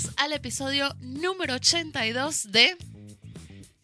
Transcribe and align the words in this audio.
bienvenidos 0.00 0.14
al 0.16 0.32
episodio 0.32 0.94
número 1.00 1.54
82 1.54 2.52
de... 2.52 2.76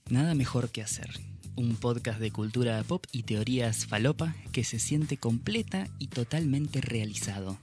Nada 0.09 0.35
mejor 0.35 0.71
que 0.71 0.83
hacer. 0.83 1.11
Un 1.57 1.77
podcast 1.77 2.21
de 2.21 2.31
cultura 2.31 2.83
pop 2.85 3.05
y 3.13 3.25
teorías 3.25 3.87
falopa 3.87 4.35
que 4.53 4.65
se 4.65 4.79
siente 4.79 5.17
completa 5.17 5.89
y 5.99 6.09
totalmente 6.09 6.81
realizado. 6.81 7.59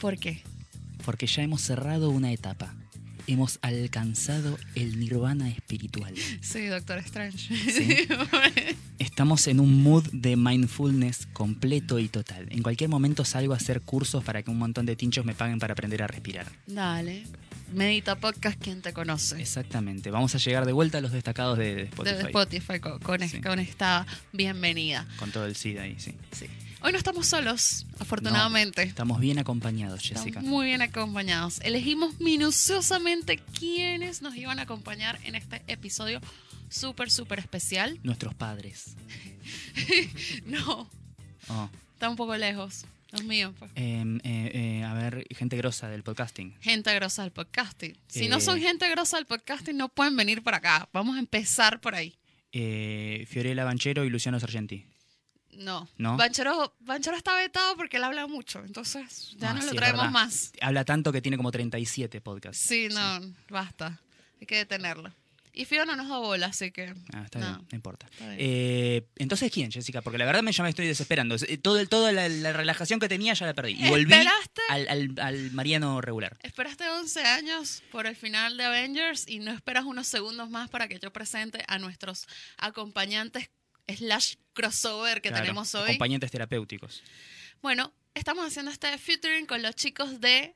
¿Por 0.00 0.18
qué? 0.18 0.42
Porque 1.04 1.26
ya 1.26 1.42
hemos 1.42 1.62
cerrado 1.62 2.10
una 2.10 2.32
etapa. 2.32 2.74
Hemos 3.26 3.58
alcanzado 3.62 4.58
el 4.74 5.00
nirvana 5.00 5.48
espiritual. 5.48 6.12
Sí, 6.42 6.66
Doctor 6.66 6.98
Strange. 6.98 7.56
Sí. 7.72 7.96
Estamos 8.98 9.46
en 9.46 9.60
un 9.60 9.82
mood 9.82 10.04
de 10.12 10.36
mindfulness 10.36 11.26
completo 11.32 11.98
y 11.98 12.08
total. 12.08 12.46
En 12.50 12.62
cualquier 12.62 12.90
momento 12.90 13.24
salgo 13.24 13.54
a 13.54 13.56
hacer 13.56 13.80
cursos 13.80 14.22
para 14.22 14.42
que 14.42 14.50
un 14.50 14.58
montón 14.58 14.84
de 14.84 14.94
tinchos 14.94 15.24
me 15.24 15.34
paguen 15.34 15.58
para 15.58 15.72
aprender 15.72 16.02
a 16.02 16.06
respirar. 16.06 16.46
Dale. 16.66 17.22
Medita 17.72 18.14
Podcast, 18.16 18.60
¿quién 18.62 18.82
te 18.82 18.92
conoce? 18.92 19.40
Exactamente. 19.40 20.10
Vamos 20.10 20.34
a 20.34 20.38
llegar 20.38 20.66
de 20.66 20.72
vuelta 20.72 20.98
a 20.98 21.00
los 21.00 21.10
destacados 21.10 21.56
de 21.56 21.84
Spotify. 21.84 22.16
De 22.16 22.22
Spotify, 22.24 22.78
con, 22.80 22.98
con, 22.98 23.28
Sí. 23.28 23.40
con 23.40 23.58
esta 23.58 24.06
bienvenida. 24.32 25.08
Con 25.18 25.30
todo 25.32 25.46
el 25.46 25.56
SIDA 25.56 25.82
ahí, 25.84 25.96
sí. 25.98 26.14
Sí. 26.30 26.46
Hoy 26.86 26.92
no 26.92 26.98
estamos 26.98 27.26
solos, 27.26 27.86
afortunadamente. 27.98 28.82
Estamos 28.82 29.18
bien 29.18 29.38
acompañados, 29.38 30.00
Jessica. 30.02 30.40
Estamos 30.40 30.50
muy 30.50 30.66
bien 30.66 30.82
acompañados. 30.82 31.58
Elegimos 31.62 32.20
minuciosamente 32.20 33.38
quiénes 33.58 34.20
nos 34.20 34.36
iban 34.36 34.58
a 34.58 34.62
acompañar 34.62 35.18
en 35.24 35.34
este 35.34 35.62
episodio 35.66 36.20
súper, 36.68 37.10
súper 37.10 37.38
especial. 37.38 37.98
Nuestros 38.04 38.34
padres. 38.34 38.96
No, 40.44 40.90
Oh. 41.48 41.68
está 41.94 42.08
un 42.10 42.16
poco 42.16 42.36
lejos. 42.36 42.84
Los 43.12 43.24
míos, 43.24 43.54
pues. 43.58 43.70
Em, 43.76 44.16
eh, 44.24 44.50
eh, 44.80 44.82
a 44.84 44.92
ver, 44.92 45.26
gente 45.34 45.56
grosa 45.56 45.88
del 45.88 46.02
podcasting. 46.02 46.54
Gente 46.60 46.94
grosa 46.94 47.22
del 47.22 47.32
podcasting. 47.32 47.96
Si 48.08 48.28
no 48.28 48.36
Eh. 48.38 48.40
son 48.42 48.60
gente 48.60 48.88
grosa 48.90 49.16
del 49.16 49.24
podcasting, 49.26 49.76
no 49.76 49.88
pueden 49.88 50.16
venir 50.16 50.42
para 50.42 50.58
acá. 50.58 50.88
Vamos 50.92 51.16
a 51.16 51.18
empezar 51.18 51.80
por 51.80 51.94
ahí. 51.94 52.14
Eh, 52.52 53.24
Fiorella 53.28 53.64
Banchero 53.64 54.04
y 54.04 54.10
Luciano 54.10 54.38
Sargenti. 54.38 54.84
No. 55.56 55.88
¿No? 55.98 56.16
Banchero, 56.16 56.74
Banchero 56.80 57.16
está 57.16 57.34
vetado 57.36 57.76
porque 57.76 57.96
él 57.98 58.04
habla 58.04 58.26
mucho. 58.26 58.60
Entonces, 58.64 59.34
ya 59.38 59.50
Ah, 59.50 59.54
no 59.54 59.60
sí, 59.62 59.68
lo 59.68 59.74
traemos 59.74 60.10
más. 60.10 60.52
Habla 60.60 60.84
tanto 60.84 61.12
que 61.12 61.20
tiene 61.22 61.36
como 61.36 61.50
37 61.52 62.20
podcasts. 62.20 62.58
Sí, 62.66 62.88
no, 62.90 63.20
basta. 63.48 64.00
Hay 64.40 64.46
que 64.46 64.56
detenerlo. 64.56 65.12
Y 65.56 65.66
Fío 65.66 65.86
no 65.86 65.94
nos 65.94 66.08
da 66.08 66.18
bola, 66.18 66.46
así 66.48 66.72
que. 66.72 66.92
Ah, 67.12 67.22
está 67.24 67.38
no. 67.38 67.46
bien, 67.46 67.68
no 67.70 67.76
importa. 67.76 68.08
Bien. 68.18 68.34
Eh, 68.40 69.06
entonces, 69.14 69.52
¿quién, 69.52 69.70
Jessica? 69.70 70.02
Porque 70.02 70.18
la 70.18 70.24
verdad 70.24 70.42
me, 70.42 70.50
ya 70.50 70.64
me 70.64 70.68
estoy 70.70 70.84
desesperando. 70.88 71.36
Eh, 71.36 71.58
Todo, 71.58 71.78
el- 71.78 71.88
toda 71.88 72.10
la, 72.10 72.28
la 72.28 72.52
relajación 72.52 72.98
que 72.98 73.08
tenía 73.08 73.34
ya 73.34 73.46
la 73.46 73.54
perdí. 73.54 73.74
Y 73.78 73.88
volví 73.88 74.12
¿Esperaste? 74.12 74.62
al, 74.68 74.88
al- 74.88 75.14
al 75.20 75.50
Mariano 75.52 76.00
regular. 76.00 76.36
Esperaste 76.42 76.88
11 76.90 77.22
años 77.24 77.84
por 77.92 78.06
el 78.08 78.16
final 78.16 78.56
de 78.56 78.64
Avengers 78.64 79.28
y 79.28 79.38
no 79.38 79.52
esperas 79.52 79.84
unos 79.84 80.08
segundos 80.08 80.50
más 80.50 80.68
para 80.70 80.88
que 80.88 80.98
yo 80.98 81.12
presente 81.12 81.62
a 81.68 81.78
nuestros 81.78 82.26
acompañantes 82.58 83.48
slash 83.88 84.34
crossover 84.52 85.20
que 85.20 85.28
Claro, 85.28 85.42
tenemos 85.44 85.74
hoy. 85.74 85.90
Acompañantes 85.90 86.30
terapéuticos. 86.30 87.02
Bueno, 87.62 87.92
estamos 88.14 88.46
haciendo 88.46 88.70
este 88.70 88.96
featuring 88.98 89.46
con 89.46 89.62
los 89.62 89.74
chicos 89.74 90.20
de 90.20 90.54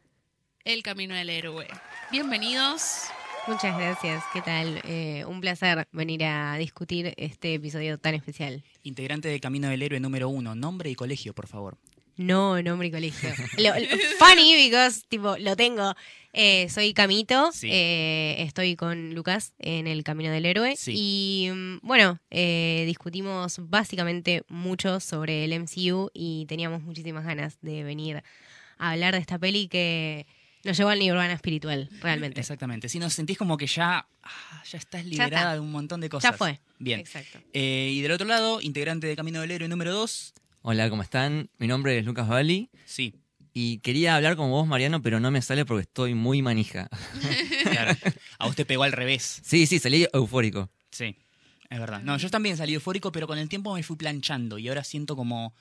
El 0.64 0.82
Camino 0.82 1.14
del 1.14 1.30
Héroe. 1.30 1.66
Bienvenidos. 2.10 3.04
Muchas 3.46 3.76
gracias, 3.78 4.22
¿qué 4.34 4.42
tal? 4.42 4.82
Eh, 4.84 5.24
un 5.26 5.40
placer 5.40 5.88
venir 5.90 6.24
a 6.24 6.56
discutir 6.58 7.14
este 7.16 7.54
episodio 7.54 7.98
tan 7.98 8.14
especial. 8.14 8.62
Integrante 8.82 9.28
de 9.28 9.40
Camino 9.40 9.68
del 9.68 9.80
Héroe 9.82 10.00
número 10.00 10.28
uno. 10.28 10.54
Nombre 10.54 10.90
y 10.90 10.94
colegio, 10.94 11.34
por 11.34 11.46
favor. 11.46 11.78
No, 12.19 12.61
nombre 12.62 12.88
y 12.88 12.91
colegio. 12.91 13.30
Lo- 13.58 13.74
lo- 13.78 13.97
funny 14.19 14.55
because, 14.66 15.02
tipo, 15.08 15.36
lo 15.38 15.56
tengo. 15.56 15.95
Eh, 16.34 16.68
soy 16.68 16.92
Camito, 16.92 17.51
Sí. 17.52 17.68
eh, 17.73 18.36
estoy 18.40 18.77
con 18.77 19.14
Lucas 19.14 19.55
en 19.58 19.86
el 19.86 20.05
Camino 20.05 20.30
del 20.30 20.45
Héroe 20.45 20.77
Sí. 20.77 20.92
y 20.95 21.51
mm, 21.51 21.79
bueno, 21.83 22.20
eh, 22.30 22.84
discutimos 22.86 23.56
básicamente 23.61 24.42
mucho 24.48 25.01
sobre 25.01 25.45
el 25.45 25.52
MCU 25.55 26.11
y 26.12 26.45
teníamos 26.46 26.83
muchísimas 26.83 27.24
ganas 27.24 27.56
de 27.62 27.83
venir 27.83 28.23
a 28.79 28.90
hablar 28.90 29.14
de 29.14 29.20
esta 29.20 29.39
peli 29.39 29.68
que 29.68 30.27
nos 30.64 30.77
llevó 30.77 30.90
al 30.90 30.98
nirvana 30.98 31.33
espiritual, 31.33 31.89
realmente. 32.02 32.40
Exactamente. 32.40 32.89
Si 32.89 32.98
nos 32.98 33.14
sentís 33.14 33.39
como 33.39 33.56
que 33.56 33.67
ya, 33.67 34.06
ah, 34.23 34.62
ya 34.70 34.79
estás 34.79 35.05
Ya 35.05 35.08
liberada 35.08 35.39
está. 35.39 35.55
de 35.55 35.61
un 35.61 35.70
montón 35.73 36.00
de 36.00 36.08
cosas. 36.11 36.33
Ya 36.33 36.36
fue. 36.36 36.61
Bien. 36.79 37.00
Exacto. 37.00 37.40
Y 37.52 38.00
del 38.02 38.12
otro 38.12 38.27
lado, 38.27 38.61
integrante 38.61 39.06
de 39.06 39.17
Camino 39.17 39.40
del 39.40 39.50
Héroe 39.52 39.68
número 39.68 39.92
2. 39.92 40.35
Hola, 40.70 40.90
¿cómo 40.90 41.02
están? 41.02 41.48
Mi 41.56 41.67
nombre 41.67 41.96
es 41.96 42.05
Lucas 42.05 42.29
Bali 42.29 42.68
Sí, 42.84 43.14
y 43.55 43.79
quería 43.79 44.17
hablar 44.17 44.36
como 44.36 44.51
vos, 44.51 44.67
Mariano, 44.67 45.01
pero 45.01 45.18
no 45.18 45.30
me 45.30 45.40
sale 45.40 45.64
porque 45.64 45.84
estoy 45.84 46.12
muy 46.12 46.42
manija. 46.42 46.90
claro. 47.62 47.96
A 48.39 48.45
vos 48.45 48.55
te 48.55 48.67
pegó 48.67 48.83
al 48.83 48.92
revés. 48.92 49.40
Sí, 49.42 49.67
sí, 49.67 49.79
salí 49.79 50.06
eufórico. 50.12 50.68
Sí, 50.90 51.17
es 51.70 51.80
verdad. 51.80 52.02
No, 52.02 52.18
yo 52.18 52.29
también 52.29 52.58
salí 52.58 52.74
eufórico, 52.74 53.11
pero 53.11 53.27
con 53.27 53.39
el 53.39 53.48
tiempo 53.48 53.73
me 53.73 53.83
fui 53.83 53.96
planchando 53.96 54.58
y 54.58 54.68
ahora 54.68 54.84
siento 54.84 55.17
como... 55.17 55.55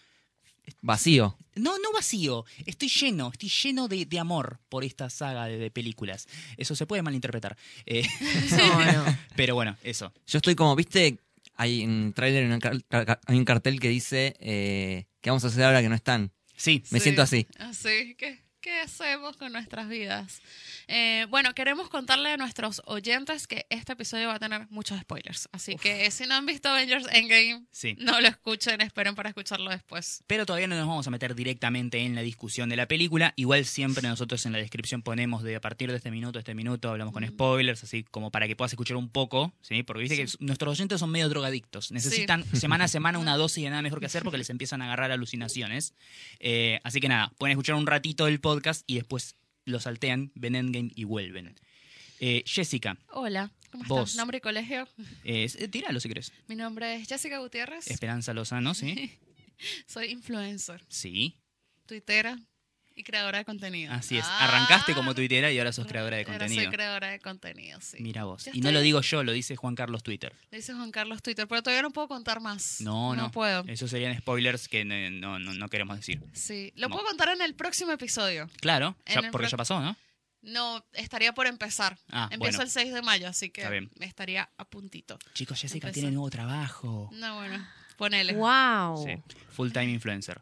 Vacío. 0.81 1.38
No, 1.56 1.79
no 1.79 1.94
vacío. 1.94 2.44
Estoy 2.66 2.89
lleno, 2.89 3.31
estoy 3.31 3.47
lleno 3.47 3.88
de, 3.88 4.06
de 4.06 4.19
amor 4.19 4.59
por 4.68 4.84
esta 4.84 5.09
saga 5.09 5.45
de, 5.45 5.57
de 5.57 5.72
películas. 5.72 6.28
Eso 6.57 6.75
se 6.75 6.85
puede 6.85 7.01
malinterpretar. 7.01 7.56
Eh, 7.85 8.06
No, 8.51 8.84
no. 8.84 9.18
pero 9.38 9.56
bueno, 9.56 9.78
eso. 9.84 10.12
Yo 10.28 10.39
estoy 10.39 10.56
como, 10.56 10.75
viste, 10.75 11.22
hay 11.57 11.84
un 11.84 12.13
tráiler, 12.13 12.44
en 12.44 12.53
un 12.53 12.59
car- 12.59 12.84
car- 12.88 13.19
hay 13.25 13.38
un 13.38 13.45
cartel 13.45 13.79
que 13.79 13.90
dice 13.90 14.35
eh, 14.40 15.07
¿qué 15.22 15.29
vamos 15.29 15.44
a 15.44 15.47
hacer 15.47 15.63
ahora 15.63 15.81
que 15.81 15.90
no 15.90 15.95
están? 15.95 16.31
Sí, 16.56 16.84
Me 16.91 17.00
siento 17.00 17.22
así. 17.22 17.47
Así, 17.59 18.16
¿qué, 18.18 18.44
qué 18.67 18.81
hacemos 18.81 19.38
con 19.38 19.53
nuestras 19.53 19.88
vidas? 19.88 20.41
Eh, 20.89 21.25
bueno, 21.29 21.53
queremos 21.53 21.88
contarle 21.88 22.31
a 22.31 22.38
nuestros 22.38 22.81
oyentes 22.85 23.47
que 23.47 23.66
este 23.69 23.94
episodio 23.94 24.28
va 24.28 24.35
a 24.35 24.39
tener 24.39 24.67
muchos 24.69 25.00
spoilers. 25.00 25.47
Así 25.53 25.78
que 25.78 26.11
si 26.11 26.25
no 26.25 26.35
han 26.35 26.45
visto 26.45 26.67
Avengers 26.67 27.07
Endgame, 27.13 27.66
sí. 27.72 27.95
no 27.97 28.19
lo 28.19 28.27
escuchen, 28.27 28.81
esperen 28.81 29.16
para 29.16 29.29
escucharlo 29.29 29.72
después. 29.72 30.22
Pero 30.27 30.45
todavía 30.45 30.67
no 30.67 30.75
nos 30.75 30.85
vamos 30.85 31.07
a 31.07 31.11
meter 31.11 31.33
directamente 31.33 32.00
en 32.00 32.13
la 32.13 32.22
discusión 32.22 32.67
de 32.67 32.75
la 32.75 32.89
película. 32.89 33.31
Igual 33.38 33.63
siempre 33.63 34.06
nosotros 34.06 34.45
en 34.45 34.51
la 34.51 34.57
descripción 34.57 35.01
ponemos 35.01 35.44
de 35.44 35.56
a 35.56 35.61
partir 35.61 35.89
de 35.89 35.95
este 35.95 36.11
minuto, 36.11 36.38
este 36.38 36.53
minuto, 36.53 36.89
hablamos 36.89 37.13
con 37.13 37.25
spoilers, 37.25 37.85
así 37.85 38.03
como 38.03 38.31
para 38.31 38.47
que 38.47 38.57
puedas 38.57 38.73
escuchar 38.73 38.97
un 38.97 39.07
poco, 39.07 39.53
¿sí? 39.61 39.83
Porque 39.83 40.01
viste 40.01 40.17
que 40.17 40.27
nuestros 40.39 40.73
oyentes 40.73 41.00
son 41.00 41.09
medio 41.09 41.29
drogadictos. 41.29 41.94
Necesitan 41.94 42.44
semana 42.53 42.83
a 42.83 42.88
semana 42.89 43.17
una 43.17 43.38
dosis 43.38 43.63
de 43.63 43.69
nada 43.69 43.81
mejor 43.81 44.01
que 44.01 44.07
hacer 44.07 44.23
porque 44.23 44.38
les 44.38 44.50
empiezan 44.50 44.81
a 44.81 44.85
agarrar 44.85 45.11
alucinaciones. 45.11 45.94
Eh, 46.41 46.81
así 46.83 47.00
que 47.00 47.07
nada, 47.07 47.31
pueden 47.38 47.53
escuchar 47.53 47.75
un 47.75 47.88
ratito 47.88 48.27
el 48.27 48.41
podcast 48.41 48.56
y 48.88 48.95
después 48.95 49.35
lo 49.66 49.79
saltean, 49.79 50.31
ven 50.35 50.56
Endgame 50.56 50.91
y 50.95 51.03
vuelven. 51.03 51.56
Eh, 52.19 52.44
Jessica, 52.47 52.97
Hola, 53.09 53.51
¿cómo 53.72 53.84
Vos. 53.85 54.09
estás? 54.09 54.16
Nombre 54.18 54.38
y 54.40 54.41
colegio. 54.41 54.88
eh, 55.23 55.47
tíralo 55.69 56.00
si 56.00 56.07
querés. 56.07 56.31
Mi 56.47 56.56
nombre 56.56 56.95
es 56.95 57.07
Jessica 57.07 57.38
Gutiérrez. 57.40 57.90
Esperanza 57.90 58.34
Lozano, 58.34 58.73
¿sí? 58.73 59.12
Soy 59.88 60.07
influencer, 60.12 60.84
Sí, 60.90 61.35
tuitera 61.85 62.40
y 62.97 63.03
creadora 63.03 63.38
de 63.38 63.46
contenido. 63.46 63.94
así 63.94 64.18
es. 64.18 64.25
Ah. 64.28 64.46
Arrancaste 64.46 64.94
como 64.94 65.13
tuitera 65.16 65.52
y 65.52 65.58
ahora 65.59 65.72
sos 65.72 65.85
creadora 65.88 66.18
de 66.18 66.24
Ahora 66.24 66.40
contenido. 66.40 66.63
soy 66.63 66.72
creadora 66.74 67.09
de 67.12 67.19
contenido, 67.19 67.80
sí. 67.80 67.97
Mira 68.00 68.24
vos. 68.25 68.46
Ya 68.46 68.52
Y 68.53 68.62
no 68.62 68.72
lo 68.72 68.81
digo 68.81 69.02
yo, 69.02 69.24
lo 69.24 69.31
dice 69.31 69.56
Juan 69.56 69.75
Carlos 69.75 70.02
Twitter. 70.03 70.34
Le 70.52 70.58
dice 70.58 70.74
Juan 70.74 70.91
Carlos 70.91 71.22
Twitter, 71.22 71.47
pero 71.47 71.62
todavía 71.63 71.84
no 71.84 71.91
puedo 71.91 72.07
contar 72.07 72.41
más. 72.41 72.81
No, 72.81 73.16
no. 73.16 73.24
No 73.24 73.31
puedo. 73.31 73.63
Esos 73.68 73.90
serían 73.91 74.18
spoilers 74.18 74.68
que 74.68 74.84
no, 74.84 74.96
no, 75.12 75.40
no- 75.40 75.53
no 75.53 75.69
queremos 75.69 75.96
decir. 75.97 76.22
Sí, 76.34 76.74
lo 76.75 76.90
No. 76.90 76.96
puedo 76.96 77.06
contar 77.07 77.30
en 77.30 77.41
el 77.41 77.53
próximo 77.56 77.91
episodio. 77.91 78.50
Claro, 78.59 78.97
ya- 79.06 79.16
porque 79.16 79.31
pro- 79.31 79.47
ya 79.47 79.57
pasó, 79.57 79.80
¿no? 79.80 79.96
No, 80.41 80.86
estaría 80.94 81.34
por 81.34 81.46
empezar. 81.47 81.97
Ah, 82.09 82.30
Empiezo 82.31 82.57
bueno. 82.57 82.63
el 82.63 82.69
6 82.69 82.94
de 82.94 83.02
mayo, 83.02 83.28
así 83.28 83.50
que 83.50 83.88
estaría 84.00 84.50
a 84.57 84.66
puntito. 84.66 85.19
Chicos, 85.34 85.59
Jessica 85.59 85.88
Empezó. 85.88 86.02
tiene 86.02 86.12
nuevo 86.16 86.30
trabajo. 86.30 87.09
No, 87.13 87.36
bueno, 87.38 87.68
ponele. 87.97 88.33
Wow. 88.33 89.04
Sí, 89.06 89.16
full 89.51 89.71
time 89.71 89.92
influencer. 89.92 90.39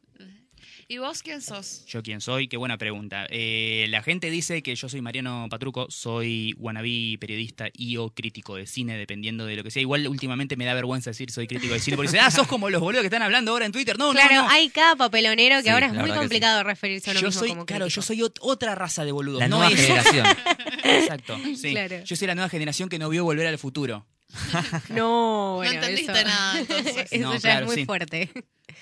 ¿Y 0.88 1.00
vos 1.00 1.24
quién 1.24 1.42
sos? 1.42 1.84
¿Yo 1.88 2.04
quién 2.04 2.22
soy? 2.22 2.48
Qué 2.48 2.58
buena 2.58 2.78
pregunta. 2.78 3.26
Eh, 3.32 3.88
la 3.90 4.04
gente 4.04 4.30
dice 4.30 4.62
que 4.62 4.76
yo 4.76 4.88
soy 4.88 5.02
Mariano 5.02 5.48
Patruco, 5.50 5.88
soy 5.90 6.54
wannabe 6.60 7.18
periodista 7.20 7.70
y 7.74 7.98
o 7.98 8.12
crítico 8.14 8.56
de 8.56 8.68
cine, 8.68 8.96
dependiendo 8.96 9.48
de 9.48 9.56
lo 9.56 9.64
que 9.64 9.72
sea. 9.72 9.82
Igual 9.82 10.08
últimamente 10.08 10.56
me 10.56 10.66
da 10.66 10.76
vergüenza 10.76 11.10
decir 11.10 11.32
soy 11.32 11.48
crítico 11.48 11.74
de 11.74 11.80
cine, 11.80 11.98
porque 11.98 12.12
dicen, 12.12 12.24
ah, 12.24 12.30
sos 12.30 12.46
como 12.46 12.70
los 12.70 12.82
boludos 12.82 13.02
que 13.02 13.08
están 13.08 13.24
hablando 13.24 13.50
ahora 13.52 13.66
en 13.66 13.72
Twitter. 13.72 13.98
No, 13.98 14.12
Claro, 14.12 14.36
no, 14.36 14.42
no. 14.44 14.50
hay 14.50 14.70
cada 14.70 14.96
papelonero 14.96 15.56
que 15.58 15.64
Sí, 15.64 15.70
ahora 15.70 15.88
es 15.88 15.94
muy 15.94 16.12
complicado 16.12 16.62
referirse 16.64 17.10
a 17.10 17.14
lo 17.16 17.20
Yo 17.22 17.28
mismo 17.30 17.40
soy, 17.40 17.50
como 17.50 17.66
claro, 17.66 17.86
crítico. 17.86 18.02
yo 18.02 18.06
soy 18.06 18.20
ot- 18.20 18.38
otra 18.42 18.76
raza 18.76 19.04
de 19.06 19.12
boludos. 19.12 19.40
La 19.40 19.48
no 19.48 19.58
nueva 19.58 19.72
eso. 19.74 19.82
generación. 19.82 20.28
Exacto, 20.84 21.40
sí. 21.56 21.72
Claro. 21.72 22.04
Yo 22.04 22.16
soy 22.16 22.28
la 22.28 22.36
nueva 22.36 22.50
generación 22.50 22.90
que 22.90 23.00
no 23.00 23.10
vio 23.10 23.24
volver 23.24 23.48
al 23.48 23.58
futuro. 23.58 24.06
No, 24.90 25.56
bueno, 25.58 25.72
no 25.74 25.78
entendiste 25.80 26.12
eso, 26.14 26.28
nada, 26.28 26.60
entonces. 26.60 27.08
eso 27.12 27.24
No, 27.24 27.34
ya 27.36 27.40
claro, 27.40 27.60
es 27.62 27.66
muy 27.68 27.76
sí. 27.76 27.86
fuerte. 27.86 28.32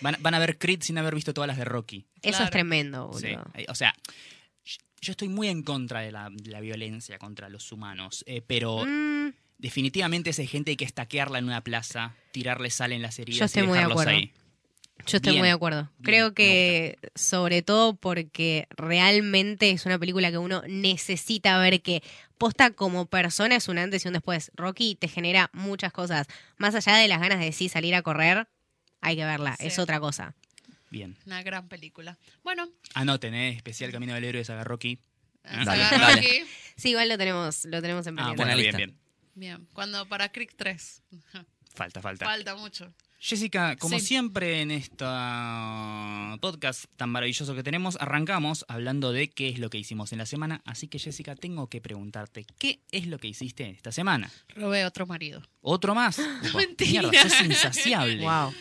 Van, 0.01 0.17
van 0.19 0.33
a 0.33 0.39
ver 0.39 0.57
Creed 0.57 0.81
sin 0.81 0.97
haber 0.97 1.15
visto 1.15 1.33
todas 1.33 1.47
las 1.47 1.57
de 1.57 1.65
Rocky. 1.65 2.05
Eso 2.21 2.31
Claro. 2.31 2.45
es 2.45 2.51
tremendo, 2.51 3.07
boludo. 3.07 3.44
O 3.69 3.75
sea, 3.75 3.94
yo 5.01 5.11
estoy 5.11 5.29
muy 5.29 5.47
en 5.50 5.63
contra 5.63 6.00
de 6.01 6.11
la, 6.11 6.29
de 6.31 6.50
la 6.51 6.59
violencia 6.61 7.17
contra 7.19 7.50
los 7.50 7.71
humanos, 7.71 8.23
eh, 8.27 8.41
pero 8.45 8.85
Mm, 8.85 9.33
definitivamente 9.57 10.29
esa 10.31 10.45
gente 10.45 10.71
hay 10.71 10.77
que 10.77 10.85
estaquearla 10.85 11.39
en 11.39 11.45
una 11.45 11.61
plaza, 11.61 12.15
tirarle 12.31 12.69
sal 12.69 12.91
en 12.91 13.01
las 13.01 13.19
heridas 13.19 13.39
Yo 13.39 13.45
estoy 13.45 13.63
y 13.63 13.67
muy 13.67 13.73
de 13.73 13.79
dejarlos 13.79 14.01
acuerdo. 14.01 14.19
ahí. 14.19 14.31
Yo 15.06 15.18
estoy 15.18 15.31
Bien, 15.31 15.42
muy 15.42 15.48
de 15.50 15.54
acuerdo. 15.54 15.81
bien, 15.98 16.04
Creo 16.04 16.34
que 16.34 16.98
sobre 17.13 17.62
todo 17.62 17.95
porque 17.95 18.68
realmente 18.69 19.69
es 19.72 19.86
una 19.86 20.00
película 20.00 20.31
que 20.31 20.38
uno 20.38 20.62
necesita 20.68 21.57
ver 21.60 21.81
que 21.81 22.01
posta 22.38 22.72
como 22.72 23.06
persona 23.07 23.56
es 23.57 23.68
un 23.68 23.78
antes 23.80 24.06
y 24.06 24.07
un 24.07 24.13
después. 24.13 24.51
Rocky 24.56 24.95
te 24.95 25.07
genera 25.10 25.50
muchas 25.54 25.92
cosas. 25.92 26.28
Más 26.57 26.74
allá 26.75 26.95
de 26.98 27.07
las 27.10 27.19
ganas 27.19 27.40
de 27.40 27.51
sí 27.51 27.68
salir 27.69 27.95
a 27.95 28.01
correr, 28.01 28.48
hay 29.01 29.18
que 29.18 29.25
verla. 29.25 29.56
Sí. 29.60 29.68
Es 29.68 29.80
otra 29.80 30.00
cosa. 30.00 30.36
Bien. 30.90 31.18
Una 31.25 31.42
gran 31.44 31.68
película. 31.68 32.18
Bueno, 32.44 32.69
Anoten, 32.94 33.34
¿eh? 33.34 33.50
Especial 33.50 33.92
Camino 33.92 34.13
del 34.13 34.24
Héroe 34.24 34.40
de 34.40 34.45
Saga 34.45 34.63
Rocky. 34.63 35.00
se 35.44 35.66
Dale. 35.66 36.45
Sí, 36.78 36.90
igual 36.92 37.10
lo 37.10 37.18
tenemos, 37.18 37.66
lo 37.66 37.81
tenemos 37.81 38.07
en 38.07 38.18
Ah, 38.19 38.28
pendiente. 38.34 38.44
bueno, 38.45 38.57
bien, 38.62 38.75
bien. 38.78 38.98
Bien, 39.36 39.68
cuando 39.74 40.06
para 40.07 40.31
Creek 40.31 40.54
3. 40.56 41.01
Falta, 41.74 42.01
falta. 42.01 42.25
Falta 42.25 42.56
mucho. 42.56 42.94
Jessica, 43.25 43.77
como 43.77 43.99
Sí. 43.99 44.05
siempre 44.07 44.59
en 44.61 44.69
esta 44.69 46.37
podcast 46.41 46.85
tan 46.97 47.09
maravilloso 47.09 47.55
que 47.55 47.63
tenemos, 47.63 47.97
arrancamos 48.01 48.65
hablando 48.67 49.13
de 49.13 49.29
qué 49.29 49.47
es 49.47 49.59
lo 49.59 49.69
que 49.69 49.77
hicimos 49.77 50.11
en 50.11 50.17
la 50.17 50.25
semana. 50.25 50.61
Así 50.65 50.89
que, 50.89 50.99
Jessica, 50.99 51.33
tengo 51.37 51.69
que 51.69 51.79
preguntarte, 51.79 52.45
¿qué 52.59 52.81
es 52.91 53.07
lo 53.07 53.17
que 53.19 53.29
hiciste 53.29 53.69
esta 53.69 53.93
semana? 53.93 54.29
Robé 54.55 54.85
otro 54.85 55.07
marido. 55.07 55.41
¿Otro 55.61 55.95
más? 55.95 56.17
Mentira. 56.53 57.03
Mierda, 57.09 57.29
sos 57.29 57.45
insaciable. 57.45 58.23
Wow. 58.23 58.53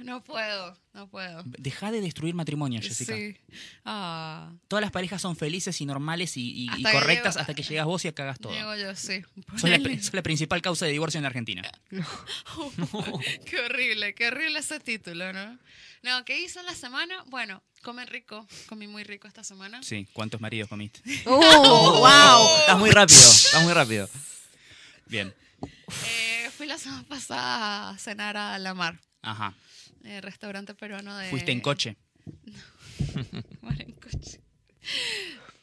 No 0.04 0.22
puedo, 0.24 0.76
no 0.94 1.08
puedo. 1.08 1.42
Deja 1.44 1.90
de 1.92 2.00
destruir 2.00 2.34
matrimonio, 2.34 2.80
Jessica. 2.82 3.14
Sí. 3.14 3.36
Ah, 3.84 4.52
Todas 4.68 4.80
las 4.82 4.90
parejas 4.90 5.20
son 5.22 5.36
felices 5.36 5.80
y 5.80 5.86
normales 5.86 6.32
y, 6.36 6.68
correctas 6.90 7.34
llego- 7.36 7.40
hasta 7.40 7.54
que 7.54 7.62
llegas 7.62 7.86
vos 7.86 8.04
y 8.04 8.12
cagas 8.12 8.38
todo. 8.38 8.52
llego 8.52 8.74
yo, 8.76 8.94
sí. 8.96 9.22
Sos 9.56 9.70
la, 9.70 9.78
Ponele. 9.78 10.02
sos 10.02 10.14
la 10.14 10.22
principal 10.22 10.62
causa 10.62 10.86
de 10.86 10.92
divorcio 10.92 11.18
en 11.18 11.22
la 11.22 11.28
Argentina. 11.28 11.62
Qué 13.46 13.60
horrible, 13.60 14.14
qué 14.14 14.28
horrible 14.28 14.58
ese 14.58 14.80
título, 14.80 15.32
¿no? 15.32 15.58
No, 16.02 16.24
¿qué 16.24 16.40
hice 16.40 16.60
en 16.60 16.66
la 16.66 16.74
semana? 16.74 17.22
Bueno, 17.26 17.62
comer 17.82 18.08
rico. 18.10 18.46
Comí 18.66 18.86
muy 18.86 19.04
rico 19.04 19.28
esta 19.28 19.44
semana. 19.44 19.82
Sí, 19.82 20.08
¿cuántos 20.12 20.40
maridos 20.40 20.68
comiste? 20.68 21.02
¡Uh! 21.26 21.30
¡Wow! 21.30 22.58
Estás 22.60 22.78
muy 22.78 22.90
rápido, 22.90 23.18
estás 23.20 23.62
muy 23.62 23.72
rápido. 23.74 24.08
Bien. 25.06 25.34
Eh, 26.06 26.50
fui 26.56 26.66
la 26.66 26.78
semana 26.78 27.02
pasada 27.06 27.90
a 27.90 27.98
cenar 27.98 28.36
a 28.36 28.58
La 28.58 28.72
Mar, 28.74 28.98
Ajá. 29.22 29.52
Eh, 30.04 30.20
restaurante 30.20 30.74
peruano 30.74 31.16
de... 31.16 31.30
Fuiste 31.30 31.52
en 31.52 31.60
coche. 31.60 31.96
Mar 33.62 33.80
en 33.80 33.92
coche. 33.92 34.40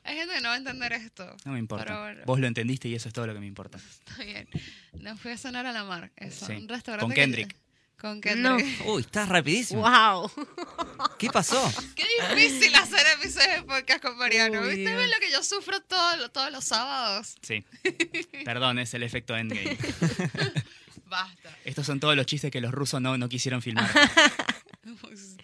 Hay 0.03 0.15
gente 0.15 0.35
que 0.35 0.41
no 0.41 0.49
va 0.49 0.55
a 0.55 0.57
entender 0.57 0.93
esto. 0.93 1.35
No 1.45 1.51
me 1.53 1.59
importa. 1.59 1.85
Pero 1.85 1.99
bueno, 2.01 2.21
Vos 2.25 2.39
lo 2.39 2.47
entendiste 2.47 2.87
y 2.87 2.95
eso 2.95 3.07
es 3.09 3.13
todo 3.13 3.27
lo 3.27 3.33
que 3.33 3.39
me 3.39 3.47
importa. 3.47 3.77
está 4.07 4.23
bien. 4.23 4.47
No 4.93 5.17
fui 5.17 5.31
a 5.31 5.37
cenar 5.37 5.65
a 5.65 5.71
La 5.71 5.83
Mar. 5.83 6.11
Eso, 6.15 6.45
Sí. 6.47 6.53
un 6.53 6.67
restaurante 6.69 7.03
Con 7.05 7.13
que- 7.13 7.21
Kendrick. 7.21 7.55
Con 7.99 8.15
No. 8.17 8.57
Kendrick. 8.57 8.81
Uy, 8.87 9.01
estás 9.01 9.27
rapidísimo. 9.27 9.81
¡Wow! 9.81 10.31
¿Qué 11.17 11.29
pasó? 11.29 11.59
Qué 11.95 12.05
difícil 12.35 12.73
hacer 12.75 12.99
episodios 13.19 13.55
de 13.55 13.63
podcast 13.63 14.01
con 14.03 14.17
Mariano. 14.17 14.61
Uy, 14.61 14.75
¿Viste 14.75 14.93
lo 15.07 15.19
que 15.19 15.31
yo 15.31 15.43
sufro 15.43 15.81
todo 15.81 16.29
todos 16.29 16.51
los 16.51 16.63
sábados? 16.63 17.35
Sí. 17.41 17.65
Perdón, 18.45 18.77
es 18.77 18.93
el 18.93 19.01
efecto 19.01 19.35
endgame. 19.35 19.77
Basta. 21.09 21.57
Estos 21.63 21.85
son 21.85 21.99
todos 21.99 22.15
los 22.15 22.25
chistes 22.25 22.51
que 22.51 22.61
los 22.61 22.71
rusos 22.71 23.01
no, 23.01 23.17
no 23.17 23.29
quisieron 23.29 23.61
filmar. 23.61 23.89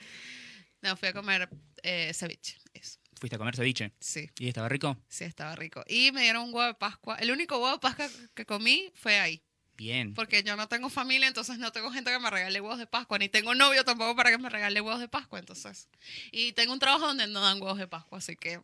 No, 0.82 0.98
fui 0.98 1.08
a 1.08 1.14
comer 1.14 1.50
eh, 1.82 2.12
ceviche. 2.14 2.58
Eso. 2.74 3.00
¿Fuiste 3.18 3.36
a 3.36 3.40
comer 3.40 3.56
ceviche? 3.56 3.94
Sí, 4.02 4.30
¿Y 4.38 4.50
estaba 4.50 4.68
rico? 4.68 4.98
sí, 5.08 5.24
estaba 5.24 5.56
rico. 5.56 5.82
Y 5.88 6.12
me 6.12 6.24
dieron 6.24 6.44
un 6.44 6.54
huevo 6.54 6.68
de 6.68 6.74
Pascua. 6.74 7.16
El 7.18 7.32
único 7.32 7.56
huevo 7.56 7.72
de 7.72 7.80
Pascua 7.80 8.10
que 8.34 8.46
comí 8.46 8.92
fue 8.94 9.18
ahí. 9.20 9.42
Bien. 9.78 10.14
Porque 10.14 10.44
yo 10.44 10.56
no 10.58 10.68
tengo 10.68 10.90
familia, 10.90 11.28
entonces 11.28 11.58
no 11.58 11.72
tengo 11.72 11.90
gente 11.92 12.12
que 12.12 12.20
me 12.20 12.30
regale 12.30 12.60
huevos 12.60 12.80
de 12.80 12.86
Pascua. 12.86 13.18
Ni 13.18 13.30
tengo 13.30 13.56
novio 13.56 13.86
tampoco 13.86 14.14
para 14.16 14.30
que 14.30 14.38
me 14.38 14.50
regale 14.50 14.82
huevos 14.82 15.00
de 15.00 15.08
Pascua, 15.08 15.40
entonces. 15.40 15.88
Y 16.32 16.52
tengo 16.52 16.74
un 16.74 16.80
trabajo 16.80 17.08
donde 17.08 17.28
no 17.28 17.40
dan 17.42 17.62
huevos 17.62 17.78
de 17.78 17.88
Pascua, 17.88 18.18
así 18.18 18.36
que... 18.36 18.60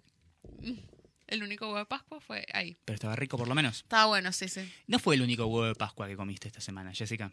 El 1.29 1.43
único 1.43 1.65
huevo 1.67 1.77
de 1.79 1.85
Pascua 1.85 2.19
fue 2.19 2.45
ahí. 2.53 2.77
Pero 2.85 2.95
estaba 2.95 3.15
rico 3.15 3.37
por 3.37 3.47
lo 3.47 3.55
menos. 3.55 3.77
Estaba 3.77 4.05
bueno, 4.05 4.31
sí, 4.33 4.47
sí. 4.49 4.61
No 4.87 4.99
fue 4.99 5.15
el 5.15 5.21
único 5.21 5.45
huevo 5.45 5.65
de 5.67 5.75
Pascua 5.75 6.07
que 6.07 6.15
comiste 6.15 6.47
esta 6.47 6.61
semana, 6.61 6.91
Jessica. 6.93 7.31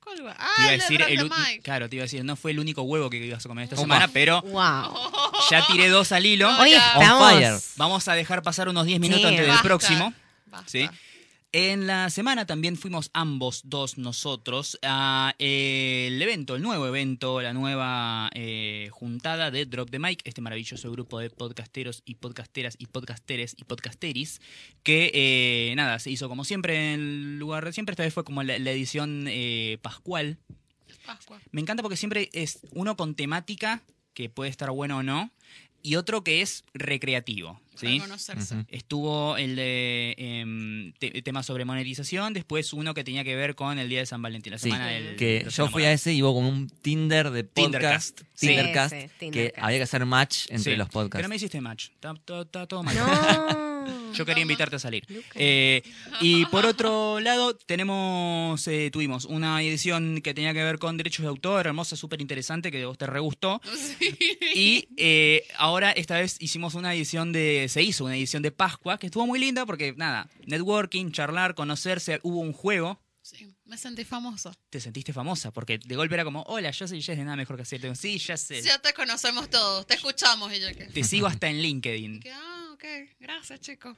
¿Cuál 0.00 0.20
huevo? 0.22 0.30
Te 0.34 0.36
Ah, 0.38 0.54
iba 0.58 0.68
a 0.70 0.74
el 0.74 0.80
decir. 1.28 1.62
Claro, 1.62 1.88
te 1.88 1.96
iba 1.96 2.02
a 2.02 2.06
decir, 2.06 2.24
no 2.24 2.34
fue 2.36 2.50
el 2.52 2.58
único 2.58 2.82
huevo 2.82 3.08
que 3.10 3.18
ibas 3.18 3.44
a 3.44 3.48
comer 3.48 3.64
esta 3.64 3.76
semana, 3.76 4.08
pero 4.08 4.42
¡Wow! 4.42 4.52
ya 5.50 5.64
tiré 5.66 5.88
dos 5.88 6.10
al 6.12 6.26
hilo. 6.26 6.48
Hoy 6.58 6.72
estamos. 6.74 7.32
fire. 7.32 7.54
Vamos 7.76 8.08
a 8.08 8.14
dejar 8.14 8.42
pasar 8.42 8.68
unos 8.68 8.86
10 8.86 8.98
minutos 9.00 9.22
Sí, 9.22 9.28
antes 9.28 9.46
del 9.46 9.58
próximo. 9.62 10.12
basta. 10.46 10.68
Sí. 10.70 10.88
En 11.54 11.86
la 11.86 12.08
semana 12.08 12.46
también 12.46 12.78
fuimos 12.78 13.10
ambos 13.12 13.60
dos 13.64 13.98
nosotros 13.98 14.78
a 14.80 15.34
eh, 15.38 16.06
el 16.10 16.22
evento, 16.22 16.56
el 16.56 16.62
nuevo 16.62 16.86
evento, 16.86 17.42
la 17.42 17.52
nueva 17.52 18.30
eh, 18.32 18.88
juntada 18.90 19.50
de 19.50 19.66
Drop 19.66 19.90
the 19.90 19.98
Mic, 19.98 20.22
este 20.24 20.40
maravilloso 20.40 20.90
grupo 20.90 21.18
de 21.18 21.28
podcasteros 21.28 22.02
y 22.06 22.14
podcasteras 22.14 22.76
y 22.78 22.86
podcasteres 22.86 23.54
y 23.58 23.64
podcasteris, 23.64 24.40
que 24.82 25.10
eh, 25.12 25.74
nada, 25.76 25.98
se 25.98 26.10
hizo 26.10 26.26
como 26.30 26.44
siempre 26.44 26.94
en 26.94 27.00
el 27.00 27.38
lugar 27.38 27.66
de 27.66 27.74
siempre, 27.74 27.92
esta 27.92 28.04
vez 28.04 28.14
fue 28.14 28.24
como 28.24 28.42
la, 28.42 28.58
la 28.58 28.70
edición 28.70 29.26
eh, 29.28 29.76
pascual. 29.82 30.38
Pascua. 31.04 31.38
Me 31.50 31.60
encanta 31.60 31.82
porque 31.82 31.98
siempre 31.98 32.30
es 32.32 32.60
uno 32.70 32.96
con 32.96 33.14
temática, 33.14 33.82
que 34.14 34.30
puede 34.30 34.48
estar 34.48 34.70
bueno 34.70 34.96
o 34.96 35.02
no, 35.02 35.30
y 35.82 35.96
otro 35.96 36.24
que 36.24 36.40
es 36.40 36.64
recreativo. 36.72 37.60
¿Sí? 37.76 37.98
Para 37.98 38.08
conocerse. 38.10 38.54
Ujú. 38.54 38.64
Estuvo 38.68 39.36
el 39.36 39.56
de 39.56 40.14
em, 40.18 40.92
te- 40.98 41.22
tema 41.22 41.42
sobre 41.42 41.64
monetización, 41.64 42.32
después 42.32 42.72
uno 42.72 42.94
que 42.94 43.04
tenía 43.04 43.24
que 43.24 43.34
ver 43.36 43.54
con 43.54 43.78
el 43.78 43.88
día 43.88 44.00
de 44.00 44.06
San 44.06 44.22
Valentín, 44.22 44.52
la 44.52 44.58
Sí, 44.58 44.64
semana 44.70 44.88
del. 44.88 45.16
que 45.16 45.46
yo 45.50 45.68
fui 45.68 45.84
a 45.84 45.92
ese 45.92 46.12
y 46.12 46.22
hubo 46.22 46.34
como 46.34 46.48
un 46.48 46.68
Tinder 46.68 47.30
de 47.30 47.44
podcast. 47.44 47.62
Tindercast. 47.72 48.20
Sí. 48.34 48.46
Tindercast, 48.48 48.94
Sí, 48.94 49.08
sí, 49.20 49.30
que 49.30 49.52
había 49.56 49.78
que 49.78 49.84
hacer 49.84 50.04
match 50.06 50.46
entre 50.50 50.72
Sí, 50.72 50.76
los 50.76 50.88
Pero 50.88 50.92
podcasts. 51.04 51.22
no 51.22 51.28
me 51.28 51.36
hiciste 51.36 51.60
match. 51.60 51.88
Está 51.94 52.14
todo 52.66 52.82
mal. 52.82 52.94
No. 52.96 53.71
Yo 54.12 54.26
quería 54.26 54.42
invitarte 54.42 54.76
a 54.76 54.78
salir. 54.78 55.06
Eh, 55.34 55.82
y 56.20 56.44
por 56.46 56.66
otro 56.66 57.20
lado, 57.20 57.54
tenemos, 57.56 58.66
eh, 58.68 58.90
tuvimos 58.92 59.24
una 59.24 59.62
edición 59.62 60.20
que 60.22 60.34
tenía 60.34 60.52
que 60.52 60.62
ver 60.62 60.78
con 60.78 60.96
derechos 60.96 61.22
de 61.22 61.28
autor, 61.28 61.66
hermosa, 61.66 61.96
súper 61.96 62.20
interesante, 62.20 62.70
que 62.70 62.84
vos 62.84 62.98
te 62.98 63.06
re 63.06 63.20
gustó. 63.20 63.60
Sí. 63.82 64.16
Y 64.54 64.88
eh, 64.96 65.46
ahora 65.56 65.90
esta 65.92 66.18
vez 66.18 66.36
hicimos 66.40 66.74
una 66.74 66.94
edición 66.94 67.32
de, 67.32 67.66
se 67.68 67.82
hizo 67.82 68.04
una 68.04 68.16
edición 68.16 68.42
de 68.42 68.52
Pascua, 68.52 68.98
que 68.98 69.06
estuvo 69.06 69.26
muy 69.26 69.38
linda 69.38 69.66
porque 69.66 69.94
nada, 69.96 70.28
networking, 70.46 71.10
charlar, 71.10 71.54
conocerse, 71.54 72.20
hubo 72.22 72.40
un 72.40 72.52
juego. 72.52 73.00
Sí, 73.22 73.54
me 73.66 73.78
sentí 73.78 74.04
famosa. 74.04 74.52
Te 74.68 74.80
sentiste 74.80 75.12
famosa, 75.12 75.52
porque 75.52 75.78
de 75.78 75.96
golpe 75.96 76.14
era 76.14 76.24
como, 76.24 76.42
hola, 76.42 76.70
yo 76.72 76.88
soy 76.88 77.00
Jess 77.00 77.16
de 77.16 77.24
nada 77.24 77.36
mejor 77.36 77.56
que 77.56 77.62
hacer. 77.62 77.80
Te 77.80 77.86
digo, 77.86 77.94
Sí, 77.94 78.18
ya 78.18 78.36
sé. 78.36 78.60
Ya 78.62 78.78
te 78.80 78.92
conocemos 78.92 79.48
todos, 79.48 79.86
te 79.86 79.94
escuchamos 79.94 80.52
y 80.52 80.60
yo 80.60 80.68
que... 80.76 80.86
Te 80.86 81.04
sigo 81.04 81.28
hasta 81.28 81.48
en 81.48 81.62
LinkedIn. 81.62 82.20
que, 82.22 82.32
ah, 82.72 82.74
ok, 82.74 82.84
gracias 83.20 83.60
chicos. 83.60 83.96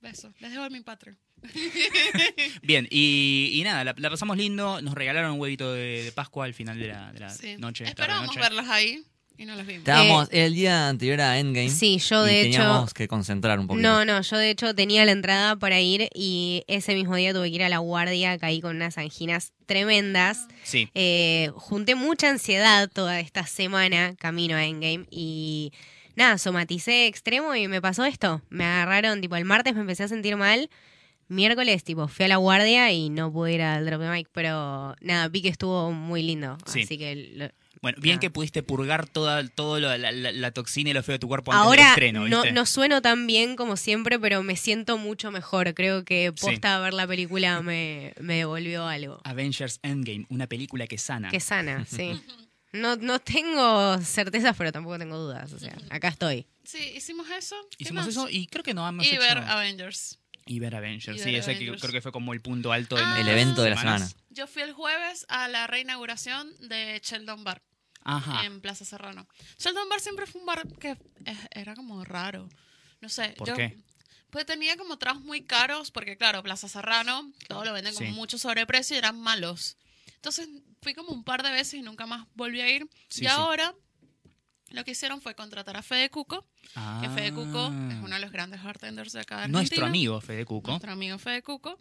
Besos, 0.00 0.32
les 0.40 0.50
dejo 0.52 0.68
mi 0.70 0.80
Patreon. 0.80 1.18
Bien, 2.62 2.86
y, 2.90 3.50
y 3.54 3.62
nada, 3.64 3.84
la, 3.84 3.94
la 3.96 4.10
pasamos 4.10 4.36
lindo. 4.36 4.80
Nos 4.80 4.94
regalaron 4.94 5.32
un 5.32 5.40
huevito 5.40 5.72
de, 5.72 6.04
de 6.04 6.12
Pascua 6.12 6.44
al 6.44 6.54
final 6.54 6.78
de 6.78 6.88
la, 6.88 7.12
de 7.12 7.20
la 7.20 7.30
Sí. 7.30 7.56
noche. 7.58 7.84
Esperábamos 7.84 8.28
noche. 8.28 8.40
verlos 8.40 8.66
ahí 8.68 9.02
y 9.36 9.44
no 9.44 9.54
los 9.56 9.66
vimos. 9.66 9.80
Estábamos 9.80 10.28
el 10.30 10.54
día 10.54 10.88
anterior 10.88 11.20
a 11.20 11.38
Endgame. 11.38 11.70
Sí, 11.70 11.98
yo 11.98 12.26
y 12.26 12.30
de 12.30 12.40
hecho- 12.42 12.58
teníamos 12.58 12.94
que 12.94 13.08
concentrar 13.08 13.58
un 13.58 13.66
poquito. 13.66 13.88
No, 13.88 14.04
no, 14.04 14.20
yo 14.22 14.36
de 14.36 14.50
hecho 14.50 14.74
tenía 14.74 15.04
la 15.04 15.12
entrada 15.12 15.56
para 15.56 15.80
ir 15.80 16.08
y 16.14 16.62
ese 16.68 16.94
mismo 16.94 17.16
día 17.16 17.32
tuve 17.32 17.48
que 17.50 17.56
ir 17.56 17.62
a 17.64 17.68
la 17.68 17.78
guardia, 17.78 18.38
caí 18.38 18.60
con 18.60 18.76
unas 18.76 18.98
anginas 18.98 19.52
tremendas. 19.66 20.46
Sí, 20.64 20.88
Eh, 20.94 21.50
junté 21.54 21.94
mucha 21.96 22.30
ansiedad 22.30 22.88
toda 22.92 23.18
esta 23.20 23.46
semana 23.46 24.14
camino 24.16 24.56
a 24.56 24.64
Endgame 24.64 25.06
y 25.10 25.72
nada, 26.18 26.36
somaticé 26.36 27.06
extremo 27.06 27.54
y 27.54 27.68
me 27.68 27.80
pasó 27.80 28.04
esto. 28.04 28.42
Me 28.50 28.64
agarraron, 28.64 29.20
tipo, 29.22 29.36
el 29.36 29.44
martes 29.46 29.74
me 29.74 29.80
empecé 29.80 30.02
a 30.02 30.08
sentir 30.08 30.36
mal. 30.36 30.68
Miércoles, 31.28 31.84
tipo, 31.84 32.08
fui 32.08 32.24
a 32.24 32.28
la 32.28 32.36
guardia 32.36 32.90
y 32.90 33.10
no 33.10 33.30
pude 33.32 33.52
ir 33.54 33.62
al 33.62 33.84
drop 33.84 34.00
mic, 34.02 34.28
pero 34.32 34.96
nada, 35.00 35.28
vi 35.28 35.42
que 35.42 35.48
estuvo 35.48 35.92
muy 35.92 36.22
lindo. 36.22 36.56
Sí. 36.66 36.82
Así 36.82 36.96
que 36.96 37.14
lo- 37.34 37.50
bueno, 37.82 37.98
bien 38.00 38.16
Ah. 38.16 38.20
que 38.20 38.30
pudiste 38.30 38.62
purgar 38.62 39.06
toda 39.06 39.46
todo 39.46 39.78
lo- 39.78 39.96
la, 39.98 40.10
la- 40.10 40.32
la 40.32 40.50
toxina 40.52 40.90
y 40.90 40.94
lo 40.94 41.02
feo 41.02 41.12
de 41.12 41.18
tu 41.20 41.28
cuerpo 41.28 41.52
antes 41.52 41.60
del 41.60 41.68
Ahora 41.80 41.88
estreno, 41.90 42.26
no, 42.26 42.38
¿viste? 42.42 42.52
no 42.52 42.66
sueno 42.66 43.02
tan 43.02 43.26
bien 43.26 43.54
como 43.56 43.76
siempre, 43.76 44.18
pero 44.18 44.42
me 44.42 44.56
siento 44.56 44.96
mucho 44.98 45.30
mejor. 45.30 45.74
Creo 45.74 46.04
que 46.04 46.32
Sí. 46.34 46.46
posta 46.46 46.78
ver 46.80 46.94
la 46.94 47.06
película 47.06 47.60
me, 47.62 48.14
me 48.20 48.36
devolvió 48.38 48.86
algo. 48.88 49.20
Avengers 49.24 49.80
Endgame, 49.82 50.24
una 50.30 50.46
película 50.46 50.86
que 50.86 50.96
sana. 50.98 51.28
Que 51.30 51.40
sana, 51.40 51.84
sí. 51.84 52.12
No, 52.72 52.96
no 52.96 53.18
tengo 53.18 53.98
certezas, 54.02 54.54
pero 54.56 54.72
tampoco 54.72 54.98
tengo 54.98 55.16
dudas. 55.16 55.52
O 55.52 55.58
sea, 55.58 55.74
acá 55.90 56.08
estoy. 56.08 56.46
Sí, 56.64 56.78
hicimos 56.96 57.28
eso. 57.30 57.56
¿Qué 57.70 57.84
Hicimos 57.84 58.04
más? 58.04 58.08
eso 58.08 58.28
y 58.28 58.46
creo 58.46 58.62
que 58.62 58.74
no 58.74 58.86
hemos 58.86 59.06
Y 59.06 59.10
hecho... 59.10 59.20
ver 59.20 59.38
Avengers. 59.38 60.18
Y 60.44 60.58
ver 60.60 60.74
Avengers, 60.76 61.16
Y 61.16 61.22
sí, 61.22 61.24
ver 61.30 61.34
ese 61.40 61.52
que 61.52 61.56
Avengers. 61.58 61.80
creo 61.80 61.92
que 61.92 62.00
fue 62.02 62.12
como 62.12 62.32
el 62.32 62.40
punto 62.42 62.72
alto 62.72 62.96
de 62.96 63.02
Ah. 63.04 63.20
El 63.20 63.28
evento 63.28 63.62
de 63.62 63.70
la 63.70 63.76
semana. 63.78 64.08
Yo 64.30 64.46
fui 64.46 64.62
el 64.62 64.72
jueves 64.72 65.24
a 65.28 65.48
la 65.48 65.66
reinauguración 65.66 66.52
de 66.68 67.00
Sheldon 67.04 67.42
Bar 67.44 67.62
Ajá. 68.04 68.44
en 68.44 68.60
Plaza 68.60 68.84
Serrano. 68.84 69.26
Sheldon 69.58 69.88
Bar 69.88 70.00
siempre 70.00 70.26
fue 70.26 70.40
un 70.40 70.46
bar 70.46 70.66
que 70.78 70.90
eh, 71.24 71.36
era 71.52 71.74
como 71.74 72.04
raro. 72.04 72.48
No 73.00 73.08
sé. 73.08 73.30
¿Por 73.38 73.48
yo- 73.48 73.54
qué? 73.56 73.76
Pues 74.30 74.44
tenía 74.44 74.76
como 74.76 74.98
tragos 74.98 75.22
muy 75.22 75.42
caros 75.42 75.90
porque, 75.90 76.18
claro, 76.18 76.42
Plaza 76.42 76.68
Serrano, 76.68 77.32
todo 77.48 77.64
lo 77.64 77.72
venden 77.72 77.94
con 77.94 78.04
Sí. 78.06 78.12
mucho 78.12 78.36
sobreprecio 78.36 78.94
y 78.94 78.98
eran 78.98 79.18
malos. 79.18 79.78
Entonces 80.28 80.48
fui 80.82 80.94
como 80.94 81.10
un 81.12 81.24
par 81.24 81.42
de 81.42 81.50
veces 81.50 81.74
y 81.74 81.82
nunca 81.82 82.06
más 82.06 82.26
volví 82.34 82.60
a 82.60 82.70
ir. 82.70 82.86
Sí, 83.08 83.24
y 83.24 83.26
sí. 83.26 83.26
ahora 83.26 83.74
lo 84.70 84.84
que 84.84 84.90
hicieron 84.90 85.22
fue 85.22 85.34
contratar 85.34 85.76
a 85.78 85.82
Fede 85.82 86.10
Cuco, 86.10 86.42
que 86.42 86.68
Ah. 86.74 87.10
Fede 87.14 87.32
Cuco 87.32 87.66
es 87.68 87.96
uno 88.02 88.14
de 88.14 88.18
los 88.20 88.30
grandes 88.30 88.62
bartenders 88.62 89.12
de 89.12 89.20
acá 89.20 89.40
de 89.42 89.48
Nuestro 89.48 89.84
Argentina. 89.84 89.86
amigo 89.86 90.20
Fede 90.20 90.44
Cuco. 90.44 90.70
Nuestro 90.72 90.92
amigo 90.92 91.18
Fede 91.18 91.42
Cuco. 91.42 91.78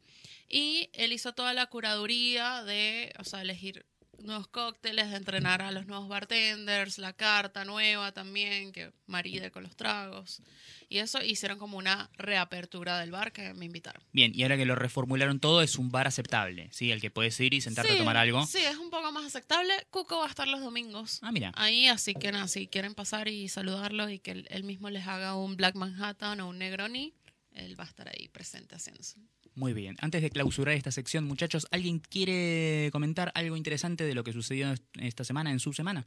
Y 0.48 0.90
él 0.94 1.12
hizo 1.12 1.34
toda 1.34 1.54
la 1.54 1.66
curaduría 1.66 2.64
de, 2.64 3.14
o 3.20 3.26
sea, 3.26 3.42
elegir 3.42 3.86
nuevos 4.20 4.48
cócteles, 4.48 5.10
de 5.12 5.18
entrenar 5.18 5.62
a 5.62 5.72
los 5.72 5.86
nuevos 5.88 6.08
bartenders, 6.08 6.98
la 6.98 7.14
carta 7.14 7.66
nueva 7.66 8.12
también, 8.12 8.72
que 8.72 8.92
maride 9.06 9.52
con 9.52 9.64
los 9.64 9.76
tragos. 9.76 10.42
Y 10.90 11.00
eso 11.00 11.22
hicieron 11.22 11.60
como 11.60 11.78
una 11.78 12.10
reapertura 12.18 13.00
del 13.00 13.12
bar 13.12 13.32
que 13.32 13.54
me 13.54 13.66
invitaron. 13.66 14.02
Bien, 14.14 14.32
y 14.34 14.44
ahora 14.44 14.58
que 14.58 14.66
lo 14.66 14.76
reformularon 14.76 15.40
todo, 15.40 15.62
es 15.62 15.78
un 15.78 15.92
bar 15.92 16.08
aceptable, 16.08 16.70
¿sí? 16.72 16.92
Al 16.92 17.02
que 17.02 17.12
puedes 17.12 17.40
ir 17.40 17.54
y 17.54 17.62
sentarte 17.62 17.92
Sí, 17.92 17.96
a 17.96 18.00
tomar 18.00 18.18
algo. 18.18 18.46
Sí, 18.46 18.60
es 18.60 18.78
un 18.78 18.90
poco 18.90 19.12
más 19.12 19.26
aceptable. 19.26 19.74
Cuco 19.90 20.20
va 20.20 20.26
a 20.26 20.30
estar 20.30 20.48
los 20.48 20.62
domingos. 20.62 21.20
Ah, 21.22 21.32
mira. 21.32 21.52
Ahí, 21.56 21.88
así 21.88 22.14
que 22.14 22.32
nada, 22.32 22.48
si 22.48 22.68
quieren 22.68 22.96
pasar 22.96 23.28
y 23.28 23.50
saludarlo 23.50 24.10
y 24.10 24.20
que 24.20 24.46
él, 24.50 24.64
mismo 24.64 24.90
les 24.90 25.08
haga 25.08 25.36
un 25.36 25.56
Black 25.56 25.76
Manhattan 25.76 26.40
o 26.42 26.50
un 26.50 26.58
Negroni, 26.58 27.14
él 27.52 27.80
va 27.80 27.84
a 27.84 27.88
estar 27.88 28.08
ahí 28.10 28.28
presente 28.28 28.76
haciéndose. 28.76 29.20
Muy 29.58 29.74
bien. 29.74 29.96
Antes 30.02 30.22
de 30.22 30.30
clausurar 30.30 30.76
esta 30.76 30.92
sección, 30.92 31.24
muchachos, 31.26 31.66
¿alguien 31.72 31.98
quiere 31.98 32.90
comentar 32.92 33.32
algo 33.34 33.58
interesante 33.58 34.04
de 34.04 34.14
lo 34.14 34.24
que 34.24 34.32
sucedió 34.32 34.72
esta 35.00 35.24
semana, 35.24 35.50
en 35.52 35.60
su 35.60 35.74
semana? 35.74 36.06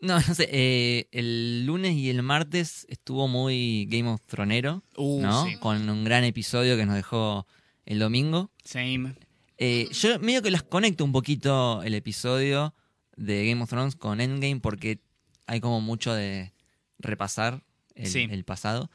No, 0.00 0.14
no 0.20 0.34
sé. 0.34 0.46
eh, 0.52 1.08
el 1.10 1.64
lunes 1.64 1.94
y 1.94 2.10
el 2.10 2.22
martes 2.22 2.86
estuvo 2.90 3.28
muy 3.28 3.86
Game 3.90 4.10
of 4.10 4.20
Thronero, 4.26 4.84
Uh, 4.96 5.22
¿no? 5.22 5.46
sí. 5.46 5.56
Con 5.56 5.88
un 5.88 6.04
gran 6.04 6.22
episodio 6.24 6.76
que 6.76 6.84
nos 6.84 6.96
dejó 6.96 7.46
el 7.86 7.98
domingo. 7.98 8.50
Same. 8.62 9.14
Eh, 9.56 9.88
yo 9.92 10.18
medio 10.20 10.42
que 10.42 10.50
las 10.50 10.62
conecto 10.62 11.04
un 11.06 11.12
poquito 11.12 11.82
el 11.82 11.94
episodio 11.94 12.74
de 13.16 13.48
Game 13.48 13.62
of 13.62 13.70
Thrones 13.70 13.96
con 13.96 14.20
Endgame 14.20 14.60
porque 14.60 15.00
hay 15.46 15.60
como 15.60 15.80
mucho 15.80 16.12
de 16.12 16.52
repasar 16.98 17.64
el, 17.94 18.06
Sí. 18.06 18.28
el 18.30 18.44
pasado. 18.44 18.90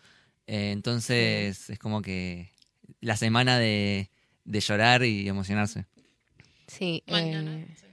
Eh, 0.46 0.70
entonces 0.72 1.70
es 1.72 1.80
como 1.80 2.02
que 2.04 2.53
la 3.02 3.18
semana 3.18 3.60
de, 3.60 4.10
de 4.46 4.60
llorar 4.60 5.04
y 5.04 5.28
emocionarse. 5.28 5.86
Sí, 6.68 7.04
eh, 7.08 7.68
sí. 7.76 7.86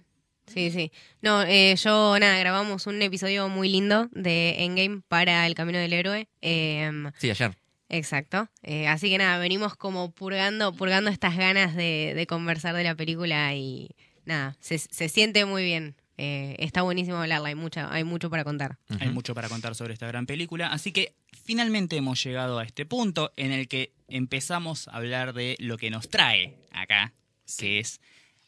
sí, 0.46 0.70
sí. 0.70 0.92
No, 1.22 1.42
eh, 1.42 1.74
yo, 1.76 2.18
nada, 2.18 2.38
grabamos 2.38 2.86
un 2.86 3.00
episodio 3.02 3.48
muy 3.48 3.68
lindo 3.68 4.08
de 4.12 4.64
Endgame 4.64 5.02
para 5.08 5.46
El 5.46 5.54
Camino 5.54 5.78
del 5.78 5.92
Héroe. 5.92 6.28
Em, 6.40 7.10
Sí, 7.18 7.30
ayer. 7.30 7.56
Exacto. 7.88 8.48
Eh, 8.62 8.86
así 8.86 9.10
que 9.10 9.18
nada, 9.18 9.38
venimos 9.38 9.74
como 9.76 10.12
purgando, 10.12 10.72
purgando 10.72 11.10
estas 11.10 11.36
ganas 11.36 11.74
de, 11.74 12.12
de 12.14 12.26
conversar 12.26 12.74
de 12.76 12.84
la 12.84 12.94
película 12.94 13.52
y 13.54 13.90
nada, 14.24 14.56
se, 14.60 14.78
se 14.78 15.08
siente 15.08 15.44
muy 15.44 15.64
bien. 15.64 15.96
Eh, 16.16 16.54
está 16.58 16.82
buenísimo 16.82 17.16
hablarla, 17.16 17.48
hay, 17.48 17.54
mucha, 17.54 17.92
hay 17.92 18.04
mucho 18.04 18.30
para 18.30 18.44
contar. 18.44 18.78
Hay 19.00 19.08
mucho 19.08 19.34
para 19.34 19.48
contar 19.48 19.74
sobre 19.74 19.94
esta 19.94 20.06
gran 20.06 20.26
película. 20.26 20.68
Así 20.68 20.92
que 20.92 21.14
finalmente 21.32 21.96
hemos 21.96 22.22
llegado 22.22 22.58
a 22.58 22.64
este 22.64 22.84
punto 22.86 23.32
en 23.36 23.52
el 23.52 23.68
que 23.68 23.92
empezamos 24.10 24.88
a 24.88 24.92
hablar 24.92 25.32
de 25.32 25.56
lo 25.58 25.76
que 25.78 25.90
nos 25.90 26.08
trae 26.08 26.58
acá, 26.72 27.12
que 27.58 27.78
es 27.78 28.00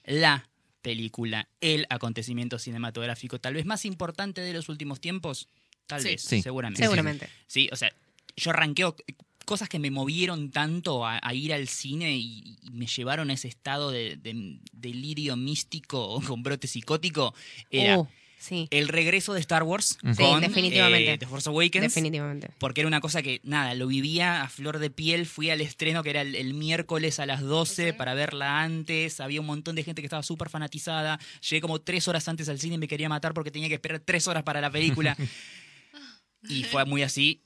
la 0.04 0.49
película, 0.83 1.49
el 1.61 1.87
acontecimiento 1.90 2.59
cinematográfico 2.59 3.38
tal 3.40 3.54
vez 3.54 3.64
más 3.66 3.85
importante 3.85 4.40
de 4.40 4.52
los 4.52 4.69
últimos 4.69 5.00
tiempos. 5.00 5.49
Tal 5.87 6.00
Sí. 6.02 6.09
vez, 6.09 6.23
Sí. 6.23 6.42
seguramente. 6.42 6.83
Seguramente. 6.83 7.28
Sí, 7.47 7.69
o 7.73 7.76
sea, 7.76 7.92
yo 8.37 8.50
arranqueo 8.50 8.97
cosas 9.45 9.69
que 9.69 9.78
me 9.78 9.90
movieron 9.90 10.50
tanto 10.50 11.04
a, 11.07 11.19
a 11.23 11.35
ir 11.35 11.52
al 11.52 11.66
cine 11.69 12.16
y, 12.16 12.57
y 12.62 12.71
me 12.71 12.87
llevaron 12.87 13.31
a 13.31 13.35
ese 13.35 13.49
estado 13.49 13.90
de, 13.90 14.16
de 14.16 14.59
delirio 14.73 15.37
místico 15.37 16.21
con 16.26 16.42
brote 16.42 16.66
psicótico. 16.69 17.35
Era 17.71 17.99
Uh, 17.99 18.09
sí, 18.42 18.68
el 18.70 18.88
regreso 18.88 19.32
de 19.34 19.40
Star 19.40 19.62
Wars 19.62 19.99
Sí, 20.02 20.22
con 20.22 20.40
definitivamente. 20.40 21.12
eh, 21.14 21.18
The 21.18 21.26
Force 21.26 21.49
Awakens. 21.49 21.82
definitivamente. 21.94 22.50
Porque 22.58 22.80
era 22.82 22.88
una 22.88 23.00
cosa 23.00 23.22
que, 23.22 23.40
nada, 23.44 23.75
lo 23.75 23.87
vivía 23.87 24.42
a 24.42 24.49
flor 24.49 24.78
de 24.78 24.90
piel. 24.90 25.26
Fui 25.26 25.50
al 25.50 25.61
estreno 25.61 26.02
que 26.02 26.11
era 26.11 26.20
el, 26.22 26.34
el 26.34 26.54
miércoles 26.54 27.18
a 27.20 27.26
las 27.26 27.40
12 27.40 27.90
Ok. 27.92 27.96
para 27.96 28.14
verla 28.14 28.62
antes. 28.62 29.20
Había 29.20 29.40
un 29.40 29.46
montón 29.46 29.76
de 29.76 29.84
gente 29.84 30.02
que 30.02 30.06
estaba 30.06 30.22
súper 30.22 30.49
fanatizada. 30.50 31.18
Llegué 31.49 31.61
como 31.61 31.80
tres 31.80 32.08
horas 32.08 32.26
antes 32.28 32.49
al 32.49 32.58
cine 32.58 32.75
y 32.75 32.78
me 32.78 32.88
quería 32.88 33.08
matar 33.08 33.32
porque 33.34 33.50
tenía 33.50 33.68
que 33.68 33.75
esperar 33.75 34.00
tres 34.04 34.26
horas 34.28 34.42
para 34.42 34.61
la 34.61 34.70
película. 34.70 35.16
y 36.49 36.64
fue 36.64 36.84
muy 36.84 37.02
así. 37.02 37.42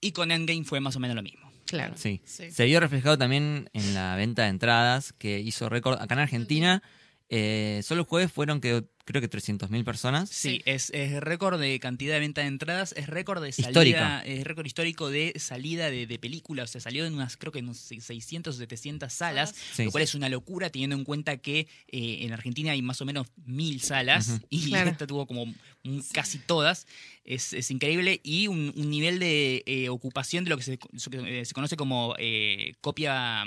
Y 0.00 0.12
con 0.12 0.30
Endgame 0.30 0.64
fue 0.64 0.80
más 0.80 0.96
o 0.96 1.00
menos 1.00 1.14
lo 1.16 1.22
mismo. 1.22 1.50
Claro. 1.66 1.94
Sí. 1.96 2.22
Sí. 2.24 2.50
Se 2.50 2.64
vio 2.64 2.80
reflejado 2.80 3.18
también 3.18 3.68
en 3.74 3.92
la 3.94 4.16
venta 4.16 4.44
de 4.44 4.48
entradas 4.48 5.12
que 5.12 5.40
hizo 5.40 5.68
récord 5.68 6.00
acá 6.00 6.14
en 6.14 6.20
Argentina. 6.20 6.82
eh, 7.28 7.82
solo 7.84 8.00
el 8.02 8.06
jueves 8.06 8.32
fueron 8.32 8.60
que, 8.62 8.84
creo 9.08 9.20
que 9.22 9.28
300.000 9.30 9.84
personas. 9.84 10.28
Sí, 10.30 10.48
Sí. 10.48 10.62
Es, 10.66 10.90
es 10.90 11.20
récord 11.20 11.58
de 11.60 11.80
cantidad 11.80 12.14
de 12.14 12.20
venta 12.20 12.42
de 12.42 12.46
entradas, 12.48 12.92
es 12.96 13.06
récord 13.08 13.42
de 13.42 13.52
salida, 13.52 13.68
Histórico. 13.70 14.38
es 14.40 14.44
récord 14.46 14.66
histórico 14.66 15.10
de 15.10 15.32
salida 15.38 15.90
de, 15.90 16.06
de 16.06 16.18
películas, 16.18 16.70
o 16.70 16.72
sea, 16.72 16.80
salió 16.80 17.04
en 17.06 17.14
unas, 17.14 17.36
creo 17.36 17.50
que 17.52 17.58
en 17.60 17.64
unos 17.66 17.78
600 17.78 18.54
o 18.54 18.58
700 18.58 19.12
salas, 19.12 19.54
Sí. 19.74 19.84
lo 19.84 19.90
cual 19.90 20.04
es 20.04 20.14
una 20.14 20.28
locura 20.28 20.70
teniendo 20.70 20.94
en 20.96 21.04
cuenta 21.04 21.38
que 21.38 21.60
eh, 21.88 22.18
en 22.22 22.32
Argentina 22.32 22.72
hay 22.72 22.82
más 22.82 23.00
o 23.00 23.04
menos 23.04 23.26
mil 23.44 23.80
salas 23.80 24.40
y 24.50 24.68
Claro. 24.68 24.90
esta 24.90 25.06
tuvo 25.06 25.26
como 25.26 25.42
un- 25.42 26.04
casi 26.12 26.38
todas, 26.38 26.86
es, 27.24 27.52
es 27.54 27.70
increíble 27.70 28.20
y 28.22 28.46
un, 28.48 28.72
un 28.76 28.90
nivel 28.90 29.18
de 29.18 29.62
eh, 29.66 29.88
ocupación 29.88 30.44
de 30.44 30.50
lo 30.50 30.56
que 30.58 30.62
se, 30.62 30.78
eh, 31.12 31.44
se 31.44 31.54
conoce 31.54 31.76
como 31.76 32.14
eh, 32.18 32.74
copia... 32.80 33.44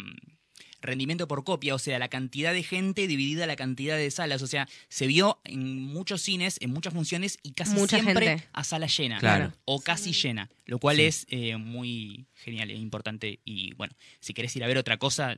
rendimiento 0.82 1.28
por 1.28 1.44
copia, 1.44 1.76
o 1.76 1.80
sea, 1.80 2.00
la 2.00 2.08
cantidad 2.10 2.54
de 2.54 2.64
gente 2.64 3.08
dividida 3.08 3.46
la 3.46 3.56
cantidad 3.56 3.98
de 3.98 4.10
salas. 4.12 4.42
O 4.42 4.48
sea, 4.48 4.68
se 4.90 5.08
vio 5.08 5.40
en 5.44 5.82
muchos 5.82 6.22
cines, 6.22 6.58
en 6.62 6.72
muchas 6.72 6.94
funciones 6.94 7.38
y 7.44 7.54
casi 7.54 7.74
Mucha 7.74 8.00
siempre 8.02 8.28
gente. 8.28 8.48
a 8.54 8.64
sala 8.64 8.88
llena. 8.88 9.20
Claro. 9.20 9.54
O 9.66 9.82
casi 9.82 10.12
llena, 10.14 10.50
lo 10.66 10.80
cual 10.80 10.98
Sí. 10.98 11.04
es 11.04 11.26
eh, 11.30 11.58
muy 11.58 12.26
genial 12.36 12.70
e 12.72 12.76
importante. 12.76 13.40
Y 13.46 13.74
bueno, 13.76 13.94
si 14.20 14.34
querés 14.34 14.56
ir 14.56 14.64
a 14.64 14.68
ver 14.68 14.78
otra 14.78 14.98
cosa, 14.98 15.38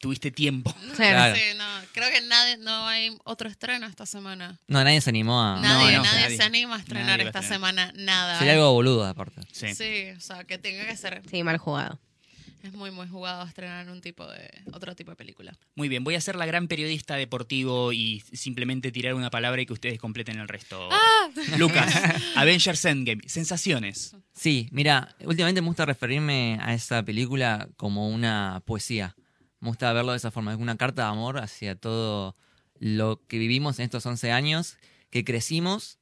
tuviste 0.00 0.30
tiempo. 0.30 0.74
Claro. 0.96 1.34
Sí, 1.34 1.42
no, 1.56 1.64
creo 1.92 2.10
que 2.10 2.20
nadie, 2.22 2.56
no 2.58 2.86
hay 2.86 3.16
otro 3.24 3.48
estreno 3.48 3.86
esta 3.86 4.06
semana. 4.06 4.58
No, 4.68 4.82
nadie 4.84 5.00
se 5.00 5.10
animó 5.10 5.40
a... 5.42 5.60
Nadie, 5.60 5.96
no, 5.96 6.02
nadie, 6.04 6.20
nadie. 6.22 6.36
se 6.36 6.42
anima 6.42 6.76
a 6.76 6.78
estrenar 6.80 7.20
a 7.20 7.22
esta 7.24 7.38
estrenar. 7.40 7.52
semana 7.54 7.92
nada. 7.96 8.38
Sería 8.38 8.54
algo 8.54 8.72
boludo 8.72 9.04
aparte. 9.06 9.40
Sí. 9.52 9.74
Sí, 9.74 10.10
o 10.16 10.20
sea, 10.20 10.44
que 10.44 10.58
tenga 10.58 10.86
que 10.86 10.96
ser. 10.96 11.22
Sí, 11.30 11.42
mal 11.42 11.58
jugado. 11.58 11.98
Es 12.64 12.72
muy, 12.72 12.90
muy 12.90 13.06
jugado 13.06 13.44
estrenar 13.44 13.90
un 13.90 14.00
tipo 14.00 14.26
de, 14.26 14.50
otro 14.72 14.96
tipo 14.96 15.10
de 15.10 15.16
película. 15.16 15.54
Muy 15.74 15.90
bien, 15.90 16.02
voy 16.02 16.14
a 16.14 16.20
ser 16.22 16.34
la 16.34 16.46
gran 16.46 16.66
periodista 16.66 17.14
deportivo 17.14 17.92
y 17.92 18.20
simplemente 18.32 18.90
tirar 18.90 19.12
una 19.12 19.28
palabra 19.28 19.60
y 19.60 19.66
que 19.66 19.74
ustedes 19.74 19.98
completen 19.98 20.38
el 20.38 20.48
resto. 20.48 20.88
Ah. 20.90 21.28
Lucas, 21.58 21.94
Avengers 22.36 22.82
Endgame, 22.86 23.20
sensaciones. 23.26 24.16
Sí, 24.32 24.70
mira, 24.72 25.14
últimamente 25.26 25.60
me 25.60 25.66
gusta 25.66 25.84
referirme 25.84 26.58
a 26.62 26.72
esa 26.72 27.02
película 27.02 27.68
como 27.76 28.08
una 28.08 28.62
poesía. 28.64 29.14
Me 29.60 29.68
gusta 29.68 29.92
verlo 29.92 30.12
de 30.12 30.16
esa 30.16 30.30
forma, 30.30 30.54
es 30.54 30.58
una 30.58 30.78
carta 30.78 31.02
de 31.02 31.08
amor 31.08 31.40
hacia 31.40 31.74
todo 31.74 32.34
lo 32.78 33.20
que 33.26 33.36
vivimos 33.36 33.78
en 33.78 33.84
estos 33.84 34.06
11 34.06 34.32
años, 34.32 34.78
que 35.10 35.22
crecimos. 35.22 35.98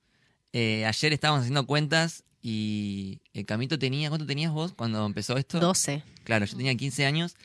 Eh, 0.52 0.86
ayer 0.86 1.12
estábamos 1.12 1.40
haciendo 1.40 1.66
cuentas 1.66 2.22
y 2.42 3.20
el 3.32 3.46
Camito 3.46 3.78
tenía, 3.78 4.08
¿cuánto 4.08 4.26
tenías 4.26 4.52
vos 4.52 4.72
cuando 4.72 5.06
empezó 5.06 5.36
esto? 5.36 5.60
12. 5.60 6.02
Claro, 6.24 6.44
yo 6.44 6.56
tenía 6.56 6.74
15 6.74 7.06
años. 7.06 7.36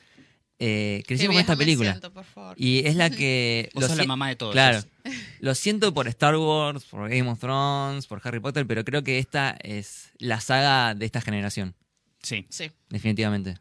Eh, 0.59 1.03
crecimos 1.05 1.35
con 1.35 1.41
esta 1.41 1.55
película. 1.55 1.91
siento, 1.91 2.11
por 2.11 2.25
favor. 2.25 2.55
Y 2.59 2.79
es 2.87 2.95
la 2.95 3.11
que... 3.11 3.69
Vos 3.75 3.83
lo 3.83 3.87
sos 3.89 3.97
la 3.97 4.05
mamá 4.05 4.29
de 4.29 4.35
todos. 4.35 4.53
Claro. 4.53 4.81
Lo 5.39 5.53
siento 5.55 5.93
por 5.93 6.07
Star 6.07 6.35
Wars, 6.35 6.83
por 6.85 7.07
Game 7.09 7.29
of 7.29 7.39
Thrones, 7.39 8.07
por 8.07 8.19
Harry 8.23 8.39
Potter, 8.41 8.65
pero 8.67 8.83
creo 8.83 9.03
que 9.03 9.19
esta 9.19 9.55
es 9.61 10.09
la 10.17 10.41
saga 10.41 10.95
de 10.95 11.05
esta 11.05 11.21
generación, 11.21 11.75
Sí. 12.23 12.45
Sí. 12.49 12.71
definitivamente. 12.89 13.57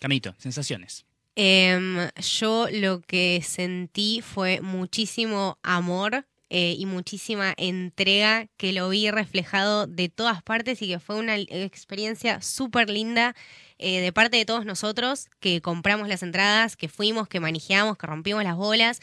Camito, 0.00 0.34
sensaciones. 0.38 1.04
Em, 1.34 2.08
yo 2.38 2.68
lo 2.72 3.00
que 3.02 3.42
sentí 3.44 4.22
fue 4.22 4.60
muchísimo 4.62 5.58
amor 5.62 6.24
eh, 6.52 6.74
y 6.76 6.84
muchísima 6.84 7.54
entrega 7.56 8.48
que 8.56 8.72
lo 8.72 8.88
vi 8.88 9.08
reflejado 9.08 9.86
de 9.86 10.08
todas 10.08 10.42
partes 10.42 10.82
y 10.82 10.88
que 10.88 10.98
fue 10.98 11.14
una 11.14 11.36
experiencia 11.36 12.42
súper 12.42 12.90
linda 12.90 13.36
eh, 13.78 14.00
de 14.00 14.12
parte 14.12 14.36
de 14.36 14.44
todos 14.44 14.66
nosotros 14.66 15.28
que 15.38 15.60
compramos 15.60 16.08
las 16.08 16.24
entradas, 16.24 16.76
que 16.76 16.88
fuimos, 16.88 17.28
que 17.28 17.38
manejamos, 17.38 17.96
que 17.96 18.06
rompimos 18.08 18.42
las 18.42 18.56
bolas, 18.56 19.00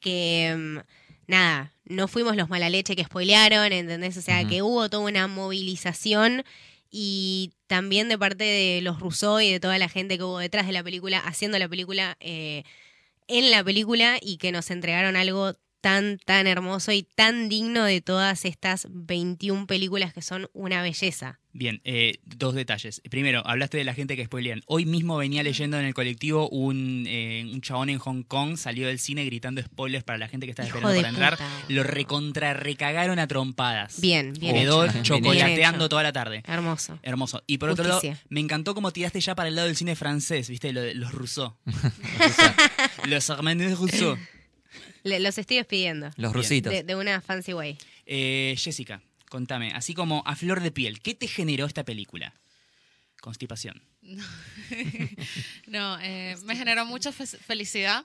que 0.00 0.48
em, 0.48 0.82
nada, 1.26 1.72
no 1.86 2.06
fuimos 2.06 2.36
los 2.36 2.50
mala 2.50 2.68
leche 2.68 2.94
que 2.94 3.04
spoilearon, 3.04 3.72
¿entendés? 3.72 4.18
O 4.18 4.22
sea, 4.22 4.46
que 4.46 4.60
hubo 4.60 4.90
toda 4.90 5.02
una 5.04 5.26
movilización 5.26 6.44
y 6.90 7.52
también 7.66 8.10
de 8.10 8.18
parte 8.18 8.44
de 8.44 8.82
los 8.82 9.00
Rousseau 9.00 9.40
y 9.40 9.50
de 9.50 9.60
toda 9.60 9.78
la 9.78 9.88
gente 9.88 10.18
que 10.18 10.24
hubo 10.24 10.38
detrás 10.38 10.66
de 10.66 10.72
la 10.72 10.82
película, 10.82 11.18
haciendo 11.18 11.58
la 11.58 11.68
película 11.68 12.18
eh, 12.20 12.64
en 13.26 13.50
la 13.50 13.64
película 13.64 14.18
y 14.20 14.36
que 14.36 14.52
nos 14.52 14.70
entregaron 14.70 15.16
algo 15.16 15.54
tan, 15.80 16.18
tan 16.18 16.46
hermoso 16.46 16.92
y 16.92 17.02
tan 17.02 17.48
digno 17.48 17.84
de 17.84 18.00
todas 18.00 18.44
estas 18.44 18.86
21 18.90 19.66
películas 19.66 20.12
que 20.12 20.22
son 20.22 20.48
una 20.52 20.82
belleza. 20.82 21.40
Bien, 21.52 21.80
eh, 21.84 22.18
dos 22.24 22.54
detalles. 22.54 23.02
Primero, 23.10 23.44
hablaste 23.44 23.76
de 23.76 23.84
la 23.84 23.92
gente 23.92 24.14
que 24.16 24.24
spoilean. 24.24 24.62
Hoy 24.66 24.86
mismo 24.86 25.16
venía 25.16 25.42
leyendo 25.42 25.80
en 25.80 25.84
el 25.84 25.94
colectivo 25.94 26.48
un, 26.48 27.06
eh, 27.08 27.44
un 27.52 27.60
chabón 27.60 27.90
en 27.90 27.98
Hong 27.98 28.22
Kong, 28.22 28.56
salió 28.56 28.86
del 28.86 29.00
cine 29.00 29.24
gritando 29.24 29.60
spoilers 29.60 30.04
para 30.04 30.18
la 30.18 30.28
gente 30.28 30.46
que 30.46 30.50
estaba 30.50 30.68
Hijo 30.68 30.78
esperando 30.78 31.00
para 31.00 31.08
entrar. 31.08 31.32
puta. 31.36 31.72
Lo 31.72 31.82
recontra 31.82 32.54
recagaron 32.54 33.18
a 33.18 33.26
trompadas. 33.26 34.00
Bien, 34.00 34.32
bien 34.34 34.54
Quedó 34.54 34.84
hecho. 34.84 34.92
Bien 34.92 35.04
chocolateando 35.04 35.88
toda 35.88 36.04
la 36.04 36.12
tarde. 36.12 36.42
Hermoso. 36.46 37.00
Hermoso. 37.02 37.42
Y 37.48 37.58
por 37.58 37.70
otro 37.70 37.84
lado, 37.84 38.00
me 38.28 38.38
encantó 38.40 38.74
cómo 38.74 38.92
tiraste 38.92 39.20
ya 39.20 39.34
para 39.34 39.48
el 39.48 39.56
lado 39.56 39.66
del 39.66 39.76
cine 39.76 39.96
francés, 39.96 40.48
¿viste? 40.48 40.72
Lo 40.72 40.82
de 40.82 40.94
los 40.94 41.10
Rousseau. 41.12 41.56
los 43.06 43.28
Hermanos 43.28 43.76
Rousseau. 43.76 44.16
Le- 45.02 45.20
los 45.20 45.38
estoy 45.38 45.56
despidiendo. 45.58 46.10
Los 46.16 46.32
rusitos. 46.32 46.72
De, 46.72 46.82
de 46.82 46.94
una 46.96 47.20
fancy 47.20 47.52
way. 47.54 47.78
Eh, 48.06 48.54
Jessica, 48.58 49.02
contame, 49.28 49.72
así 49.74 49.94
como 49.94 50.22
a 50.26 50.34
flor 50.36 50.60
de 50.60 50.70
piel, 50.70 51.00
¿qué 51.00 51.14
te 51.14 51.26
generó 51.28 51.66
esta 51.66 51.84
película? 51.84 52.34
Constipación. 53.20 53.82
No, 55.66 55.98
eh, 56.02 56.36
me 56.44 56.56
generó 56.56 56.84
mucha 56.86 57.12
fe- 57.12 57.26
felicidad. 57.26 58.04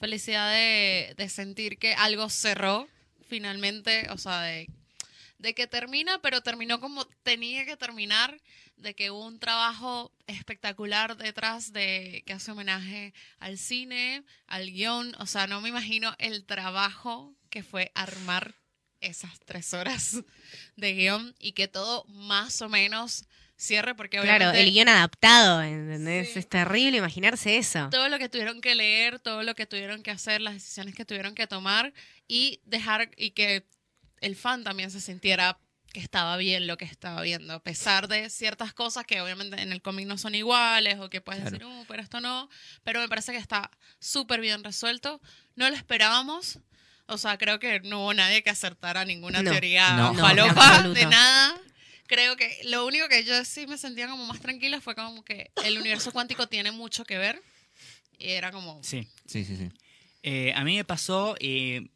Felicidad 0.00 0.52
de, 0.52 1.14
de 1.16 1.28
sentir 1.28 1.78
que 1.78 1.94
algo 1.94 2.28
cerró 2.28 2.88
finalmente, 3.28 4.08
o 4.10 4.18
sea, 4.18 4.42
de, 4.42 4.68
de 5.44 5.54
que 5.54 5.66
termina, 5.66 6.18
pero 6.22 6.40
terminó 6.40 6.80
como 6.80 7.06
tenía 7.22 7.66
que 7.66 7.76
terminar, 7.76 8.40
de 8.78 8.94
que 8.94 9.10
hubo 9.10 9.26
un 9.26 9.38
trabajo 9.38 10.10
espectacular 10.26 11.18
detrás 11.18 11.74
de 11.74 12.22
que 12.26 12.32
hace 12.32 12.50
homenaje 12.50 13.12
al 13.38 13.58
cine, 13.58 14.24
al 14.46 14.72
guion, 14.72 15.14
o 15.18 15.26
sea, 15.26 15.46
no 15.46 15.60
me 15.60 15.68
imagino 15.68 16.16
el 16.18 16.46
trabajo 16.46 17.36
que 17.50 17.62
fue 17.62 17.92
armar 17.94 18.54
esas 19.02 19.38
tres 19.44 19.74
horas 19.74 20.16
de 20.76 20.94
guion 20.94 21.34
y 21.38 21.52
que 21.52 21.68
todo 21.68 22.06
más 22.06 22.62
o 22.62 22.70
menos 22.70 23.26
cierre, 23.58 23.94
porque 23.94 24.20
Claro, 24.20 24.50
el 24.50 24.72
guion 24.72 24.88
adaptado, 24.88 25.62
¿entendés? 25.62 26.32
Sí. 26.32 26.38
Es 26.38 26.48
terrible 26.48 26.96
imaginarse 26.96 27.58
eso. 27.58 27.90
todo 27.90 28.08
lo 28.08 28.18
que 28.18 28.30
tuvieron 28.30 28.62
que 28.62 28.74
leer, 28.74 29.18
todo 29.18 29.42
lo 29.42 29.54
que 29.54 29.66
tuvieron 29.66 30.02
que 30.02 30.10
hacer, 30.10 30.40
las 30.40 30.54
decisiones 30.54 30.94
que 30.94 31.04
tuvieron 31.04 31.34
que 31.34 31.46
tomar 31.46 31.92
y 32.26 32.62
dejar 32.64 33.10
y 33.18 33.32
que 33.32 33.66
el 34.24 34.36
fan 34.36 34.64
también 34.64 34.90
se 34.90 35.00
sintiera 35.00 35.58
que 35.92 36.00
estaba 36.00 36.36
bien 36.36 36.66
lo 36.66 36.76
que 36.76 36.84
estaba 36.84 37.22
viendo, 37.22 37.54
a 37.54 37.62
pesar 37.62 38.08
de 38.08 38.28
ciertas 38.28 38.74
cosas 38.74 39.04
que 39.06 39.20
obviamente 39.20 39.60
en 39.62 39.72
el 39.72 39.80
cómic 39.80 40.06
no 40.08 40.18
son 40.18 40.34
iguales 40.34 40.98
o 40.98 41.08
que 41.08 41.20
puedes 41.20 41.42
Claro. 41.42 41.56
decir, 41.56 41.66
uh, 41.66 41.84
pero 41.86 42.02
esto 42.02 42.20
no, 42.20 42.48
pero 42.82 42.98
me 43.00 43.08
parece 43.08 43.30
que 43.30 43.38
está 43.38 43.70
súper 44.00 44.40
bien 44.40 44.64
resuelto. 44.64 45.20
No 45.54 45.68
lo 45.70 45.76
esperábamos. 45.76 46.58
O 47.06 47.16
sea, 47.18 47.38
creo 47.38 47.60
que 47.60 47.78
no 47.80 48.00
hubo 48.00 48.14
nadie 48.14 48.42
que 48.42 48.50
acertara 48.50 49.04
ninguna 49.04 49.42
No. 49.42 49.50
teoría 49.52 49.92
No. 49.94 50.12
No, 50.14 50.20
falopa 50.26 50.76
absoluto. 50.76 50.98
de 50.98 51.06
nada. 51.06 51.60
Creo 52.08 52.34
que 52.36 52.58
lo 52.64 52.84
único 52.86 53.08
que 53.08 53.22
yo 53.24 53.44
sí 53.44 53.66
me 53.68 53.78
sentía 53.78 54.08
como 54.08 54.26
más 54.26 54.40
tranquila 54.40 54.80
fue 54.80 54.94
como 54.96 55.24
que 55.24 55.52
el 55.64 55.78
universo 55.78 56.10
cuántico 56.12 56.48
tiene 56.48 56.72
mucho 56.72 57.04
que 57.04 57.18
ver. 57.18 57.40
Y 58.18 58.30
era 58.30 58.50
como... 58.50 58.82
Sí. 58.82 59.06
Sí, 59.26 59.44
sí, 59.44 59.56
sí. 59.56 59.70
Eh, 60.22 60.52
a 60.56 60.64
mí 60.64 60.76
me 60.76 60.84
pasó, 60.84 61.36
eh, 61.40 61.86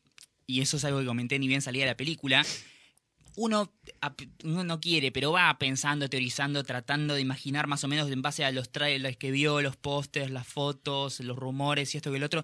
y 0.48 0.62
eso 0.62 0.78
es 0.78 0.84
algo 0.84 0.98
que 0.98 1.06
comenté 1.06 1.38
ni 1.38 1.46
bien 1.46 1.62
salía 1.62 1.86
la 1.86 1.96
película, 1.96 2.44
uno, 3.36 3.72
uno 4.42 4.64
no 4.64 4.80
quiere, 4.80 5.12
pero 5.12 5.30
va 5.30 5.56
pensando, 5.58 6.08
teorizando, 6.08 6.64
tratando 6.64 7.14
de 7.14 7.20
imaginar 7.20 7.68
más 7.68 7.84
o 7.84 7.88
menos 7.88 8.10
en 8.10 8.22
base 8.22 8.44
a 8.44 8.50
los 8.50 8.72
trailers 8.72 9.16
que 9.16 9.30
vio, 9.30 9.60
los 9.60 9.76
pósters, 9.76 10.30
las 10.30 10.48
fotos, 10.48 11.20
los 11.20 11.36
rumores 11.36 11.94
y 11.94 11.98
esto 11.98 12.10
que 12.10 12.16
el 12.16 12.24
otro. 12.24 12.42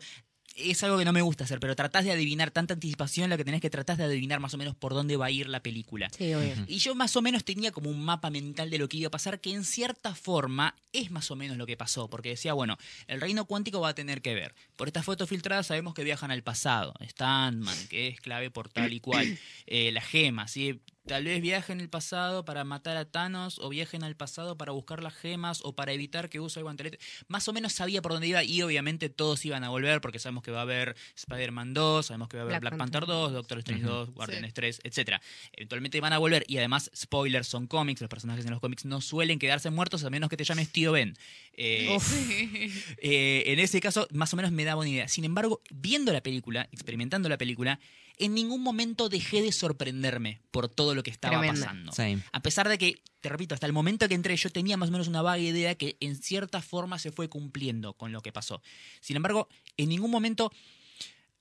Es 0.57 0.83
algo 0.85 0.99
que 0.99 1.05
no 1.05 1.13
me 1.13 1.23
gusta 1.23 1.45
hacer, 1.45 1.59
pero 1.59 1.75
tratás 1.75 2.05
de 2.05 2.13
adivinar 2.13 2.51
tanta 2.51 2.75
anticipación, 2.75 3.29
lo 3.29 3.37
que 3.37 3.45
tenés 3.45 3.61
que 3.61 3.71
tratás 3.71 3.99
de 3.99 4.05
adivinar 4.05 4.41
más 4.41 4.55
o 4.55 4.59
menos 4.59 4.77
por 4.77 4.95
dónde 4.95 5.17
va 5.17 5.27
a 5.27 5.31
ir 5.31 5.49
la 5.49 5.61
película. 5.61 6.09
Sí, 6.17 6.33
obvio. 6.33 6.55
Y 6.69 6.79
yo 6.79 6.95
más 6.95 7.17
o 7.17 7.23
menos 7.23 7.45
tenía 7.45 7.73
como 7.73 7.91
un 7.91 8.05
mapa 8.05 8.31
mental 8.31 8.71
de 8.71 8.79
lo 8.79 8.89
que 8.89 8.99
iba 8.99 9.09
a 9.09 9.11
pasar, 9.11 9.41
que 9.41 9.53
en 9.53 9.65
cierta 9.65 10.15
forma 10.15 10.77
es 10.93 11.11
más 11.11 11.31
o 11.31 11.37
menos 11.37 11.57
lo 11.57 11.67
que 11.67 11.77
pasó, 11.77 12.09
porque 12.09 12.31
decía, 12.31 12.53
bueno, 12.53 12.79
el 13.09 13.21
reino 13.21 13.47
cuántico 13.47 13.81
va 13.81 13.91
a 13.91 13.95
tener 13.95 14.23
que 14.23 14.35
ver. 14.35 14.55
Por 14.77 14.89
estas 14.89 15.05
fotos 15.05 15.29
filtradas 15.29 15.67
sabemos 15.67 15.95
que 15.95 16.05
viajan 16.05 16.31
al 16.31 16.43
pasado. 16.43 16.95
Standman, 17.03 17.89
que 17.89 18.09
es 18.09 18.21
clave 18.21 18.51
por 18.51 18.69
tal 18.69 18.93
y 18.93 19.01
cual. 19.01 19.39
Eh, 19.67 19.93
la 19.93 20.03
gema, 20.03 20.47
¿sí? 20.47 20.81
Tal 21.07 21.25
vez 21.25 21.43
viajen 21.43 21.81
el 21.83 21.91
pasado 21.91 22.47
para 22.47 22.65
matar 22.65 22.97
a 22.97 23.05
Thanos, 23.05 23.59
o 23.59 23.69
viajen 23.69 24.03
al 24.05 24.17
pasado 24.17 24.57
para 24.57 24.73
buscar 24.73 25.03
las 25.03 25.15
gemas, 25.15 25.61
o 25.63 25.75
para 25.75 25.93
evitar 25.93 26.31
que 26.31 26.41
use 26.41 26.61
el 26.61 26.65
guantelete. 26.65 26.99
Más 27.29 27.47
o 27.47 27.53
menos 27.53 27.75
sabía 27.75 28.01
por 28.01 28.13
dónde 28.13 28.29
iba, 28.29 28.43
y 28.43 28.63
obviamente 28.63 29.11
todos 29.11 29.45
iban 29.45 29.65
a 29.65 29.69
volver, 29.69 30.01
porque 30.01 30.19
sabemos 30.19 30.43
que 30.43 30.51
va 30.51 30.61
a 30.61 30.63
haber 30.63 30.97
Spider-Man 31.17 31.75
2, 31.75 32.07
sabemos 32.07 32.29
que 32.29 32.39
va 32.39 32.43
a 32.43 32.47
haber 32.47 32.61
Black 32.61 32.73
Black, 32.73 32.79
Panther 32.79 33.01
Panther 33.03 33.15
2, 33.15 33.33
Doctor 33.35 33.59
Strange 33.59 33.85
Ujú. 33.85 33.95
2, 33.95 34.11
Guardianes 34.13 34.55
3, 34.55 34.81
etcétera. 34.83 35.21
Eventualmente 35.53 36.01
van 36.01 36.15
a 36.15 36.19
volver 36.19 36.45
y 36.49 36.57
además, 36.57 36.91
spoilers, 36.97 37.49
son 37.49 37.67
cómics, 37.67 38.01
los 38.01 38.09
personajes 38.09 38.47
en 38.47 38.53
los 38.53 38.61
cómics 38.61 38.87
no 38.87 39.03
suelen 39.03 39.39
quedarse 39.39 39.69
muertos 39.69 40.05
a 40.05 40.11
menos 40.11 40.31
que 40.31 40.39
te 40.39 40.45
llames 40.45 40.71
tío 40.71 40.93
Ben. 40.93 41.15
Eh, 41.53 41.99
eh, 42.99 43.43
en 43.47 43.59
ese 43.59 43.81
caso, 43.81 44.09
más 44.11 44.33
o 44.33 44.37
menos 44.37 44.53
me 44.53 44.65
daba 44.65 44.81
una 44.81 44.89
idea. 44.91 45.09
Sin 45.09 45.25
embargo, 45.25 45.61
viendo 45.71 46.15
la 46.15 46.23
película, 46.23 46.67
experimentando 46.73 47.29
la 47.29 47.37
película, 47.37 47.79
en 48.19 48.35
ningún 48.35 48.63
momento 48.63 49.09
dejé 49.09 49.43
de 49.43 49.53
sorprenderme 49.53 50.41
por 50.51 50.69
todo 50.69 50.95
lo 50.95 51.03
que 51.03 51.11
estaba 51.11 51.39
Tremendo. 51.39 51.67
pasando. 51.67 51.93
A 52.33 52.41
pesar 52.41 52.69
de 52.69 52.79
que, 52.79 53.03
te 53.21 53.29
repito, 53.29 53.55
hasta 53.55 53.67
el 53.67 53.73
momento 53.73 54.09
que 54.09 54.15
entré 54.15 54.37
yo 54.37 54.51
tenía 54.51 54.77
más 54.77 54.89
o 54.89 54.93
menos 54.93 55.09
una 55.09 55.23
vaga 55.23 55.39
idea 55.39 55.75
que 55.75 55.97
en 56.01 56.17
cierta 56.17 56.63
forma 56.63 56.99
se 56.99 57.13
fue 57.13 57.29
cumpliendo 57.29 57.95
con 57.95 58.13
lo 58.13 58.21
que 58.21 58.33
pasó. 58.33 58.63
Sin 59.01 59.17
embargo, 59.17 59.49
en 59.77 59.89
ningún 59.89 60.11
momento 60.11 60.53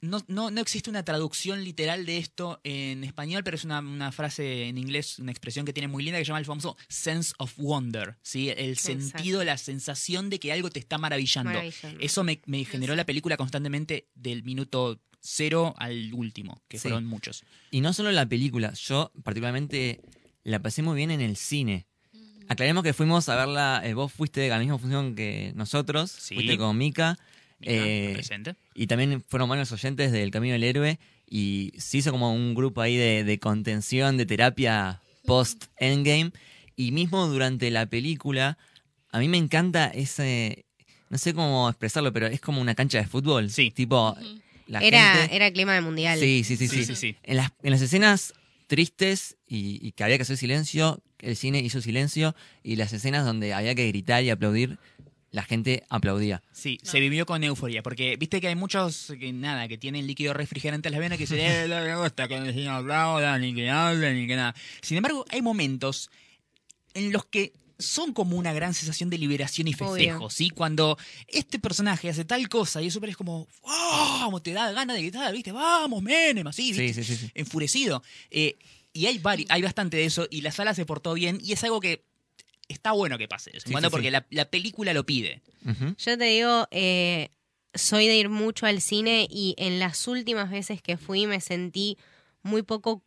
no, 0.03 0.21
no, 0.27 0.51
no 0.51 0.59
existe 0.59 0.89
una 0.89 1.05
traducción 1.05 1.63
literal 1.63 2.05
de 2.05 2.17
esto 2.17 2.59
en 2.65 3.05
español, 3.05 3.43
pero 3.43 3.55
es 3.55 3.63
una, 3.63 3.79
una 3.79 4.11
frase 4.11 4.67
en 4.67 4.77
inglés, 4.77 5.17
una 5.19 5.31
expresión 5.31 5.65
que 5.65 5.71
tiene 5.71 5.87
muy 5.87 6.03
linda 6.03 6.19
que 6.19 6.25
se 6.25 6.27
llama 6.27 6.39
el 6.39 6.45
famoso 6.45 6.75
sense 6.89 7.33
of 7.37 7.53
wonder, 7.57 8.17
¿sí? 8.21 8.49
El 8.49 8.71
Exacto. 8.71 9.01
sentido, 9.01 9.43
la 9.45 9.57
sensación 9.57 10.29
de 10.29 10.39
que 10.39 10.51
algo 10.51 10.69
te 10.69 10.79
está 10.79 10.97
maravillando. 10.97 11.51
Maravillando. 11.51 11.99
Eso 12.01 12.23
me, 12.25 12.41
me 12.45 12.65
generó 12.65 12.95
la 12.95 13.05
película 13.05 13.37
constantemente 13.37 14.09
del 14.13 14.43
minuto 14.43 14.99
cero 15.25 15.73
al 15.77 16.13
último, 16.13 16.61
que 16.67 16.77
Sí. 16.77 16.83
fueron 16.89 17.05
muchos. 17.05 17.43
Y 17.71 17.79
no 17.81 17.93
solo 17.93 18.11
la 18.11 18.27
película, 18.27 18.73
yo 18.73 19.11
particularmente 19.23 20.01
la 20.43 20.59
pasé 20.61 20.83
muy 20.83 20.95
bien 20.97 21.11
en 21.11 21.21
el 21.21 21.37
cine. 21.37 21.87
Aclaremos 22.49 22.83
que 22.83 22.91
fuimos 22.93 23.29
a 23.29 23.37
verla, 23.37 23.81
eh, 23.85 23.93
vos 23.93 24.11
fuiste 24.11 24.45
a 24.51 24.55
la 24.55 24.59
misma 24.59 24.77
función 24.77 25.15
que 25.15 25.53
nosotros, 25.55 26.11
Sí. 26.11 26.35
fuiste 26.35 26.57
con 26.57 26.77
Mika, 26.77 27.17
Eh, 27.61 28.11
presente. 28.13 28.55
y 28.75 28.87
también 28.87 29.23
fueron 29.25 29.47
varios 29.47 29.71
oyentes 29.71 30.11
del 30.11 30.29
Camino 30.29 30.51
del 30.53 30.63
Héroe, 30.65 30.99
y 31.29 31.71
se 31.77 31.99
hizo 31.99 32.11
como 32.11 32.33
un 32.33 32.53
grupo 32.53 32.81
ahí 32.81 32.97
de, 32.97 33.23
de 33.23 33.39
contención, 33.39 34.17
de 34.17 34.25
terapia 34.25 34.99
post-endgame, 35.25 36.31
y 36.75 36.91
mismo 36.91 37.25
durante 37.27 37.71
la 37.71 37.85
película, 37.85 38.57
a 39.11 39.19
mí 39.19 39.29
me 39.29 39.37
encanta 39.37 39.87
ese, 39.87 40.65
no 41.09 41.17
sé 41.17 41.33
cómo 41.33 41.69
expresarlo, 41.69 42.11
pero 42.11 42.27
es 42.27 42.41
como 42.41 42.59
una 42.59 42.75
cancha 42.75 42.97
de 42.97 43.07
fútbol. 43.07 43.49
Sí. 43.49 43.71
Tipo, 43.71 44.17
la 44.67 44.79
Era, 44.79 45.13
gente... 45.15 45.35
era 45.35 45.51
clima 45.51 45.73
de 45.73 45.81
mundial. 45.81 46.19
Sí, 46.19 46.43
sí, 46.43 46.57
sí, 46.57 46.67
Sí, 46.67 46.77
sí. 46.77 46.85
sí, 46.85 46.95
sí. 46.95 47.15
En, 47.23 47.37
las, 47.37 47.51
en 47.63 47.71
las 47.71 47.81
escenas 47.81 48.33
tristes 48.67 49.37
y, 49.47 49.79
y 49.85 49.91
que 49.91 50.03
había 50.03 50.17
que 50.17 50.23
hacer 50.23 50.37
silencio, 50.37 51.01
el 51.19 51.35
cine 51.35 51.59
hizo 51.59 51.81
silencio 51.81 52.35
y 52.63 52.75
las 52.75 52.91
escenas 52.93 53.25
donde 53.25 53.53
había 53.53 53.75
que 53.75 53.87
gritar 53.87 54.23
y 54.23 54.29
aplaudir, 54.29 54.77
la 55.31 55.43
gente 55.43 55.83
aplaudía. 55.89 56.41
Sí, 56.51 56.79
No. 56.83 56.91
se 56.91 56.99
vivió 56.99 57.25
con 57.25 57.43
euforia, 57.43 57.81
porque 57.83 58.15
viste 58.17 58.39
que 58.39 58.47
hay 58.49 58.55
muchos 58.55 59.13
que 59.19 59.33
nada, 59.33 59.67
que 59.67 59.77
tienen 59.77 60.05
líquido 60.07 60.33
refrigerante 60.33 60.89
en 60.89 60.93
las 60.93 60.99
venas 61.01 61.17
que 61.17 61.23
dicen, 61.23 61.39
eh, 61.41 61.65
no 61.67 61.81
me 61.81 61.95
gusta 62.01 62.27
que 62.27 62.35
el 62.35 62.43
vecino 62.43 62.71
aplauda, 62.75 63.37
ni 63.39 63.53
que 63.53 63.69
hablen, 63.69 64.15
ni 64.19 64.27
que 64.27 64.35
nada. 64.35 64.53
Sin 64.81 64.97
embargo, 64.97 65.25
hay 65.29 65.41
momentos 65.41 66.09
en 66.93 67.11
los 67.11 67.25
que 67.25 67.53
son 67.85 68.13
como 68.13 68.37
una 68.37 68.53
gran 68.53 68.73
sensación 68.73 69.09
de 69.09 69.17
liberación 69.17 69.67
y 69.67 69.73
festejo, 69.73 70.17
Obvio. 70.25 70.29
¿sí? 70.29 70.49
Cuando 70.49 70.97
este 71.27 71.59
personaje 71.59 72.09
hace 72.09 72.25
tal 72.25 72.47
cosa 72.49 72.81
y 72.81 72.87
eso 72.87 72.99
es 73.05 73.15
como, 73.17 73.47
¡vamos! 73.63 74.41
Te 74.43 74.53
da 74.53 74.71
ganas 74.71 74.95
de 74.95 75.01
gritar, 75.03 75.31
¿viste? 75.33 75.51
¡Vamos, 75.51 76.01
Menem! 76.01 76.47
Así, 76.47 76.71
¿viste? 76.71 76.93
Sí, 76.93 77.03
sí, 77.03 77.15
sí. 77.15 77.25
sí. 77.27 77.31
enfurecido. 77.35 78.01
Eh, 78.31 78.57
y 78.93 79.05
hay, 79.07 79.19
vari- 79.19 79.45
hay 79.49 79.61
bastante 79.61 79.97
de 79.97 80.05
eso 80.05 80.27
y 80.29 80.41
la 80.41 80.51
sala 80.51 80.73
se 80.73 80.85
portó 80.85 81.13
bien 81.13 81.39
y 81.43 81.51
es 81.53 81.63
algo 81.63 81.79
que 81.79 82.03
está 82.67 82.91
bueno 82.91 83.17
que 83.17 83.27
pase 83.27 83.49
de 83.51 83.55
vez 83.57 83.63
en 83.65 83.67
Sí, 83.69 83.71
cuando 83.73 83.89
sí, 83.89 83.91
porque 83.91 84.07
sí. 84.07 84.11
La, 84.11 84.25
la 84.29 84.45
película 84.45 84.93
lo 84.93 85.05
pide. 85.05 85.41
Yo 85.97 86.17
te 86.17 86.23
digo, 86.25 86.67
eh, 86.71 87.29
soy 87.73 88.07
de 88.07 88.15
ir 88.17 88.29
mucho 88.29 88.65
al 88.65 88.81
cine 88.81 89.27
y 89.29 89.55
en 89.57 89.79
las 89.79 90.07
últimas 90.07 90.49
veces 90.51 90.81
que 90.81 90.97
fui 90.97 91.25
me 91.27 91.41
sentí 91.41 91.97
muy 92.43 92.61
poco 92.61 93.01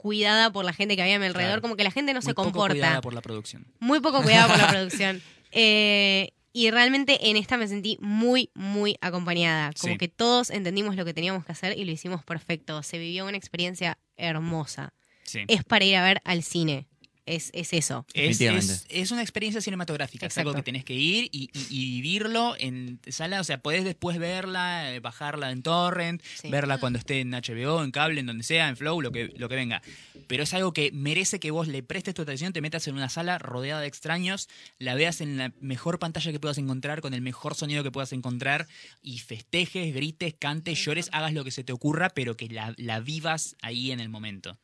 cuidada 0.00 0.50
por 0.50 0.64
la 0.64 0.72
gente 0.72 0.96
que 0.96 1.02
había 1.02 1.16
a 1.16 1.18
mi 1.18 1.26
alrededor, 1.26 1.50
Claro. 1.50 1.62
como 1.62 1.76
que 1.76 1.84
la 1.84 1.90
gente 1.90 2.14
no 2.14 2.22
se 2.22 2.28
Muy 2.28 2.34
poco 2.34 2.44
comporta. 2.52 2.74
cuidada 2.74 3.00
por 3.02 3.12
la 3.12 3.20
producción. 3.20 3.66
Muy 3.80 4.00
poco 4.00 4.22
cuidada 4.22 4.48
por 4.48 4.56
la 4.58 4.68
producción. 4.68 5.20
Eh, 5.52 6.30
y 6.52 6.70
realmente 6.70 7.28
en 7.30 7.36
esta 7.36 7.56
me 7.56 7.68
sentí 7.68 7.98
muy, 8.00 8.50
muy 8.54 8.96
acompañada. 9.02 9.72
Como 9.78 9.92
Sí. 9.94 9.98
que 9.98 10.08
todos 10.08 10.50
entendimos 10.50 10.96
lo 10.96 11.04
que 11.04 11.12
teníamos 11.14 11.44
que 11.44 11.52
hacer 11.52 11.78
y 11.78 11.84
lo 11.84 11.92
hicimos 11.92 12.24
perfecto. 12.24 12.82
Se 12.82 12.98
vivió 12.98 13.26
una 13.26 13.36
experiencia 13.36 13.98
hermosa. 14.16 14.92
Sí. 15.22 15.40
Es 15.48 15.62
para 15.64 15.84
ir 15.84 15.96
a 15.96 16.02
ver 16.02 16.20
al 16.24 16.42
cine. 16.42 16.86
Es, 17.36 17.50
es 17.54 17.72
eso. 17.72 18.04
Es, 18.14 18.40
es- 18.40 18.86
es 18.88 19.10
una 19.10 19.22
experiencia 19.22 19.60
cinematográfica, 19.60 20.26
es 20.26 20.38
algo 20.38 20.52
que 20.54 20.62
tenés 20.62 20.84
que 20.84 20.94
ir 20.94 21.28
y, 21.32 21.50
y- 21.52 21.66
y 21.70 22.00
vivirlo 22.02 22.54
en 22.58 22.98
sala, 23.08 23.40
o 23.40 23.44
sea, 23.44 23.58
podés 23.62 23.84
después 23.84 24.18
verla, 24.18 24.94
eh, 24.94 25.00
bajarla 25.00 25.50
en 25.50 25.62
torrent, 25.62 26.22
Sí. 26.40 26.50
verla 26.50 26.78
cuando 26.78 26.98
esté 26.98 27.20
en 27.20 27.30
HBO, 27.32 27.82
en 27.84 27.90
cable, 27.90 28.20
en 28.20 28.26
donde 28.26 28.44
sea, 28.44 28.68
en 28.68 28.76
Flow, 28.76 29.00
lo 29.00 29.12
que, 29.12 29.32
lo 29.36 29.48
que 29.48 29.54
venga. 29.54 29.82
Pero 30.26 30.42
es 30.44 30.54
algo 30.54 30.72
que 30.72 30.90
merece 30.92 31.40
que 31.40 31.50
vos 31.50 31.66
le 31.68 31.82
prestes 31.82 32.14
tu 32.14 32.22
atención, 32.22 32.52
te 32.52 32.60
metas 32.60 32.86
en 32.88 32.94
una 32.94 33.08
sala 33.08 33.38
rodeada 33.38 33.80
de 33.80 33.86
extraños, 33.86 34.48
la 34.78 34.94
veas 34.94 35.20
en 35.20 35.36
la 35.38 35.52
mejor 35.60 35.98
pantalla 35.98 36.32
que 36.32 36.40
puedas 36.40 36.58
encontrar, 36.58 37.00
con 37.00 37.14
el 37.14 37.20
mejor 37.22 37.54
sonido 37.54 37.82
que 37.82 37.90
puedas 37.90 38.12
encontrar, 38.12 38.66
y 39.02 39.18
festejes, 39.18 39.94
grites, 39.94 40.34
cantes, 40.38 40.78
llores, 40.84 41.08
hagas 41.12 41.32
lo 41.32 41.44
que 41.44 41.50
se 41.50 41.64
te 41.64 41.72
ocurra, 41.72 42.10
pero 42.10 42.36
que 42.36 42.48
la, 42.48 42.74
la 42.76 43.00
vivas 43.00 43.56
ahí 43.62 43.90
en 43.92 44.00
el 44.00 44.08
momento. 44.08 44.58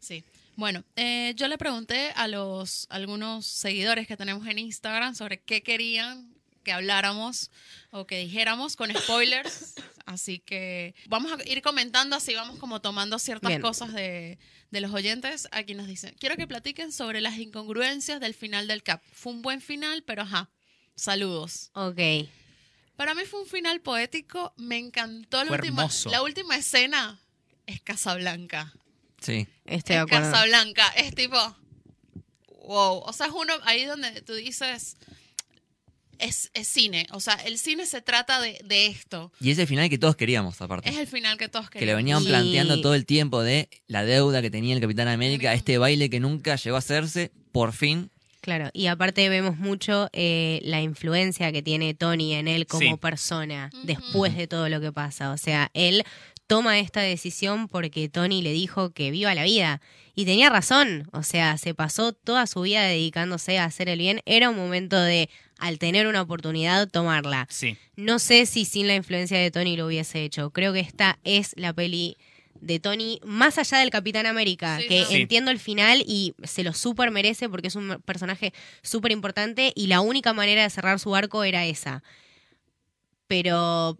Sí. 0.00 0.24
Bueno, 0.58 0.82
eh, 0.96 1.34
yo 1.36 1.46
le 1.46 1.56
pregunté 1.56 2.10
a 2.16 2.26
los 2.26 2.88
algunos 2.90 3.46
seguidores 3.46 4.08
que 4.08 4.16
tenemos 4.16 4.44
en 4.48 4.58
Instagram 4.58 5.14
sobre 5.14 5.38
qué 5.40 5.62
querían 5.62 6.34
que 6.64 6.72
habláramos 6.72 7.52
o 7.92 8.08
que 8.08 8.18
dijéramos 8.18 8.74
con 8.74 8.92
spoilers. 8.92 9.76
Así 10.04 10.40
que 10.40 10.96
vamos 11.06 11.30
a 11.30 11.48
ir 11.48 11.62
comentando, 11.62 12.16
así 12.16 12.34
vamos 12.34 12.58
como 12.58 12.80
tomando 12.80 13.20
ciertas 13.20 13.50
Bien. 13.50 13.60
cosas 13.62 13.92
de, 13.92 14.38
de 14.72 14.80
los 14.80 14.92
oyentes. 14.92 15.46
Aquí 15.52 15.74
nos 15.74 15.86
dicen, 15.86 16.16
quiero 16.18 16.34
que 16.34 16.48
platiquen 16.48 16.90
sobre 16.90 17.20
las 17.20 17.36
incongruencias 17.38 18.18
del 18.18 18.34
final 18.34 18.66
del 18.66 18.82
CAP. 18.82 19.00
Fue 19.12 19.32
un 19.34 19.42
buen 19.42 19.60
final, 19.60 20.02
pero 20.02 20.22
ajá, 20.22 20.50
saludos. 20.96 21.70
Ok. 21.74 22.00
Para 22.96 23.14
mí 23.14 23.26
fue 23.26 23.42
un 23.42 23.46
final 23.46 23.80
poético, 23.80 24.54
me 24.56 24.78
encantó 24.78 25.38
la 25.44 25.48
Fue 25.48 25.56
última, 25.58 25.82
hermoso. 25.82 26.10
la 26.10 26.22
última 26.22 26.56
escena. 26.56 27.20
Es 27.66 27.80
Casablanca. 27.80 28.74
Sí. 29.20 29.46
Estoy 29.66 29.96
acuerdo. 29.96 30.30
Casablanca, 30.30 30.86
es 30.96 31.14
tipo, 31.14 31.36
wow, 32.66 32.98
o 33.04 33.12
sea, 33.12 33.26
es 33.26 33.32
uno 33.32 33.52
ahí 33.64 33.84
donde 33.84 34.22
tú 34.22 34.34
dices, 34.34 34.96
es, 36.18 36.50
es 36.54 36.66
cine, 36.68 37.06
o 37.12 37.20
sea, 37.20 37.34
el 37.34 37.58
cine 37.58 37.86
se 37.86 38.02
trata 38.02 38.40
de, 38.40 38.60
de 38.64 38.86
esto, 38.86 39.32
Y 39.40 39.50
es 39.50 39.58
el 39.58 39.66
final 39.68 39.88
que 39.88 39.98
todos 39.98 40.16
queríamos, 40.16 40.60
aparte. 40.60 40.88
es 40.88 40.96
el 40.96 41.06
final 41.06 41.38
que 41.38 41.48
todos 41.48 41.70
que 41.70 41.78
le 41.78 41.86
queríamos. 41.86 41.98
venían 42.04 42.22
Y- 42.22 42.26
planteando 42.26 42.80
todo 42.80 42.94
el 42.94 43.06
tiempo 43.06 43.42
de 43.42 43.68
la 43.86 44.04
deuda 44.04 44.42
que 44.42 44.50
tenía 44.50 44.74
el 44.74 44.80
Capitán 44.80 45.08
América, 45.08 45.54
este 45.54 45.78
baile 45.78 46.10
que 46.10 46.18
nunca 46.20 46.56
llegó 46.56 46.76
a 46.76 46.80
hacerse, 46.80 47.30
por 47.52 47.72
fin. 47.72 48.10
Claro, 48.40 48.70
y 48.72 48.86
aparte 48.86 49.28
vemos 49.28 49.58
mucho 49.58 50.08
eh, 50.12 50.60
la 50.62 50.80
influencia 50.80 51.52
que 51.52 51.60
tiene 51.62 51.92
Tony 51.94 52.34
en 52.34 52.48
él 52.48 52.66
como 52.66 52.80
Sí. 52.82 52.96
persona 52.96 53.70
después 53.84 54.36
de 54.36 54.46
todo 54.46 54.68
lo 54.68 54.80
que 54.80 54.90
pasa. 54.92 55.32
O 55.32 55.36
sea, 55.38 55.70
él 55.74 56.04
toma 56.48 56.80
esta 56.80 57.02
decisión 57.02 57.68
porque 57.68 58.08
Tony 58.08 58.42
le 58.42 58.52
dijo 58.52 58.90
que 58.90 59.12
viva 59.12 59.34
la 59.34 59.44
vida. 59.44 59.80
Y 60.14 60.24
tenía 60.24 60.50
razón, 60.50 61.08
o 61.12 61.22
sea, 61.22 61.58
se 61.58 61.74
pasó 61.74 62.12
toda 62.12 62.48
su 62.48 62.62
vida 62.62 62.82
dedicándose 62.82 63.58
a 63.58 63.66
hacer 63.66 63.88
el 63.88 64.00
bien. 64.00 64.20
Era 64.24 64.50
un 64.50 64.56
momento 64.56 65.00
de, 65.00 65.30
al 65.58 65.78
tener 65.78 66.08
una 66.08 66.22
oportunidad, 66.22 66.88
tomarla. 66.88 67.46
Sí. 67.50 67.76
No 67.94 68.18
sé 68.18 68.46
si 68.46 68.64
sin 68.64 68.88
la 68.88 68.96
influencia 68.96 69.38
de 69.38 69.50
Tony 69.52 69.76
lo 69.76 69.86
hubiese 69.86 70.24
hecho. 70.24 70.50
Creo 70.50 70.72
que 70.72 70.80
esta 70.80 71.20
es 71.22 71.52
la 71.56 71.72
peli 71.72 72.16
de 72.60 72.80
Tony, 72.80 73.20
más 73.24 73.58
allá 73.58 73.78
del 73.78 73.90
Capitán 73.90 74.26
América, 74.26 74.78
Sí, 74.78 74.88
que 74.88 75.02
no. 75.02 75.10
Entiendo 75.10 75.50
el 75.50 75.60
final 75.60 76.02
y 76.06 76.34
se 76.42 76.64
lo 76.64 76.72
súper 76.72 77.10
merece 77.10 77.48
porque 77.48 77.68
es 77.68 77.76
un 77.76 78.02
personaje 78.04 78.52
súper 78.82 79.12
importante 79.12 79.72
y 79.76 79.86
la 79.86 80.00
única 80.00 80.32
manera 80.32 80.62
de 80.62 80.70
cerrar 80.70 80.98
su 80.98 81.14
arco 81.14 81.44
era 81.44 81.66
esa. 81.66 82.02
Pero 83.28 83.98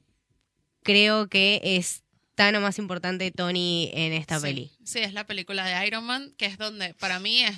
creo 0.82 1.28
que 1.28 1.60
es 1.62 2.02
tan 2.38 2.54
o 2.54 2.60
más 2.60 2.78
importante 2.78 3.32
Tony 3.32 3.90
en 3.92 4.12
esta 4.12 4.36
sí, 4.38 4.42
peli. 4.46 4.70
Sí, 4.84 5.00
es 5.00 5.12
la 5.12 5.26
película 5.26 5.66
de 5.66 5.84
Iron 5.88 6.04
Man, 6.04 6.32
que 6.38 6.46
es 6.46 6.56
donde 6.56 6.94
para 6.94 7.18
mí 7.18 7.42
es, 7.42 7.56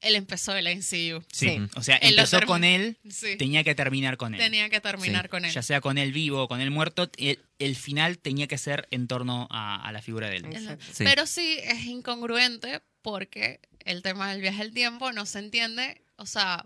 él 0.00 0.14
empezó 0.14 0.54
el 0.54 0.66
MCU. 0.68 1.24
Sí. 1.32 1.48
Sí. 1.48 1.58
O 1.74 1.82
sea, 1.82 1.96
Él 1.96 2.10
empezó 2.16 2.40
con 2.46 2.62
él, 2.62 2.96
Sí, 3.10 3.36
tenía 3.36 3.64
que 3.64 3.74
terminar 3.74 4.16
con 4.16 4.32
él. 4.34 4.38
tenía 4.40 4.70
que 4.70 4.80
terminar 4.80 5.24
Sí. 5.24 5.28
con 5.30 5.44
él. 5.44 5.50
Ya 5.52 5.62
sea 5.62 5.80
con 5.80 5.98
él 5.98 6.12
vivo 6.12 6.44
o 6.44 6.48
con 6.48 6.60
él 6.60 6.70
muerto, 6.70 7.10
el, 7.16 7.40
el 7.58 7.74
final 7.74 8.18
tenía 8.18 8.46
que 8.46 8.56
ser 8.56 8.86
en 8.92 9.08
torno 9.08 9.48
a, 9.50 9.84
a 9.84 9.90
la 9.90 10.00
figura 10.00 10.28
de 10.30 10.36
él. 10.36 10.78
Pero 10.98 11.26
sí 11.26 11.58
es 11.64 11.84
incongruente 11.86 12.82
porque 13.02 13.60
el 13.80 14.02
tema 14.02 14.30
del 14.30 14.40
viaje 14.42 14.62
del 14.62 14.72
tiempo 14.72 15.10
no 15.10 15.26
se 15.26 15.40
entiende. 15.40 16.02
O 16.16 16.26
sea, 16.26 16.64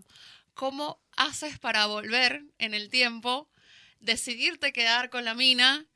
¿cómo 0.52 1.00
haces 1.16 1.58
para 1.58 1.86
volver 1.86 2.42
en 2.58 2.74
el 2.74 2.90
tiempo, 2.90 3.48
decidirte 4.00 4.72
quedar 4.72 5.08
con 5.08 5.24
la 5.24 5.34
mina 5.34 5.86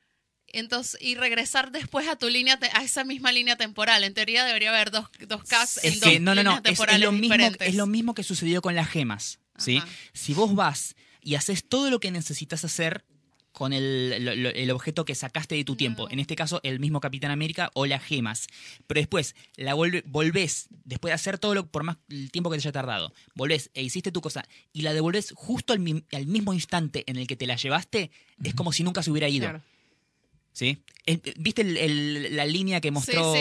entonces, 0.53 0.97
y 1.01 1.15
regresar 1.15 1.71
después 1.71 2.07
a 2.07 2.15
tu 2.15 2.29
línea, 2.29 2.57
te- 2.57 2.69
a 2.73 2.83
esa 2.83 3.03
misma 3.03 3.31
línea 3.31 3.55
temporal? 3.57 4.03
En 4.03 4.13
teoría 4.13 4.45
debería 4.45 4.69
haber 4.69 4.91
dos, 4.91 5.07
dos 5.27 5.43
casts 5.43 5.83
en 5.83 5.93
Es 5.93 5.99
dos 5.99 6.09
que, 6.09 6.19
no, 6.19 6.33
no, 6.35 6.43
no, 6.43 6.55
líneas 6.55 6.79
es, 6.79 6.99
lo 6.99 7.11
mismo, 7.11 7.33
diferentes. 7.33 7.67
es 7.67 7.75
lo 7.75 7.85
mismo 7.87 8.13
que 8.13 8.23
sucedió 8.23 8.61
con 8.61 8.75
las 8.75 8.87
gemas. 8.89 9.39
¿sí? 9.57 9.77
Ajá. 9.77 9.87
Si 10.13 10.33
vos 10.33 10.55
vas 10.55 10.95
y 11.21 11.35
haces 11.35 11.63
todo 11.67 11.89
lo 11.91 11.99
que 11.99 12.11
necesitas 12.11 12.63
hacer 12.65 13.03
con 13.51 13.71
el, 13.71 14.25
lo- 14.25 14.35
lo- 14.35 14.49
el 14.49 14.71
objeto 14.71 15.05
que 15.05 15.13
sacaste 15.13 15.53
de 15.53 15.63
tu 15.63 15.75
tiempo, 15.75 16.09
en 16.09 16.17
este 16.19 16.35
caso 16.35 16.59
el 16.63 16.79
mismo 16.79 16.99
Capitán 16.99 17.29
América 17.29 17.69
o 17.75 17.85
las 17.85 18.03
gemas, 18.03 18.47
pero 18.87 18.99
después 18.99 19.35
la 19.57 19.75
volve- 19.75 20.01
volvés, 20.07 20.69
después 20.85 21.11
de 21.11 21.13
hacer 21.13 21.37
todo 21.37 21.53
lo, 21.53 21.67
por 21.67 21.83
más 21.83 21.97
el 22.09 22.31
tiempo 22.31 22.49
que 22.49 22.57
te 22.57 22.61
haya 22.61 22.71
tardado, 22.71 23.13
volvés 23.35 23.69
e 23.75 23.83
hiciste 23.83 24.11
tu 24.11 24.21
cosa 24.21 24.43
y 24.73 24.81
la 24.81 24.91
devolvés 24.93 25.33
justo 25.35 25.71
al, 25.73 25.77
mi- 25.79 26.03
al 26.13 26.25
mismo 26.25 26.55
instante 26.55 27.03
en 27.05 27.17
el 27.17 27.27
que 27.27 27.35
te 27.35 27.45
la 27.45 27.55
llevaste, 27.55 28.09
es 28.43 28.55
como 28.55 28.71
si 28.71 28.83
nunca 28.83 29.03
se 29.03 29.11
hubiera 29.11 29.29
ido. 29.29 29.45
Claro. 29.49 29.63
¿Sí? 30.53 30.77
Eh, 31.05 31.19
¿Viste 31.37 31.63
el- 31.63 31.75
el- 31.77 32.35
la 32.35 32.45
línea 32.45 32.79
que 32.79 32.91
mostró 32.91 33.33
sí. 33.33 33.39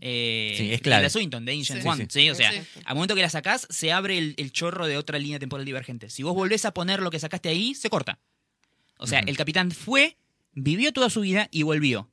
eh, 0.00 0.54
Sí, 0.56 0.72
es 0.72 0.80
clave. 0.82 1.00
Tilda 1.02 1.10
Swinton 1.10 1.44
de 1.44 1.52
Ancient 1.52 1.82
Sí. 1.82 1.88
One? 1.88 2.04
Sí, 2.08 2.20
Sí, 2.20 2.30
o 2.30 2.34
sea, 2.34 2.52
Sí. 2.52 2.58
al 2.84 2.94
momento 2.94 3.14
que 3.16 3.22
la 3.22 3.30
sacás, 3.30 3.66
se 3.70 3.90
abre 3.92 4.18
el, 4.18 4.34
el 4.36 4.52
chorro 4.52 4.86
de 4.86 4.96
otra 4.98 5.18
línea 5.18 5.38
temporal 5.38 5.64
divergente. 5.66 6.10
Si 6.10 6.22
vos 6.22 6.34
volvés 6.34 6.64
a 6.66 6.72
poner 6.72 7.00
lo 7.00 7.10
que 7.10 7.18
sacaste 7.18 7.48
ahí, 7.48 7.74
se 7.74 7.88
corta. 7.90 8.18
O 8.98 9.06
sea, 9.06 9.20
el 9.20 9.36
capitán 9.36 9.70
fue, 9.72 10.16
vivió 10.52 10.92
toda 10.92 11.08
su 11.10 11.22
vida 11.22 11.48
y 11.50 11.62
volvió. 11.62 12.08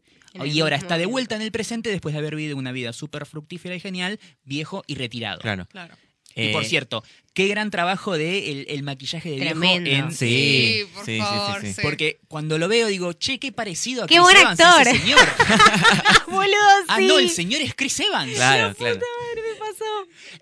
Y 0.45 0.59
ahora 0.61 0.75
está 0.77 0.97
de 0.97 1.07
vuelta 1.07 1.35
en 1.35 1.41
el 1.41 1.51
presente 1.51 1.89
después 1.89 2.13
de 2.13 2.19
haber 2.19 2.35
vivido 2.35 2.55
una 2.57 2.71
vida 2.71 2.93
súper 2.93 3.25
fructífera 3.25 3.75
y 3.75 3.79
genial, 3.79 4.19
viejo 4.43 4.83
y 4.87 4.95
retirado. 4.95 5.39
Claro. 5.39 5.65
Claro. 5.67 5.95
Y 6.37 6.49
por 6.53 6.63
Eh, 6.63 6.67
cierto, 6.67 7.03
qué 7.33 7.47
gran 7.47 7.71
trabajo 7.71 8.17
de 8.17 8.51
el, 8.51 8.65
el 8.69 8.83
maquillaje 8.83 9.29
de 9.29 9.35
viejo 9.37 9.59
Tremendo. 9.59 9.89
en... 9.89 10.11
Sí, 10.11 10.17
Sí, 10.17 10.85
por 10.93 11.05
sí, 11.05 11.11
sí, 11.13 11.17
sí, 11.17 11.19
favor, 11.19 11.61
sí. 11.61 11.73
sí. 11.73 11.81
Porque 11.81 12.19
cuando 12.27 12.57
lo 12.57 12.67
veo 12.67 12.87
digo, 12.87 13.13
che, 13.13 13.39
qué 13.39 13.51
parecido 13.51 14.03
a 14.03 14.07
¡Qué 14.07 14.15
Chris 14.15 14.21
buen 14.23 14.37
Evans 14.37 14.59
actor! 14.59 14.87
ese 14.87 14.97
señor. 14.99 15.19
Boludo, 16.27 16.57
ah, 16.87 16.99
no, 17.01 17.19
el 17.19 17.29
señor 17.29 17.61
es 17.61 17.73
Chris 17.75 17.99
Evans. 17.99 18.33
Claro, 18.33 18.75
claro. 18.75 18.99
me 19.35 19.55
pasó. 19.59 19.85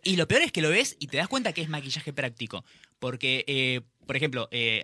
Y 0.04 0.16
lo 0.18 0.28
peor 0.28 0.42
es 0.42 0.52
que 0.52 0.62
lo 0.62 0.70
ves 0.70 0.96
y 1.00 1.08
te 1.08 1.18
das 1.18 1.28
cuenta 1.28 1.54
que 1.54 1.62
es 1.62 1.70
maquillaje 1.70 2.14
práctico. 2.14 2.64
Porque, 3.00 3.44
eh, 3.48 3.82
por 4.06 4.16
ejemplo, 4.16 4.48
eh, 4.52 4.84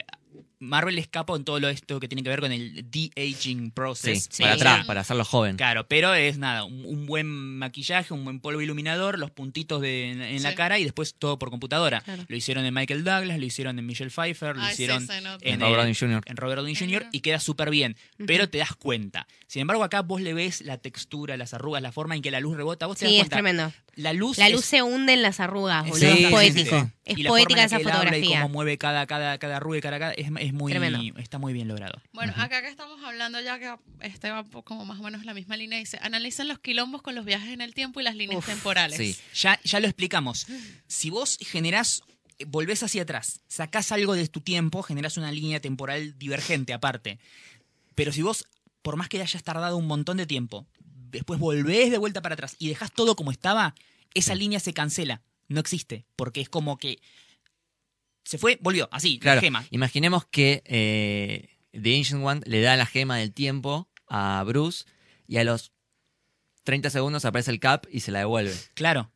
Marvel 0.62 0.97
escapa 1.00 1.36
en 1.36 1.43
todo 1.43 1.60
lo 1.60 1.67
esto 1.69 2.00
que 2.00 2.08
tiene 2.08 2.24
que 2.24 2.30
ver 2.30 2.39
con 2.39 2.52
el 2.52 2.89
de-aging 2.89 3.71
process. 3.71 4.28
Sí. 4.32 4.43
para 4.43 4.54
atrás, 4.56 4.86
para 4.86 5.02
hacerlo 5.02 5.26
joven. 5.26 5.58
Claro, 5.58 5.88
pero 5.88 6.13
es 6.13 6.38
nada, 6.38 6.63
un, 6.63 6.86
un 6.86 7.06
buen 7.08 7.26
maquillaje, 7.28 8.13
un 8.13 8.24
buen 8.24 8.39
polvo 8.39 8.62
iluminador, 8.62 9.17
los 9.19 9.32
puntitos 9.32 9.82
de, 9.82 10.12
en, 10.12 10.21
en 10.21 10.43
la 10.43 10.54
cara 10.56 10.78
y 10.80 10.84
después 10.84 11.15
todo 11.17 11.39
por 11.39 11.50
computadora. 11.50 12.02
Claro. 12.02 12.24
Lo 12.28 12.36
hicieron 12.36 12.63
en 12.65 12.74
Michael 12.74 13.04
Douglas, 13.04 13.39
lo 13.39 13.45
hicieron 13.45 13.78
en 13.80 13.86
Michelle 13.86 14.12
Pfeiffer, 14.12 14.56
lo 14.56 14.62
Ay, 14.62 14.67
sí, 14.76 14.84
hicieron 14.84 15.08
en, 15.41 15.60
Robert 15.60 15.78
Downey 15.80 15.95
Jr. 15.95 16.21
en 16.26 16.38
Robert 16.38 16.58
Downey 16.60 16.76
Jr. 16.76 17.08
Y 17.12 17.21
queda 17.21 17.39
súper 17.39 17.69
bien, 17.71 17.97
pero 18.28 18.47
te 18.47 18.60
das 18.60 18.76
cuenta. 18.76 19.28
Sin 19.47 19.62
embargo, 19.62 19.84
acá 19.84 20.02
vos 20.02 20.21
le 20.21 20.34
ves 20.34 20.62
la 20.62 20.78
textura, 20.78 21.36
las 21.38 21.54
arrugas, 21.54 21.82
la 21.82 21.91
forma 21.91 22.15
en 22.15 22.21
que 22.21 22.32
la 22.32 22.39
luz 22.39 22.56
rebota, 22.56 22.86
vos 22.86 22.97
te 22.97 23.08
Sí, 23.08 23.13
das 23.17 23.24
es 23.26 23.30
cuenta. 23.30 23.36
tremendo. 23.36 23.74
La 23.95 24.13
luz, 24.13 24.38
La 24.38 24.47
es- 24.47 24.54
luz 24.54 24.63
se 24.63 24.82
hunde 24.82 25.13
en 25.13 25.21
las 25.21 25.39
arrugas, 25.41 25.84
boludo. 25.86 25.97
Sí, 26.00 26.06
es 26.06 26.15
sí, 26.15 26.24
sí, 26.26 26.32
poético. 26.32 26.80
sí. 26.80 26.88
Es 27.04 27.17
y 27.17 27.24
la 27.24 27.30
poética 27.30 27.50
forma 27.50 27.62
en 27.62 27.65
esa 27.65 27.76
la 27.76 27.78
que 27.78 27.84
él 27.84 27.89
habla 27.89 28.02
y 28.02 28.06
fotografía. 28.21 28.41
cómo 28.43 28.54
mueve 28.54 28.78
cada, 28.78 29.06
cada, 29.08 29.38
cada 29.38 29.58
arruga 29.58 29.78
y 29.78 29.82
cada, 29.82 30.00
cada 30.00 30.13
es, 30.13 30.28
es 30.39 30.51
muy, 30.54 30.72
Tremendo. 30.72 31.20
está 31.20 31.38
muy 31.38 31.54
bien 31.54 31.68
logrado. 31.68 32.02
Bueno, 32.14 32.34
acá 32.38 32.62
que 32.62 32.68
estamos 32.68 33.02
hablando 33.04 33.40
ya 33.42 33.60
que 33.60 33.74
este 34.02 34.32
va 34.32 34.44
como 34.64 34.86
más 34.86 35.00
o 35.00 35.04
menos 35.04 35.26
la 35.26 35.34
misma 35.34 35.58
línea, 35.58 35.80
dice, 35.80 35.98
analicen 36.02 36.48
los 36.48 36.60
quilombos 36.60 37.02
con 37.02 37.16
los 37.16 37.26
viajes 37.26 37.50
en 37.50 37.62
el 37.62 37.74
tiempo 37.74 38.00
y 38.00 38.04
las 38.04 38.16
líneas 38.16 38.40
Uf, 38.40 38.46
temporales. 38.46 38.98
sí. 38.98 39.16
Ya, 39.36 39.60
ya 39.64 39.80
lo 39.80 39.88
explicamos. 39.88 40.48
Si 40.88 41.10
vos 41.10 41.38
generás, 41.42 42.02
eh, 42.40 42.46
volvés 42.48 42.84
hacia 42.84 43.04
atrás, 43.04 43.42
sacás 43.48 43.92
algo 43.92 44.14
de 44.14 44.28
tu 44.28 44.42
tiempo, 44.42 44.84
generás 44.84 45.18
una 45.18 45.32
línea 45.32 45.60
temporal 45.60 46.18
divergente 46.18 46.74
aparte. 46.74 47.20
Pero 47.96 48.12
si 48.12 48.22
vos, 48.22 48.46
por 48.82 48.96
más 48.96 49.10
que 49.10 49.22
hayas 49.22 49.44
tardado 49.44 49.78
un 49.78 49.88
montón 49.88 50.18
de 50.18 50.26
tiempo, 50.26 50.66
después 51.12 51.40
volvés 51.40 51.92
de 51.92 51.98
vuelta 51.98 52.22
para 52.22 52.34
atrás 52.34 52.56
y 52.58 52.70
dejás 52.70 52.92
todo 52.92 53.16
como 53.16 53.32
estaba, 53.32 53.76
esa 54.14 54.36
línea 54.36 54.60
se 54.60 54.74
cancela. 54.74 55.22
No 55.48 55.60
existe. 55.60 56.06
Porque 56.16 56.40
es 56.42 56.50
como 56.50 56.78
que 56.78 57.00
se 58.32 58.38
fue, 58.38 58.58
volvió, 58.62 58.88
así, 58.91 59.20
Claro, 59.20 59.36
la 59.36 59.41
gema. 59.41 59.65
imaginemos 59.72 60.26
que 60.26 60.63
eh, 60.65 61.50
The 61.72 61.98
Ancient 61.98 62.24
One 62.26 62.41
le 62.46 62.62
da 62.62 62.78
la 62.78 62.86
gema 62.86 63.17
del 63.17 63.34
tiempo 63.34 63.89
a 64.08 64.41
Bruce 64.48 64.86
y 65.28 65.38
a 65.38 65.44
los 65.44 65.72
30 66.63 66.89
segundos 66.89 67.26
aparece 67.26 67.52
el 67.52 67.60
Cap 67.60 67.86
y 67.91 68.00
se 68.02 68.12
la 68.12 68.20
devuelve. 68.20 68.54
Claro. 68.74 69.12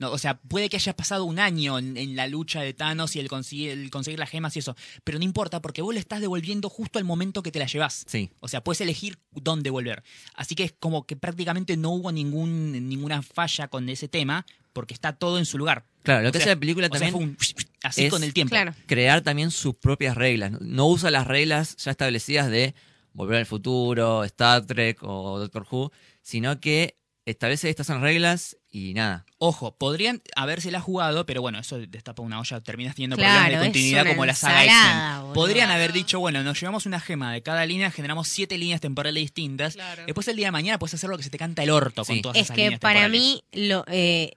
No, 0.00 0.12
o 0.12 0.18
sea, 0.18 0.38
puede 0.40 0.68
que 0.68 0.76
haya 0.76 0.94
pasado 0.94 1.24
un 1.24 1.40
año 1.40 1.76
en, 1.76 1.96
en 1.96 2.14
la 2.14 2.28
lucha 2.28 2.60
de 2.62 2.72
Thanos 2.72 3.16
y 3.16 3.18
el, 3.20 3.28
consigue- 3.28 3.72
el 3.72 3.90
conseguir 3.90 4.18
las 4.20 4.30
gemas 4.30 4.54
y 4.54 4.60
eso. 4.60 4.76
Pero 5.02 5.18
no 5.18 5.24
importa, 5.24 5.60
porque 5.60 5.82
vos 5.82 5.92
le 5.92 5.98
estás 5.98 6.20
devolviendo 6.20 6.68
justo 6.68 7.00
al 7.00 7.04
momento 7.04 7.42
que 7.42 7.50
te 7.50 7.58
la 7.58 7.66
llevas. 7.66 8.04
Sí, 8.06 8.30
O 8.38 8.46
sea, 8.46 8.62
puedes 8.62 8.80
elegir 8.80 9.18
dónde 9.32 9.70
volver. 9.70 10.04
Así 10.34 10.54
que 10.54 10.62
es 10.62 10.72
como 10.78 11.04
que 11.04 11.16
prácticamente 11.16 11.76
no 11.76 11.90
hubo 11.90 12.12
ningún, 12.12 12.88
ninguna 12.88 13.22
falla 13.22 13.66
con 13.66 13.88
ese 13.88 14.06
tema, 14.06 14.46
porque 14.72 14.94
está 14.94 15.14
todo 15.14 15.36
en 15.38 15.46
su 15.46 15.58
lugar. 15.58 15.84
Claro, 16.04 16.22
lo 16.22 16.28
O 16.28 16.32
que 16.32 16.38
sea- 16.38 16.44
hace 16.44 16.54
la 16.54 16.60
película 16.60 16.86
o 16.86 16.90
sea, 16.96 17.00
también 17.00 17.12
fue 17.14 17.24
un 17.24 17.36
así 17.82 18.04
es- 18.06 18.10
con 18.10 18.22
el 18.24 18.32
tiempo. 18.32 18.50
Claro. 18.54 18.74
crear 18.86 19.20
también 19.22 19.50
sus 19.50 19.74
propias 19.76 20.16
reglas. 20.16 20.52
No- 20.60 20.86
usa 20.88 21.10
las 21.10 21.26
reglas 21.26 21.76
ya 21.76 21.90
establecidas 21.90 22.50
de 22.50 22.74
Volver 23.12 23.38
al 23.38 23.46
Futuro, 23.46 24.24
Star 24.24 24.64
Trek 24.66 24.98
o 25.02 25.38
Doctor 25.38 25.66
Who, 25.70 25.90
sino 26.22 26.60
que 26.60 26.96
establece 27.24 27.68
estas 27.68 27.86
son 27.86 28.00
reglas 28.00 28.56
y 28.70 28.94
nada. 28.94 29.26
Ojo, 29.38 29.76
podrían 29.76 30.22
habérsela 30.34 30.80
jugado, 30.80 31.26
pero 31.26 31.42
bueno, 31.42 31.58
eso 31.58 31.78
destapa 31.78 32.22
una 32.22 32.40
olla, 32.40 32.60
terminas 32.62 32.94
teniendo 32.94 33.16
Claro, 33.16 33.40
problemas 33.40 33.60
de 33.60 33.66
es 33.66 33.72
continuidad 33.72 34.06
como 34.06 34.24
la 34.26 34.34
saga 34.34 34.64
ensalada, 34.64 35.16
X-Men. 35.16 35.32
Podrían 35.34 35.70
haber 35.70 35.92
dicho, 35.92 36.20
bueno, 36.20 36.42
nos 36.42 36.58
llevamos 36.58 36.86
una 36.86 37.00
gema 37.00 37.32
de 37.32 37.42
cada 37.42 37.66
línea, 37.66 37.90
generamos 37.90 38.28
siete 38.28 38.56
líneas 38.56 38.80
temporales 38.80 39.20
distintas. 39.22 39.74
Claro. 39.74 40.04
Después 40.06 40.26
el 40.28 40.36
día 40.36 40.46
de 40.46 40.52
mañana 40.52 40.78
puedes 40.78 40.94
hacer 40.94 41.10
lo 41.10 41.16
que 41.18 41.22
se 41.22 41.30
te 41.30 41.38
canta 41.38 41.62
el 41.62 41.70
orto 41.70 42.04
con 42.04 42.20
todas 42.22 42.36
Es 42.38 42.44
esas 42.44 42.56
que 42.56 42.62
líneas 42.64 42.80
para 42.80 43.00
temporales. 43.02 43.20
mí, 43.20 43.42
lo, 43.68 43.84
eh, 43.88 44.32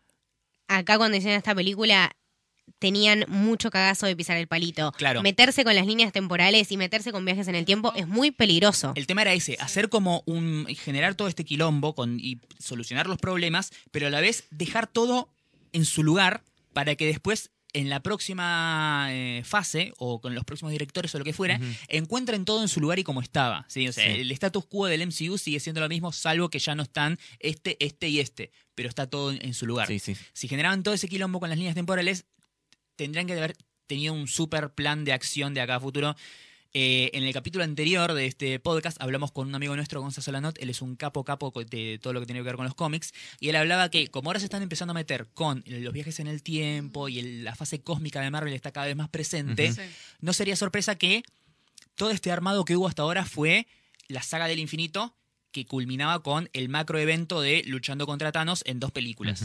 acá 0.67 0.97
cuando 0.97 1.15
hicieron 1.17 1.37
esta 1.37 1.55
película, 1.55 2.11
tenían 2.79 3.25
mucho 3.27 3.69
cagazo 3.71 4.05
de 4.05 4.15
pisar 4.15 4.37
el 4.37 4.47
palito. 4.47 4.91
Claro. 4.93 5.21
Meterse 5.21 5.63
con 5.63 5.75
las 5.75 5.85
líneas 5.85 6.11
temporales 6.11 6.71
y 6.71 6.77
meterse 6.77 7.11
con 7.11 7.25
viajes 7.25 7.47
en 7.47 7.55
el 7.55 7.65
tiempo 7.65 7.93
es 7.95 8.07
muy 8.07 8.31
peligroso. 8.31 8.93
El 8.95 9.07
tema 9.07 9.21
era 9.23 9.33
ese, 9.33 9.57
hacer 9.59 9.89
como 9.89 10.23
un. 10.25 10.65
generar 10.83 11.15
todo 11.15 11.27
este 11.27 11.43
quilombo 11.45 11.93
con, 11.95 12.19
y 12.19 12.39
solucionar 12.59 13.07
los 13.07 13.17
problemas, 13.17 13.71
pero 13.91 14.07
a 14.07 14.09
la 14.09 14.21
vez 14.21 14.45
dejar 14.51 14.87
todo 14.87 15.29
en 15.73 15.85
su 15.85 16.03
lugar 16.03 16.43
para 16.73 16.95
que 16.95 17.05
después, 17.05 17.51
en 17.73 17.89
la 17.89 18.01
próxima 18.01 19.07
eh, 19.11 19.41
fase, 19.45 19.93
o 19.97 20.19
con 20.19 20.35
los 20.35 20.43
próximos 20.43 20.71
directores 20.71 21.13
o 21.15 21.19
lo 21.19 21.23
que 21.23 21.33
fuera, 21.33 21.59
encuentren 21.87 22.43
todo 22.45 22.61
en 22.61 22.67
su 22.67 22.79
lugar 22.81 22.99
y 22.99 23.03
como 23.03 23.21
estaba. 23.21 23.65
¿sí? 23.69 23.87
O 23.87 23.93
sea, 23.93 24.05
Sí. 24.05 24.21
el 24.21 24.31
status 24.31 24.65
quo 24.65 24.87
del 24.87 25.01
MCU 25.07 25.37
sigue 25.37 25.59
siendo 25.59 25.79
lo 25.81 25.87
mismo, 25.89 26.11
salvo 26.11 26.49
que 26.49 26.59
ya 26.59 26.75
no 26.75 26.83
están 26.83 27.17
este, 27.39 27.77
este 27.83 28.09
y 28.09 28.19
este, 28.19 28.51
pero 28.75 28.89
está 28.89 29.07
todo 29.09 29.31
en, 29.31 29.45
en 29.45 29.53
su 29.53 29.65
lugar. 29.65 29.87
Sí, 29.87 29.99
sí. 29.99 30.15
Si 30.33 30.47
generaban 30.47 30.83
todo 30.83 30.93
ese 30.93 31.07
quilombo 31.07 31.39
con 31.39 31.49
las 31.49 31.57
líneas 31.57 31.75
temporales, 31.75 32.25
tendrían 33.03 33.25
que 33.27 33.33
haber 33.33 33.55
tenido 33.87 34.13
un 34.13 34.27
super 34.27 34.69
plan 34.73 35.03
de 35.05 35.13
acción 35.13 35.53
de 35.53 35.61
acá 35.61 35.75
a 35.75 35.79
futuro. 35.79 36.15
Eh, 36.73 37.09
en 37.13 37.23
el 37.23 37.33
capítulo 37.33 37.65
anterior 37.65 38.13
de 38.13 38.27
este 38.27 38.57
podcast 38.59 38.95
hablamos 39.01 39.31
con 39.33 39.47
un 39.49 39.55
amigo 39.55 39.75
nuestro, 39.75 39.99
Gonzalo 40.01 40.23
Solanot, 40.23 40.57
él 40.61 40.69
es 40.69 40.81
un 40.81 40.95
capo 40.95 41.25
capo 41.25 41.51
de 41.69 41.99
todo 42.01 42.13
lo 42.13 42.19
que 42.21 42.25
tiene 42.27 42.39
que 42.39 42.43
ver 42.45 42.55
con 42.55 42.63
los 42.63 42.75
cómics, 42.75 43.11
y 43.41 43.49
él 43.49 43.57
hablaba 43.57 43.89
que 43.89 44.07
como 44.07 44.29
ahora 44.29 44.39
se 44.39 44.45
están 44.45 44.61
empezando 44.63 44.91
a 44.91 44.93
meter 44.93 45.27
con 45.33 45.63
los 45.65 45.91
viajes 45.91 46.19
en 46.21 46.27
el 46.27 46.41
tiempo 46.43 47.09
y 47.09 47.19
el- 47.19 47.43
la 47.43 47.55
fase 47.55 47.81
cósmica 47.81 48.21
de 48.21 48.31
Marvel 48.31 48.53
está 48.53 48.71
cada 48.71 48.85
vez 48.85 48.95
más 48.95 49.09
presente. 49.09 49.73
Sí. 49.73 49.81
no 50.21 50.31
sería 50.31 50.55
sorpresa 50.55 50.95
que 50.95 51.23
todo 51.95 52.11
este 52.11 52.31
armado 52.31 52.63
que 52.63 52.77
hubo 52.77 52.87
hasta 52.87 53.01
ahora 53.01 53.25
fue 53.25 53.67
la 54.07 54.21
saga 54.21 54.47
del 54.47 54.59
infinito 54.59 55.13
que 55.51 55.65
culminaba 55.65 56.23
con 56.23 56.49
el 56.53 56.69
macro 56.69 56.99
evento 56.99 57.41
de 57.41 57.63
luchando 57.65 58.05
contra 58.05 58.31
Thanos 58.31 58.63
en 58.65 58.79
dos 58.79 58.91
películas. 58.93 59.43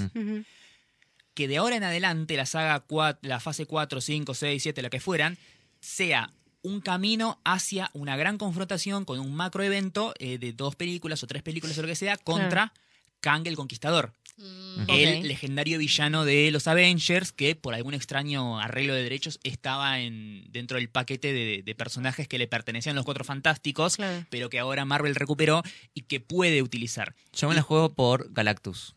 Que 1.37 1.47
de 1.47 1.59
ahora 1.59 1.77
en 1.77 1.85
adelante 1.85 2.37
la 2.37 2.47
saga 2.47 2.81
4, 2.81 3.21
la 3.29 3.39
fase 3.39 3.67
4, 3.67 4.01
5, 4.01 4.35
6, 4.35 4.63
7, 4.63 4.83
la 4.83 4.91
que 4.91 4.99
fueran, 4.99 5.39
sea 5.81 6.33
un 6.63 6.81
camino 6.81 7.39
hacia 7.45 7.91
una 7.93 8.17
gran 8.17 8.39
confrontación 8.39 9.05
con 9.05 9.21
un 9.21 9.37
macro 9.37 9.63
evento 9.63 10.15
eh, 10.19 10.39
de 10.39 10.53
dos 10.53 10.75
películas 10.75 11.23
o 11.23 11.29
tres 11.29 11.43
películas 11.45 11.79
o 11.79 11.83
lo 11.83 11.89
que 11.89 11.95
sea 11.95 12.17
contra 12.17 12.73
Kang 13.21 13.47
el 13.47 13.55
Conquistador, 13.55 14.13
Mm, 14.39 14.91
el 14.91 15.29
legendario 15.29 15.79
villano 15.79 16.27
de 16.27 16.51
los 16.51 16.67
Avengers 16.67 17.33
que 17.33 17.57
por 17.57 17.75
algún 17.75 17.95
extraño 17.95 18.61
arreglo 18.61 18.93
de 18.93 19.03
derechos 19.03 19.41
estaba 19.45 19.99
en, 20.01 20.45
dentro 20.51 20.77
del 20.77 20.91
paquete 20.91 21.33
de, 21.33 21.63
de 21.63 21.75
personajes 21.75 22.29
que 22.29 22.37
le 22.37 22.47
pertenecían 22.47 22.95
a 22.95 22.99
los 22.99 23.07
Cuatro 23.07 23.25
Fantásticos, 23.25 23.97
Claro. 23.97 24.27
pero 24.29 24.51
que 24.51 24.59
ahora 24.59 24.85
Marvel 24.85 25.15
recuperó 25.15 25.63
y 25.95 26.03
que 26.03 26.21
puede 26.21 26.61
utilizar. 26.61 27.15
Yo 27.33 27.49
me 27.49 27.55
la 27.55 27.63
juego 27.63 27.95
por 27.95 28.31
Galactus. 28.31 28.95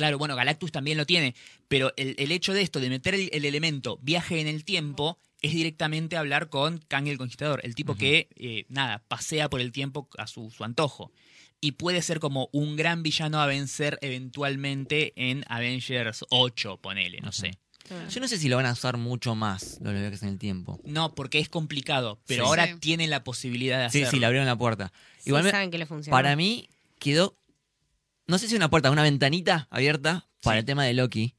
Claro, 0.00 0.16
bueno, 0.16 0.34
Galactus 0.34 0.72
también 0.72 0.96
lo 0.96 1.04
tiene, 1.04 1.34
pero 1.68 1.92
el, 1.98 2.14
el 2.18 2.32
hecho 2.32 2.54
de 2.54 2.62
esto, 2.62 2.80
de 2.80 2.88
meter 2.88 3.14
el, 3.14 3.28
el 3.34 3.44
elemento 3.44 3.98
viaje 4.00 4.40
en 4.40 4.46
el 4.48 4.64
tiempo, 4.64 5.18
es 5.42 5.52
directamente 5.52 6.16
hablar 6.16 6.48
con 6.48 6.78
Kang 6.88 7.06
el 7.06 7.18
Conquistador, 7.18 7.60
el 7.64 7.74
tipo 7.74 7.96
que, 7.96 8.28
eh, 8.36 8.64
nada, 8.70 9.02
pasea 9.08 9.50
por 9.50 9.60
el 9.60 9.72
tiempo 9.72 10.08
a 10.16 10.26
su, 10.26 10.50
su 10.50 10.64
antojo. 10.64 11.12
Y 11.60 11.72
puede 11.72 12.00
ser 12.00 12.18
como 12.18 12.48
un 12.52 12.76
gran 12.76 13.02
villano 13.02 13.42
a 13.42 13.46
vencer 13.46 13.98
eventualmente 14.00 15.12
en 15.16 15.44
Avengers 15.48 16.24
8, 16.30 16.78
ponele, 16.78 17.20
no 17.20 17.32
sé. 17.32 17.58
Yo 18.10 18.20
no 18.20 18.28
sé 18.28 18.38
si 18.38 18.48
lo 18.48 18.56
van 18.56 18.66
a 18.66 18.72
usar 18.72 18.96
mucho 18.96 19.34
más, 19.34 19.78
lo 19.80 19.88
de 19.88 19.94
los 19.94 20.00
viajes 20.02 20.22
en 20.22 20.28
el 20.30 20.38
tiempo. 20.38 20.80
No, 20.84 21.14
porque 21.14 21.40
es 21.40 21.48
complicado, 21.50 22.20
pero 22.26 22.44
Sí. 22.44 22.48
ahora 22.48 22.66
Sí. 22.68 22.74
tienen 22.80 23.10
la 23.10 23.24
posibilidad 23.24 23.78
de 23.82 23.90
Sí, 23.90 23.98
hacerlo. 23.98 24.10
sí, 24.12 24.20
le 24.20 24.26
abrieron 24.26 24.46
la 24.46 24.56
puerta. 24.56 24.92
Sí 25.18 25.30
Igual 25.30 25.44
me- 25.44 25.50
saben 25.50 25.70
que 25.70 25.78
le 25.78 25.86
funciona. 25.86 26.16
para 26.16 26.36
mí 26.36 26.68
quedó, 27.00 27.34
no 28.30 28.38
sé 28.38 28.48
si 28.48 28.56
una 28.56 28.70
puerta, 28.70 28.90
una 28.90 29.02
ventanita 29.02 29.66
abierta 29.70 30.26
para 30.42 30.56
Sí. 30.56 30.60
el 30.60 30.64
tema 30.64 30.84
de 30.84 30.94
Loki, 30.94 31.34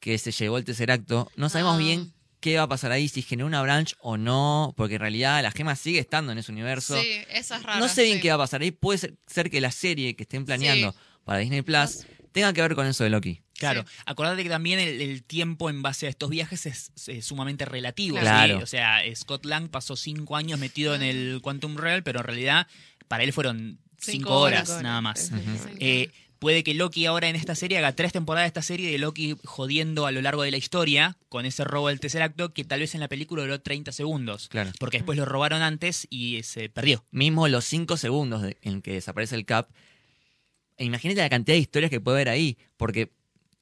que 0.00 0.16
se 0.18 0.30
llevó 0.30 0.58
el 0.58 0.64
tercer 0.64 0.90
acto. 0.90 1.30
No 1.36 1.48
sabemos 1.48 1.74
Ah. 1.74 1.78
bien 1.78 2.12
qué 2.40 2.56
va 2.56 2.62
a 2.64 2.68
pasar 2.68 2.92
ahí, 2.92 3.08
si 3.08 3.22
generó 3.22 3.46
una 3.48 3.62
branch 3.62 3.96
o 3.98 4.16
no, 4.16 4.72
porque 4.76 4.94
en 4.94 5.00
realidad 5.00 5.42
la 5.42 5.50
gema 5.50 5.74
sigue 5.74 5.98
estando 5.98 6.30
en 6.30 6.38
ese 6.38 6.52
universo. 6.52 7.00
Sí, 7.00 7.08
esa 7.30 7.56
es 7.56 7.62
no 7.80 7.88
sé 7.88 8.04
bien 8.04 8.16
sí. 8.18 8.22
qué 8.22 8.28
va 8.28 8.36
a 8.36 8.38
pasar 8.38 8.60
ahí. 8.60 8.70
Puede 8.70 8.98
ser, 8.98 9.16
ser 9.26 9.50
que 9.50 9.60
la 9.60 9.72
serie 9.72 10.14
que 10.14 10.22
estén 10.22 10.44
planeando 10.44 10.92
Sí. 10.92 10.98
para 11.24 11.40
Disney 11.40 11.62
Plus 11.62 12.06
tenga 12.30 12.52
que 12.52 12.62
ver 12.62 12.76
con 12.76 12.86
eso 12.86 13.02
de 13.02 13.10
Loki. 13.10 13.42
Claro, 13.54 13.82
Sí. 13.88 13.94
acordate 14.06 14.44
que 14.44 14.48
también 14.50 14.78
el, 14.78 15.00
el 15.00 15.24
tiempo 15.24 15.68
en 15.68 15.82
base 15.82 16.06
a 16.06 16.10
estos 16.10 16.30
viajes 16.30 16.64
es, 16.66 16.92
es 17.08 17.24
sumamente 17.24 17.64
relativo. 17.64 18.16
¿sí? 18.18 18.20
Claro. 18.22 18.58
O 18.62 18.66
sea, 18.66 19.00
Scott 19.16 19.44
Lang 19.44 19.68
pasó 19.68 19.96
cinco 19.96 20.36
años 20.36 20.60
metido 20.60 20.94
en 20.94 21.02
el 21.02 21.40
Quantum 21.42 21.76
Realm, 21.76 22.04
pero 22.04 22.20
en 22.20 22.26
realidad 22.26 22.68
para 23.08 23.24
él 23.24 23.32
fueron 23.32 23.80
cinco, 23.98 24.28
Cinco 24.28 24.38
horas, 24.40 24.70
horas. 24.70 24.82
nada 24.82 25.00
más. 25.00 25.30
Eh, 25.80 26.10
puede 26.38 26.62
que 26.62 26.72
Loki 26.74 27.04
ahora 27.06 27.28
en 27.28 27.34
esta 27.36 27.54
serie 27.54 27.78
haga 27.78 27.92
tres 27.96 28.12
temporadas 28.12 28.44
de 28.44 28.48
esta 28.48 28.62
serie 28.62 28.90
de 28.90 28.98
Loki 28.98 29.36
jodiendo 29.44 30.06
a 30.06 30.12
lo 30.12 30.22
largo 30.22 30.42
de 30.42 30.50
la 30.52 30.56
historia 30.56 31.16
con 31.28 31.44
ese 31.46 31.64
robo 31.64 31.88
del 31.88 31.98
tercer 32.00 32.22
acto 32.22 32.54
que 32.54 32.64
tal 32.64 32.80
vez 32.80 32.94
en 32.94 33.00
la 33.00 33.08
película 33.08 33.42
duró 33.42 33.60
30 33.60 33.90
segundos. 33.92 34.48
Claro. 34.48 34.70
Porque 34.78 34.98
después 34.98 35.18
lo 35.18 35.24
robaron 35.24 35.62
antes 35.62 36.06
y 36.10 36.42
se 36.44 36.68
perdió. 36.68 37.04
Mismo 37.10 37.48
los 37.48 37.64
cinco 37.64 37.96
segundos 37.96 38.42
de- 38.42 38.56
en 38.62 38.82
que 38.82 38.92
desaparece 38.92 39.34
el 39.34 39.44
Cap. 39.46 39.68
e 40.76 40.84
Imagínate 40.84 41.20
la 41.20 41.28
cantidad 41.28 41.56
de 41.56 41.60
historias 41.60 41.90
que 41.90 42.00
puede 42.00 42.18
haber 42.18 42.28
ahí. 42.28 42.56
Porque, 42.76 43.10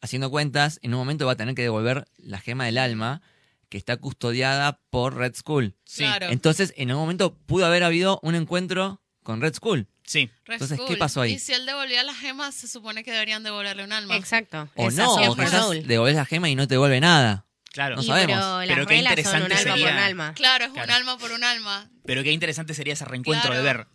haciendo 0.02 0.30
cuentas, 0.30 0.78
en 0.82 0.92
un 0.92 0.98
momento 1.00 1.24
va 1.24 1.32
a 1.32 1.36
tener 1.36 1.54
que 1.54 1.62
devolver 1.62 2.06
la 2.18 2.38
gema 2.40 2.66
del 2.66 2.76
alma 2.76 3.22
que 3.70 3.78
está 3.78 3.96
custodiada 3.96 4.80
por 4.90 5.16
Red 5.16 5.34
Skull. 5.34 5.74
Sí, 5.84 6.02
Claro. 6.04 6.28
Entonces, 6.28 6.74
en 6.76 6.92
un 6.92 6.98
momento 6.98 7.34
pudo 7.34 7.64
haber 7.64 7.82
habido 7.84 8.20
un 8.22 8.34
encuentro 8.34 9.00
con 9.26 9.40
Red 9.42 9.54
Skull. 9.54 9.86
sí. 10.04 10.30
Red 10.46 10.54
Entonces, 10.54 10.80
¿qué 10.88 10.96
pasó 10.96 11.20
ahí? 11.20 11.32
Y 11.34 11.38
si 11.38 11.52
él 11.52 11.66
devolvía 11.66 12.02
las 12.04 12.16
gemas, 12.16 12.54
se 12.54 12.68
supone 12.68 13.02
que 13.04 13.10
deberían 13.12 13.42
devolverle 13.42 13.84
un 13.84 13.92
alma. 13.92 14.16
Exacto. 14.16 14.68
O 14.76 14.90
no, 14.90 15.14
o 15.14 15.36
quizás 15.36 15.68
devolves 15.86 16.14
la 16.16 16.24
gema 16.24 16.48
y 16.48 16.54
no 16.54 16.66
te 16.68 16.74
devuelve 16.74 17.00
nada. 17.00 17.44
Claro. 17.72 17.96
No 17.96 18.02
Y, 18.02 18.06
sabemos. 18.06 18.36
Pero 18.38 18.58
las 18.64 18.68
Pero 18.68 18.86
qué 18.86 18.94
son 18.94 18.94
un 18.94 19.08
interesante 19.10 19.54
alma 19.54 19.56
sería- 19.58 19.84
por 19.86 19.92
un 19.92 19.98
alma. 19.98 20.34
Claro, 20.34 20.64
es 20.64 20.70
Claro. 20.72 20.86
un 20.88 20.94
alma 20.94 21.18
por 21.18 21.32
un 21.32 21.44
alma. 21.44 21.90
Pero 22.06 22.22
qué 22.22 22.32
interesante 22.32 22.72
sería 22.72 22.94
ese 22.94 23.04
reencuentro 23.04 23.50
Claro. 23.50 23.62
de 23.62 23.72
ver, 23.72 23.86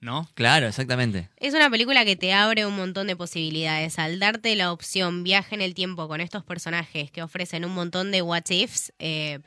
¿no? 0.00 0.28
Claro, 0.34 0.66
exactamente. 0.66 1.28
Es 1.36 1.54
una 1.54 1.68
película 1.70 2.04
que 2.06 2.16
te 2.16 2.32
abre 2.32 2.64
un 2.66 2.74
montón 2.74 3.06
de 3.06 3.14
posibilidades. 3.14 3.98
Al 3.98 4.18
darte 4.18 4.56
la 4.56 4.72
opción 4.72 5.22
viaje 5.22 5.54
en 5.54 5.60
el 5.60 5.74
tiempo 5.74 6.08
con 6.08 6.20
estos 6.20 6.42
personajes 6.42 7.10
que 7.12 7.22
ofrecen 7.22 7.64
un 7.66 7.72
montón 7.74 8.10
de 8.10 8.22
what 8.22 8.48
ifs, 8.48 8.92
eh, 8.98 9.40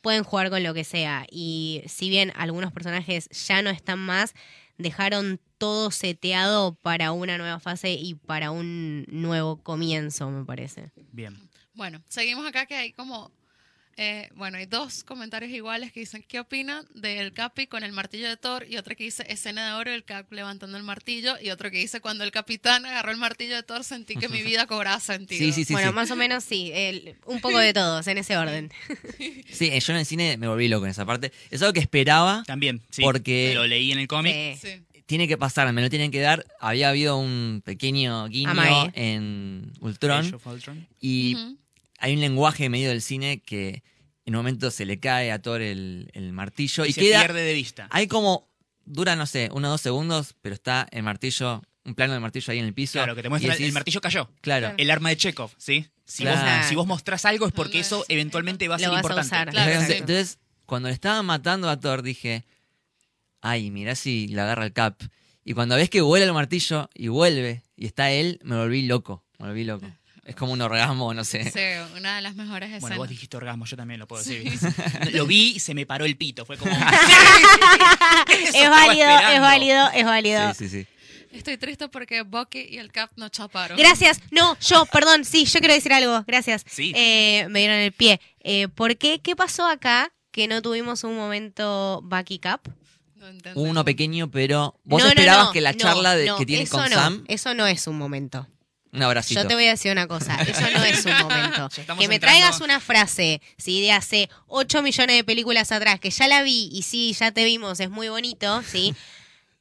pueden 0.00 0.24
jugar 0.24 0.48
con 0.50 0.62
lo 0.62 0.72
que 0.74 0.82
sea. 0.84 1.26
Y 1.30 1.82
si 1.86 2.08
bien 2.08 2.32
algunos 2.36 2.72
personajes 2.72 3.28
ya 3.46 3.60
no 3.62 3.68
están 3.70 3.98
más, 3.98 4.32
dejaron 4.78 5.40
todo 5.58 5.90
seteado 5.90 6.74
para 6.74 7.12
una 7.12 7.36
nueva 7.36 7.60
fase 7.60 7.92
y 7.92 8.14
para 8.14 8.50
un 8.50 9.04
nuevo 9.08 9.62
comienzo, 9.62 10.30
me 10.30 10.44
parece. 10.44 10.90
Bien. 11.12 11.36
Bueno, 11.74 12.02
seguimos 12.08 12.46
acá 12.46 12.66
que 12.66 12.76
hay 12.76 12.92
como, 12.92 13.30
eh, 14.00 14.30
bueno, 14.36 14.58
hay 14.58 14.66
dos 14.66 15.02
comentarios 15.02 15.50
iguales 15.50 15.90
que 15.92 15.98
dicen, 16.00 16.24
¿qué 16.26 16.38
opinan 16.38 16.86
del 16.94 17.32
Capi 17.32 17.66
con 17.66 17.82
el 17.82 17.90
martillo 17.92 18.28
de 18.28 18.36
Thor? 18.36 18.64
Y 18.70 18.76
otro 18.76 18.94
que 18.94 19.02
dice, 19.02 19.24
escena 19.28 19.66
de 19.66 19.72
oro, 19.74 19.90
el 19.92 20.04
Cap 20.04 20.32
levantando 20.32 20.76
el 20.78 20.84
martillo. 20.84 21.34
Y 21.42 21.50
otro 21.50 21.68
que 21.72 21.78
dice, 21.78 22.00
cuando 22.00 22.22
el 22.22 22.30
capitán 22.30 22.86
agarró 22.86 23.10
el 23.10 23.16
martillo 23.16 23.56
de 23.56 23.64
Thor, 23.64 23.82
sentí 23.82 24.14
que 24.14 24.28
mi 24.28 24.40
vida 24.44 24.66
cobraba 24.66 25.00
sentido. 25.00 25.40
Sí, 25.44 25.52
sí, 25.52 25.64
sí. 25.64 25.72
bueno, 25.72 25.88
sí. 25.90 25.94
más 25.96 26.10
o 26.12 26.16
menos 26.16 26.44
sí, 26.44 26.70
el- 26.72 27.16
un 27.26 27.40
poco 27.40 27.58
de 27.58 27.72
todos 27.72 28.06
en 28.06 28.18
ese 28.18 28.36
orden. 28.36 28.70
Sí, 29.52 29.66
eh, 29.72 29.80
yo 29.80 29.92
en 29.92 29.98
el 29.98 30.06
cine 30.06 30.36
me 30.36 30.46
volví 30.46 30.68
loco 30.68 30.84
en 30.84 30.92
esa 30.92 31.04
parte. 31.04 31.32
Es 31.50 31.60
algo 31.62 31.72
que 31.72 31.80
esperaba, 31.80 32.44
También, 32.46 32.80
sí. 32.90 33.02
Porque- 33.02 33.52
Lo 33.54 33.66
leí 33.66 33.90
en 33.90 33.98
el 33.98 34.06
cómic. 34.06 34.32
Sí. 34.60 34.68
Sí. 34.76 35.02
tiene 35.06 35.26
que 35.26 35.36
pasar, 35.36 35.72
me 35.72 35.82
lo 35.82 35.90
tienen 35.90 36.10
que 36.12 36.20
dar. 36.20 36.46
Había 36.60 36.90
habido 36.90 37.16
un 37.18 37.62
pequeño 37.64 38.28
guiño 38.28 38.52
en 38.94 39.72
Age 39.72 39.80
Ultron 39.80 40.34
of 40.34 40.46
Ultron. 40.46 40.86
y. 41.00 41.36
hay 41.98 42.14
un 42.14 42.20
lenguaje 42.20 42.68
medio 42.68 42.88
del 42.88 43.02
cine 43.02 43.40
que 43.42 43.82
en 44.24 44.34
un 44.34 44.38
momento 44.40 44.70
se 44.70 44.84
le 44.86 45.00
cae 45.00 45.32
a 45.32 45.40
Thor 45.40 45.60
el, 45.62 46.10
el 46.14 46.32
martillo 46.32 46.84
y, 46.84 46.90
Y 46.90 46.92
se 46.92 47.00
queda... 47.00 47.20
pierde 47.20 47.42
de 47.42 47.54
vista. 47.54 47.88
Hay 47.90 48.06
como, 48.06 48.48
dura, 48.84 49.16
no 49.16 49.26
sé, 49.26 49.50
uno 49.52 49.68
o 49.68 49.70
dos 49.72 49.80
segundos, 49.80 50.34
pero 50.42 50.54
está 50.54 50.86
el 50.90 51.02
martillo, 51.02 51.62
un 51.84 51.94
plano 51.94 52.12
del 52.12 52.20
martillo 52.22 52.52
ahí 52.52 52.58
en 52.58 52.66
el 52.66 52.74
piso. 52.74 52.92
Claro, 52.94 53.14
que 53.14 53.22
te 53.22 53.28
muestra 53.28 53.48
y 53.48 53.52
decís, 53.52 53.66
el 53.66 53.72
martillo 53.72 54.00
cayó. 54.00 54.30
Claro. 54.42 54.74
El 54.76 54.90
arma 54.90 55.08
de 55.08 55.16
Chekhov, 55.16 55.50
¿sí? 55.56 55.86
Si, 56.04 56.22
Claro. 56.22 56.58
vos, 56.60 56.66
si 56.68 56.74
vos 56.74 56.86
mostrás 56.86 57.24
algo 57.24 57.46
es 57.46 57.52
porque 57.52 57.80
eso 57.80 58.02
es- 58.02 58.10
eventualmente 58.10 58.68
va 58.68 58.76
a 58.76 58.78
Lo 58.78 58.82
ser 58.84 58.90
vas 58.90 58.96
a 58.96 59.00
importante. 59.00 59.26
usar. 59.34 59.50
Claro, 59.50 59.72
Entonces, 59.92 60.38
cuando 60.66 60.88
le 60.88 60.94
estaban 60.94 61.24
matando 61.26 61.68
a 61.70 61.80
Thor, 61.80 62.02
dije, 62.02 62.44
ay, 63.40 63.70
mirá 63.70 63.94
si 63.94 64.28
le 64.28 64.40
agarra 64.40 64.64
el 64.64 64.72
cap. 64.72 65.00
Y 65.44 65.54
cuando 65.54 65.76
ves 65.76 65.88
que 65.90 66.00
vuela 66.02 66.26
el 66.26 66.32
martillo 66.34 66.90
y 66.94 67.08
vuelve 67.08 67.62
y 67.76 67.86
está 67.86 68.10
él, 68.10 68.38
me 68.42 68.56
volví 68.56 68.86
loco. 68.86 69.24
Me 69.38 69.46
volví 69.48 69.64
loco. 69.64 69.86
Es 70.28 70.36
como 70.36 70.52
un 70.52 70.60
orgasmo, 70.60 71.14
no 71.14 71.24
sé. 71.24 71.50
Sí, 71.50 71.96
una 71.96 72.16
de 72.16 72.20
las 72.20 72.34
mejores 72.34 72.68
escenas. 72.68 72.82
Bueno, 72.82 72.96
vos 72.98 73.08
dijiste 73.08 73.34
orgasmo, 73.38 73.64
yo 73.64 73.78
también 73.78 73.98
lo 73.98 74.06
puedo 74.06 74.22
decir. 74.22 74.44
Lo 75.14 75.26
vi 75.26 75.54
y 75.56 75.58
se 75.58 75.72
me 75.72 75.86
paró 75.86 76.04
el 76.04 76.18
pito. 76.18 76.44
Fue 76.44 76.58
como. 76.58 76.70
Es 78.54 78.68
válido, 78.68 79.08
es 79.08 79.40
válido, 79.40 79.90
es 79.94 80.04
válido. 80.04 80.52
Sí, 80.52 80.68
sí, 80.68 80.84
sí. 80.84 80.86
Estoy 81.32 81.56
triste 81.56 81.88
porque 81.88 82.22
Bucky 82.22 82.60
y 82.60 82.76
el 82.76 82.92
Cap 82.92 83.10
no 83.16 83.30
chaparon. 83.30 83.78
Gracias. 83.78 84.20
No, 84.30 84.58
yo, 84.60 84.84
perdón, 84.86 85.24
sí, 85.24 85.46
yo 85.46 85.60
quiero 85.60 85.72
decir 85.72 85.94
algo. 85.94 86.22
Gracias. 86.26 86.62
Sí. 86.68 86.92
Eh, 86.94 87.46
me 87.48 87.60
dieron 87.60 87.78
el 87.78 87.92
pie. 87.92 88.20
Eh, 88.40 88.68
¿Por 88.68 88.98
qué? 88.98 89.20
¿Qué 89.20 89.34
pasó 89.34 89.66
acá 89.66 90.12
que 90.30 90.46
no 90.46 90.60
tuvimos 90.60 91.04
un 91.04 91.16
momento 91.16 92.02
Bucky 92.04 92.38
Cap? 92.38 92.68
No. 93.16 93.28
Uno 93.54 93.82
pequeño, 93.82 94.30
pero 94.30 94.78
vos 94.84 95.02
No, 95.02 95.08
esperabas 95.08 95.46
no, 95.46 95.52
que 95.52 95.62
la 95.62 95.72
no, 95.72 95.78
charla 95.78 96.14
de, 96.16 96.26
no, 96.26 96.36
que 96.36 96.44
tiene 96.44 96.64
eso 96.64 96.76
con 96.76 96.90
no, 96.90 96.96
Sam, 96.96 97.24
Eso 97.28 97.54
no 97.54 97.66
es 97.66 97.86
un 97.86 97.96
momento. 97.96 98.46
Un 98.98 99.02
abracito. 99.04 99.40
Yo 99.42 99.48
te 99.48 99.54
voy 99.54 99.64
a 99.66 99.70
decir 99.70 99.90
una 99.92 100.06
cosa, 100.06 100.34
eso 100.42 100.60
no 100.72 100.84
es 100.84 101.04
un 101.06 101.16
momento. 101.18 101.68
Que 101.70 102.08
me 102.08 102.16
entrando- 102.16 102.18
traigas 102.20 102.60
una 102.60 102.80
frase, 102.80 103.40
sí, 103.56 103.80
de 103.80 103.92
hace 103.92 104.28
8 104.46 104.82
millones 104.82 105.16
de 105.16 105.24
películas 105.24 105.72
atrás, 105.72 105.98
que 106.00 106.10
ya 106.10 106.28
la 106.28 106.42
vi 106.42 106.68
y 106.72 106.82
sí, 106.82 107.14
ya 107.18 107.32
te 107.32 107.44
vimos, 107.44 107.80
es 107.80 107.90
muy 107.90 108.08
bonito, 108.08 108.62
sí. 108.62 108.94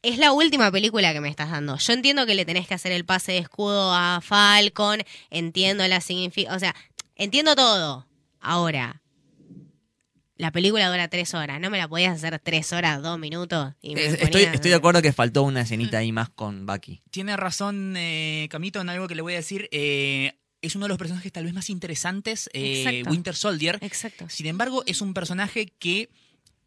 Es 0.03 0.19
la 0.19 0.31
última 0.31 0.71
película 0.71 1.11
que 1.11 1.19
me 1.19 1.27
estás 1.27 1.49
dando. 1.49 1.75
Yo 1.77 1.91
entiendo 1.91 2.25
que 2.27 2.35
le 2.35 2.45
tenés 2.45 2.67
que 2.67 2.75
hacer 2.75 2.91
el 2.91 3.03
pase 3.03 3.31
de 3.31 3.39
escudo 3.39 3.93
a 3.93 4.21
Falcon, 4.23 5.01
entiendo 5.31 5.85
la 5.87 5.99
significación, 6.01 6.55
o 6.55 6.59
sea, 6.59 6.75
entiendo 7.15 7.55
todo. 7.55 8.05
Ahora, 8.39 9.01
la 10.37 10.51
película 10.51 10.87
dura 10.89 11.07
tres 11.07 11.33
horas, 11.33 11.59
¿no 11.59 11.69
me 11.69 11.77
la 11.77 11.87
podías 11.87 12.15
hacer 12.15 12.39
tres 12.39 12.71
horas, 12.73 13.01
dos 13.01 13.17
minutos? 13.19 13.73
Y 13.81 13.95
me 13.95 14.01
Es- 14.05 14.07
ponías- 14.17 14.23
estoy, 14.25 14.43
estoy 14.43 14.69
de 14.71 14.77
acuerdo 14.77 15.01
que 15.01 15.13
faltó 15.13 15.43
una 15.43 15.61
escenita 15.61 15.97
ahí 15.99 16.11
más 16.11 16.29
con 16.29 16.65
Bucky. 16.65 17.01
Tiene 17.11 17.35
razón 17.37 17.95
eh, 17.97 18.47
Camito 18.49 18.79
en 18.81 18.89
algo 18.89 19.07
que 19.07 19.15
le 19.15 19.21
voy 19.21 19.33
a 19.33 19.37
decir. 19.37 19.67
Eh, 19.71 20.33
es 20.61 20.75
uno 20.75 20.85
de 20.85 20.89
los 20.89 20.97
personajes 20.97 21.31
tal 21.31 21.45
vez 21.45 21.53
más 21.53 21.69
interesantes, 21.69 22.49
eh. 22.53 23.03
Winter 23.07 23.35
Soldier. 23.35 23.77
Exacto. 23.81 24.27
Sin 24.29 24.45
embargo, 24.47 24.83
es 24.85 25.01
un 25.01 25.13
personaje 25.13 25.67
que 25.79 26.09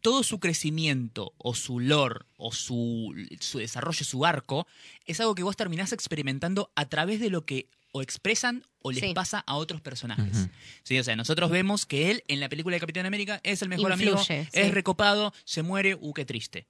todo 0.01 0.23
su 0.23 0.39
crecimiento 0.39 1.33
o 1.37 1.53
su 1.53 1.79
lore 1.79 2.21
o 2.37 2.51
su, 2.53 3.13
su 3.39 3.59
desarrollo, 3.59 4.03
su 4.03 4.25
arco, 4.25 4.65
es 5.05 5.19
algo 5.19 5.35
que 5.35 5.43
vos 5.43 5.55
terminás 5.55 5.91
experimentando 5.93 6.71
a 6.75 6.89
través 6.89 7.19
de 7.19 7.29
lo 7.29 7.45
que 7.45 7.69
o 7.91 8.01
expresan 8.01 8.65
o 8.81 8.91
les 8.91 9.01
Sí. 9.01 9.13
pasa 9.13 9.39
a 9.45 9.55
otros 9.55 9.81
personajes. 9.81 10.47
Sí, 10.83 10.97
o 10.97 11.03
sea, 11.03 11.15
nosotros 11.15 11.49
vemos 11.51 11.85
que 11.85 12.09
él 12.11 12.23
en 12.27 12.39
la 12.39 12.49
película 12.49 12.75
de 12.75 12.79
Capitán 12.79 13.05
América 13.05 13.39
es 13.43 13.61
el 13.61 13.69
mejor 13.69 13.91
amigo, 13.91 14.17
sí. 14.17 14.33
es 14.51 14.71
recopado, 14.73 15.33
se 15.43 15.61
muere, 15.61 15.95
uh, 15.99 16.13
qué 16.13 16.25
triste. 16.25 16.67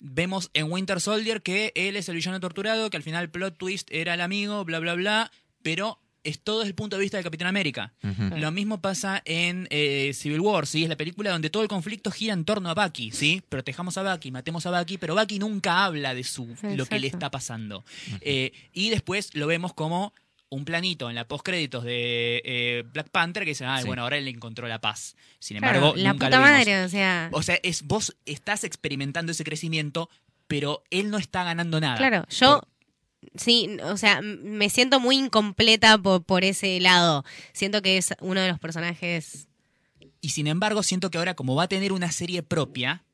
Vemos 0.00 0.50
en 0.54 0.70
Winter 0.70 1.00
Soldier 1.00 1.42
que 1.42 1.72
él 1.74 1.96
es 1.96 2.08
el 2.08 2.14
villano 2.16 2.38
torturado, 2.40 2.88
que 2.90 2.96
al 2.96 3.02
final 3.02 3.30
plot 3.30 3.56
twist 3.58 3.88
era 3.90 4.14
el 4.14 4.20
amigo, 4.20 4.64
bla, 4.64 4.78
bla, 4.78 4.94
bla, 4.94 5.32
pero 5.62 6.00
es 6.22 6.40
todo 6.40 6.58
desde 6.58 6.68
el 6.70 6.74
punto 6.74 6.96
de 6.96 7.02
vista 7.02 7.16
de 7.16 7.22
Capitán 7.24 7.48
América. 7.48 7.94
Lo 8.36 8.50
mismo 8.52 8.80
pasa 8.80 9.22
en 9.24 9.66
eh, 9.70 10.12
Civil 10.14 10.40
War, 10.40 10.66
¿sí? 10.66 10.82
Es 10.82 10.88
la 10.88 10.96
película 10.96 11.30
donde 11.30 11.48
todo 11.50 11.62
el 11.62 11.68
conflicto 11.68 12.10
gira 12.10 12.34
en 12.34 12.44
torno 12.44 12.68
a 12.70 12.74
Bucky, 12.74 13.10
¿sí? 13.12 13.42
Protejamos 13.48 13.96
a 13.96 14.02
Bucky, 14.12 14.30
matemos 14.30 14.66
a 14.66 14.78
Bucky, 14.78 14.98
pero 14.98 15.14
Bucky 15.14 15.38
nunca 15.38 15.84
habla 15.84 16.14
de 16.14 16.24
su 16.24 16.54
lo 16.62 16.86
que 16.86 16.98
le 16.98 17.06
está 17.06 17.30
pasando. 17.30 17.84
Eh, 18.20 18.52
y 18.72 18.90
después 18.90 19.34
lo 19.34 19.46
vemos 19.46 19.72
como 19.72 20.12
un 20.50 20.64
planito 20.64 21.08
en 21.10 21.14
la 21.16 21.26
postcréditos 21.28 21.84
de 21.84 22.40
eh, 22.44 22.84
Black 22.92 23.10
Panther 23.10 23.44
que 23.44 23.50
dice, 23.50 23.64
ah, 23.66 23.80
Sí. 23.80 23.86
bueno, 23.86 24.02
ahora 24.02 24.16
él 24.16 24.26
encontró 24.28 24.66
la 24.68 24.80
paz. 24.80 25.14
Sin 25.38 25.58
Claro, 25.58 25.76
embargo, 25.78 25.96
la 25.96 26.12
nunca 26.12 26.26
puta 26.26 26.38
lo 26.38 26.44
vimos. 26.44 26.58
madre, 26.58 26.84
o 26.84 26.88
sea. 26.88 27.28
O 27.32 27.42
sea, 27.42 27.58
es 27.62 27.82
vos 27.82 28.16
estás 28.26 28.64
experimentando 28.64 29.32
ese 29.32 29.44
crecimiento, 29.44 30.08
pero 30.46 30.82
él 30.90 31.10
no 31.10 31.18
está 31.18 31.44
ganando 31.44 31.80
nada. 31.80 31.96
Claro, 31.98 32.24
yo 32.30 32.62
sí, 33.36 33.76
o 33.84 33.96
sea, 33.98 34.20
me 34.22 34.70
siento 34.70 35.00
muy 35.00 35.16
incompleta 35.16 35.98
por, 35.98 36.24
por 36.24 36.44
ese 36.44 36.80
lado. 36.80 37.24
Siento 37.52 37.82
que 37.82 37.98
es 37.98 38.14
uno 38.20 38.40
de 38.40 38.48
los 38.48 38.58
personajes. 38.58 39.48
Y 40.20 40.30
sin 40.30 40.46
embargo, 40.46 40.82
siento 40.82 41.10
que 41.10 41.18
ahora 41.18 41.34
como 41.34 41.54
va 41.54 41.64
a 41.64 41.68
tener 41.68 41.92
una 41.92 42.10
serie 42.10 42.42
propia, 42.42 43.04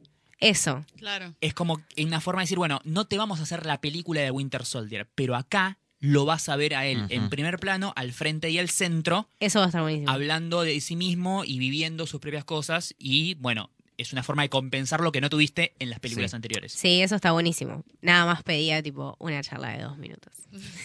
Eso. 0.40 0.84
Claro. 0.96 1.34
es 1.40 1.52
como 1.54 1.82
una 1.98 2.20
forma 2.20 2.42
de 2.42 2.44
decir, 2.44 2.58
bueno, 2.58 2.80
no 2.84 3.06
te 3.06 3.18
vamos 3.18 3.40
a 3.40 3.42
hacer 3.42 3.66
la 3.66 3.80
película 3.80 4.20
de 4.20 4.30
Winter 4.30 4.64
Soldier, 4.64 5.08
pero 5.14 5.34
acá 5.36 5.78
lo 6.06 6.26
vas 6.26 6.50
a 6.50 6.56
ver 6.56 6.74
a 6.74 6.84
él 6.86 7.06
en 7.08 7.30
primer 7.30 7.58
plano, 7.58 7.94
al 7.96 8.12
frente 8.12 8.50
y 8.50 8.58
al 8.58 8.68
centro, 8.68 9.26
Eso 9.40 9.60
va 9.60 9.64
a 9.64 9.68
estar 9.68 9.80
buenísimo. 9.80 10.10
hablando 10.10 10.60
de 10.62 10.78
sí 10.82 10.96
mismo 10.96 11.44
y 11.46 11.58
viviendo 11.58 12.06
sus 12.06 12.20
propias 12.20 12.44
cosas. 12.44 12.94
Y 12.98 13.34
bueno, 13.36 13.70
es 13.96 14.12
una 14.12 14.22
forma 14.22 14.42
de 14.42 14.50
compensar 14.50 15.00
lo 15.00 15.12
que 15.12 15.20
no 15.22 15.30
tuviste 15.30 15.72
en 15.78 15.88
las 15.88 16.00
películas 16.00 16.32
Sí. 16.32 16.36
anteriores. 16.36 16.72
Sí, 16.72 17.00
eso 17.00 17.14
está 17.16 17.32
buenísimo. 17.32 17.84
Nada 18.02 18.26
más 18.26 18.42
pedía, 18.42 18.82
tipo, 18.82 19.16
una 19.18 19.40
charla 19.42 19.70
de 19.70 19.82
dos 19.84 19.96
minutos. 19.96 20.32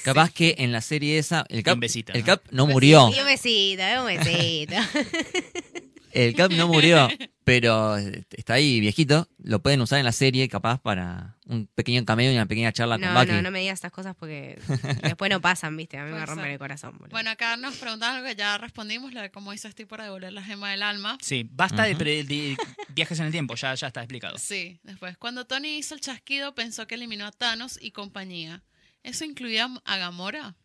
Capaz 0.04 0.32
que 0.32 0.56
en 0.60 0.72
la 0.72 0.80
serie 0.82 1.18
esa, 1.18 1.46
el 1.50 1.64
Cap, 1.64 1.74
un 1.74 1.80
besito, 1.82 2.14
el 2.14 2.22
¿no? 2.22 2.26
Cap 2.26 2.44
no 2.52 2.66
murió. 2.68 3.10
Y 3.14 3.20
un 3.20 3.26
besito, 3.26 3.84
un 4.00 4.06
besito. 4.08 4.76
El 6.12 6.36
Cap 6.36 6.52
no 6.52 6.68
murió, 6.68 7.08
pero 7.44 7.98
está 7.98 8.54
ahí 8.56 8.80
viejito. 8.80 9.28
Lo 9.38 9.62
pueden 9.62 9.82
usar 9.82 10.00
en 10.00 10.06
la 10.06 10.12
serie, 10.12 10.48
capaz, 10.50 10.80
para 10.82 11.38
un 11.46 11.68
pequeño 11.68 12.04
cameo 12.06 12.32
y 12.32 12.36
una 12.36 12.46
pequeña 12.46 12.72
charla 12.72 12.98
No, 12.98 13.08
con 13.08 13.16
Bucky. 13.16 13.32
no, 13.32 13.42
no 13.42 13.52
me 13.52 13.60
digas 13.60 13.76
estas 13.76 13.92
cosas 13.92 14.16
porque 14.16 14.60
después 15.04 15.30
no 15.32 15.42
pasan, 15.42 15.76
¿viste? 15.78 15.98
A 15.98 16.04
mí 16.06 16.12
me 16.12 16.26
rompen 16.26 16.52
el 16.52 16.60
corazón. 16.60 16.94
boludo. 16.98 17.10
Bueno, 17.12 17.30
acá 17.32 17.58
nos 17.58 17.76
preguntan 17.78 18.16
algo 18.16 18.28
que 18.28 18.36
ya 18.36 18.58
respondimos, 18.58 19.14
lo 19.14 19.22
de 19.22 19.32
cómo 19.32 19.54
hizo 19.54 19.70
Steve 19.70 19.88
para 19.88 20.04
devolver 20.06 20.34
la 20.34 20.44
gema 20.44 20.72
del 20.72 20.84
alma. 20.84 21.18
Sí, 21.22 21.48
basta 21.52 21.84
de 21.84 21.92
Ujú. 21.92 22.00
pre- 22.00 22.24
de, 22.24 22.58
viajes 22.90 23.20
en 23.20 23.26
el 23.28 23.32
tiempo, 23.32 23.56
ya, 23.56 23.74
ya 23.76 23.88
está 23.88 24.02
explicado. 24.02 24.38
Sí, 24.38 24.80
después. 24.84 25.18
Cuando 25.18 25.46
Tony 25.46 25.78
hizo 25.78 25.96
el 25.96 26.02
chasquido, 26.02 26.54
pensó 26.56 26.88
que 26.88 26.96
eliminó 26.96 27.26
a 27.26 27.32
Thanos 27.32 27.80
y 27.82 27.92
compañía. 27.92 28.64
¿Eso 29.04 29.24
incluía 29.26 29.70
a 29.86 29.98
Gamora? 29.98 30.56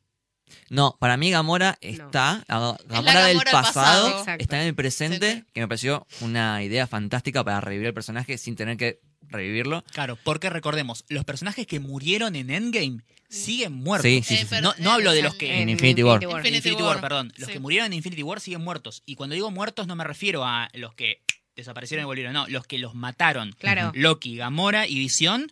No, 0.71 0.97
para 1.01 1.17
mí 1.17 1.31
Gamora 1.31 1.79
está, 1.81 2.45
la 2.49 2.55
Gamora, 2.57 2.77
del 2.79 2.89
Gamora 2.89 3.27
del 3.27 3.39
pasado, 3.51 4.25
está 4.39 4.61
en 4.63 4.69
el 4.69 4.75
presente, 4.75 5.37
Sí. 5.37 5.45
que 5.53 5.61
me 5.61 5.69
pareció 5.69 6.07
una 6.21 6.63
idea 6.63 6.87
fantástica 6.87 7.43
para 7.45 7.61
revivir 7.61 7.89
el 7.89 7.95
personaje 7.95 8.39
sin 8.39 8.55
tener 8.57 8.77
que 8.77 9.01
revivirlo. 9.29 9.83
Claro, 9.93 10.17
porque 10.23 10.51
recordemos, 10.51 11.05
los 11.09 11.25
personajes 11.25 11.67
que 11.67 11.81
murieron 11.81 12.37
en 12.37 12.51
Endgame 12.51 13.01
siguen 13.29 13.73
muertos. 13.73 14.09
Sí, 14.11 14.23
sí, 14.23 14.37
sí, 14.37 14.41
sí. 14.43 14.47
pero- 14.51 14.63
No, 14.63 14.75
no 14.79 14.93
hablo 14.93 15.13
de 15.13 15.23
los 15.23 15.35
que... 15.35 15.61
En 15.63 15.69
Infinity 15.69 16.03
War. 16.05 16.23
En 16.23 16.31
Infinity 16.31 16.57
Infinity 16.59 16.83
War, 16.83 16.93
War, 16.97 17.01
perdón. 17.01 17.33
Los 17.37 17.47
sí. 17.49 17.53
que 17.55 17.59
murieron 17.59 17.87
en 17.87 17.95
Infinity 17.95 18.23
War 18.23 18.39
siguen 18.41 18.63
muertos. 18.63 19.03
Y 19.07 19.17
cuando 19.17 19.35
digo 19.35 19.51
muertos 19.51 19.87
no 19.89 19.97
me 19.97 20.05
refiero 20.05 20.45
a 20.45 20.69
los 20.75 20.95
que 20.95 21.23
desaparecieron 21.57 22.05
y 22.05 22.07
volvieron, 22.07 22.33
no, 22.33 22.47
los 22.49 22.67
que 22.67 22.79
los 22.79 22.95
mataron. 22.95 23.53
Claro. 23.59 23.91
Loki, 23.95 24.37
Gamora 24.37 24.87
y 24.87 24.99
Visión. 24.99 25.51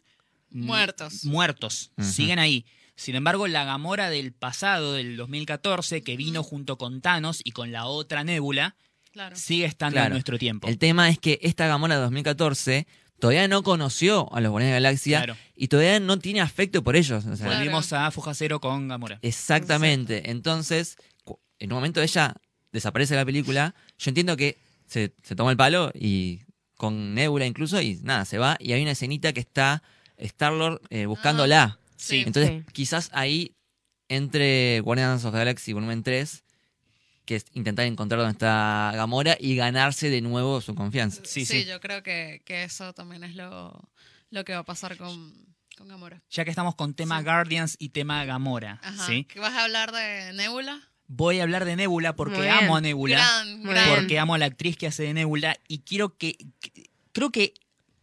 mm, 0.51 0.65
Muertos. 0.67 1.25
Muertos. 1.25 1.93
Siguen 2.01 2.39
ahí. 2.39 2.65
Sin 2.97 3.15
embargo, 3.15 3.47
la 3.49 3.65
Gamora 3.65 4.11
del 4.11 4.33
pasado, 4.33 4.93
del 4.93 5.17
2014, 5.17 6.03
que 6.03 6.17
vino 6.17 6.43
junto 6.43 6.77
con 6.79 7.01
Thanos 7.01 7.41
y 7.45 7.53
con 7.53 7.73
la 7.73 7.87
otra 7.87 8.23
Nebula, 8.25 8.77
Claro. 9.13 9.37
sigue 9.37 9.65
estando 9.67 9.99
en 10.01 10.11
nuestro 10.11 10.39
tiempo. 10.39 10.69
El 10.69 10.79
tema 10.79 11.09
es 11.09 11.19
que 11.19 11.39
esta 11.43 11.67
Gamora 11.67 11.97
de 11.97 12.03
2014 12.03 12.87
todavía 13.19 13.47
no 13.49 13.63
conoció 13.63 14.33
a 14.35 14.41
los 14.41 14.51
Guardianes 14.51 14.75
de 14.77 14.81
la 14.81 14.89
Galaxia 14.89 15.19
Claro. 15.25 15.37
y 15.55 15.69
todavía 15.69 16.01
no 16.01 16.19
tiene 16.19 16.41
afecto 16.41 16.83
por 16.83 16.97
ellos. 16.97 17.25
o 17.25 17.37
sea, 17.37 17.47
Claro. 17.47 17.59
Volvimos 17.61 17.93
a 17.93 18.11
Foja 18.11 18.35
Cero 18.35 18.61
con 18.61 18.89
Gamora. 18.89 19.19
Exactamente. 19.23 20.31
Entonces, 20.31 20.97
en 21.59 21.71
un 21.73 21.77
momento 21.77 22.01
ella 22.03 22.35
desaparece 22.73 23.15
de 23.15 23.21
la 23.21 23.27
película. 23.27 23.75
Yo 23.99 24.09
entiendo 24.11 24.37
que 24.37 24.59
se, 24.87 25.15
se 25.23 25.37
toma 25.37 25.51
el 25.51 25.57
palo 25.57 25.93
y 25.95 26.41
con 26.77 27.15
Nebula 27.15 27.47
incluso 27.47 27.81
y 27.81 27.97
nada, 28.03 28.25
se 28.25 28.39
va. 28.39 28.57
Y 28.59 28.73
hay 28.73 28.83
una 28.83 28.93
escenita 28.93 29.33
que 29.33 29.41
está 29.41 29.83
Star-Lord 30.17 30.81
eh, 30.91 31.07
buscándola. 31.07 31.79
Sí. 32.03 32.23
Entonces, 32.27 32.63
Sí. 32.67 32.73
quizás 32.73 33.11
ahí 33.13 33.55
entre 34.09 34.81
Guardians 34.81 35.25
of 35.25 35.33
the 35.33 35.39
Galaxy 35.39 35.73
volumen 35.73 36.03
3, 36.03 36.45
que 37.25 37.37
es 37.37 37.45
intentar 37.53 37.87
encontrar 37.87 38.19
dónde 38.21 38.33
está 38.33 38.93
Gamora 38.95 39.37
y 39.39 39.55
ganarse 39.57 40.11
de 40.11 40.21
nuevo 40.21 40.61
su 40.61 40.75
confianza. 40.75 41.23
Sí, 41.25 41.47
Sí, 41.47 41.63
sí. 41.63 41.65
yo 41.69 41.81
creo 41.81 42.03
que, 42.03 42.43
que 42.45 42.65
eso 42.65 42.93
también 42.93 43.25
es 43.25 43.37
lo, 43.37 43.89
lo 44.31 44.45
que 44.45 44.53
va 44.53 44.59
a 44.61 44.65
pasar 44.65 44.97
con, 44.97 45.33
con 45.77 45.89
Gamora. 45.89 46.21
Ya 46.31 46.45
que 46.45 46.51
estamos 46.51 46.75
con 46.75 46.95
tema 46.95 47.19
Sí. 47.19 47.25
Guardians 47.25 47.77
y 47.79 47.91
tema 47.91 48.25
Gamora, 48.25 48.81
Ajá. 48.83 49.07
¿sí? 49.07 49.25
¿Que 49.25 49.39
vas 49.41 49.53
a 49.55 49.65
hablar 49.65 49.93
de 49.93 50.33
Nebula? 50.35 50.81
Voy 51.07 51.41
a 51.41 51.43
hablar 51.45 51.65
de 51.65 51.77
Nebula 51.77 52.17
porque 52.17 52.51
amo 52.51 52.77
a 52.77 52.81
Nebula. 52.81 53.17
Gran, 53.17 53.63
gran. 53.63 53.95
porque 53.95 54.19
amo 54.19 54.35
a 54.35 54.39
la 54.39 54.47
actriz 54.47 54.77
que 54.77 54.87
hace 54.87 55.03
de 55.05 55.15
Nebula 55.15 55.57
y 55.69 55.81
quiero 55.81 56.17
que, 56.17 56.37
que- 56.61 56.91
creo 57.13 57.31
que 57.31 57.55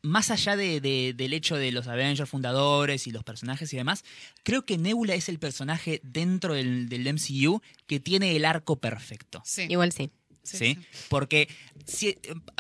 más 0.01 0.31
allá 0.31 0.55
de, 0.55 0.79
de- 0.81 1.13
del 1.15 1.33
hecho 1.33 1.55
de 1.55 1.71
los 1.71 1.88
Avengers 1.88 2.29
fundadores 2.29 3.07
y 3.07 3.12
los 3.12 3.23
personajes 3.23 3.71
y 3.73 3.77
demás, 3.77 4.03
creo 4.43 4.65
que 4.65 4.77
Nebula 4.77 5.15
es 5.15 5.29
el 5.29 5.39
personaje 5.39 5.99
dentro 6.03 6.53
del, 6.53 6.88
del 6.89 7.07
MCU 7.13 7.62
que 7.88 7.99
tiene 7.99 8.35
el 8.35 8.45
arco 8.45 8.77
perfecto. 8.77 9.41
Sí. 9.45 9.65
Igual 9.69 9.91
sí. 9.91 10.09
Sí, 10.43 10.58
¿sí? 10.58 10.75
sí. 10.75 10.78
Porque 11.10 11.47
si- 11.86 12.17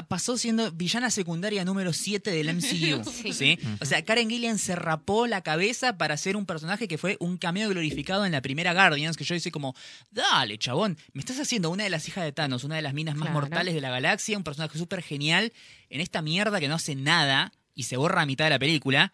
pasó 0.07 0.37
siendo 0.37 0.71
villana 0.71 1.09
secundaria 1.11 1.63
número 1.65 1.93
7 1.93 2.31
del 2.31 2.49
MCU. 2.55 3.03
Sí. 3.33 3.57
O 3.79 3.85
sea, 3.85 4.03
Karen 4.03 4.29
Gillian 4.29 4.57
se 4.57 4.75
rapó 4.75 5.27
la 5.27 5.41
cabeza 5.41 5.97
para 5.97 6.17
ser 6.17 6.35
un 6.35 6.45
personaje 6.45 6.87
que 6.87 6.97
fue 6.97 7.17
un 7.19 7.37
cameo 7.37 7.69
glorificado 7.69 8.25
en 8.25 8.31
la 8.31 8.41
primera 8.41 8.73
Guardians, 8.73 9.17
que 9.17 9.23
yo 9.23 9.35
decía 9.35 9.51
como, 9.51 9.75
dale, 10.11 10.57
chabón, 10.57 10.97
me 11.13 11.19
estás 11.19 11.39
haciendo 11.39 11.69
una 11.69 11.83
de 11.83 11.89
las 11.89 12.07
hijas 12.07 12.23
de 12.23 12.31
Thanos, 12.31 12.63
una 12.63 12.75
de 12.75 12.81
las 12.81 12.93
minas 12.93 13.15
más 13.15 13.27
Claro. 13.29 13.41
mortales 13.41 13.73
de 13.73 13.81
la 13.81 13.89
galaxia, 13.91 14.37
un 14.37 14.43
personaje 14.43 14.77
súper 14.77 15.01
genial 15.01 15.53
en 15.89 16.01
esta 16.01 16.21
mierda 16.21 16.59
que 16.59 16.67
no 16.67 16.75
hace 16.75 16.95
nada 16.95 17.51
y 17.75 17.83
se 17.83 17.97
borra 17.97 18.21
a 18.21 18.25
mitad 18.25 18.45
de 18.45 18.49
la 18.51 18.59
película. 18.59 19.13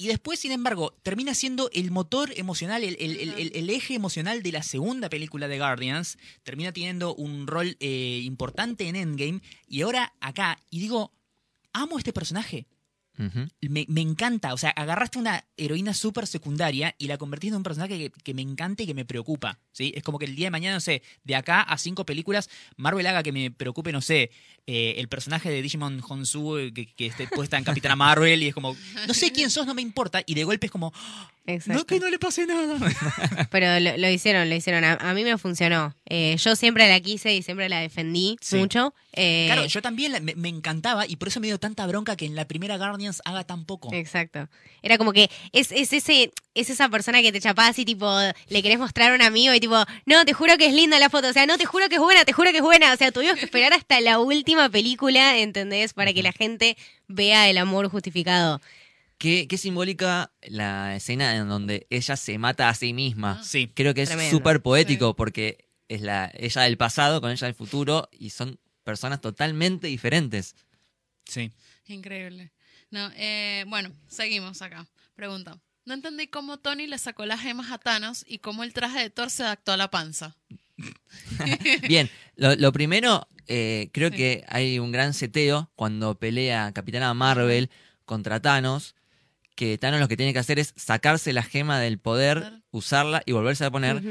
Y 0.00 0.06
después, 0.08 0.40
sin 0.40 0.50
embargo, 0.52 0.96
termina 1.02 1.34
siendo 1.34 1.68
el 1.74 1.90
motor 1.90 2.32
emocional, 2.34 2.84
el, 2.84 2.96
el- 2.98 3.18
el- 3.18 3.34
el- 3.38 3.52
el 3.54 3.68
eje 3.68 3.92
emocional 3.92 4.42
de 4.42 4.50
la 4.50 4.62
segunda 4.62 5.10
película 5.10 5.46
de 5.46 5.58
Guardians. 5.58 6.16
Termina 6.42 6.72
teniendo 6.72 7.14
un 7.14 7.46
rol 7.46 7.76
eh, 7.80 8.22
importante 8.24 8.88
en 8.88 8.96
Endgame. 8.96 9.42
Y 9.68 9.82
ahora 9.82 10.14
acá, 10.20 10.58
y 10.70 10.80
digo, 10.80 11.12
amo 11.74 11.98
este 11.98 12.14
personaje. 12.14 12.66
Me, 13.60 13.86
me 13.88 14.00
encanta. 14.00 14.54
O 14.54 14.56
sea, 14.56 14.70
agarraste 14.70 15.18
una 15.18 15.44
heroína 15.56 15.94
súper 15.94 16.26
secundaria 16.26 16.94
y 16.98 17.06
la 17.06 17.18
convertiste 17.18 17.54
en 17.54 17.58
un 17.58 17.62
personaje 17.62 17.98
que, 17.98 18.10
que 18.22 18.34
me 18.34 18.42
encanta 18.42 18.82
y 18.82 18.86
que 18.86 18.94
me 18.94 19.04
preocupa. 19.04 19.58
¿sí? 19.72 19.92
Es 19.94 20.02
como 20.02 20.18
que 20.18 20.24
el 20.26 20.36
día 20.36 20.46
de 20.46 20.50
mañana, 20.50 20.76
no 20.76 20.80
sé, 20.80 21.02
de 21.24 21.36
acá 21.36 21.60
a 21.62 21.78
cinco 21.78 22.06
películas, 22.06 22.48
Marvel 22.76 23.06
haga 23.06 23.22
que 23.22 23.32
me 23.32 23.50
preocupe, 23.50 23.92
no 23.92 24.00
sé, 24.00 24.30
eh, 24.66 24.94
el 24.98 25.08
personaje 25.08 25.50
de 25.50 25.62
Digimon 25.62 26.02
Honsu 26.06 26.58
eh, 26.58 26.72
que, 26.72 26.86
que 26.86 27.06
esté 27.06 27.26
puesta 27.28 27.58
en 27.58 27.64
Capitana 27.64 27.96
Marvel 27.96 28.42
y 28.42 28.48
es 28.48 28.54
como, 28.54 28.76
no 29.06 29.14
sé 29.14 29.32
quién 29.32 29.50
sos, 29.50 29.66
no 29.66 29.74
me 29.74 29.82
importa. 29.82 30.22
Y 30.26 30.34
de 30.34 30.44
golpe 30.44 30.66
es 30.66 30.72
como, 30.72 30.92
Exacto. 31.46 31.80
no 31.80 31.86
que 31.86 31.98
no 32.00 32.10
le 32.10 32.18
pase 32.18 32.46
nada. 32.46 32.76
Pero 33.50 33.80
lo, 33.80 33.96
lo 33.96 34.08
hicieron, 34.10 34.48
lo 34.48 34.54
hicieron. 34.54 34.84
A, 34.84 34.94
a 34.94 35.14
mí 35.14 35.24
me 35.24 35.36
funcionó. 35.38 35.94
Eh, 36.08 36.36
yo 36.38 36.54
siempre 36.54 36.88
la 36.88 37.00
quise 37.00 37.34
y 37.34 37.42
siempre 37.42 37.68
la 37.68 37.80
defendí 37.80 38.36
Sí. 38.40 38.56
mucho. 38.56 38.94
Eh, 39.14 39.46
Claro, 39.46 39.66
yo 39.66 39.82
también 39.82 40.12
la- 40.12 40.20
me, 40.20 40.34
me 40.36 40.48
encantaba 40.48 41.06
y 41.06 41.16
por 41.16 41.28
eso 41.28 41.40
me 41.40 41.48
dio 41.48 41.58
tanta 41.58 41.86
bronca 41.86 42.14
que 42.14 42.26
en 42.26 42.36
la 42.36 42.46
primera 42.46 42.76
Guardians 42.76 43.20
haga 43.24 43.42
tan 43.44 43.64
poco. 43.64 43.92
Exacto. 43.92 44.48
Era 44.82 44.96
como 44.98 45.12
que 45.12 45.28
es, 45.52 45.72
es 45.72 45.92
ese 45.92 46.30
es 46.54 46.68
esa 46.68 46.88
persona 46.88 47.22
que 47.22 47.32
te 47.32 47.40
chapás 47.40 47.78
y 47.78 47.84
tipo 47.84 48.08
le 48.48 48.62
querés 48.62 48.78
mostrar 48.78 49.12
a 49.12 49.14
un 49.14 49.22
amigo 49.22 49.54
y 49.54 49.60
tipo, 49.60 49.76
no, 50.06 50.24
te 50.24 50.32
juro 50.32 50.56
que 50.58 50.66
es 50.66 50.74
linda 50.74 50.98
la 50.98 51.08
foto, 51.08 51.28
o 51.28 51.32
sea, 51.32 51.46
no, 51.46 51.56
te 51.58 51.64
juro 51.64 51.88
que 51.88 51.94
es 51.96 52.00
buena, 52.00 52.24
te 52.24 52.32
juro 52.32 52.50
que 52.50 52.56
es 52.58 52.62
buena, 52.62 52.92
o 52.92 52.96
sea, 52.96 53.12
tuvimos 53.12 53.36
que 53.36 53.44
esperar 53.44 53.72
hasta 53.72 54.00
la 54.00 54.18
última 54.18 54.68
película, 54.68 55.38
¿entendés? 55.38 55.94
Para 55.94 56.12
que 56.12 56.22
la 56.22 56.32
gente 56.32 56.76
vea 57.08 57.48
el 57.48 57.56
amor 57.58 57.88
justificado. 57.88 58.60
Qué, 59.20 59.46
qué 59.46 59.58
simbólica 59.58 60.32
la 60.48 60.96
escena 60.96 61.36
en 61.36 61.46
donde 61.46 61.86
ella 61.90 62.16
se 62.16 62.38
mata 62.38 62.70
a 62.70 62.74
sí 62.74 62.94
misma. 62.94 63.44
Sí. 63.44 63.70
Creo 63.74 63.92
que 63.92 64.00
es 64.02 64.10
súper 64.30 64.62
poético 64.62 65.14
porque 65.14 65.68
es 65.88 66.00
la 66.00 66.30
ella 66.34 66.62
del 66.62 66.78
pasado 66.78 67.20
con 67.20 67.30
ella 67.30 67.46
del 67.46 67.54
futuro 67.54 68.08
y 68.12 68.30
son 68.30 68.58
personas 68.82 69.20
totalmente 69.20 69.88
diferentes. 69.88 70.56
Sí. 71.26 71.52
Increíble. 71.86 72.50
No, 72.90 73.10
eh, 73.14 73.66
bueno, 73.68 73.92
seguimos 74.08 74.62
acá. 74.62 74.86
Pregunta. 75.14 75.60
No 75.84 75.92
entendí 75.92 76.28
cómo 76.28 76.56
Tony 76.58 76.86
le 76.86 76.96
sacó 76.96 77.26
las 77.26 77.42
gemas 77.42 77.70
a 77.70 77.76
Thanos 77.78 78.24
y 78.26 78.38
cómo 78.38 78.64
el 78.64 78.72
traje 78.72 79.00
de 79.00 79.10
Thor 79.10 79.28
se 79.28 79.42
adaptó 79.42 79.72
a 79.72 79.76
la 79.76 79.90
panza. 79.90 80.34
Bien, 81.88 82.08
lo, 82.36 82.56
lo 82.56 82.72
primero, 82.72 83.28
eh, 83.46 83.90
creo 83.92 84.08
Sí. 84.10 84.16
que 84.16 84.44
hay 84.48 84.78
un 84.78 84.92
gran 84.92 85.12
seteo 85.12 85.70
cuando 85.76 86.18
pelea 86.18 86.72
Capitana 86.72 87.12
Marvel 87.12 87.70
contra 88.06 88.40
Thanos, 88.40 88.94
que 89.56 89.76
Thanos 89.78 90.00
lo 90.00 90.08
que 90.08 90.16
tiene 90.16 90.32
que 90.32 90.38
hacer 90.38 90.58
es 90.58 90.72
sacarse 90.76 91.32
la 91.32 91.42
gema 91.42 91.78
del 91.80 91.98
poder, 91.98 92.62
usarla 92.70 93.22
y 93.26 93.32
volverse 93.32 93.64
a 93.64 93.70
poner. 93.70 94.02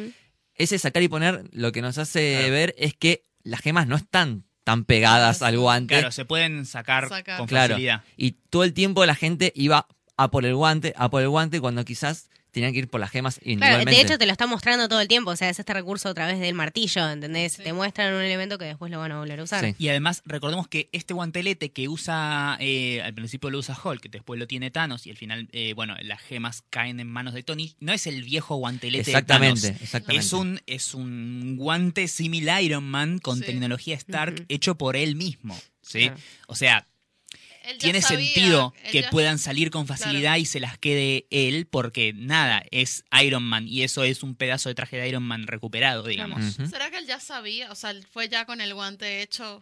Ese 0.55 0.77
sacar 0.79 1.01
y 1.03 1.07
poner 1.07 1.43
lo 1.51 1.71
que 1.71 1.81
nos 1.81 1.97
hace 1.97 2.35
Claro. 2.37 2.51
ver 2.53 2.75
es 2.77 2.93
que 2.93 3.23
las 3.43 3.61
gemas 3.61 3.87
no 3.87 3.95
están 3.95 4.43
tan 4.65 4.83
pegadas 4.85 5.41
al 5.41 5.57
guante. 5.57 5.95
Claro, 5.95 6.11
se 6.11 6.25
pueden 6.25 6.65
sacar, 6.65 7.07
Sacar. 7.09 7.37
con 7.39 7.47
Claro. 7.47 7.73
facilidad. 7.75 8.03
Y 8.17 8.31
todo 8.49 8.63
el 8.63 8.73
tiempo 8.73 9.05
la 9.05 9.15
gente 9.15 9.51
iba 9.55 9.87
a 10.17 10.29
por 10.31 10.45
el 10.45 10.53
guante, 10.55 10.93
a 10.97 11.09
por 11.09 11.21
el 11.21 11.29
guante, 11.29 11.61
cuando 11.61 11.83
quizás 11.85 12.29
tenían 12.51 12.73
que 12.73 12.79
ir 12.79 12.87
por 12.87 12.99
las 12.99 13.11
gemas 13.11 13.35
Claro, 13.35 13.51
individualmente. 13.51 13.91
de 13.95 14.01
hecho 14.01 14.17
te 14.17 14.25
lo 14.25 14.31
está 14.31 14.47
mostrando 14.47 14.87
todo 14.89 15.01
el 15.01 15.07
tiempo, 15.07 15.31
o 15.31 15.35
sea, 15.35 15.49
es 15.49 15.59
este 15.59 15.73
recurso 15.73 16.09
a 16.09 16.13
través 16.13 16.39
del 16.39 16.53
martillo, 16.55 17.09
¿entendés? 17.09 17.53
Sí. 17.53 17.63
Te 17.63 17.73
muestran 17.73 18.13
un 18.13 18.21
elemento 18.21 18.57
que 18.57 18.65
después 18.65 18.91
lo 18.91 18.99
van 18.99 19.11
a 19.11 19.19
volver 19.19 19.39
a 19.39 19.43
usar. 19.43 19.63
Sí. 19.65 19.75
Y 19.77 19.89
además, 19.89 20.21
recordemos 20.25 20.67
que 20.67 20.89
este 20.91 21.13
guantelete 21.13 21.71
que 21.71 21.87
usa, 21.87 22.57
eh, 22.59 23.01
al 23.01 23.13
principio 23.13 23.49
lo 23.49 23.59
usa 23.59 23.77
Hulk, 23.83 24.01
que 24.01 24.09
después 24.09 24.39
lo 24.39 24.47
tiene 24.47 24.71
Thanos, 24.71 25.05
y 25.07 25.11
al 25.11 25.17
final, 25.17 25.47
eh, 25.51 25.73
bueno, 25.73 25.95
las 26.01 26.21
gemas 26.21 26.63
caen 26.69 26.99
en 26.99 27.07
manos 27.07 27.33
de 27.33 27.43
Tony, 27.43 27.75
no 27.79 27.93
es 27.93 28.07
el 28.07 28.23
viejo 28.23 28.55
guantelete 28.55 29.09
Exactamente, 29.11 29.61
de 29.61 29.67
Thanos. 29.67 29.81
exactamente. 29.83 30.25
Es 30.25 30.33
un, 30.33 30.61
es 30.65 30.93
un 30.93 31.55
guante 31.57 32.07
similar 32.07 32.61
Iron 32.63 32.83
Man 32.83 33.19
con 33.19 33.39
Sí. 33.39 33.45
tecnología 33.45 33.95
Stark 33.95 34.45
hecho 34.49 34.75
por 34.75 34.95
él 34.95 35.15
mismo. 35.15 35.57
¿sí? 35.81 36.01
Claro. 36.05 36.17
O 36.47 36.55
sea, 36.55 36.85
tiene 37.77 38.01
sabía, 38.01 38.25
sentido 38.33 38.73
que 38.91 39.01
ya- 39.03 39.09
puedan 39.09 39.37
salir 39.39 39.69
con 39.71 39.85
facilidad 39.87 40.37
y 40.37 40.45
se 40.45 40.59
las 40.59 40.77
quede 40.77 41.27
él, 41.29 41.67
porque 41.69 42.13
nada, 42.13 42.63
es 42.71 43.03
Iron 43.23 43.43
Man 43.43 43.67
y 43.67 43.83
eso 43.83 44.03
es 44.03 44.23
un 44.23 44.35
pedazo 44.35 44.69
de 44.69 44.75
traje 44.75 44.97
de 44.97 45.07
Iron 45.09 45.23
Man 45.23 45.45
recuperado, 45.47 46.03
digamos. 46.03 46.55
¿Será 46.69 46.89
que 46.89 46.97
él 46.97 47.05
ya 47.05 47.19
sabía? 47.19 47.71
O 47.71 47.75
sea, 47.75 47.91
él 47.91 48.05
fue 48.11 48.29
ya 48.29 48.45
con 48.45 48.61
el 48.61 48.73
guante 48.73 49.21
hecho. 49.21 49.61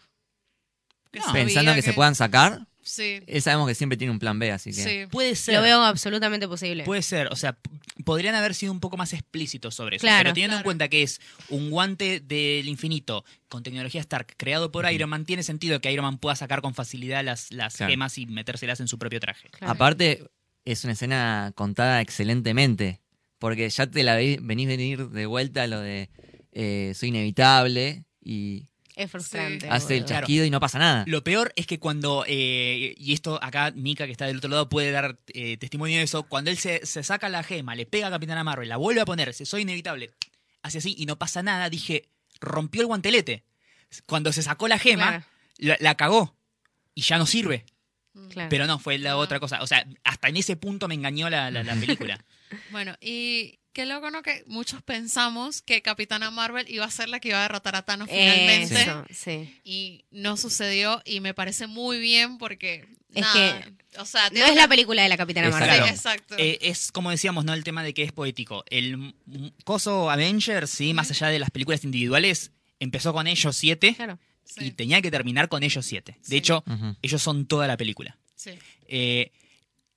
que 1.12 1.20
No. 1.20 1.26
sabía 1.26 1.46
Pensando 1.46 1.74
que, 1.74 1.82
se 1.82 1.94
puedan 1.94 2.16
sacar, 2.16 2.68
Sí, 2.88 3.20
él 3.28 3.42
sabemos 3.42 3.68
que 3.68 3.76
siempre 3.76 3.98
tiene 3.98 4.12
un 4.12 4.20
plan 4.20 4.40
B, 4.40 4.52
así 4.52 4.72
que... 4.72 4.84
sí. 4.84 5.06
Puede 5.12 5.36
ser. 5.36 5.56
Lo 5.56 5.62
veo 5.62 5.82
absolutamente 5.84 6.48
posible. 6.48 6.84
Puede 6.84 7.02
ser, 7.02 7.28
o 7.32 7.36
sea, 7.36 7.58
podrían 8.06 8.34
haber 8.36 8.54
sido 8.56 8.72
un 8.72 8.80
poco 8.80 8.98
más 8.98 9.14
explícitos 9.14 9.76
sobre 9.76 9.98
eso. 9.98 10.04
Claro. 10.04 10.24
pero 10.24 10.34
teniendo 10.34 10.58
en 10.58 10.64
cuenta 10.64 10.88
que 10.88 11.04
es 11.04 11.20
un 11.50 11.70
guante 11.70 12.20
del 12.22 12.68
infinito 12.68 13.26
con 13.50 13.64
tecnología 13.64 14.02
Stark 14.02 14.36
creado 14.38 14.72
por. 14.72 14.90
Iron 14.92 15.10
Man, 15.10 15.26
tiene 15.26 15.44
sentido 15.44 15.82
que 15.82 15.92
Iron 15.92 16.06
Man 16.06 16.18
pueda 16.18 16.36
sacar 16.36 16.62
con 16.62 16.74
facilidad 16.74 17.24
las, 17.24 17.52
las 17.52 17.76
Claro. 17.76 17.92
gemas 17.92 18.18
y 18.18 18.26
metérselas 18.26 18.80
en 18.80 18.88
su 18.88 18.98
propio 18.98 19.20
traje. 19.20 19.50
Claro. 19.50 19.72
Aparte, 19.74 20.24
es 20.66 20.84
una 20.84 20.94
escena 20.94 21.52
contada 21.56 22.00
excelentemente, 22.02 23.02
porque 23.40 23.70
ya 23.70 23.88
te 23.88 24.04
la 24.04 24.16
ve- 24.16 24.40
venís 24.42 24.68
venir 24.68 25.10
de 25.10 25.26
vuelta 25.26 25.64
a 25.64 25.68
lo 25.68 25.80
de 25.82 26.10
eh, 26.52 26.94
soy 26.96 27.10
inevitable 27.10 28.06
y 28.24 28.68
Es 28.98 29.12
frustrante. 29.12 29.70
hace 29.70 29.98
el. 29.98 30.06
Claro. 30.06 30.22
chasquido 30.22 30.44
y 30.46 30.50
no 30.50 30.60
pasa 30.60 30.80
nada. 30.80 31.04
Lo 31.08 31.24
peor 31.24 31.54
es 31.56 31.68
que 31.68 31.80
cuando, 31.80 32.26
eh, 32.28 32.96
y 32.98 33.14
esto 33.14 33.40
acá 33.42 33.72
Mika 33.76 34.06
que 34.06 34.12
está 34.12 34.26
del 34.26 34.38
otro 34.38 34.50
lado 34.50 34.68
puede 34.70 34.92
dar 34.92 35.18
eh, 35.28 35.56
testimonio 35.58 35.98
de 35.98 36.04
eso, 36.04 36.24
cuando 36.24 36.50
él 36.52 36.58
se, 36.58 36.86
se 36.86 37.04
saca 37.04 37.30
la 37.30 37.44
gema, 37.44 37.76
le 37.76 37.86
pega 37.86 38.08
a 38.08 38.12
Capitana 38.12 38.44
Marvel, 38.44 38.68
la 38.70 38.78
vuelve 38.78 39.02
a 39.02 39.06
ponerse, 39.06 39.46
soy 39.46 39.62
inevitable, 39.62 40.12
hace 40.64 40.80
así 40.80 40.96
y 40.98 41.06
no 41.06 41.18
pasa 41.18 41.44
nada, 41.44 41.70
dije, 41.70 42.10
rompió 42.42 42.82
el 42.82 42.88
guantelete. 42.88 43.44
Cuando 44.06 44.34
se 44.34 44.42
sacó 44.42 44.68
la 44.68 44.80
gema, 44.80 45.06
Claro, 45.08 45.26
la, 45.60 45.78
la 45.80 45.96
cagó 45.96 46.36
y 46.96 47.02
ya 47.04 47.18
no 47.18 47.26
sirve. 47.26 47.66
claro. 48.32 48.50
Pero 48.50 48.66
no, 48.68 48.80
fue 48.80 48.98
la 48.98 49.12
No. 49.12 49.20
otra 49.20 49.40
cosa. 49.40 49.62
O 49.62 49.68
sea, 49.68 49.86
hasta 50.04 50.28
en 50.30 50.38
ese 50.38 50.56
punto 50.56 50.88
me 50.88 50.96
engañó 50.96 51.30
la, 51.30 51.52
la- 51.52 51.64
la 51.64 51.76
película. 51.76 52.24
Bueno, 52.72 52.96
y 53.02 53.60
qué 53.78 53.86
loco, 53.86 54.10
¿no? 54.10 54.24
Que 54.24 54.44
muchos 54.48 54.82
pensamos 54.82 55.62
que 55.62 55.84
Capitana 55.84 56.32
Marvel 56.32 56.66
iba 56.68 56.84
a 56.84 56.90
ser 56.90 57.10
la 57.10 57.20
que 57.20 57.30
iba 57.30 57.38
a 57.40 57.42
derrotar 57.44 57.76
a 57.76 57.84
Thanos 57.84 58.10
finalmente. 58.10 58.82
Eso, 58.82 59.06
sí. 59.14 59.56
Y 59.64 60.04
no 60.12 60.36
sucedió 60.36 61.02
y 61.06 61.20
me 61.20 61.34
parece 61.36 61.68
muy 61.68 62.00
bien 62.00 62.38
porque... 62.40 62.86
Es 63.14 63.22
nada, 63.22 63.62
que 63.62 64.00
O 64.00 64.06
sea, 64.06 64.30
No 64.32 64.44
es 64.46 64.56
la 64.56 64.68
película 64.68 65.02
de 65.04 65.10
la 65.10 65.16
Capitana 65.18 65.48
Exacto. 65.48 65.68
Marvel. 65.68 65.96
Sí, 65.96 66.02
Claro. 66.02 66.18
exacto. 66.18 66.36
Eh, 66.40 66.58
es 66.62 66.92
como 66.92 67.10
decíamos, 67.12 67.46
¿no? 67.46 67.54
El 67.54 67.64
tema 67.64 67.84
de 67.84 67.94
que 67.94 68.02
es 68.04 68.12
poético. 68.12 68.64
El 68.70 69.14
coso 69.64 70.10
Avengers, 70.10 70.70
sí, 70.72 70.94
más 70.94 71.10
allá 71.12 71.28
de 71.28 71.38
las 71.40 71.50
películas 71.52 71.84
individuales, 71.84 72.52
empezó 72.80 73.14
con 73.14 73.28
ellos 73.28 73.56
siete 73.56 73.94
Claro. 73.96 74.18
Sí, 74.44 74.66
y 74.66 74.72
tenía 74.72 75.02
que 75.04 75.12
terminar 75.12 75.50
con 75.50 75.62
ellos 75.64 75.86
siete. 75.86 76.14
De 76.22 76.28
Sí. 76.30 76.36
hecho, 76.38 76.64
ellos 77.04 77.22
son 77.22 77.46
toda 77.46 77.68
la 77.68 77.78
película. 77.78 78.18
sí. 78.36 78.52
Eh, 78.88 79.32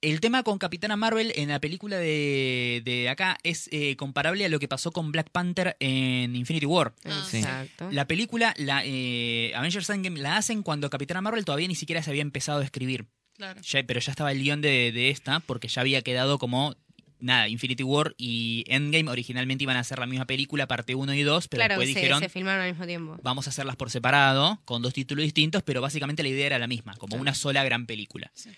el 0.02 0.20
tema 0.20 0.42
con 0.42 0.58
Capitana 0.58 0.96
Marvel 0.96 1.32
en 1.36 1.48
la 1.50 1.60
película 1.60 1.98
de, 1.98 2.82
de 2.84 3.08
acá 3.08 3.38
es 3.42 3.68
eh, 3.72 3.96
comparable 3.96 4.44
a 4.44 4.48
lo 4.48 4.58
que 4.58 4.68
pasó 4.68 4.92
con 4.92 5.12
Black 5.12 5.30
Panther 5.30 5.76
en 5.80 6.34
Infinity 6.36 6.66
War. 6.66 6.94
Ah, 7.04 7.26
Sí. 7.30 7.38
Exacto. 7.38 7.90
La 7.90 8.06
película, 8.06 8.54
la 8.56 8.82
eh, 8.84 9.52
Avengers 9.54 9.90
Endgame, 9.90 10.20
la 10.20 10.36
hacen 10.36 10.62
cuando 10.62 10.88
Capitana 10.90 11.20
Marvel 11.20 11.44
todavía 11.44 11.68
ni 11.68 11.74
siquiera 11.74 12.02
se 12.02 12.10
había 12.10 12.22
empezado 12.22 12.60
a 12.60 12.64
escribir. 12.64 13.06
Claro. 13.36 13.60
Ya- 13.62 13.82
pero 13.84 14.00
ya 14.00 14.10
estaba 14.10 14.32
el 14.32 14.42
guion 14.42 14.60
de, 14.60 14.92
de 14.92 15.10
esta 15.10 15.40
porque 15.40 15.68
ya 15.68 15.80
había 15.82 16.02
quedado 16.02 16.38
como... 16.38 16.74
Nada, 17.22 17.48
Infinity 17.48 17.82
War 17.82 18.14
y 18.16 18.64
Endgame 18.66 19.10
originalmente 19.10 19.64
iban 19.64 19.76
a 19.76 19.84
ser 19.84 19.98
la 19.98 20.06
misma 20.06 20.24
película, 20.24 20.66
parte 20.66 20.94
1 20.94 21.12
y 21.12 21.22
2, 21.22 21.48
pero 21.48 21.58
claro, 21.58 21.72
después 21.74 21.88
sí, 21.90 21.94
dijeron, 21.94 22.18
se 22.20 22.30
filmaron 22.30 22.62
al 22.62 22.70
mismo 22.70 22.86
tiempo. 22.86 23.18
vamos 23.22 23.46
a 23.46 23.50
hacerlas 23.50 23.76
por 23.76 23.90
separado, 23.90 24.58
con 24.64 24.80
dos 24.80 24.94
títulos 24.94 25.22
distintos, 25.22 25.62
pero 25.62 25.82
básicamente 25.82 26.22
la 26.22 26.30
idea 26.30 26.46
era 26.46 26.58
la 26.58 26.66
misma, 26.66 26.94
como 26.94 27.10
Claro. 27.10 27.20
una 27.20 27.34
sola 27.34 27.62
gran 27.62 27.84
película. 27.84 28.30
Sí. 28.32 28.48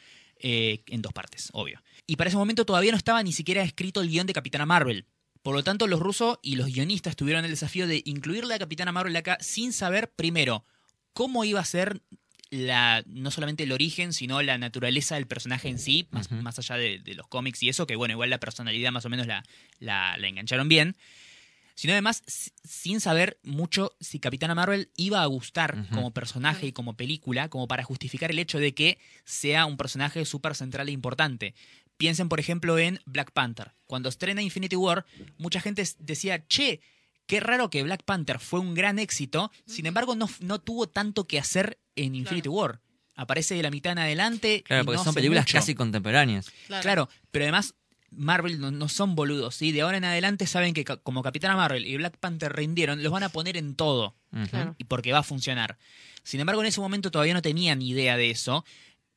Eh, 0.45 0.83
en 0.89 1.03
dos 1.03 1.13
partes, 1.13 1.51
obvio. 1.53 1.81
Y 2.05 2.17
para 2.17 2.27
ese 2.27 2.37
momento 2.37 2.67
todavía 2.67 2.91
no 2.91 2.97
estaba 2.97 3.23
ni 3.23 3.33
siquiera 3.33 3.63
escrito 3.63 4.01
el 4.01 4.09
guion 4.09 4.27
de 4.27 4.33
Capitana 4.33 4.67
Marvel. 4.67 5.07
Por 5.43 5.55
lo 5.55 5.63
tanto, 5.63 5.87
los 5.87 6.01
rusos 6.01 6.41
y 6.43 6.57
los 6.57 6.67
guionistas 6.67 7.15
tuvieron 7.15 7.45
el 7.45 7.51
desafío 7.53 7.87
de 7.87 8.03
incluirle 8.05 8.55
a 8.55 8.59
Capitana 8.59 8.91
Marvel 8.91 9.15
acá 9.15 9.39
sin 9.41 9.73
saber, 9.73 10.11
primero, 10.11 10.65
cómo 11.13 11.45
iba 11.45 11.61
a 11.61 11.65
ser 11.65 12.03
la, 12.51 13.05
no 13.07 13.31
solamente 13.31 13.63
el 13.63 13.73
origen, 13.73 14.13
sino 14.13 14.43
la 14.43 14.59
naturaleza 14.59 15.15
del 15.15 15.27
personaje 15.27 15.69
en 15.69 15.79
sí, 15.79 16.09
más, 16.11 16.31
más 16.31 16.59
allá 16.59 16.77
de, 16.77 16.99
de 16.99 17.15
los 17.15 17.29
cómics 17.29 17.63
y 17.63 17.69
eso, 17.69 17.87
que 17.87 17.97
bueno, 17.97 18.13
igual 18.13 18.29
la 18.29 18.41
personalidad 18.41 18.91
más 18.91 19.05
o 19.05 19.11
menos 19.11 19.29
la, 19.29 19.45
la, 19.79 20.17
la 20.19 20.29
engancharon 20.29 20.69
bien. 20.69 20.97
Sino 21.75 21.93
además, 21.93 22.23
sin 22.27 23.01
saber 23.01 23.39
mucho 23.43 23.97
si 24.01 24.21
Capitana 24.21 24.55
Marvel 24.55 24.91
iba 24.97 25.23
a 25.23 25.27
gustar 25.27 25.87
como 25.91 26.13
personaje 26.13 26.67
y 26.67 26.73
como 26.73 26.97
película, 26.97 27.49
como 27.49 27.67
para 27.69 27.83
justificar 27.83 28.31
el 28.31 28.39
hecho 28.39 28.59
de 28.59 28.75
que 28.75 28.99
sea 29.25 29.67
un 29.67 29.77
personaje 29.77 30.25
súper 30.25 30.55
central 30.55 30.89
e 30.89 30.93
importante. 30.93 31.55
Piensen, 31.97 32.29
por 32.29 32.41
ejemplo, 32.41 32.79
en 32.79 33.01
Black 33.07 33.33
Panther. 33.33 33.73
Cuando 33.87 34.09
estrena 34.09 34.43
Infinity 34.43 34.77
War, 34.77 35.07
mucha 35.39 35.61
gente 35.61 35.85
decía, 35.99 36.47
che, 36.47 36.81
qué 37.27 37.41
raro 37.41 37.71
que 37.71 37.83
Black 37.83 38.03
Panther 38.05 38.39
fue 38.39 38.61
un 38.61 38.75
gran 38.75 38.99
éxito, 38.99 39.51
sin 39.67 39.87
embargo 39.87 40.15
no, 40.15 40.29
no 40.41 40.61
tuvo 40.61 40.89
tanto 40.89 41.27
que 41.27 41.39
hacer 41.39 41.79
en 41.97 42.15
Infinity 42.15 42.49
War. 42.49 42.81
aparece 43.15 43.55
de 43.55 43.63
la 43.63 43.71
mitad 43.71 43.93
en 43.93 43.99
adelante. 43.99 44.63
Claro, 44.65 44.83
y 44.83 44.87
porque 44.87 44.97
no 44.99 45.05
son 45.05 45.15
películas 45.15 45.45
mucho. 45.45 45.59
casi 45.59 45.75
contemporáneas. 45.75 46.51
Claro, 46.67 47.09
pero 47.31 47.45
además 47.45 47.75
Marvel 48.13 48.61
no, 48.61 48.71
no 48.71 48.89
son 48.89 49.15
boludos, 49.15 49.55
¿sí? 49.55 49.73
De 49.73 49.83
ahora 49.83 49.97
en 49.97 50.05
adelante 50.05 50.47
saben 50.47 50.75
que 50.75 50.85
como 50.85 51.23
Capitana 51.23 51.57
Marvel 51.57 51.87
y 51.87 51.97
Black 51.97 52.19
Panther 52.19 52.53
rindieron, 52.55 53.03
los 53.03 53.13
van 53.13 53.23
a 53.23 53.29
poner 53.31 53.57
en 53.57 53.75
todo. 53.75 54.15
Claro. 54.49 54.75
y 54.79 54.85
porque 54.85 55.13
va 55.13 55.19
a 55.19 55.23
funcionar. 55.23 55.77
Sin 56.23 56.41
embargo, 56.41 56.63
en 56.63 56.69
ese 56.69 56.81
momento 56.81 57.11
todavía 57.11 57.35
no 57.35 57.43
tenían 57.43 57.83
idea 57.83 58.17
de 58.17 58.31
eso 58.31 58.65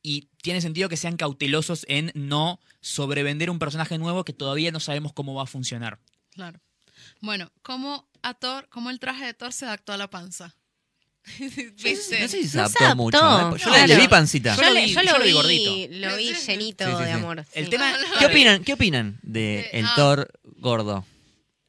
y 0.01 0.27
tiene 0.41 0.59
sentido 0.61 0.89
que 0.89 0.97
sean 0.97 1.17
cautelosos 1.17 1.85
en 1.87 2.11
no 2.15 2.59
sobrevender 2.81 3.49
un 3.49 3.57
personaje 3.57 3.97
nuevo 3.97 4.25
que 4.25 4.33
todavía 4.33 4.71
no 4.71 4.79
sabemos 4.79 5.13
cómo 5.13 5.33
va 5.33 5.43
a 5.43 5.47
funcionar. 5.47 5.99
Claro. 6.31 6.59
Bueno, 7.21 7.51
¿cómo 7.61 8.07
a 8.21 8.33
Thor, 8.33 8.67
cómo 8.69 8.89
el 8.89 8.99
traje 8.99 9.25
de 9.25 9.33
Thor 9.33 9.53
se 9.53 9.65
adaptó 9.65 9.93
a 9.93 9.97
la 9.97 10.09
panza? 10.09 10.55
¿Viste? 11.83 12.19
No 12.21 12.27
sé 12.27 12.41
si 12.43 12.47
se 12.47 12.59
adaptó, 12.59 12.77
se 12.77 12.83
adaptó, 12.85 12.95
mucho. 13.03 13.17
¿eh? 13.17 13.59
Yo 13.59 13.69
claro. 13.69 13.87
le, 13.87 13.95
vi 13.97 14.07
pancita. 14.07 14.55
Yo 14.55 14.61
Yo, 14.61 14.67
lo 14.69 14.73
le- 14.73 14.85
vi- 14.85 14.93
lo, 14.93 15.01
vi 15.23 15.31
gordito. 15.31 15.71
lo 16.07 16.17
vi 16.17 16.35
sí. 16.35 16.51
llenito 16.51 16.85
Sí, 16.85 16.91
sí, 16.97 17.03
de 17.03 17.11
amor. 17.11 17.45
El 17.53 17.69
tema... 17.69 17.93
¿Qué 18.19 18.25
opinan, 18.27 18.63
¿Qué 18.63 18.73
opinan 18.73 19.19
de 19.23 19.59
Eh, 19.61 19.69
el 19.73 19.85
ah. 19.85 19.93
Thor 19.95 20.31
gordo? 20.57 21.05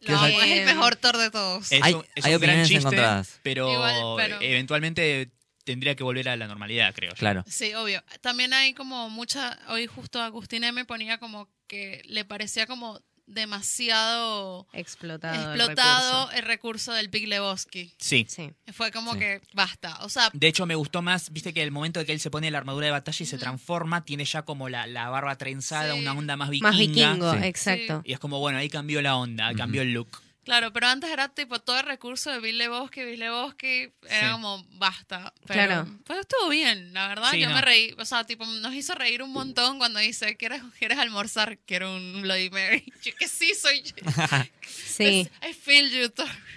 No, 0.06 0.26
es 0.26 0.42
el 0.50 0.64
mejor 0.66 0.96
Thor 0.96 1.16
de 1.16 1.30
todos. 1.30 1.72
Es, 1.72 1.82
Hay- 1.82 1.94
un, 1.94 2.04
es 2.14 2.24
hay 2.24 2.34
un 2.34 2.40
gran 2.40 2.50
opiniones 2.60 2.68
chiste, 2.68 2.78
encontradas. 2.78 3.40
Pero, 3.42 3.72
Igual, 3.72 4.02
pero- 4.16 4.38
eventualmente 4.40 5.30
tendría 5.64 5.96
que 5.96 6.04
volver 6.04 6.28
a 6.28 6.36
la 6.36 6.46
normalidad, 6.46 6.94
creo. 6.94 7.10
yo. 7.10 7.16
Claro. 7.16 7.44
Sí, 7.48 7.74
obvio. 7.74 8.02
También 8.20 8.52
hay 8.52 8.72
como 8.74 9.10
mucha, 9.10 9.58
hoy 9.68 9.86
justo 9.88 10.20
Agustín 10.22 10.62
M 10.62 10.84
ponía 10.84 11.18
como 11.18 11.48
que 11.66 12.02
le 12.04 12.24
parecía 12.24 12.66
como 12.68 13.00
demasiado 13.26 14.66
Explotado. 14.72 15.34
el 15.54 15.60
explotado 15.60 16.20
recurso. 16.26 16.36
el 16.38 16.42
recurso 16.46 16.92
del 16.92 17.08
Big 17.08 17.28
Lebowski. 17.28 17.92
Sí. 17.98 18.26
Sí. 18.28 18.50
Fue 18.72 18.90
como 18.92 19.12
Sí. 19.14 19.18
que 19.20 19.42
basta. 19.52 19.98
O 20.02 20.08
sea, 20.08 20.30
De 20.32 20.46
hecho, 20.48 20.66
me 20.66 20.74
gustó 20.74 21.02
más, 21.02 21.30
viste 21.32 21.52
que 21.52 21.62
el 21.62 21.70
momento 21.70 22.00
de 22.00 22.06
que 22.06 22.12
él 22.12 22.20
se 22.20 22.30
pone 22.30 22.50
la 22.50 22.58
armadura 22.58 22.86
de 22.86 22.92
batalla 22.92 23.22
y 23.22 23.26
se 23.26 23.38
transforma, 23.38 24.04
tiene 24.04 24.24
ya 24.24 24.42
como 24.42 24.68
la, 24.68 24.86
la 24.86 25.08
barba 25.08 25.36
trenzada, 25.36 25.94
Sí. 25.94 26.00
una 26.00 26.12
onda 26.12 26.36
más 26.36 26.50
vikinga. 26.50 26.70
Más 26.70 26.78
vikingo, 26.78 27.32
Sí. 27.34 27.38
exacto. 27.44 28.02
Y 28.04 28.12
es 28.12 28.18
como, 28.18 28.38
bueno, 28.40 28.58
ahí 28.58 28.68
cambió 28.68 29.00
la 29.02 29.16
onda, 29.16 29.52
cambió 29.54 29.82
el 29.82 29.92
look. 29.92 30.22
Claro, 30.46 30.72
pero 30.72 30.86
antes 30.86 31.10
era 31.10 31.28
tipo 31.28 31.58
todo 31.58 31.78
el 31.80 31.84
recurso 31.84 32.30
de 32.32 32.40
Bill 32.40 32.56
Lebowski, 32.56 33.04
Bill 33.04 33.20
Lebowski, 33.20 33.90
era 34.08 34.28
Sí. 34.28 34.32
como 34.32 34.64
basta. 34.78 35.34
Pero, 35.46 35.54
Claro. 35.66 35.98
Pero 36.06 36.20
estuvo 36.20 36.48
bien, 36.48 36.94
la 36.94 37.08
verdad. 37.08 37.30
Sí, 37.32 37.40
Yo 37.40 37.48
no. 37.50 37.56
me 37.56 37.60
reí, 37.60 37.94
o 37.98 38.04
sea, 38.06 38.24
tipo, 38.24 38.46
nos 38.46 38.72
hizo 38.72 38.94
reír 38.94 39.22
un 39.22 39.32
montón 39.32 39.76
cuando 39.76 39.98
dice, 40.00 40.38
¿quieres, 40.38 40.62
¿quieres 40.78 40.96
almorzar? 40.98 41.58
Quiero 41.66 41.94
un 41.94 42.22
Bloody 42.22 42.48
Mary. 42.48 42.84
Yo 43.04 43.12
que 43.18 43.28
sí, 43.28 43.52
soy 43.54 43.82
yo. 43.82 43.92
Sí. 44.66 45.28
I 45.48 45.52
feel 45.52 45.90
you. 45.90 46.10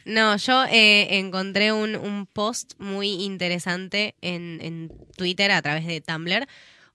No, 0.06 0.36
yo 0.38 0.64
eh, 0.66 1.20
encontré 1.20 1.72
un, 1.74 1.96
un 1.96 2.26
post 2.26 2.74
muy 2.80 3.10
interesante 3.24 4.16
en, 4.22 4.60
en 4.62 4.92
Twitter 5.18 5.52
a 5.52 5.62
través 5.62 5.86
de 5.86 6.00
Tumblr. 6.02 6.48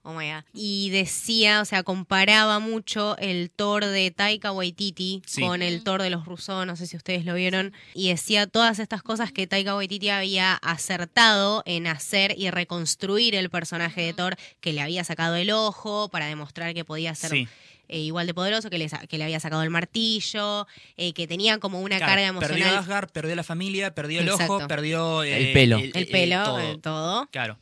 Oh 0.07 0.13
my 0.13 0.31
God. 0.31 0.45
Y 0.53 0.91
decía, 0.91 1.63
o 1.63 1.65
sea, 1.65 1.83
comparaba 1.83 2.59
mucho 2.59 3.17
el 3.19 3.51
Thor 3.51 3.87
de 3.87 4.11
Taika 4.11 4.53
Waititi 4.53 5.23
Sí. 5.27 5.41
con 5.41 5.63
el 5.63 5.83
Thor 5.83 6.03
de 6.03 6.11
los 6.11 6.27
Russo, 6.27 6.67
no 6.67 6.77
sé 6.77 6.87
si 6.87 6.97
ustedes 6.97 7.25
lo 7.25 7.35
vieron, 7.35 7.73
y 7.95 8.11
decía 8.11 8.47
todas 8.47 8.79
estas 8.81 9.03
cosas 9.03 9.33
que 9.33 9.47
Taika 9.47 9.75
Waititi 9.75 10.11
había 10.11 10.55
acertado 10.57 11.63
en 11.65 11.87
hacer 11.87 12.35
y 12.37 12.51
reconstruir 12.51 13.35
el 13.35 13.49
personaje 13.51 14.03
de 14.03 14.13
Thor, 14.13 14.37
que 14.61 14.73
le 14.75 14.83
había 14.83 15.05
sacado 15.05 15.37
el 15.37 15.51
ojo 15.51 16.09
para 16.11 16.27
demostrar 16.27 16.75
que 16.75 16.85
podía 16.85 17.15
ser 17.15 17.31
Sí. 17.31 17.49
eh, 17.89 18.01
igual 18.01 18.27
de 18.27 18.35
poderoso, 18.35 18.69
que 18.71 18.79
le, 18.79 18.89
que 19.09 19.19
le 19.19 19.25
había 19.25 19.41
sacado 19.41 19.63
el 19.63 19.71
martillo, 19.71 20.67
eh, 20.97 21.13
que 21.15 21.27
tenía 21.27 21.59
como 21.59 21.81
una 21.81 21.97
Claro, 21.97 22.13
carga 22.13 22.41
Perdió 22.41 22.57
emocional. 22.57 22.79
Asgard, 22.79 23.11
perdió 23.11 23.35
la 23.37 23.43
familia, 23.43 23.95
perdió 23.95 24.21
el 24.21 24.29
Exacto. 24.29 24.55
ojo, 24.57 24.69
perdió 24.69 25.23
eh, 25.23 25.49
El 25.49 25.53
pelo. 25.55 25.79
El 25.79 26.07
pelo, 26.09 26.45
todo. 26.45 26.59
eh, 26.61 26.79
todo. 26.83 27.27
Claro. 27.31 27.59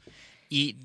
Y 0.48 0.76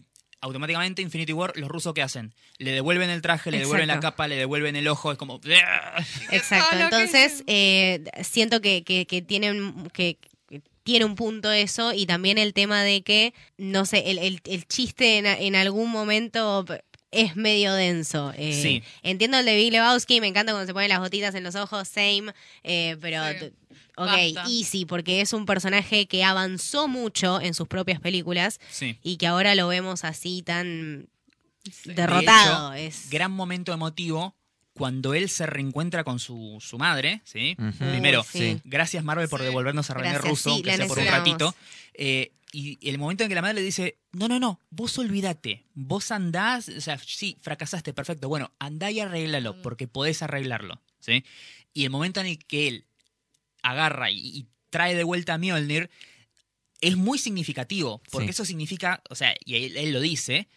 automáticamente 0.42 1.02
Infinity 1.02 1.34
War, 1.34 1.54
los 1.56 1.70
rusos 1.70 1.94
¿qué 1.94 2.02
hacen? 2.02 2.34
Le 2.58 2.72
devuelven 2.72 3.10
el 3.10 3.22
traje, 3.22 3.52
le 3.52 3.60
devuelven 3.60 3.88
la 3.88 4.00
capa, 4.00 4.28
le 4.28 4.36
devuelven 4.36 4.76
el 4.76 4.88
ojo, 4.88 5.12
es 5.12 5.18
como... 5.18 5.40
Exacto. 6.32 6.78
Entonces, 6.78 7.44
eh, 7.48 8.04
siento 8.24 8.62
que, 8.62 8.84
que, 8.84 9.06
que 9.06 9.22
tienen 9.22 9.90
que 9.94 10.18
que 10.48 10.62
tiene 10.84 11.04
un 11.04 11.16
punto 11.16 11.52
eso 11.52 11.92
y 11.92 12.06
también 12.06 12.38
el 12.38 12.54
tema 12.54 12.82
de 12.84 13.02
que, 13.02 13.34
no 13.58 13.86
sé, 13.86 14.12
el, 14.12 14.18
el, 14.20 14.42
el 14.46 14.66
chiste 14.68 15.18
en, 15.18 15.26
en 15.26 15.56
algún 15.56 15.92
momento 15.92 16.66
es 17.12 17.36
medio 17.36 17.74
denso. 17.74 18.34
Eh, 18.38 18.54
Sí. 18.54 18.84
Entiendo 19.04 19.38
el 19.40 19.46
de 19.46 19.56
Big 19.56 19.72
Lebowski, 19.72 20.22
me 20.22 20.28
encanta 20.28 20.54
cuando 20.54 20.68
se 20.68 20.74
ponen 20.74 20.90
las 20.90 21.00
gotitas 21.00 21.36
en 21.36 21.44
los 21.44 21.56
ojos, 21.56 21.88
same, 21.88 22.34
eh, 22.64 22.96
pero... 23.02 23.22
Sí. 23.40 23.52
Ok, 23.98 24.08
Basta. 24.36 24.44
easy, 24.50 24.86
porque 24.86 25.22
es 25.22 25.34
un 25.34 25.46
personaje 25.46 26.08
que 26.08 26.24
avanzó 26.24 26.88
mucho 26.88 27.42
en 27.42 27.54
sus 27.56 27.68
propias 27.68 28.00
películas 28.00 28.60
Sí. 28.70 28.98
y 29.04 29.18
que 29.18 29.26
ahora 29.28 29.56
lo 29.56 29.68
vemos 29.68 30.04
así 30.04 30.44
tan 30.44 31.08
Sí. 31.72 31.94
derrotado. 31.94 32.72
De 32.72 32.88
es... 32.88 33.10
Gran 33.10 33.32
momento 33.32 33.74
emotivo 33.74 34.36
cuando 34.74 35.14
él 35.16 35.28
se 35.30 35.48
reencuentra 35.48 36.04
con 36.04 36.20
su, 36.20 36.58
su 36.62 36.78
madre, 36.78 37.22
¿sí? 37.26 37.58
Primero, 37.80 38.24
sí. 38.24 38.62
gracias 38.64 39.04
Marvel 39.04 39.28
por 39.28 39.40
Sí. 39.40 39.46
devolvernos 39.48 39.90
a 39.90 39.96
René 39.96 40.10
Gracias, 40.10 40.30
Russo, 40.30 40.56
sí, 40.58 40.62
que 40.62 40.78
sea 40.78 40.88
por 40.88 41.00
un 41.00 41.08
ratito. 41.08 41.56
Eh, 41.96 42.32
y 42.54 42.78
el 42.88 42.98
momento 43.00 43.24
en 43.24 43.30
que 43.30 43.36
la 43.36 43.42
madre 43.42 43.56
le 43.56 43.62
dice, 43.64 43.98
no, 44.14 44.28
no, 44.28 44.40
no, 44.40 44.60
vos 44.70 44.98
olvídate, 45.00 45.66
vos 45.74 46.12
andás, 46.12 46.70
o 46.70 46.80
sea, 46.80 46.98
sí, 47.00 47.36
fracasaste, 47.42 47.92
perfecto, 47.94 48.30
bueno, 48.30 48.52
andá 48.60 48.90
y 48.92 49.00
arréglalo, 49.00 49.62
porque 49.64 49.88
podés 49.88 50.22
arreglarlo, 50.22 50.80
¿sí? 51.00 51.26
Y 51.74 51.84
el 51.84 51.90
momento 51.90 52.22
en 52.22 52.28
el 52.28 52.38
que 52.46 52.68
él 52.70 52.86
agarra 53.72 54.12
y, 54.12 54.18
y 54.20 54.48
trae 54.70 54.96
de 54.96 55.04
vuelta 55.04 55.34
a 55.34 55.38
Mjolnir 55.38 55.90
es 56.82 56.96
muy 56.96 57.18
significativo, 57.18 58.02
porque 58.12 58.28
Sí. 58.28 58.32
eso 58.32 58.46
significa, 58.46 59.02
o 59.10 59.16
sea, 59.16 59.36
y 59.46 59.56
él, 59.56 59.78
él 59.78 59.94
lo 59.94 60.00
dice, 60.00 60.48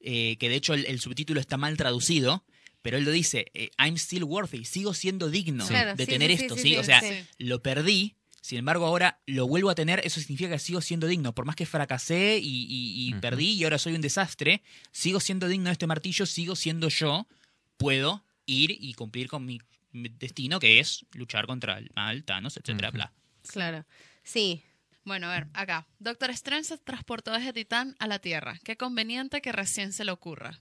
eh, 0.00 0.36
que 0.38 0.48
de 0.48 0.56
hecho 0.56 0.74
el, 0.74 0.86
el 0.86 0.98
subtítulo 1.00 1.40
está 1.40 1.56
mal 1.56 1.76
traducido, 1.76 2.44
pero 2.82 2.96
él 2.96 3.04
lo 3.04 3.10
dice, 3.12 3.46
eh, 3.54 3.70
I'm 3.78 3.94
still 3.96 4.24
worthy, 4.24 4.64
sigo 4.64 4.92
siendo 4.94 5.30
digno 5.30 5.66
de 5.66 6.04
sí, 6.04 6.06
tener 6.06 6.30
esto, 6.30 6.56
sí, 6.56 6.62
¿sí? 6.62 6.68
sí, 6.70 6.76
O 6.78 6.82
sea, 6.84 7.00
sí. 7.00 7.14
lo 7.38 7.62
perdí, 7.62 8.16
sin 8.40 8.58
embargo 8.58 8.86
ahora 8.86 9.20
lo 9.26 9.46
vuelvo 9.46 9.70
a 9.70 9.74
tener, 9.76 10.00
eso 10.04 10.20
significa 10.20 10.50
que 10.50 10.58
sigo 10.58 10.80
siendo 10.80 11.06
digno, 11.06 11.32
por 11.34 11.44
más 11.44 11.54
que 11.54 11.66
fracasé 11.66 12.38
y, 12.42 12.66
y- 12.68 13.08
y 13.08 13.12
Ujú. 13.12 13.20
perdí 13.20 13.50
y 13.52 13.64
ahora 13.64 13.78
soy 13.78 13.94
un 13.94 14.00
desastre, 14.00 14.62
sigo 14.90 15.20
siendo 15.20 15.46
digno 15.46 15.66
de 15.66 15.72
este 15.72 15.86
martillo, 15.86 16.26
sigo 16.26 16.56
siendo 16.56 16.88
yo, 16.88 17.28
puedo 17.76 18.24
ir 18.46 18.76
y 18.80 18.94
cumplir 18.94 19.28
con 19.28 19.44
mi 19.44 19.60
destino, 19.92 20.60
que 20.60 20.80
es 20.80 21.06
luchar 21.12 21.46
contra 21.46 21.78
el 21.78 21.90
mal, 21.94 22.24
Thanos, 22.24 22.56
etcétera, 22.56 22.90
bla. 22.90 23.12
Claro. 23.48 23.84
Sí, 24.22 24.62
Bueno, 25.04 25.28
a 25.28 25.32
ver, 25.32 25.46
acá. 25.54 25.86
Doctor 25.98 26.28
Strange 26.30 26.64
se 26.64 26.76
transportó 26.78 27.32
desde 27.32 27.54
Titán 27.54 27.96
a 27.98 28.06
la 28.06 28.18
Tierra. 28.18 28.58
Qué 28.62 28.76
conveniente 28.76 29.40
que 29.40 29.52
recién 29.52 29.92
se 29.94 30.04
le 30.04 30.10
ocurra. 30.12 30.60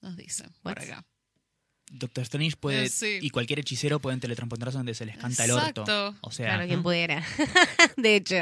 Nos 0.00 0.16
dice 0.16 0.44
por 0.62 0.72
acá. 0.78 1.04
Doctor 1.92 2.22
Strange 2.24 2.56
puede, 2.56 2.86
Eh, 2.86 2.88
sí. 2.88 3.18
y 3.22 3.30
cualquier 3.30 3.60
hechicero 3.60 4.00
pueden 4.00 4.18
teletransportarse 4.18 4.76
donde 4.78 4.94
se 4.94 5.06
les 5.06 5.16
canta 5.16 5.44
el 5.44 5.52
orto. 5.52 5.82
Exacto. 5.82 6.16
O 6.22 6.32
sea, 6.32 6.46
claro, 6.54 6.66
quien 6.66 6.82
pudiera. 6.82 7.24
de 7.96 8.16
hecho, 8.16 8.36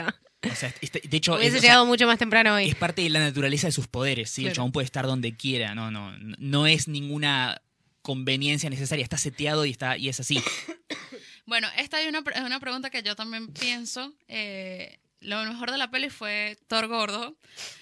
o 0.50 0.54
sea, 0.54 0.72
este- 0.80 1.02
de 1.06 1.16
hecho, 1.18 1.34
es, 1.34 1.40
hubiese 1.40 1.58
o 1.58 1.60
sea, 1.60 1.68
llegado 1.68 1.84
mucho 1.86 2.06
más 2.06 2.18
temprano 2.18 2.54
hoy. 2.54 2.68
es 2.70 2.74
parte 2.74 3.02
de 3.02 3.10
la 3.10 3.20
naturaleza 3.20 3.66
de 3.66 3.72
sus 3.72 3.86
poderes, 3.86 4.30
¿sí? 4.30 4.40
El 4.42 4.46
Claro. 4.46 4.54
chabón 4.56 4.72
puede 4.72 4.86
estar 4.86 5.06
donde 5.06 5.36
quiera, 5.36 5.74
no, 5.74 5.90
no, 5.90 6.16
no 6.18 6.66
es 6.66 6.88
ninguna 6.88 7.60
conveniencia 8.04 8.68
necesaria, 8.68 9.02
está 9.02 9.16
seteado 9.16 9.64
y 9.64 9.70
está 9.70 9.96
y 9.96 10.08
es 10.08 10.20
así. 10.20 10.40
Bueno, 11.46 11.68
esta 11.76 12.00
es 12.00 12.08
una, 12.08 12.24
una 12.42 12.58
pregunta 12.58 12.88
que 12.88 13.02
yo 13.02 13.16
también 13.16 13.48
pienso. 13.52 14.14
Eh, 14.28 14.98
lo 15.20 15.44
mejor 15.44 15.70
de 15.70 15.76
la 15.76 15.90
peli 15.90 16.08
fue 16.08 16.56
Thor 16.68 16.86
gordo. 16.86 17.36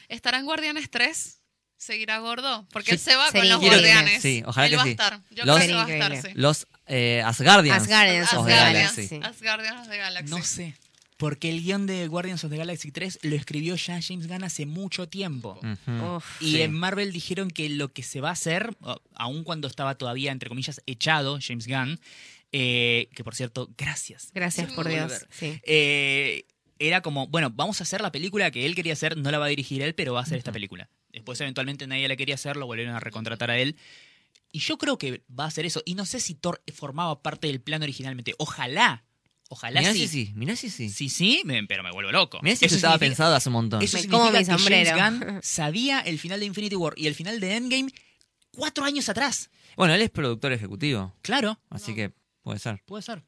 ¿Estará 0.08 0.38
en 0.40 0.46
Guardianes 0.46 0.90
3? 0.90 1.38
¿Seguirá 1.76 2.18
gordo? 2.18 2.66
Porque 2.72 2.90
él 2.90 2.98
se 2.98 3.14
va 3.14 3.30
con 3.30 3.48
los 3.48 3.60
guardianes. 3.60 4.20
Sí, 4.20 4.42
ojalá 4.44 4.66
él 4.66 4.72
que 4.72 4.76
va 4.78 4.82
sí. 4.82 4.88
a 4.88 4.92
estar. 4.92 5.20
Yo 5.30 5.44
Los- 5.44 5.56
creo 5.58 5.68
que 5.68 5.74
va 5.74 6.06
a 6.06 6.14
estar, 6.14 6.30
sí. 6.32 6.36
Los 6.36 6.66
eh, 6.86 7.22
Asgardians. 7.24 7.82
Asgardians 7.82 8.32
of 8.32 8.46
the 8.46 8.52
Asgardians. 8.52 8.96
Galaxy. 8.96 9.20
Asgardians 9.22 9.80
of 9.82 9.88
the 9.88 9.96
Galaxy. 9.96 10.30
No 10.30 10.42
sé, 10.42 10.74
porque 11.22 11.48
el 11.48 11.62
guion 11.62 11.86
de 11.86 12.06
Guardians 12.08 12.42
of 12.44 12.50
the 12.50 12.56
Galaxy 12.56 12.90
3 12.90 13.20
lo 13.22 13.36
escribió 13.36 13.76
ya 13.76 14.00
James 14.02 14.26
Gunn 14.26 14.42
hace 14.44 14.66
mucho 14.66 15.08
tiempo. 15.08 15.58
Uf. 16.16 16.42
Y 16.42 16.52
Sí. 16.52 16.62
en 16.62 16.72
Marvel 16.72 17.12
dijeron 17.12 17.48
que 17.50 17.68
lo 17.70 17.92
que 17.92 18.02
se 18.02 18.20
va 18.20 18.30
a 18.30 18.32
hacer, 18.32 18.76
aun 19.14 19.44
cuando 19.44 19.68
estaba 19.68 19.94
todavía, 19.94 20.32
entre 20.32 20.48
comillas, 20.48 20.82
echado 20.86 21.38
James 21.40 21.68
Gunn, 21.68 22.00
eh, 22.50 23.08
que 23.14 23.22
por 23.24 23.34
cierto, 23.36 23.70
gracias. 23.78 24.30
Gracias 24.34 24.72
por. 24.72 24.88
Dios. 24.88 25.26
Sí. 25.30 25.60
Eh, 25.62 26.44
era 26.78 27.00
como, 27.00 27.28
bueno, 27.28 27.50
vamos 27.50 27.80
a 27.80 27.84
hacer 27.84 28.00
la 28.00 28.10
película 28.10 28.50
que 28.50 28.66
él 28.66 28.74
quería 28.74 28.94
hacer, 28.94 29.16
no 29.16 29.30
la 29.30 29.38
va 29.38 29.44
a 29.46 29.48
dirigir 29.48 29.80
él, 29.82 29.94
pero 29.94 30.14
va 30.14 30.20
a 30.20 30.22
hacer 30.24 30.38
esta 30.38 30.50
película. 30.50 30.90
Después 31.12 31.40
eventualmente 31.40 31.86
nadie 31.86 32.08
la 32.08 32.16
quería 32.16 32.34
hacer, 32.34 32.56
lo 32.56 32.66
volvieron 32.66 32.96
a 32.96 33.00
recontratar 33.00 33.50
a 33.52 33.58
él. 33.58 33.76
Y 34.50 34.58
yo 34.58 34.76
creo 34.78 34.98
que 34.98 35.22
va 35.30 35.44
a 35.44 35.46
hacer 35.46 35.64
eso. 35.64 35.80
Y 35.84 35.94
no 35.94 36.04
sé 36.04 36.18
si 36.20 36.34
Thor 36.34 36.60
formaba 36.74 37.22
parte 37.22 37.46
del 37.46 37.60
plan 37.60 37.82
originalmente. 37.82 38.34
Ojalá. 38.38 39.04
Ojalá 39.52 39.80
Mirá 39.80 39.92
sí. 39.92 40.08
si 40.08 40.08
sí, 40.08 40.32
mirá 40.34 40.56
si 40.56 40.70
sí. 40.70 40.88
Sí, 40.88 41.10
sí, 41.10 41.42
me- 41.44 41.62
pero 41.66 41.82
me 41.82 41.92
vuelvo 41.92 42.10
loco. 42.10 42.38
Mirá 42.42 42.56
si 42.56 42.64
eso 42.64 42.76
estaba 42.76 42.96
pensado 42.96 43.34
hace 43.34 43.50
un 43.50 43.52
montón. 43.52 43.82
Eso 43.82 43.98
Me 43.98 44.02
significa 44.02 44.18
como 44.24 44.32
mi 44.32 44.38
que 44.38 44.44
sombrero. 44.46 44.96
James 44.96 45.20
Gunn 45.20 45.40
sabía 45.42 46.00
el 46.00 46.18
final 46.18 46.40
de 46.40 46.46
Infinity 46.46 46.74
War 46.76 46.94
y 46.96 47.06
el 47.06 47.14
final 47.14 47.38
de 47.38 47.56
Endgame 47.56 47.92
cuatro 48.50 48.84
años 48.84 49.08
atrás. 49.10 49.50
Bueno, 49.76 49.92
él 49.94 50.00
es 50.00 50.08
productor 50.10 50.52
ejecutivo, 50.52 51.14
Claro, 51.20 51.58
así 51.68 51.90
No. 51.90 51.96
que 51.96 52.12
puede 52.42 52.58
ser. 52.60 52.82
puede 52.86 53.02
ser. 53.02 53.22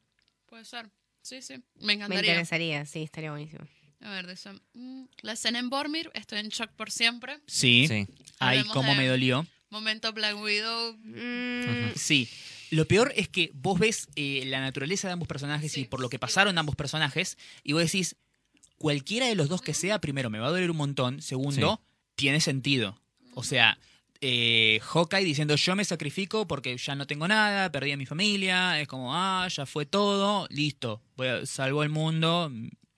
Puede 0.46 0.64
ser. 0.64 0.90
Sí, 1.20 1.42
sí. 1.42 1.54
Me 1.80 1.86
Me 1.88 1.92
encantaría. 1.94 2.30
interesaría, 2.32 2.86
sí, 2.86 3.02
estaría 3.02 3.30
buenísimo. 3.30 3.66
A 4.00 4.10
ver, 4.10 4.26
dice, 4.26 4.50
mm, 4.74 5.04
la 5.22 5.32
escena 5.32 5.58
en 5.58 5.68
Bormir, 5.68 6.10
estoy 6.14 6.38
en 6.38 6.48
shock 6.48 6.70
por 6.72 6.90
siempre. 6.90 7.38
Sí. 7.46 7.86
Sí. 7.88 8.06
Ay, 8.38 8.62
cómo 8.72 8.92
de- 8.92 8.96
me 8.98 9.06
dolió. 9.06 9.46
Momento 9.70 10.12
Black 10.12 10.40
Widow. 10.40 10.96
Mm, 11.02 11.92
Sí. 11.96 12.28
Lo 12.70 12.86
peor 12.86 13.12
es 13.16 13.28
que 13.28 13.50
vos 13.54 13.78
ves 13.78 14.08
eh, 14.16 14.44
la 14.46 14.60
naturaleza 14.60 15.08
de 15.08 15.12
ambos 15.12 15.28
personajes 15.28 15.76
y 15.78 15.84
por 15.84 16.00
lo 16.00 16.08
que 16.08 16.18
pasaron 16.18 16.58
ambos 16.58 16.76
personajes, 16.76 17.38
y 17.62 17.72
vos 17.72 17.82
decís, 17.82 18.16
cualquiera 18.78 19.26
de 19.26 19.34
los 19.34 19.48
dos 19.48 19.62
que 19.62 19.74
sea, 19.74 20.00
primero, 20.00 20.30
me 20.30 20.38
va 20.38 20.48
a 20.48 20.50
doler 20.50 20.70
un 20.70 20.76
montón, 20.76 21.22
segundo, 21.22 21.80
tiene 22.14 22.40
sentido. 22.40 23.00
O 23.34 23.42
sea, 23.42 23.78
eh, 24.20 24.80
Hawkeye 24.82 25.24
diciendo, 25.24 25.56
yo 25.56 25.76
me 25.76 25.84
sacrifico 25.84 26.46
porque 26.46 26.76
ya 26.76 26.94
no 26.94 27.06
tengo 27.06 27.28
nada, 27.28 27.70
perdí 27.70 27.92
a 27.92 27.96
mi 27.96 28.06
familia, 28.06 28.80
es 28.80 28.88
como, 28.88 29.14
ah, 29.14 29.46
ya 29.48 29.66
fue 29.66 29.86
todo, 29.86 30.46
listo, 30.50 31.02
voy 31.16 31.28
a, 31.28 31.46
salvo 31.46 31.82
el 31.82 31.90
mundo, 31.90 32.50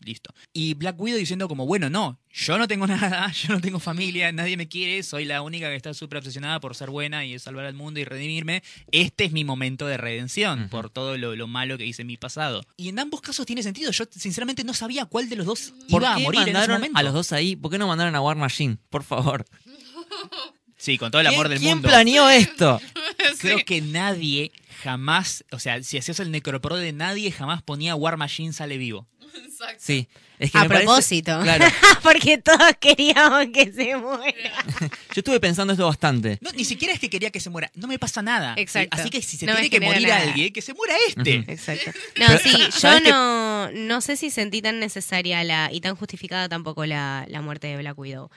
listo. 0.07 0.33
Y 0.53 0.75
Black 0.75 0.99
Widow 0.99 1.19
diciendo 1.19 1.49
como, 1.49 1.67
bueno, 1.67 1.91
no, 1.91 2.19
yo 2.33 2.57
no 2.57 2.67
tengo 2.69 2.87
nada, 2.87 3.31
yo 3.33 3.53
no 3.55 3.61
tengo 3.61 3.79
familia, 3.81 4.33
nadie 4.33 4.57
me 4.57 4.69
quiere, 4.69 5.03
soy 5.03 5.25
la 5.27 5.43
única 5.43 5.69
que 5.69 5.77
está 5.77 5.93
súper 5.93 6.19
obsesionada 6.19 6.61
por 6.61 6.75
ser 6.75 6.89
buena 6.91 7.25
y 7.27 7.39
salvar 7.39 7.67
al 7.67 7.75
mundo 7.75 8.01
y 8.01 8.05
redimirme. 8.05 8.63
Este 8.93 9.25
es 9.25 9.33
mi 9.33 9.45
momento 9.45 9.87
de 9.87 9.97
redención 9.97 10.69
por 10.71 10.89
todo 10.91 11.19
lo, 11.19 11.37
lo 11.37 11.47
malo 11.47 11.77
que 11.77 11.85
hice 11.87 12.03
en 12.03 12.09
mi 12.09 12.17
pasado. 12.17 12.63
Y 12.77 12.89
en 12.89 12.99
ambos 12.99 13.21
casos 13.21 13.45
tiene 13.45 13.63
sentido. 13.63 13.91
Yo 13.91 14.05
sinceramente 14.11 14.65
no 14.65 14.73
sabía 14.75 15.05
cuál 15.07 15.29
de 15.29 15.37
los 15.37 15.47
dos 15.47 15.75
¿Por 15.91 16.03
iba 16.03 16.15
a 16.15 16.19
morir 16.19 16.41
en 16.41 16.49
ese 16.49 16.53
mandaron 16.55 16.77
momento. 16.79 16.99
a 16.99 17.03
los 17.03 17.13
dos 17.13 17.33
ahí? 17.33 17.57
¿Por 17.57 17.71
qué 17.71 17.79
no 17.79 17.89
mandaron 17.89 18.15
a 18.15 18.21
War 18.21 18.37
Machine? 18.37 18.79
Por 18.91 19.03
favor. 19.03 19.45
Sí, 20.77 20.99
con 20.99 21.11
todo 21.11 21.21
el 21.21 21.27
amor 21.29 21.47
¿Quién- 21.47 21.51
del 21.51 21.59
¿Quién 21.61 21.75
mundo. 21.79 21.89
planeó 21.89 22.29
esto? 22.29 22.81
Creo 23.39 23.59
Sí. 23.59 23.65
que 23.65 23.81
nadie 23.81 24.53
jamás, 24.83 25.45
o 25.51 25.59
sea, 25.59 25.83
si 25.83 25.97
hacías 25.99 26.21
el 26.21 26.31
necropro 26.31 26.77
de 26.77 26.93
nadie, 26.93 27.33
jamás 27.33 27.63
ponía 27.63 27.95
War 27.97 28.17
Machine 28.19 28.53
sale 28.53 28.77
vivo. 28.77 29.09
Exacto. 29.35 29.79
Sí. 29.81 30.09
Es 30.39 30.51
que 30.53 30.59
a 30.59 30.65
parece- 30.67 30.85
propósito. 30.85 31.41
claro. 31.43 31.65
Porque 32.03 32.39
todos 32.39 32.73
queríamos 32.79 33.47
que 33.55 33.73
se 33.73 33.97
muera. 33.97 34.65
Yo 35.15 35.21
estuve 35.21 35.41
pensando 35.41 35.73
esto 35.73 35.87
bastante. 35.87 36.39
No, 36.43 36.53
ni 36.53 36.65
siquiera 36.65 36.93
es 36.93 37.01
que 37.01 37.09
quería 37.09 37.31
que 37.31 37.41
se 37.41 37.49
muera. 37.51 37.71
No 37.75 37.89
me 37.89 37.99
pasa 37.99 38.21
nada. 38.23 38.55
Exacto. 38.59 38.97
Así 39.01 39.09
que 39.11 39.23
si 39.23 39.37
se 39.39 39.47
No 39.47 39.53
tiene 39.55 39.71
que 39.71 39.81
morir 39.81 40.03
nada. 40.09 40.21
alguien, 40.23 40.53
que 40.53 40.61
se 40.63 40.75
muera 40.75 40.95
este. 41.09 41.37
Exacto. 41.49 41.91
No, 42.19 42.27
Pero, 42.29 42.39
sí, 42.39 42.53
yo 42.83 43.01
no, 43.01 43.71
no 43.73 44.01
sé 44.01 44.17
si 44.17 44.31
sentí 44.31 44.61
tan 44.63 44.79
necesaria 44.81 45.43
la 45.45 45.71
y 45.73 45.81
tan 45.81 45.97
justificada 45.97 46.49
tampoco 46.49 46.85
la, 46.87 47.25
la 47.29 47.41
muerte 47.41 47.67
de 47.69 47.77
Black 47.79 47.99
Widow. 47.99 48.31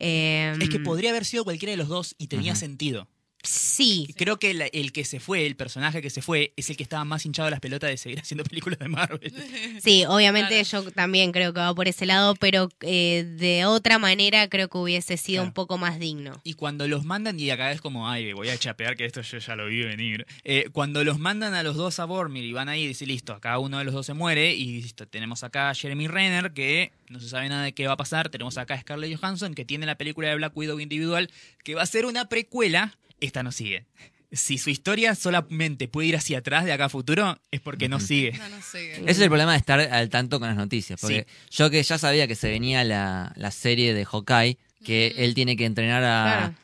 Eh, 0.00 0.54
Es 0.60 0.68
que 0.70 0.80
podría 0.80 1.10
haber 1.10 1.24
sido 1.24 1.44
cualquiera 1.44 1.70
de 1.70 1.76
los 1.76 1.88
dos 1.88 2.14
y 2.18 2.26
tenía 2.26 2.56
sentido. 2.56 3.06
Sí, 3.44 4.08
Creo 4.16 4.38
que 4.38 4.50
el, 4.50 4.62
el 4.72 4.92
que 4.92 5.04
se 5.04 5.20
fue, 5.20 5.46
el 5.46 5.54
personaje 5.56 6.00
que 6.02 6.10
se 6.10 6.22
fue, 6.22 6.52
es 6.56 6.70
el 6.70 6.76
que 6.76 6.82
estaba 6.82 7.04
más 7.04 7.24
hinchado 7.26 7.46
de 7.46 7.50
las 7.52 7.60
pelotas 7.60 7.90
de 7.90 7.96
seguir 7.96 8.18
haciendo 8.22 8.44
películas 8.44 8.78
de 8.78 8.88
Marvel. 8.88 9.32
sí, 9.82 10.04
obviamente 10.06 10.62
Claro. 10.64 10.84
yo 10.86 10.90
también 10.92 11.32
creo 11.32 11.52
que 11.52 11.60
va 11.60 11.74
por 11.74 11.88
ese 11.88 12.06
lado, 12.06 12.34
pero 12.36 12.68
eh, 12.80 13.24
de 13.38 13.64
otra 13.66 13.98
manera 13.98 14.48
creo 14.48 14.68
que 14.68 14.78
hubiese 14.78 15.16
sido 15.16 15.42
Claro. 15.42 15.48
un 15.48 15.54
poco 15.54 15.78
más 15.78 15.98
digno. 15.98 16.40
Y 16.44 16.54
cuando 16.54 16.86
los 16.88 17.04
mandan, 17.04 17.38
y 17.38 17.50
acá 17.50 17.72
es 17.72 17.80
como, 17.80 18.08
ay, 18.08 18.32
voy 18.32 18.48
a 18.48 18.56
chapear 18.58 18.96
que 18.96 19.04
esto 19.04 19.20
yo 19.22 19.38
ya 19.38 19.56
lo 19.56 19.66
vi 19.66 19.82
venir. 19.84 20.26
Eh, 20.44 20.68
cuando 20.72 21.04
los 21.04 21.18
mandan 21.18 21.54
a 21.54 21.62
los 21.62 21.76
dos 21.76 21.98
a 21.98 22.04
Bormir 22.04 22.44
y 22.44 22.52
van 22.52 22.68
ahí 22.68 22.82
y 22.84 22.86
dicen, 22.88 23.08
listo, 23.08 23.32
acá 23.34 23.58
uno 23.58 23.78
de 23.78 23.84
los 23.84 23.94
dos 23.94 24.06
se 24.06 24.14
muere, 24.14 24.54
y 24.54 24.80
listo, 24.82 25.06
tenemos 25.06 25.44
acá 25.44 25.70
a 25.70 25.74
Jeremy 25.74 26.08
Renner, 26.08 26.52
que 26.52 26.92
no 27.08 27.20
se 27.20 27.28
sabe 27.28 27.48
nada 27.48 27.64
de 27.64 27.72
qué 27.72 27.86
va 27.86 27.92
a 27.94 27.96
pasar. 27.96 28.28
Tenemos 28.30 28.56
acá 28.58 28.74
a 28.74 28.80
Scarlett 28.80 29.18
Johansson, 29.18 29.54
que 29.54 29.64
tiene 29.64 29.86
la 29.86 29.96
película 29.96 30.28
de 30.28 30.36
Black 30.36 30.56
Widow 30.56 30.80
individual, 30.80 31.30
que 31.62 31.74
va 31.74 31.82
a 31.82 31.86
ser 31.86 32.06
una 32.06 32.28
precuela. 32.28 32.96
Esta 33.24 33.42
no 33.42 33.52
sigue. 33.52 33.86
Si 34.32 34.58
su 34.58 34.68
historia 34.70 35.14
solamente 35.14 35.86
puede 35.86 36.08
ir 36.08 36.16
hacia 36.16 36.38
atrás 36.38 36.64
de 36.64 36.72
acá 36.72 36.86
a 36.86 36.88
futuro, 36.88 37.38
es 37.52 37.60
porque 37.60 37.88
no 37.88 38.00
sigue. 38.00 38.32
No, 38.32 38.48
no 38.48 38.60
sigue. 38.62 38.94
Ese 38.96 39.10
es 39.10 39.20
el 39.20 39.28
problema 39.28 39.52
de 39.52 39.58
estar 39.58 39.78
al 39.80 40.08
tanto 40.08 40.40
con 40.40 40.48
las 40.48 40.56
noticias. 40.56 41.00
Porque 41.00 41.26
yo 41.50 41.70
que 41.70 41.82
ya 41.82 41.98
sabía 41.98 42.26
que 42.26 42.34
se 42.34 42.50
venía 42.50 42.82
la, 42.82 43.32
la 43.36 43.50
serie 43.52 43.94
de 43.94 44.04
Hawkeye, 44.04 44.58
que 44.84 45.14
él 45.18 45.34
tiene 45.34 45.56
que 45.56 45.64
entrenar 45.66 46.02
a 46.02 46.24
Claro. 46.38 46.54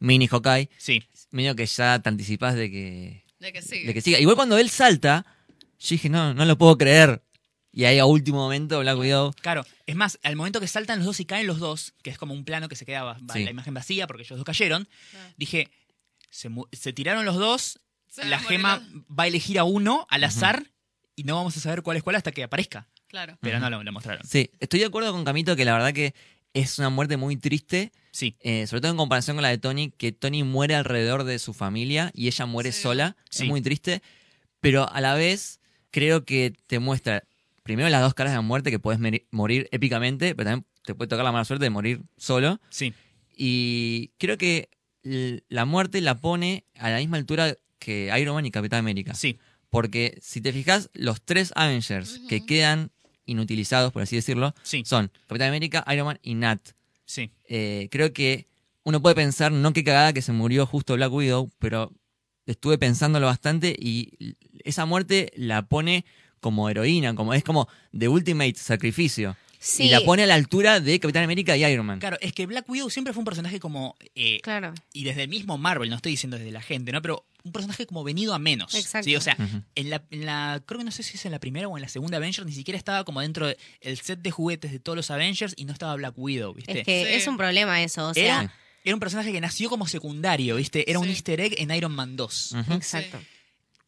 Mini 0.00 0.26
Hawkeye, 0.28 0.68
Sí. 0.76 1.02
medio 1.30 1.56
que 1.56 1.64
ya 1.64 1.98
te 1.98 2.08
anticipás 2.10 2.56
de 2.56 2.70
que, 2.70 3.24
De 3.40 3.52
que 3.54 3.62
sigue. 3.62 3.86
de 3.86 3.94
que 3.94 4.00
siga. 4.02 4.18
Igual 4.20 4.36
cuando 4.36 4.58
él 4.58 4.68
salta, 4.68 5.24
yo 5.80 5.88
dije, 5.94 6.10
no, 6.10 6.34
no 6.34 6.44
lo 6.44 6.58
puedo 6.58 6.76
creer. 6.76 7.22
Y 7.72 7.86
ahí 7.86 7.98
a 7.98 8.04
último 8.04 8.36
momento 8.38 8.78
Black 8.80 8.98
Widow... 8.98 9.32
Claro, 9.40 9.64
es 9.86 9.96
más, 9.96 10.18
al 10.22 10.36
momento 10.36 10.60
que 10.60 10.68
saltan 10.68 10.98
los 10.98 11.06
dos 11.06 11.20
y 11.20 11.24
caen 11.24 11.46
los 11.46 11.58
dos, 11.58 11.94
que 12.02 12.10
es 12.10 12.18
como 12.18 12.34
un 12.34 12.44
plano 12.44 12.68
que 12.68 12.76
se 12.76 12.84
queda 12.84 13.02
va- 13.02 13.18
Sí. 13.32 13.42
la 13.44 13.50
imagen 13.50 13.72
vacía 13.74 14.06
porque 14.06 14.22
ellos 14.24 14.36
dos 14.38 14.44
cayeron, 14.44 14.86
Ah. 15.16 15.30
dije, 15.38 15.70
se, 16.72 16.92
tiraron 16.92 17.24
los 17.24 17.36
dos, 17.36 17.80
Se 18.08 18.24
la 18.24 18.38
gema 18.38 18.82
va 19.08 19.24
a 19.24 19.26
elegir 19.26 19.58
a 19.58 19.64
uno 19.64 20.06
al 20.10 20.24
azar 20.24 20.70
y 21.16 21.24
no 21.24 21.36
vamos 21.36 21.56
a 21.56 21.60
saber 21.60 21.82
cuál 21.82 21.96
es 21.96 22.02
cuál 22.02 22.16
hasta 22.16 22.32
que 22.32 22.42
aparezca. 22.42 22.88
Claro. 23.06 23.38
Pero 23.40 23.60
no 23.60 23.70
lo, 23.70 23.82
lo 23.82 23.92
mostraron. 23.92 24.26
Sí, 24.26 24.50
estoy 24.58 24.80
de 24.80 24.86
acuerdo 24.86 25.12
con 25.12 25.24
Camito 25.24 25.54
que 25.54 25.64
la 25.64 25.72
verdad 25.72 25.92
que 25.92 26.14
es 26.52 26.78
una 26.78 26.90
muerte 26.90 27.16
muy 27.16 27.36
triste, 27.36 27.92
Sí, 28.10 28.36
eh, 28.40 28.66
sobre 28.68 28.80
todo 28.80 28.92
en 28.92 28.96
comparación 28.96 29.36
con 29.36 29.42
la 29.42 29.48
de 29.48 29.58
Tony, 29.58 29.90
que 29.90 30.12
Tony 30.12 30.44
muere 30.44 30.74
alrededor 30.76 31.24
de 31.24 31.38
su 31.40 31.52
familia 31.52 32.12
y 32.14 32.28
ella 32.28 32.46
muere 32.46 32.70
Sí. 32.72 32.82
sola. 32.82 33.16
Sí. 33.30 33.42
Es 33.42 33.48
muy 33.48 33.60
triste, 33.60 34.02
pero 34.60 34.88
a 34.92 35.00
la 35.00 35.14
vez 35.14 35.58
creo 35.90 36.24
que 36.24 36.52
te 36.68 36.78
muestra 36.78 37.24
primero 37.64 37.88
las 37.88 38.02
dos 38.02 38.14
caras 38.14 38.32
de 38.32 38.36
la 38.36 38.42
muerte, 38.42 38.70
que 38.70 38.78
puedes 38.78 39.00
morir 39.32 39.68
épicamente, 39.72 40.34
pero 40.36 40.50
también 40.50 40.66
te 40.84 40.94
puede 40.94 41.08
tocar 41.08 41.24
la 41.24 41.32
mala 41.32 41.44
suerte 41.44 41.64
de 41.64 41.70
morir 41.70 42.02
solo. 42.16 42.60
sí, 42.70 42.92
Y 43.36 44.12
creo 44.18 44.38
que 44.38 44.68
la 45.04 45.64
muerte 45.64 46.00
la 46.00 46.18
pone 46.20 46.64
a 46.78 46.90
la 46.90 46.98
misma 46.98 47.16
altura 47.18 47.56
que 47.78 48.10
Iron 48.18 48.34
Man 48.34 48.46
y 48.46 48.50
Capitán 48.50 48.78
América. 48.80 49.14
sí, 49.14 49.38
Porque 49.70 50.18
si 50.22 50.40
te 50.40 50.52
fijas, 50.52 50.90
los 50.94 51.20
tres 51.22 51.52
Avengers 51.56 52.20
que 52.28 52.44
quedan 52.46 52.90
inutilizados, 53.26 53.92
por 53.92 54.02
así 54.02 54.16
decirlo, 54.16 54.54
sí, 54.62 54.82
son 54.84 55.10
Capitán 55.26 55.48
América, 55.48 55.84
Iron 55.92 56.06
Man 56.06 56.18
y 56.22 56.34
Nat. 56.34 56.60
sí. 57.04 57.30
Eh, 57.48 57.88
creo 57.90 58.12
que 58.12 58.46
uno 58.84 59.00
puede 59.02 59.14
pensar, 59.14 59.52
no 59.52 59.72
qué 59.72 59.82
cagada 59.84 60.12
que 60.12 60.22
se 60.22 60.32
murió 60.32 60.66
justo 60.66 60.94
Black 60.94 61.12
Widow, 61.12 61.50
pero 61.58 61.92
estuve 62.46 62.76
pensándolo 62.78 63.26
bastante 63.26 63.74
y 63.78 64.36
esa 64.64 64.84
muerte 64.86 65.32
la 65.36 65.66
pone 65.66 66.04
como 66.40 66.68
heroína, 66.68 67.14
como 67.14 67.32
es 67.32 67.42
como 67.42 67.68
The 67.98 68.08
Ultimate 68.08 68.54
Sacrificio. 68.56 69.36
Sí, 69.66 69.84
Y 69.84 69.88
la 69.88 70.02
pone 70.02 70.24
a 70.24 70.26
la 70.26 70.34
altura 70.34 70.78
de 70.78 71.00
Capitán 71.00 71.24
América 71.24 71.56
y 71.56 71.64
Iron 71.64 71.86
Man. 71.86 71.98
Claro, 71.98 72.18
es 72.20 72.34
que 72.34 72.44
Black 72.44 72.68
Widow 72.68 72.90
siempre 72.90 73.14
fue 73.14 73.22
un 73.22 73.24
personaje 73.24 73.58
como... 73.58 73.96
eh, 74.14 74.38
claro. 74.42 74.74
y 74.92 75.04
desde 75.04 75.22
el 75.22 75.28
mismo 75.30 75.56
Marvel, 75.56 75.88
no 75.88 75.96
estoy 75.96 76.12
diciendo 76.12 76.36
desde 76.36 76.50
la 76.52 76.60
gente, 76.60 76.92
¿no? 76.92 77.00
Pero 77.00 77.24
un 77.44 77.52
personaje 77.52 77.86
como 77.86 78.04
venido 78.04 78.34
a 78.34 78.38
menos. 78.38 78.74
Exacto. 78.74 79.04
¿sí? 79.04 79.16
O 79.16 79.22
sea, 79.22 79.36
en 79.74 79.88
la, 79.90 80.02
en 80.10 80.26
la, 80.26 80.62
creo 80.66 80.78
que 80.80 80.84
no 80.84 80.90
sé 80.90 81.02
si 81.02 81.16
es 81.16 81.24
en 81.24 81.32
la 81.32 81.38
primera 81.40 81.66
o 81.68 81.76
en 81.78 81.82
la 81.82 81.88
segunda 81.88 82.18
Avengers, 82.18 82.46
ni 82.46 82.52
siquiera 82.52 82.76
estaba 82.76 83.04
como 83.04 83.22
dentro 83.22 83.46
del 83.46 83.98
set 84.02 84.20
de 84.20 84.30
juguetes 84.30 84.70
de 84.70 84.80
todos 84.80 84.96
los 84.96 85.10
Avengers 85.10 85.54
y 85.56 85.64
no 85.64 85.72
estaba 85.72 85.94
Black 85.96 86.12
Widow, 86.18 86.52
¿viste? 86.52 86.80
Es 86.80 86.84
que 86.84 87.04
Sí. 87.06 87.12
es 87.14 87.26
un 87.26 87.38
problema 87.38 87.82
eso, 87.82 88.08
o 88.08 88.10
era, 88.14 88.40
sea, 88.40 88.54
era 88.84 88.94
un 88.94 89.00
personaje 89.00 89.32
que 89.32 89.40
nació 89.40 89.70
como 89.70 89.86
secundario, 89.86 90.56
¿viste? 90.56 90.90
Era 90.90 90.98
un 90.98 91.08
easter 91.08 91.40
egg 91.40 91.54
en 91.58 91.70
Iron 91.74 91.92
Man 91.92 92.16
2. 92.16 92.52
Ujú. 92.52 92.72
exacto. 92.74 93.18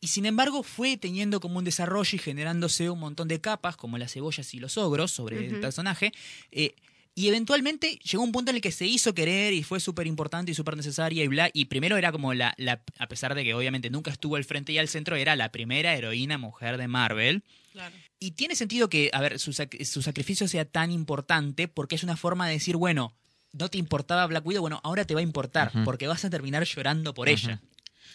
Y 0.06 0.08
sin 0.08 0.24
embargo 0.24 0.62
fue 0.62 0.96
teniendo 0.96 1.40
como 1.40 1.58
un 1.58 1.64
desarrollo 1.64 2.14
y 2.14 2.18
generándose 2.20 2.88
un 2.90 3.00
montón 3.00 3.26
de 3.26 3.40
capas, 3.40 3.76
como 3.76 3.98
las 3.98 4.12
cebollas 4.12 4.54
y 4.54 4.60
los 4.60 4.78
ogros, 4.78 5.10
sobre 5.10 5.46
el 5.48 5.58
personaje. 5.60 6.12
eh, 6.52 6.74
y 7.16 7.26
eventualmente 7.28 7.98
llegó 8.04 8.22
un 8.22 8.30
punto 8.30 8.50
en 8.50 8.56
el 8.56 8.60
que 8.62 8.70
se 8.70 8.86
hizo 8.86 9.14
querer 9.14 9.52
y 9.52 9.62
fue 9.64 9.80
súper 9.80 10.06
importante 10.06 10.52
y 10.52 10.54
súper 10.54 10.76
necesaria 10.76 11.24
y 11.24 11.28
bla. 11.28 11.50
Y 11.52 11.64
primero 11.64 11.96
era 11.96 12.12
como 12.12 12.34
la, 12.34 12.54
la, 12.58 12.82
a 12.98 13.06
pesar 13.08 13.34
de 13.34 13.42
que 13.42 13.52
obviamente 13.54 13.90
nunca 13.90 14.12
estuvo 14.12 14.36
al 14.36 14.44
frente 14.44 14.70
y 14.72 14.78
al 14.78 14.86
centro, 14.86 15.16
era 15.16 15.34
la 15.34 15.50
primera 15.50 15.94
heroína 15.96 16.38
mujer 16.38 16.76
de 16.76 16.86
Marvel. 16.86 17.42
Claro. 17.72 17.96
Y 18.20 18.32
tiene 18.32 18.54
sentido 18.54 18.88
que, 18.88 19.10
a 19.12 19.20
ver, 19.22 19.38
su, 19.40 19.50
sac- 19.52 19.82
su 19.84 20.02
sacrificio 20.02 20.46
sea 20.46 20.66
tan 20.66 20.92
importante 20.92 21.66
porque 21.68 21.96
es 21.96 22.04
una 22.04 22.16
forma 22.16 22.46
de 22.46 22.52
decir, 22.52 22.76
bueno, 22.76 23.12
no 23.52 23.70
te 23.70 23.78
importaba 23.78 24.26
Black 24.26 24.46
Widow, 24.46 24.60
bueno, 24.60 24.80
ahora 24.84 25.04
te 25.04 25.14
va 25.14 25.20
a 25.20 25.24
importar 25.24 25.72
porque 25.84 26.06
vas 26.06 26.24
a 26.26 26.30
terminar 26.30 26.62
llorando 26.64 27.12
por 27.14 27.28
ella. 27.30 27.60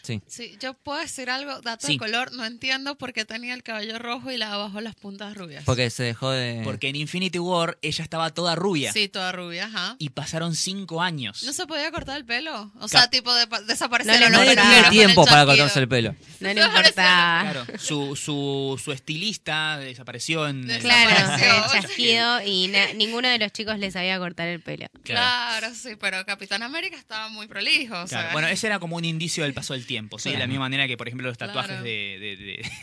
Sí. 0.02 0.22
Sí, 0.28 0.58
yo 0.60 0.74
puedo 0.74 1.00
decir 1.00 1.30
algo, 1.30 1.62
dato 1.62 1.88
Sí. 1.88 1.94
de 1.94 2.00
color, 2.00 2.32
no 2.34 2.46
entiendo 2.46 2.98
por 2.98 3.14
qué 3.14 3.26
tenía 3.26 3.54
el 3.54 3.64
cabello 3.64 4.00
rojo 4.00 4.32
y 4.32 4.38
la 4.38 4.54
abajo 4.54 4.82
las 4.82 4.96
puntas 4.96 5.36
rubias. 5.36 5.64
Porque 5.66 5.90
se 5.90 6.04
dejó 6.04 6.32
de... 6.32 6.62
Porque 6.64 6.90
en 6.90 6.96
Infinity 6.96 7.40
War 7.40 7.78
ella 7.82 8.04
estaba 8.04 8.30
toda 8.32 8.56
rubia. 8.56 8.92
Sí, 8.94 9.08
toda 9.08 9.32
rubia, 9.32 9.66
ajá. 9.66 9.96
Y 10.00 10.10
pasaron 10.10 10.56
cinco 10.56 11.02
años. 11.02 11.44
¿No 11.44 11.54
se 11.54 11.66
podía 11.68 11.92
cortar 11.92 12.18
el 12.18 12.26
pelo? 12.26 12.72
O 12.80 12.88
sea, 12.88 13.10
tipo 13.10 13.34
de, 13.34 13.48
desaparecer 13.68 14.14
No 14.14 14.20
le 14.20 14.30
los 14.30 14.32
Nadie 14.32 14.52
importaba. 14.52 14.72
tiene 14.72 14.90
tiempo 15.06 15.26
para 15.26 15.46
cortarse 15.46 15.80
el 15.80 15.88
pelo. 15.88 16.16
No 16.40 16.54
le 16.54 16.62
importaba. 16.62 17.42
Claro, 17.52 17.66
su, 17.80 18.16
su, 18.16 18.80
su 18.84 18.92
estilista 18.92 19.78
desapareció 19.78 20.48
en... 20.48 20.66
Claro, 20.80 21.10
Desapareció. 21.10 21.56
el 21.76 21.82
chasquido 21.82 22.42
y 22.46 22.72
ninguno 22.96 23.28
de 23.30 23.38
los 23.40 23.52
chicos 23.52 23.78
les 23.80 23.94
sabía 23.94 24.18
cortar 24.20 24.48
el 24.48 24.62
pelo. 24.62 24.88
Claro, 25.04 25.68
sí, 25.74 25.96
pero 26.00 26.26
Capitán 26.26 26.64
América 26.64 26.98
estaba 26.98 27.30
muy 27.30 27.48
prolijo. 27.48 27.94
O 28.02 28.06
Claro, 28.06 28.28
sea, 28.28 28.32
Bueno, 28.34 28.48
ese 28.48 28.68
era 28.68 28.80
como 28.80 28.96
un 28.96 29.06
indicio 29.06 29.44
del 29.44 29.54
paso 29.54 29.74
del 29.74 29.81
tiempo, 29.86 30.20
¿sí? 30.20 30.32
De 30.32 30.38
la 30.38 30.48
misma 30.48 30.62
manera 30.66 30.88
que, 30.88 30.98
por 30.98 31.08
ejemplo, 31.08 31.28
los 31.28 31.38
tatuajes 31.38 31.70
Claro. 31.72 31.84
de, 31.84 32.18
de- 32.20 32.36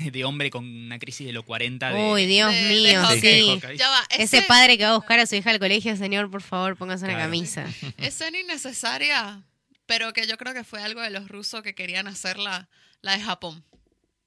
de- 0.05 0.11
de 0.11 0.25
hombre 0.25 0.51
con 0.51 0.65
una 0.67 0.99
crisis 0.99 1.27
de 1.27 1.33
los 1.33 1.45
40 1.45 1.91
de... 1.91 2.11
Uy, 2.11 2.27
Dios 2.27 2.51
de- 2.53 2.63
de 2.63 2.69
mío, 2.69 3.03
Hawkeye. 3.03 3.43
sí. 3.43 3.49
Hawkeye. 3.51 3.77
Ya 3.77 3.89
va, 3.91 4.03
Ese 4.17 4.43
padre 4.43 4.77
que 4.79 4.85
va 4.85 4.91
a 4.91 4.97
buscar 4.97 5.19
a 5.21 5.27
su 5.27 5.35
hija 5.37 5.51
al 5.51 5.59
colegio, 5.59 5.97
señor, 5.97 6.31
por 6.31 6.43
favor, 6.43 6.77
póngase 6.77 7.05
una 7.05 7.15
Claro. 7.15 7.27
camisa. 7.27 7.65
Escena 7.99 8.39
innecesaria, 8.39 9.43
pero 9.87 10.13
que 10.13 10.27
yo 10.27 10.37
creo 10.37 10.55
que 10.55 10.65
fue 10.65 10.83
algo 10.83 11.01
de 11.01 11.11
los 11.11 11.29
rusos 11.29 11.63
que 11.63 11.75
querían 11.75 12.07
hacer 12.07 12.39
la, 12.39 12.69
de 13.03 13.21
Japón. 13.21 13.65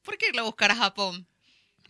¿Por 0.03 0.17
qué 0.17 0.27
irlo 0.29 0.41
a 0.41 0.45
buscar 0.45 0.71
a 0.71 0.75
Japón? 0.75 1.27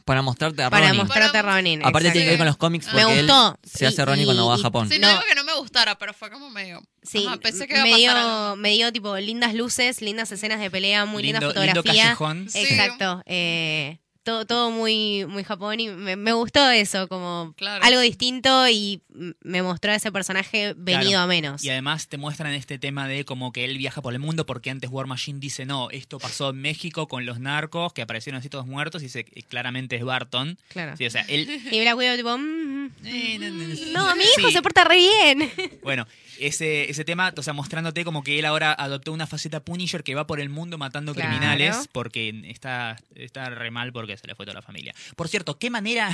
Para 0.03 0.21
mostrarte 0.23 0.63
a 0.63 0.69
para 0.71 0.87
Ronnie. 0.87 0.97
mostrarte 1.03 1.37
a 1.37 1.41
Para- 1.43 1.55
Ronin. 1.57 1.79
Aparte 1.81 2.07
exacto. 2.07 2.13
tiene 2.13 2.25
que 2.25 2.29
ver 2.31 2.37
con 2.39 2.47
los 2.47 2.57
cómics 2.57 2.87
Me 2.93 3.03
porque 3.03 3.19
él 3.19 3.29
se 3.63 3.85
hace 3.85 4.01
Y- 4.01 4.05
Ronnie 4.05 4.25
cuando 4.25 4.47
va 4.47 4.55
a 4.55 4.57
Japón. 4.57 4.89
Sí, 4.89 4.97
No. 4.99 5.07
no 5.07 5.13
digo 5.13 5.23
que 5.29 5.35
no 5.35 5.40
me 5.40 5.40
gustara, 5.61 5.97
pero 5.97 6.13
fue 6.13 6.29
como 6.29 6.49
medio. 6.49 6.81
Sí, 7.03 7.25
Ajá, 7.25 7.37
pensé 7.37 7.67
que 7.67 7.73
iba 7.73 7.81
a 7.83 7.85
pasar 7.85 7.97
dio, 7.99 8.11
algo. 8.11 8.55
me 8.57 8.71
dio 8.71 8.91
tipo 8.91 9.15
lindas 9.17 9.53
luces, 9.53 10.01
lindas 10.01 10.31
escenas 10.31 10.59
de 10.59 10.69
pelea, 10.69 11.05
muy 11.05 11.23
linda 11.23 11.39
Lindo- 11.39 11.53
lindo 11.53 11.73
fotografía. 11.81 12.03
callejón. 12.03 12.49
Sí. 12.49 12.59
Exacto. 12.59 13.23
eh, 13.25 13.99
todo, 14.23 14.45
todo 14.45 14.71
muy, 14.71 15.25
muy 15.27 15.43
Japón 15.43 15.79
y 15.79 15.89
me, 15.89 16.15
me 16.15 16.33
gustó 16.33 16.69
eso, 16.69 17.07
como 17.07 17.53
Claro. 17.57 17.83
algo 17.83 17.99
distinto 18.01 18.67
y 18.69 19.01
me 19.41 19.61
mostró 19.63 19.91
a 19.91 19.95
ese 19.95 20.11
personaje 20.11 20.73
venido 20.77 21.09
Claro. 21.11 21.23
a 21.23 21.27
menos. 21.27 21.63
Y 21.63 21.69
además 21.69 22.07
te 22.07 22.17
muestran 22.17 22.53
este 22.53 22.77
tema 22.79 23.07
de 23.07 23.25
como 23.25 23.51
que 23.51 23.65
él 23.65 23.77
viaja 23.77 24.01
por 24.01 24.13
el 24.13 24.19
mundo 24.19 24.45
porque 24.45 24.69
antes 24.69 24.89
War 24.89 25.07
Machine 25.07 25.39
dice, 25.39 25.65
no, 25.65 25.89
esto 25.89 26.19
pasó 26.19 26.51
en 26.51 26.61
México 26.61 27.07
con 27.07 27.25
los 27.25 27.39
narcos 27.39 27.93
que 27.93 28.01
aparecieron 28.01 28.39
así 28.39 28.49
todos 28.49 28.67
muertos 28.67 29.01
y 29.01 29.05
dice, 29.05 29.25
que 29.25 29.41
claramente 29.43 29.95
es 29.95 30.03
Barton. 30.03 30.57
Claro. 30.69 30.95
Sí, 30.97 31.05
o 31.05 31.09
sea, 31.11 31.25
él... 31.27 31.47
Y 31.71 31.79
Black 31.81 31.97
Widow 31.97 32.15
tipo, 32.17 32.37
mm, 32.37 32.89
Eh, 33.05 33.37
no, 33.39 33.49
no, 33.49 34.05
no, 34.09 34.15
mi 34.15 34.23
hijo 34.23 34.47
Sí. 34.47 34.51
se 34.53 34.61
porta 34.61 34.83
re 34.83 34.95
bien. 34.97 35.51
Bueno, 35.83 36.05
ese, 36.39 36.89
ese 36.89 37.03
tema, 37.05 37.33
o 37.35 37.43
sea, 37.43 37.53
mostrándote 37.53 38.03
como 38.03 38.23
que 38.23 38.37
él 38.39 38.45
ahora 38.45 38.73
adoptó 38.73 39.11
una 39.11 39.27
faceta 39.27 39.59
Punisher 39.63 40.03
que 40.03 40.15
va 40.15 40.27
por 40.27 40.39
el 40.39 40.49
mundo 40.49 40.77
matando 40.77 41.13
Claro. 41.13 41.29
criminales 41.29 41.89
porque 41.91 42.41
está, 42.45 42.97
está 43.15 43.49
re 43.49 43.71
mal 43.71 43.91
porque 43.91 44.10
se 44.17 44.27
le 44.27 44.35
fue 44.35 44.45
toda 44.45 44.55
la 44.55 44.61
familia. 44.61 44.93
Por 45.15 45.27
cierto, 45.27 45.57
qué 45.57 45.69
manera, 45.69 46.09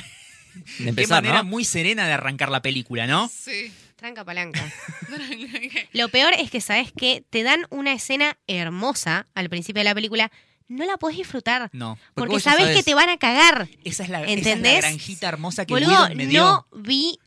De 0.53 0.63
qué 0.83 0.89
empezar, 0.89 1.23
manera 1.23 1.43
¿no? 1.43 1.49
muy 1.49 1.65
serena 1.65 2.07
de 2.07 2.13
arrancar 2.13 2.49
la 2.49 2.61
película, 2.61 3.07
¿no? 3.07 3.29
Sí. 3.29 3.71
Tranca 3.95 4.23
palanca. 4.23 4.63
Lo 5.93 6.09
peor 6.09 6.33
es 6.37 6.51
que, 6.51 6.61
¿sabes 6.61 6.91
qué? 6.95 7.23
Te 7.29 7.43
dan 7.43 7.65
una 7.69 7.93
escena 7.93 8.37
hermosa 8.47 9.25
al 9.33 9.49
principio 9.49 9.79
de 9.79 9.85
la 9.85 9.95
película, 9.95 10.31
no 10.67 10.85
la 10.85 10.97
podés 10.97 11.17
disfrutar. 11.17 11.69
No. 11.73 11.97
Porque, 12.13 12.39
sabés. 12.39 12.75
que 12.75 12.83
te 12.83 12.93
van 12.93 13.09
a 13.09 13.17
cagar. 13.17 13.67
Esa 13.83 14.03
es 14.03 14.09
la, 14.09 14.23
esa 14.23 14.49
es 14.51 14.61
la 14.61 14.77
granjita 14.77 15.27
hermosa 15.29 15.65
que 15.65 15.73
Boludo, 15.73 16.09
me 16.13 16.27
dio. 16.27 16.41
no 16.43 16.67
vi, 16.83 17.19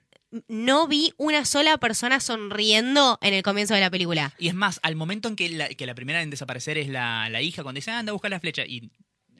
no 0.46 0.86
vi 0.86 1.12
una 1.16 1.44
sola 1.44 1.78
persona 1.78 2.20
sonriendo 2.20 3.18
en 3.22 3.34
el 3.34 3.42
comienzo 3.42 3.74
de 3.74 3.80
la 3.80 3.90
película. 3.90 4.32
Y 4.38 4.48
es 4.48 4.54
más, 4.54 4.78
al 4.82 4.94
momento 4.94 5.28
en 5.28 5.36
que 5.36 5.48
la, 5.48 5.68
que 5.70 5.86
la 5.86 5.94
primera 5.94 6.22
en 6.22 6.30
desaparecer 6.30 6.78
es 6.78 6.88
la, 6.88 7.28
la 7.30 7.40
hija, 7.42 7.62
cuando 7.62 7.78
dice, 7.78 7.90
"Ah, 7.90 7.98
anda 7.98 8.10
a 8.10 8.12
buscar 8.12 8.30
la 8.30 8.40
flecha, 8.40 8.64
y. 8.66 8.90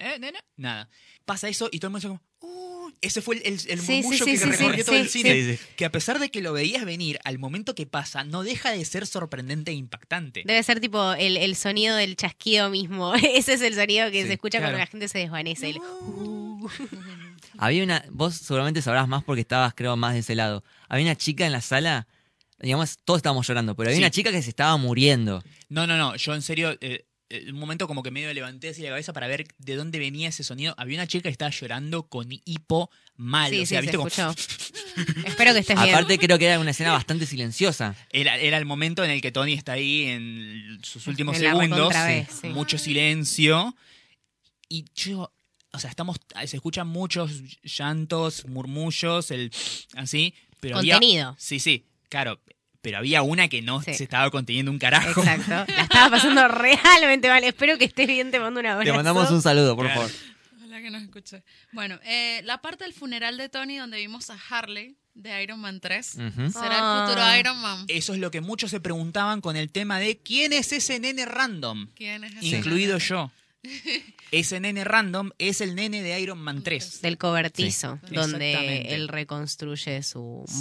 ¿Eh, 0.00 0.18
nena? 0.18 0.40
Nada. 0.56 0.88
Pasa 1.24 1.48
eso 1.48 1.68
y 1.70 1.78
todo 1.78 1.88
el 1.88 1.92
mundo 1.92 2.08
dice 2.08 2.08
como. 2.40 2.52
"Uh", 2.54 2.90
ese 3.02 3.22
fue 3.22 3.36
el, 3.36 3.52
el, 3.52 3.58
Sí, 3.80 3.96
murmullo 4.02 4.24
sí, 4.24 4.30
que 4.32 4.36
sí, 4.38 4.44
sí, 4.44 4.50
recorrió 4.50 4.78
sí, 4.78 4.84
todo 4.84 4.96
el 4.96 5.08
cine. 5.08 5.32
sí. 5.34 5.56
Sí, 5.56 5.62
Que 5.76 5.84
a 5.84 5.92
pesar 5.92 6.18
de 6.18 6.30
que 6.30 6.40
lo 6.42 6.52
veías 6.52 6.84
venir, 6.84 7.18
al 7.24 7.38
momento 7.38 7.74
que 7.74 7.86
pasa, 7.86 8.24
no 8.24 8.42
deja 8.42 8.70
de 8.72 8.84
ser 8.84 9.06
sorprendente 9.06 9.70
e 9.70 9.74
impactante. 9.74 10.42
Debe 10.44 10.62
ser 10.62 10.80
tipo 10.80 11.12
el, 11.14 11.36
el 11.36 11.54
sonido 11.54 11.94
del 11.96 12.16
chasquido 12.16 12.68
mismo. 12.70 13.14
Ese 13.14 13.54
es 13.54 13.60
el 13.62 13.74
sonido 13.74 14.10
que 14.10 14.22
Sí, 14.22 14.26
se 14.28 14.32
escucha 14.34 14.58
claro. 14.58 14.72
cuando 14.72 14.78
la 14.78 14.86
gente 14.86 15.08
se 15.08 15.18
desvanece. 15.18 15.70
El- 15.70 15.80
Había 17.58 17.84
una, 17.84 18.04
vos 18.10 18.34
seguramente 18.36 18.80
sabrás 18.82 19.06
más 19.08 19.22
porque 19.24 19.42
estabas, 19.42 19.74
creo, 19.74 19.96
más 19.96 20.14
de 20.14 20.20
ese 20.20 20.34
lado. 20.34 20.64
Había 20.88 21.04
una 21.06 21.16
chica 21.16 21.44
en 21.46 21.52
la 21.52 21.60
sala, 21.60 22.06
digamos, 22.58 22.96
todos 23.04 23.18
estábamos 23.18 23.46
llorando, 23.46 23.74
pero 23.76 23.88
había 23.88 23.96
Sí. 23.96 24.02
una 24.02 24.10
chica 24.10 24.30
que 24.32 24.42
se 24.42 24.50
estaba 24.50 24.76
muriendo. 24.76 25.42
No, 25.68 25.86
no, 25.86 25.96
no. 25.96 26.16
Yo 26.16 26.34
en 26.34 26.42
serio, 26.42 26.76
eh, 26.80 27.04
un 27.48 27.58
momento 27.58 27.86
como 27.86 28.02
que 28.02 28.10
medio 28.10 28.32
levanté 28.34 28.70
así 28.70 28.82
la 28.82 28.88
cabeza 28.90 29.12
para 29.12 29.26
ver 29.28 29.46
de 29.58 29.76
dónde 29.76 29.98
venía 29.98 30.28
ese 30.28 30.42
sonido. 30.44 30.74
Había 30.76 30.98
una 30.98 31.06
chica 31.06 31.22
que 31.24 31.28
estaba 31.30 31.50
llorando 31.50 32.04
con 32.04 32.28
hipo 32.44 32.90
mal. 33.16 33.50
Sí, 33.50 33.60
o 33.60 33.66
sea, 33.66 33.80
sí, 33.80 33.86
se 33.86 33.96
viste 33.96 33.96
como. 33.96 34.08
escuchó. 34.08 34.34
Espero 35.26 35.52
que 35.52 35.60
estés 35.60 35.80
bien. 35.80 35.94
Aparte 35.94 36.18
creo 36.18 36.38
que 36.38 36.46
era 36.46 36.58
una 36.58 36.72
escena 36.72 36.92
bastante 36.92 37.26
silenciosa. 37.26 37.94
Era, 38.10 38.36
era 38.38 38.58
el 38.58 38.66
momento 38.66 39.04
en 39.04 39.10
el 39.10 39.20
que 39.20 39.30
Tony 39.32 39.52
está 39.52 39.72
ahí 39.72 40.06
en 40.06 40.78
sus 40.82 41.06
últimos 41.06 41.36
En 41.36 41.42
segundos. 41.42 41.92
vez, 42.06 42.28
sí. 42.40 42.48
Mucho 42.48 42.78
silencio. 42.78 43.76
Y 44.68 44.84
yo. 44.94 45.32
O 45.72 45.78
sea, 45.78 45.88
estamos. 45.90 46.16
Se 46.46 46.56
escuchan 46.56 46.88
muchos 46.88 47.30
llantos, 47.62 48.44
murmullos, 48.46 49.30
el. 49.30 49.52
Así. 49.94 50.34
Pero 50.60 50.78
había- 50.78 50.94
Contenido. 50.94 51.36
sí, 51.38 51.58
sí, 51.60 51.86
claro. 52.08 52.40
Pero 52.82 52.98
había 52.98 53.22
una 53.22 53.48
que 53.48 53.60
no 53.62 53.82
Sí. 53.82 53.94
se 53.94 54.04
estaba 54.04 54.30
conteniendo 54.30 54.70
un 54.70 54.78
carajo. 54.78 55.20
Exacto. 55.20 55.50
La 55.76 55.82
estaba 55.82 56.10
pasando 56.10 56.48
realmente 56.48 57.28
mal. 57.28 57.44
Espero 57.44 57.76
que 57.78 57.84
estés 57.84 58.06
bien. 58.06 58.30
Te 58.30 58.40
mando 58.40 58.60
un 58.60 58.66
abrazo. 58.66 58.90
Te 58.90 58.96
mandamos 58.96 59.30
un 59.30 59.42
saludo, 59.42 59.76
por 59.76 59.88
favor. 59.88 60.10
Ojalá 60.56 60.80
que 60.80 60.90
nos 60.90 61.02
escuche. 61.02 61.42
Bueno, 61.72 61.98
eh, 62.04 62.40
la 62.44 62.62
parte 62.62 62.84
del 62.84 62.92
funeral 62.94 63.36
de 63.36 63.48
Tony 63.48 63.76
donde 63.76 63.98
vimos 63.98 64.30
a 64.30 64.38
Harley 64.48 64.96
de 65.14 65.42
Iron 65.42 65.60
Man 65.60 65.80
3. 65.80 66.14
Ujú. 66.14 66.50
¿Será 66.52 66.78
Ah. 66.80 67.04
el 67.04 67.08
futuro 67.10 67.36
Iron 67.38 67.60
Man? 67.60 67.84
Eso 67.88 68.14
es 68.14 68.18
lo 68.20 68.30
que 68.30 68.40
muchos 68.40 68.70
se 68.70 68.80
preguntaban 68.80 69.40
con 69.42 69.56
el 69.56 69.70
tema 69.70 69.98
de 69.98 70.16
quién 70.18 70.52
es 70.54 70.72
ese 70.72 70.98
nene 71.00 71.26
random, 71.26 71.88
¿Quién 71.94 72.24
es 72.24 72.32
ese 72.36 72.46
incluido 72.58 72.94
nene? 72.98 73.04
yo. 73.08 73.30
Ese 74.30 74.58
nene 74.60 74.84
random 74.84 75.30
es 75.38 75.60
el 75.60 75.74
nene 75.74 76.02
de 76.02 76.18
Iron 76.20 76.38
Man 76.38 76.62
3. 76.62 77.02
Del 77.02 77.18
cobertizo, 77.18 77.98
Sí. 78.08 78.14
donde 78.14 78.94
él 78.94 79.08
reconstruye 79.08 80.02
su 80.04 80.44
Sí. 80.46 80.54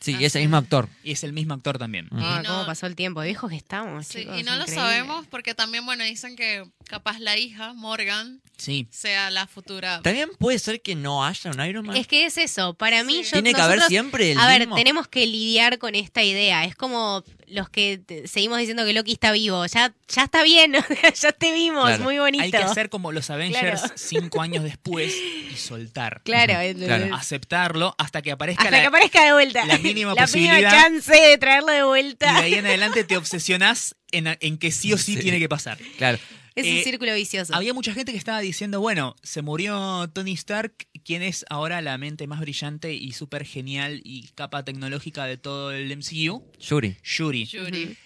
Sí, 0.00 0.16
y 0.18 0.24
ese 0.24 0.38
mismo 0.40 0.56
actor. 0.56 0.88
Y 1.04 1.12
es 1.12 1.24
el 1.24 1.32
mismo 1.34 1.52
actor 1.52 1.78
también. 1.78 2.08
Ah, 2.12 2.40
Y 2.42 2.46
cómo 2.46 2.60
no- 2.60 2.66
pasó 2.66 2.86
el 2.86 2.96
tiempo. 2.96 3.20
Viejos 3.20 3.50
que 3.50 3.56
estamos, 3.56 4.06
Sí, 4.06 4.20
chicos, 4.20 4.40
y 4.40 4.42
no 4.42 4.56
lo 4.56 4.66
sabemos 4.66 5.26
porque 5.26 5.54
también, 5.54 5.84
bueno, 5.84 6.04
dicen 6.04 6.36
que 6.36 6.64
capaz 6.84 7.18
la 7.18 7.36
hija, 7.36 7.74
Morgan, 7.74 8.40
Sí. 8.56 8.88
sea 8.90 9.30
la 9.30 9.46
futura. 9.46 10.00
También 10.02 10.30
puede 10.38 10.58
ser 10.58 10.80
que 10.80 10.94
no 10.94 11.24
haya 11.24 11.50
un 11.50 11.64
Iron 11.66 11.86
Man. 11.86 11.96
Es 11.96 12.06
que 12.06 12.24
es 12.24 12.38
eso. 12.38 12.72
Para 12.74 13.04
mí, 13.04 13.16
Sí. 13.24 13.24
yo, 13.24 13.30
Tiene 13.42 13.52
que 13.52 13.60
haber 13.60 13.76
nosotros- 13.76 13.88
siempre 13.90 14.32
el 14.32 14.38
A 14.38 14.46
ver, 14.46 14.60
mismo. 14.60 14.76
tenemos 14.76 15.06
que 15.06 15.26
lidiar 15.26 15.78
con 15.78 15.94
esta 15.94 16.22
idea. 16.22 16.64
Es 16.64 16.74
como 16.74 17.22
los 17.50 17.68
que 17.68 17.98
te- 18.04 18.26
seguimos 18.28 18.58
diciendo 18.58 18.84
que 18.84 18.92
Loki 18.92 19.12
está 19.12 19.32
vivo. 19.32 19.64
Ya, 19.66 19.92
ya 20.08 20.22
está 20.24 20.42
bien, 20.42 20.72
ya 21.20 21.32
te 21.32 21.52
vimos, 21.52 21.84
Claro. 21.86 22.04
muy 22.04 22.18
bonito. 22.18 22.42
Hay 22.44 22.50
que 22.50 22.56
hacer 22.58 22.88
como 22.90 23.12
los 23.12 23.28
Avengers 23.30 23.80
Claro. 23.80 23.94
cinco 23.96 24.40
años 24.42 24.64
después 24.64 25.14
y 25.50 25.56
soltar. 25.56 26.22
Claro, 26.24 26.54
Claro. 26.76 27.14
Aceptarlo 27.14 27.94
hasta 27.98 28.22
que 28.22 28.32
aparezca 28.32 28.64
hasta 28.64 28.76
la... 28.76 28.80
que 28.82 28.86
aparezca 28.86 29.24
de 29.24 29.32
vuelta. 29.32 29.64
la 29.66 29.78
mínima 29.78 30.14
la 30.14 30.22
posibilidad. 30.22 30.56
mínima 30.56 30.70
chance 30.70 31.12
de 31.12 31.38
traerlo 31.38 31.72
de 31.72 31.78
Y 31.80 31.82
vuelta. 31.82 32.32
de 32.34 32.38
ahí 32.40 32.54
en 32.54 32.66
adelante 32.66 33.04
te 33.04 33.16
obsesionas 33.16 33.96
en, 34.12 34.26
en 34.40 34.58
que 34.58 34.70
sí 34.72 34.92
o 34.92 34.98
sí, 34.98 35.14
Sí. 35.16 35.20
tiene 35.20 35.38
que 35.38 35.48
pasar. 35.48 35.78
Claro. 35.98 36.18
Es 36.60 36.66
Eh, 36.66 36.78
un 36.78 36.84
círculo 36.84 37.14
vicioso. 37.14 37.54
Había 37.54 37.74
mucha 37.74 37.92
gente 37.94 38.12
que 38.12 38.18
estaba 38.18 38.40
diciendo, 38.40 38.80
bueno, 38.80 39.16
se 39.22 39.42
murió 39.42 40.08
Tony 40.12 40.32
Stark, 40.32 40.74
quien 41.04 41.22
es 41.22 41.44
ahora 41.50 41.80
la 41.82 41.96
mente 41.98 42.26
más 42.26 42.40
brillante 42.40 42.94
y 42.94 43.12
súper 43.12 43.44
genial 43.44 44.00
y 44.04 44.28
capa 44.34 44.64
tecnológica 44.64 45.24
de 45.26 45.36
todo 45.36 45.72
el 45.72 45.90
MCU, 45.96 46.44
Yuri. 46.60 46.96
Shuri. 47.02 47.44
Yuri. 47.46 47.96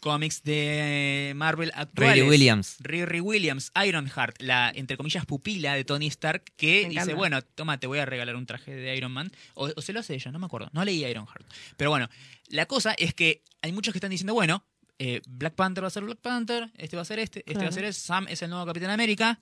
Cómics 0.00 0.42
de 0.42 1.32
Marvel 1.36 1.70
actuales. 1.76 2.16
Riri 2.16 2.28
Williams. 2.28 2.76
Riri 2.80 3.20
Williams, 3.20 3.70
Ironheart, 3.86 4.42
la 4.42 4.72
entre 4.74 4.96
comillas 4.96 5.24
pupila 5.26 5.74
de 5.74 5.84
Tony 5.84 6.08
Stark, 6.08 6.42
que 6.56 6.88
dice, 6.88 7.14
bueno, 7.14 7.40
toma, 7.42 7.78
te 7.78 7.86
voy 7.86 8.00
a 8.00 8.04
regalar 8.04 8.34
un 8.34 8.44
traje 8.44 8.74
de 8.74 8.96
Iron 8.96 9.12
Man. 9.12 9.30
O, 9.54 9.70
o 9.76 9.80
se 9.80 9.92
lo 9.92 10.00
hace 10.00 10.14
ella, 10.14 10.32
no 10.32 10.40
me 10.40 10.46
acuerdo. 10.46 10.70
No 10.72 10.84
leí 10.84 11.04
Ironheart. 11.04 11.46
Pero 11.76 11.90
bueno, 11.90 12.08
la 12.48 12.66
cosa 12.66 12.94
es 12.98 13.14
que 13.14 13.44
hay 13.60 13.70
muchos 13.70 13.92
que 13.92 13.98
están 13.98 14.10
diciendo, 14.10 14.34
bueno, 14.34 14.64
eh, 15.04 15.20
Black 15.26 15.54
Panther 15.54 15.82
va 15.82 15.88
a 15.88 15.90
ser 15.90 16.04
Black 16.04 16.18
Panther, 16.18 16.70
este 16.78 16.94
va 16.94 17.02
a 17.02 17.04
ser 17.04 17.18
este, 17.18 17.42
este 17.44 17.64
va 17.64 17.70
a 17.70 17.72
ser 17.72 17.82
este, 17.82 18.00
Sam 18.00 18.28
es 18.28 18.40
el 18.40 18.50
nuevo 18.50 18.64
Capitán 18.64 18.90
América 18.90 19.40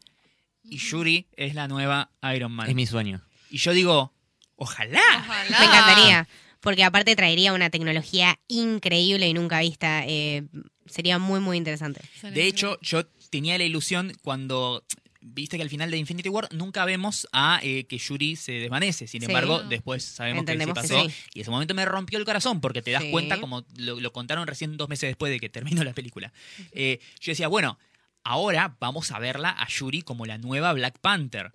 y 0.62 0.78
Shuri 0.78 1.26
es 1.36 1.54
la 1.54 1.68
nueva 1.68 2.10
Iron 2.34 2.50
Man. 2.50 2.66
Es 2.66 2.74
mi 2.74 2.86
sueño. 2.86 3.20
Y 3.50 3.58
yo 3.58 3.72
digo, 3.74 4.14
ojalá. 4.56 5.02
Ojalá. 5.18 5.58
Me 5.58 5.66
encantaría. 5.66 6.28
Porque 6.60 6.82
aparte 6.82 7.14
traería 7.14 7.52
una 7.52 7.68
tecnología 7.68 8.38
increíble 8.48 9.28
y 9.28 9.34
nunca 9.34 9.60
vista. 9.60 10.06
eh, 10.06 10.46
sería 10.86 11.18
muy, 11.18 11.40
muy 11.40 11.58
interesante. 11.58 12.00
De 12.22 12.46
hecho, 12.46 12.78
yo 12.80 13.04
tenía 13.28 13.58
la 13.58 13.64
ilusión 13.64 14.12
cuando 14.22 14.82
viste 15.20 15.56
que 15.56 15.62
al 15.62 15.68
final 15.70 15.90
de 15.90 15.96
Infinity 15.98 16.28
War 16.28 16.48
nunca 16.52 16.84
vemos 16.84 17.28
a 17.32 17.60
eh, 17.62 17.84
que 17.84 17.98
Yuri 17.98 18.36
se 18.36 18.52
desvanece. 18.52 19.06
Sin 19.06 19.20
Sí. 19.20 19.26
embargo, 19.26 19.62
después 19.62 20.02
sabemos 20.04 20.40
Entendemos 20.40 20.74
que 20.80 20.86
sí 20.86 20.94
pasó. 20.94 21.08
sí. 21.08 21.14
Y 21.34 21.40
ese 21.42 21.50
momento 21.50 21.74
me 21.74 21.84
rompió 21.84 22.18
el 22.18 22.24
corazón 22.24 22.60
porque 22.60 22.82
te 22.82 22.90
das 22.90 23.02
Sí. 23.02 23.10
cuenta, 23.10 23.40
como 23.40 23.64
lo, 23.76 24.00
lo 24.00 24.12
contaron 24.12 24.46
recién 24.46 24.76
dos 24.76 24.88
meses 24.88 25.10
después 25.10 25.30
de 25.30 25.38
que 25.40 25.48
terminó 25.48 25.84
la 25.84 25.92
película. 25.92 26.32
Eh, 26.72 27.00
yo 27.20 27.32
decía, 27.32 27.48
bueno, 27.48 27.78
ahora 28.24 28.76
vamos 28.80 29.10
a 29.12 29.18
verla 29.18 29.50
a 29.50 29.68
Yuri 29.68 30.02
como 30.02 30.26
la 30.26 30.38
nueva 30.38 30.72
Black 30.72 30.98
Panther. 31.00 31.52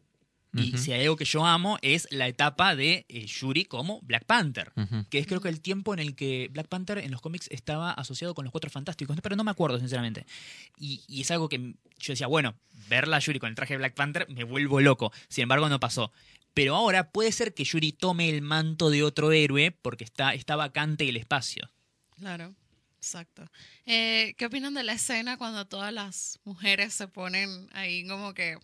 Y 0.57 0.77
si 0.77 0.93
hay 0.93 1.01
algo 1.01 1.17
que 1.17 1.25
yo 1.25 1.45
amo 1.45 1.77
es 1.81 2.07
la 2.11 2.29
etapa 2.29 2.77
de 2.77 3.05
eh, 3.09 3.25
Yuri 3.25 3.65
como 3.65 3.99
Black 4.03 4.23
Panther. 4.23 4.71
Que 5.09 5.19
es 5.19 5.27
creo 5.27 5.41
que 5.41 5.49
el 5.49 5.59
tiempo 5.59 5.93
en 5.93 5.99
el 5.99 6.15
que 6.15 6.47
Black 6.49 6.69
Panther 6.69 6.99
en 6.99 7.11
los 7.11 7.19
cómics 7.19 7.49
estaba 7.51 7.91
asociado 7.91 8.33
con 8.33 8.45
los 8.45 8.53
Cuatro 8.53 8.69
Fantásticos, 8.69 9.17
pero 9.21 9.35
no 9.35 9.43
me 9.43 9.51
acuerdo 9.51 9.77
sinceramente. 9.79 10.25
Y, 10.77 11.03
y 11.09 11.19
es 11.19 11.31
algo 11.31 11.49
que 11.49 11.57
yo 11.57 12.13
decía, 12.13 12.27
bueno, 12.27 12.55
verla 12.87 13.17
a 13.17 13.19
Yuri 13.19 13.39
con 13.39 13.49
el 13.49 13.55
traje 13.55 13.73
de 13.73 13.77
Black 13.79 13.93
Panther 13.95 14.27
me 14.29 14.43
vuelvo 14.43 14.79
loco. 14.81 15.11
Sin 15.27 15.43
embargo, 15.43 15.69
no 15.69 15.79
pasó. 15.79 16.11
Pero 16.53 16.75
ahora 16.75 17.09
puede 17.11 17.31
ser 17.31 17.53
que 17.53 17.63
Yuri 17.65 17.91
tome 17.91 18.29
el 18.29 18.41
manto 18.41 18.89
de 18.89 19.03
otro 19.03 19.31
héroe 19.31 19.71
porque 19.71 20.03
está, 20.05 20.33
está 20.33 20.55
vacante 20.55 21.07
el 21.09 21.17
espacio. 21.17 21.69
Claro, 22.17 22.53
exacto. 22.97 23.45
Eh, 23.85 24.35
¿Qué 24.37 24.45
opinan 24.45 24.73
de 24.73 24.83
la 24.83 24.93
escena 24.93 25.37
cuando 25.37 25.65
todas 25.67 25.91
las 25.93 26.39
mujeres 26.45 26.93
se 26.93 27.07
ponen 27.09 27.67
ahí 27.73 28.07
como 28.07 28.33
que 28.33 28.57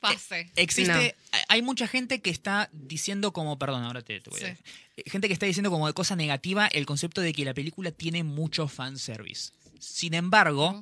pase? 0.00 0.50
Existe, 0.56 1.16
No. 1.32 1.38
hay- 1.48 1.62
mucha 1.62 1.88
gente 1.88 2.20
que 2.20 2.30
está 2.30 2.68
diciendo 2.72 3.32
como, 3.32 3.58
perdón, 3.58 3.82
ahora 3.84 4.02
te, 4.02 4.20
te 4.20 4.30
voy 4.30 4.38
a 4.40 4.42
Sí. 4.44 4.48
decir. 4.50 4.64
Eh, 4.98 5.10
Gente 5.10 5.26
que 5.28 5.34
está 5.34 5.46
diciendo 5.46 5.70
como 5.70 5.86
de 5.86 5.94
cosa 5.94 6.14
negativa 6.16 6.66
el 6.68 6.86
concepto 6.86 7.20
de 7.20 7.32
que 7.32 7.44
la 7.44 7.54
película 7.54 7.90
tiene 7.90 8.22
mucho 8.22 8.68
fanservice. 8.68 9.52
Sin 9.80 10.14
embargo, 10.14 10.80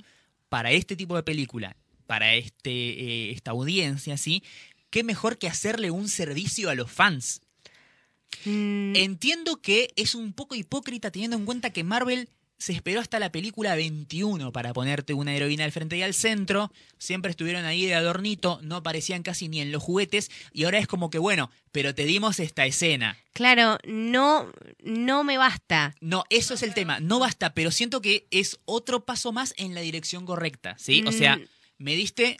para 0.49 0.71
este 0.73 0.95
tipo 0.95 1.17
de 1.17 1.23
película, 1.23 1.77
para 2.07 2.35
este, 2.35 2.71
eh, 2.71 3.31
esta 3.33 3.51
audiencia, 3.53 4.17
¿sí? 4.17 4.43
qué 4.91 5.03
mejor 5.03 5.39
que 5.39 5.49
hacerle 5.49 5.91
un 5.91 6.09
servicio 6.09 6.71
a 6.71 6.75
los 6.77 6.91
fans. 6.91 7.41
Mm, 8.45 8.95
Entiendo 8.97 9.61
que 9.61 9.93
es 9.97 10.15
un 10.15 10.33
poco 10.33 10.55
hipócrita 10.55 11.11
teniendo 11.11 11.37
en 11.37 11.45
cuenta 11.47 11.71
que 11.71 11.85
Marvel 11.85 12.29
se 12.59 12.73
esperó 12.73 13.01
hasta 13.01 13.19
la 13.19 13.33
película 13.33 13.75
21 13.75 14.53
para 14.53 14.73
ponerte 14.73 15.13
una 15.13 15.35
heroína 15.35 15.65
al 15.65 15.73
frente 15.73 15.97
y 15.97 16.03
al 16.03 16.15
centro. 16.15 16.73
Siempre 16.99 17.31
estuvieron 17.33 17.65
ahí 17.65 17.85
de 17.87 17.95
adornito, 17.95 18.61
no 18.63 18.77
aparecían 18.77 19.23
casi 19.25 19.49
ni 19.49 19.61
en 19.61 19.73
los 19.73 19.83
juguetes. 19.83 20.31
Y 20.53 20.65
ahora 20.65 20.79
es 20.79 20.87
como 20.87 21.11
que, 21.11 21.19
bueno, 21.19 21.51
pero 21.73 21.95
te 21.95 22.05
dimos 22.05 22.39
esta 22.39 22.65
escena. 22.65 23.19
claro, 23.33 23.79
no, 23.85 24.51
no 24.85 25.25
me 25.25 25.37
basta. 25.39 25.95
No, 26.01 26.25
eso 26.31 26.55
es 26.55 26.63
el 26.63 26.73
tema. 26.75 27.01
No 27.01 27.19
basta, 27.19 27.53
pero 27.53 27.71
siento 27.73 28.01
que 28.01 28.27
es 28.31 28.59
otro 28.65 29.05
paso 29.05 29.33
más 29.33 29.53
en 29.57 29.75
la 29.75 29.81
dirección 29.81 30.25
correcta, 30.25 30.77
¿sí? 30.79 31.03
O 31.07 31.13
sea, 31.13 31.37
Mm. 31.37 31.47
Me 31.79 31.95
diste 31.97 32.37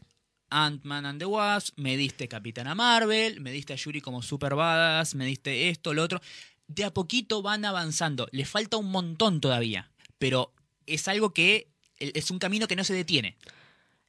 Ant-Man 0.51 1.07
and 1.07 1.19
the 1.19 1.27
Wasp, 1.27 1.77
me 1.79 1.97
diste 1.97 2.29
Capitana 2.29 2.75
Marvel, 2.75 3.41
me 3.41 3.51
diste 3.51 3.73
a 3.73 3.77
Yuri 3.77 4.01
como 4.01 4.23
super 4.23 4.55
badass, 4.55 5.15
me 5.15 5.27
diste 5.27 5.69
esto, 5.69 5.95
lo 5.95 6.03
otro. 6.03 6.21
De 6.67 6.85
a 6.85 6.93
poquito 6.95 7.43
van 7.43 7.65
avanzando. 7.65 8.27
Le 8.33 8.45
falta 8.45 8.77
un 8.77 8.91
montón 8.91 9.41
todavía, 9.41 9.91
pero 10.19 10.53
es 10.87 11.09
algo 11.09 11.33
que 11.35 11.69
es 11.99 12.31
un 12.31 12.39
camino 12.39 12.67
que 12.69 12.77
no 12.77 12.85
se 12.85 12.95
detiene. 12.95 13.37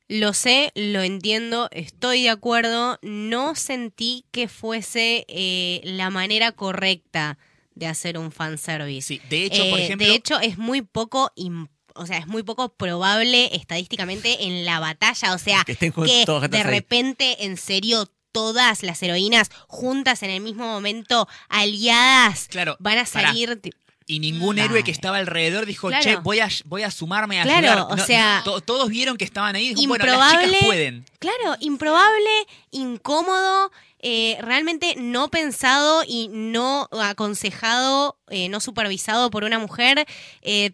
Lo 0.07 0.33
sé, 0.33 0.71
lo 0.75 1.01
entiendo, 1.01 1.67
estoy 1.71 2.23
de 2.23 2.29
acuerdo. 2.29 2.99
No 3.01 3.55
sentí 3.55 4.25
que 4.31 4.47
fuese 4.47 5.25
eh, 5.27 5.81
la 5.83 6.11
manera 6.11 6.51
correcta 6.51 7.39
de 7.73 7.87
hacer 7.87 8.17
un 8.19 8.31
fanservice. 8.31 9.07
Sí, 9.07 9.21
de 9.29 9.45
hecho, 9.45 9.67
por 9.69 9.79
Eh, 9.79 9.85
ejemplo, 9.85 10.07
de 10.07 10.13
hecho, 10.13 10.39
es 10.39 10.57
muy 10.59 10.81
poco 10.83 11.31
im- 11.35 11.69
o 11.95 12.05
sea, 12.05 12.17
es 12.17 12.27
muy 12.27 12.43
poco 12.43 12.69
probable 12.69 13.55
estadísticamente 13.55 14.45
en 14.45 14.65
la 14.65 14.79
batalla. 14.79 15.33
O 15.33 15.37
sea, 15.37 15.63
Que 15.65 15.71
estén 15.73 15.91
que 15.91 16.57
de 16.57 16.57
ahí. 16.57 16.63
repente, 16.63 17.45
en 17.45 17.57
serio, 17.57 18.09
todas 18.31 18.83
las 18.83 19.01
heroínas 19.01 19.49
juntas 19.67 20.21
en 20.23 20.29
el 20.29 20.41
mismo 20.41 20.67
momento, 20.67 21.27
aliadas, 21.49 22.47
claro, 22.49 22.75
van 22.79 22.97
a 22.97 23.05
salir. 23.05 23.59
Y 24.07 24.19
ningún 24.19 24.57
Dale. 24.57 24.67
héroe 24.67 24.83
que 24.83 24.91
estaba 24.91 25.17
alrededor 25.17 25.65
dijo, 25.65 25.87
Claro. 25.87 26.03
che, 26.03 26.15
voy 26.17 26.39
a, 26.39 26.47
voy 26.65 26.83
a 26.83 26.91
sumarme 26.91 27.39
a 27.39 27.43
Claro, 27.43 27.67
ayudar". 27.69 27.87
o 27.91 27.95
No, 27.95 28.05
sea, 28.05 28.41
to- 28.45 28.61
todos 28.61 28.89
vieron 28.89 29.17
que 29.17 29.25
estaban 29.25 29.55
ahí 29.55 29.67
y 29.67 29.73
dijo, 29.73 29.87
bueno, 29.87 30.05
las 30.05 30.13
improbable. 30.15 30.47
chicas 30.47 30.65
pueden. 30.65 31.05
Claro, 31.17 31.55
improbable, 31.59 32.29
incómodo, 32.69 33.71
eh, 33.99 34.37
realmente 34.41 34.93
no 34.97 35.29
pensado 35.29 36.03
y 36.07 36.27
no 36.31 36.87
aconsejado, 36.91 38.17
eh, 38.29 38.47
no 38.49 38.59
supervisado 38.59 39.31
por 39.31 39.43
una 39.43 39.57
mujer. 39.57 40.05
Eh, 40.43 40.71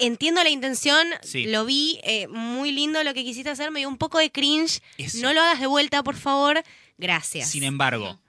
entiendo 0.00 0.42
la 0.42 0.50
intención, 0.50 1.06
Sí. 1.22 1.44
lo 1.46 1.64
vi, 1.64 2.00
eh, 2.02 2.26
muy 2.28 2.72
lindo 2.72 3.02
lo 3.04 3.14
que 3.14 3.22
quisiste 3.24 3.50
hacer, 3.50 3.70
me 3.70 3.80
dio 3.80 3.88
un 3.88 3.98
poco 3.98 4.18
de 4.18 4.30
cringe. 4.32 4.80
Eso. 4.98 5.18
No 5.22 5.32
lo 5.32 5.40
hagas 5.42 5.60
de 5.60 5.66
vuelta, 5.66 6.02
por 6.02 6.16
favor. 6.16 6.62
Gracias. 6.98 7.50
Sin 7.50 7.62
embargo, 7.62 8.20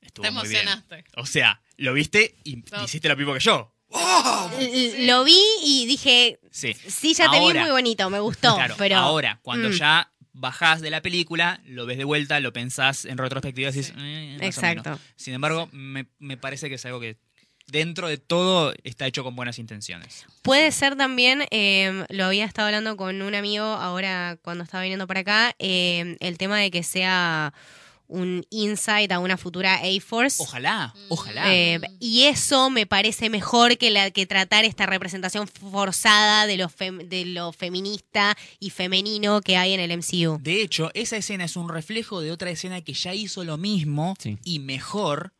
estuvo 0.00 0.24
Te 0.24 0.30
muy 0.30 0.48
bien. 0.48 0.62
emocionaste. 0.62 1.04
O 1.16 1.26
sea, 1.26 1.60
lo 1.76 1.92
viste 1.92 2.34
y 2.44 2.56
No. 2.72 2.84
hiciste 2.84 3.08
lo 3.08 3.16
mismo 3.16 3.34
que 3.34 3.40
yo. 3.40 3.70
L- 4.58 5.06
Lo 5.06 5.24
vi 5.24 5.40
y 5.62 5.86
dije, 5.86 6.40
Sí. 6.50 6.74
sí, 6.74 7.14
ya 7.14 7.30
te 7.30 7.38
vi 7.38 7.52
muy 7.58 7.70
bonito, 7.70 8.08
me 8.10 8.18
gustó. 8.20 8.54
Claro, 8.56 8.74
pero 8.78 8.96
ahora, 8.96 9.38
cuando 9.42 9.68
Mm. 9.68 9.72
ya 9.72 10.10
bajás 10.32 10.80
de 10.80 10.90
la 10.90 11.00
película, 11.00 11.60
lo 11.66 11.86
ves 11.86 11.96
de 11.98 12.04
vuelta, 12.04 12.40
lo 12.40 12.52
pensás 12.52 13.04
en 13.04 13.18
retrospectiva 13.18 13.68
y 13.68 13.72
decís, 13.72 13.86
Sí. 13.88 13.92
"Eh, 13.96 14.32
más 14.32 14.42
o 14.42 14.44
Exacto. 14.46 14.82
menos". 14.90 15.00
Sin 15.16 15.34
embargo, 15.34 15.68
me, 15.72 16.06
me 16.18 16.36
parece 16.36 16.68
que 16.68 16.74
es 16.74 16.84
algo 16.86 16.98
que 16.98 17.18
dentro 17.66 18.08
de 18.08 18.18
todo 18.18 18.72
está 18.84 19.06
hecho 19.06 19.24
con 19.24 19.34
buenas 19.36 19.58
intenciones. 19.58 20.26
Puede 20.42 20.70
ser 20.72 20.96
también, 20.96 21.44
eh, 21.50 22.04
lo 22.10 22.26
había 22.26 22.44
estado 22.44 22.66
hablando 22.66 22.96
con 22.96 23.22
un 23.22 23.34
amigo 23.34 23.64
ahora 23.64 24.38
cuando 24.42 24.64
estaba 24.64 24.82
viniendo 24.82 25.06
para 25.06 25.20
acá, 25.20 25.54
eh, 25.58 26.16
el 26.20 26.38
tema 26.38 26.58
de 26.58 26.70
que 26.70 26.82
sea 26.82 27.52
un 28.06 28.46
insight 28.50 29.10
a 29.12 29.18
una 29.18 29.38
futura 29.38 29.76
A-Force. 29.76 30.36
Ojalá, 30.42 30.92
Mm. 30.94 31.00
ojalá. 31.08 31.54
Eh, 31.54 31.80
y 32.00 32.24
eso 32.24 32.68
me 32.68 32.84
parece 32.86 33.30
mejor 33.30 33.78
que 33.78 33.90
la 33.90 34.10
que 34.10 34.26
tratar 34.26 34.66
esta 34.66 34.84
representación 34.84 35.48
forzada 35.48 36.46
de 36.46 36.58
lo, 36.58 36.68
fem- 36.68 37.08
de 37.08 37.24
lo 37.24 37.52
feminista 37.52 38.36
y 38.60 38.68
femenino 38.70 39.40
que 39.40 39.56
hay 39.56 39.72
en 39.72 39.80
el 39.80 39.90
MCU. 39.90 40.38
De 40.42 40.60
hecho, 40.60 40.90
esa 40.92 41.16
escena 41.16 41.44
es 41.44 41.56
un 41.56 41.70
reflejo 41.70 42.20
de 42.20 42.30
otra 42.30 42.50
escena 42.50 42.82
que 42.82 42.92
ya 42.92 43.14
hizo 43.14 43.42
lo 43.42 43.56
mismo 43.56 44.14
Sí. 44.20 44.36
y 44.44 44.58
mejor, 44.58 45.32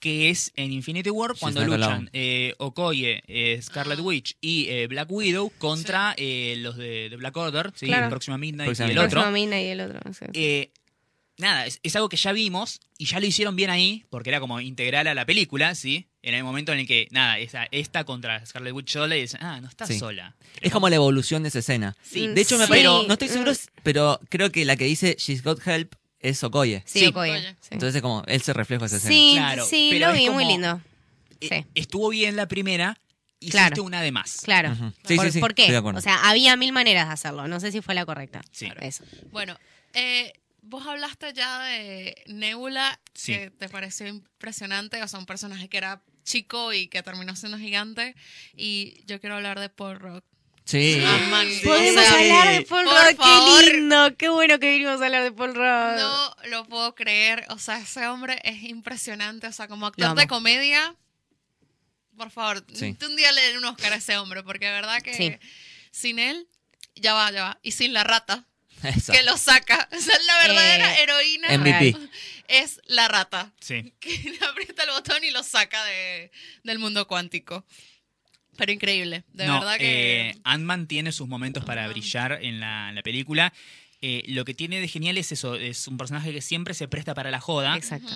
que 0.00 0.28
es 0.30 0.52
en 0.56 0.72
Infinity 0.72 1.08
War 1.10 1.34
cuando 1.38 1.64
luchan 1.64 2.10
eh, 2.12 2.54
Okoye, 2.58 3.22
eh, 3.26 3.60
Scarlet. 3.62 4.00
Witch 4.00 4.36
y 4.40 4.66
eh, 4.68 4.86
Black 4.86 5.10
Widow 5.10 5.50
contra 5.58 6.14
eh, 6.18 6.56
los 6.58 6.76
de, 6.76 7.08
de 7.08 7.16
Black 7.16 7.36
Order, 7.36 7.72
¿sí? 7.74 7.86
Claro. 7.86 8.10
Próxima 8.10 8.36
Midnight 8.36 8.66
Próxima 8.68 8.88
y 8.88 8.92
el 8.92 8.98
otro. 8.98 9.22
Próxima 9.22 9.60
y 9.60 9.66
el 9.68 9.80
otro. 9.80 10.00
sí. 10.12 10.24
Eh, 10.34 10.70
nada, 11.38 11.66
es, 11.66 11.80
es 11.82 11.96
algo 11.96 12.08
que 12.08 12.16
ya 12.18 12.32
vimos 12.32 12.80
y 12.98 13.06
ya 13.06 13.18
lo 13.18 13.26
hicieron 13.26 13.56
bien 13.56 13.70
ahí, 13.70 14.04
porque 14.10 14.30
era 14.30 14.40
como 14.40 14.60
integral 14.60 15.06
a 15.06 15.14
la 15.14 15.24
película, 15.26 15.74
¿sí? 15.74 16.06
En 16.22 16.34
el 16.34 16.44
momento 16.44 16.72
en 16.72 16.78
el 16.80 16.86
que, 16.86 17.08
nada, 17.10 17.38
esa, 17.38 17.66
esta 17.70 18.04
contra 18.04 18.44
Scarlet 18.46 18.72
Witch 18.72 18.90
sola 18.92 19.16
y 19.16 19.22
dicen, 19.22 19.40
ah, 19.42 19.60
no 19.60 19.68
está 19.68 19.86
Sí. 19.86 19.98
sola. 19.98 20.36
Es 20.60 20.70
como 20.72 20.88
la 20.88 20.96
evolución 20.96 21.42
de 21.42 21.48
esa 21.50 21.58
escena. 21.60 21.96
Sí. 22.02 22.28
De 22.28 22.40
hecho, 22.40 22.56
me 22.58 22.64
Sí. 22.64 22.68
parece, 22.70 22.86
no 22.88 23.12
estoy 23.12 23.28
seguro, 23.28 23.52
pero 23.82 24.20
creo 24.28 24.50
que 24.52 24.64
la 24.64 24.76
que 24.76 24.84
dice 24.84 25.16
She's 25.18 25.42
Got 25.42 25.66
Help 25.66 25.94
es 26.30 26.42
Okoye. 26.44 26.82
Sí, 26.86 27.00
sí. 27.00 27.06
Okoye, 27.06 27.40
sí. 27.60 27.68
Entonces, 27.70 28.02
como 28.02 28.22
él 28.26 28.42
se 28.42 28.52
refleja 28.52 28.86
esa 28.86 28.96
escena. 28.96 29.14
Sí, 29.14 29.32
Claro, 29.36 29.66
sí, 29.66 29.88
pero 29.92 30.06
lo 30.08 30.12
es 30.14 30.18
vi, 30.20 30.30
muy 30.30 30.44
lindo. 30.44 30.80
Eh, 31.40 31.48
Sí. 31.48 31.66
Estuvo 31.74 32.08
bien 32.08 32.36
la 32.36 32.46
primera, 32.48 32.98
hiciste 33.38 33.58
Claro. 33.58 33.82
una 33.82 34.00
de 34.00 34.12
más. 34.12 34.40
Claro. 34.44 34.74
Sí, 35.06 35.16
¿Por, 35.16 35.26
sí, 35.26 35.32
sí, 35.32 35.40
por 35.40 35.54
qué? 35.54 35.62
estoy 35.62 35.72
de 35.72 35.78
acuerdo. 35.78 35.98
O 35.98 36.02
sea, 36.02 36.28
había 36.28 36.56
mil 36.56 36.72
maneras 36.72 37.06
de 37.08 37.12
hacerlo. 37.12 37.46
No 37.48 37.60
sé 37.60 37.70
si 37.70 37.82
fue 37.82 37.94
la 37.94 38.06
correcta. 38.06 38.40
Sí. 38.50 38.68
Eso. 38.80 39.04
Bueno, 39.30 39.58
eh, 39.92 40.32
vos 40.62 40.86
hablaste 40.86 41.32
ya 41.34 41.62
de 41.64 42.14
Nebula, 42.28 42.98
Sí. 43.12 43.32
que 43.34 43.50
te 43.50 43.68
pareció 43.68 44.06
impresionante, 44.06 45.02
o 45.02 45.08
sea, 45.08 45.18
un 45.18 45.26
personaje 45.26 45.68
que 45.68 45.76
era 45.76 46.02
chico 46.24 46.72
y 46.72 46.88
que 46.88 47.02
terminó 47.02 47.36
siendo 47.36 47.58
gigante. 47.58 48.14
Y 48.56 49.02
yo 49.06 49.20
quiero 49.20 49.36
hablar 49.36 49.60
de 49.60 49.68
Paul 49.68 50.00
Rock. 50.00 50.24
Sí. 50.64 50.94
Sí. 50.94 51.60
Podemos 51.64 52.02
O 52.02 52.06
sea, 52.06 52.18
hablar 52.18 52.52
de 52.54 52.62
Paul 52.62 52.84
por 52.84 52.94
Rudd, 52.94 53.16
favor. 53.16 53.64
qué 53.64 53.72
lindo, 53.72 54.16
qué 54.16 54.28
bueno 54.30 54.58
que 54.58 54.70
vinimos 54.70 55.00
a 55.00 55.04
hablar 55.04 55.22
de 55.22 55.32
Paul 55.32 55.54
Rudd. 55.54 55.98
No 55.98 56.36
lo 56.48 56.64
puedo 56.66 56.94
creer, 56.94 57.44
o 57.50 57.58
sea, 57.58 57.78
ese 57.78 58.06
hombre 58.06 58.40
es 58.44 58.62
impresionante, 58.62 59.46
o 59.46 59.52
sea, 59.52 59.68
como 59.68 59.86
actor 59.86 60.14
de 60.16 60.26
comedia, 60.26 60.94
por 62.16 62.30
favor, 62.30 62.64
Sí. 62.72 62.96
un 63.06 63.16
día 63.16 63.30
le 63.32 63.42
den 63.42 63.58
un 63.58 63.64
Oscar 63.66 63.92
a 63.92 63.96
ese 63.96 64.16
hombre, 64.16 64.42
porque 64.42 64.66
de 64.66 64.72
verdad 64.72 65.02
que 65.02 65.12
Sí. 65.14 65.36
sin 65.90 66.18
él, 66.18 66.48
ya 66.94 67.12
va, 67.12 67.30
ya 67.30 67.42
va, 67.44 67.58
y 67.62 67.72
sin 67.72 67.92
la 67.92 68.04
rata, 68.04 68.46
Eso. 68.82 69.12
que 69.12 69.22
lo 69.22 69.36
saca, 69.36 69.88
o 69.92 70.00
sea, 70.00 70.18
la 70.26 70.38
verdadera 70.46 70.96
Eh, 70.98 71.02
heroína 71.02 71.48
MVP. 71.58 71.96
es 72.48 72.80
la 72.86 73.08
rata, 73.08 73.52
Sí. 73.60 73.92
que 74.00 74.16
le 74.30 74.46
aprieta 74.46 74.84
el 74.84 74.90
botón 74.90 75.22
y 75.24 75.30
lo 75.30 75.42
saca 75.42 75.84
de, 75.84 76.30
del 76.62 76.78
mundo 76.78 77.06
cuántico. 77.06 77.66
Pero 78.56 78.72
increíble, 78.72 79.24
de 79.32 79.46
no, 79.46 79.60
verdad 79.60 79.76
que... 79.78 80.30
eh, 80.30 80.34
Ant-Man 80.44 80.86
tiene 80.86 81.12
sus 81.12 81.28
momentos 81.28 81.64
para 81.64 81.86
brillar 81.88 82.38
en 82.42 82.60
la, 82.60 82.88
en 82.90 82.94
la 82.94 83.02
película. 83.02 83.52
Eh, 84.02 84.22
lo 84.28 84.44
que 84.44 84.54
tiene 84.54 84.80
de 84.80 84.88
genial 84.88 85.16
es 85.18 85.32
eso, 85.32 85.54
es 85.54 85.86
un 85.88 85.96
personaje 85.96 86.32
que 86.32 86.40
siempre 86.42 86.74
se 86.74 86.88
presta 86.88 87.14
para 87.14 87.30
la 87.30 87.40
joda. 87.40 87.76
Exacto. 87.76 88.12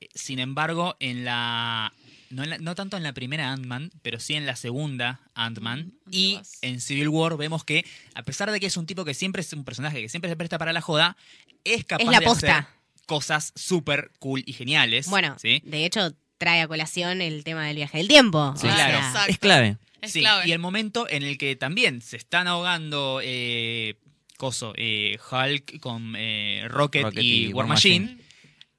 Eh, 0.00 0.08
Sin 0.14 0.38
embargo, 0.38 0.96
en 1.00 1.24
la 1.24 1.92
no, 2.30 2.44
en 2.44 2.50
la- 2.50 2.58
no 2.58 2.74
tanto 2.74 2.96
en 2.96 3.02
la 3.02 3.12
primera 3.12 3.52
Ant-Man, 3.52 3.90
pero 4.02 4.18
sí 4.18 4.34
en 4.34 4.46
la 4.46 4.56
segunda 4.56 5.20
Ant-Man. 5.34 5.92
Mm, 6.06 6.10
y 6.14 6.38
en 6.62 6.80
Civil 6.80 7.08
War 7.08 7.36
vemos 7.36 7.64
que, 7.64 7.84
a 8.14 8.22
pesar 8.22 8.50
de 8.50 8.58
que 8.60 8.66
es 8.66 8.76
un 8.78 8.86
tipo 8.86 9.04
que 9.04 9.12
siempre 9.14 9.42
es 9.42 9.52
un 9.52 9.64
personaje 9.64 10.00
que 10.00 10.08
siempre 10.08 10.30
se 10.30 10.36
presta 10.36 10.56
para 10.58 10.72
la 10.72 10.80
joda, 10.80 11.16
es 11.64 11.84
capaz 11.84 12.04
Es 12.04 12.10
la 12.10 12.20
de 12.20 12.24
posta. 12.26 12.58
hacer 12.58 12.72
cosas 13.06 13.52
súper 13.54 14.12
cool 14.20 14.42
y 14.46 14.52
geniales. 14.54 15.08
Bueno, 15.08 15.36
¿sí? 15.38 15.60
de 15.64 15.84
hecho, 15.84 16.14
trae 16.42 16.60
a 16.60 16.68
colación 16.68 17.20
el 17.22 17.44
tema 17.44 17.66
del 17.66 17.76
viaje 17.76 17.98
del 17.98 18.08
tiempo. 18.08 18.54
Sí, 18.56 18.66
O 18.66 18.70
claro. 18.74 18.98
sea, 18.98 19.08
Exacto. 19.08 19.30
Es 19.30 19.38
clave. 19.38 19.76
Es 20.00 20.12
Sí, 20.12 20.20
clave. 20.20 20.48
y 20.48 20.52
el 20.52 20.58
momento 20.58 21.06
en 21.08 21.22
el 21.22 21.38
que 21.38 21.54
también 21.54 22.00
se 22.02 22.16
están 22.16 22.48
ahogando 22.48 23.20
eh, 23.22 23.94
Coso, 24.36 24.72
eh, 24.76 25.16
Hulk 25.30 25.78
con 25.78 26.14
eh, 26.16 26.66
Rocket, 26.68 27.04
Rocket 27.04 27.22
y, 27.22 27.46
y 27.46 27.52
War 27.52 27.66
Machine. 27.68 28.00
Machine. 28.06 28.22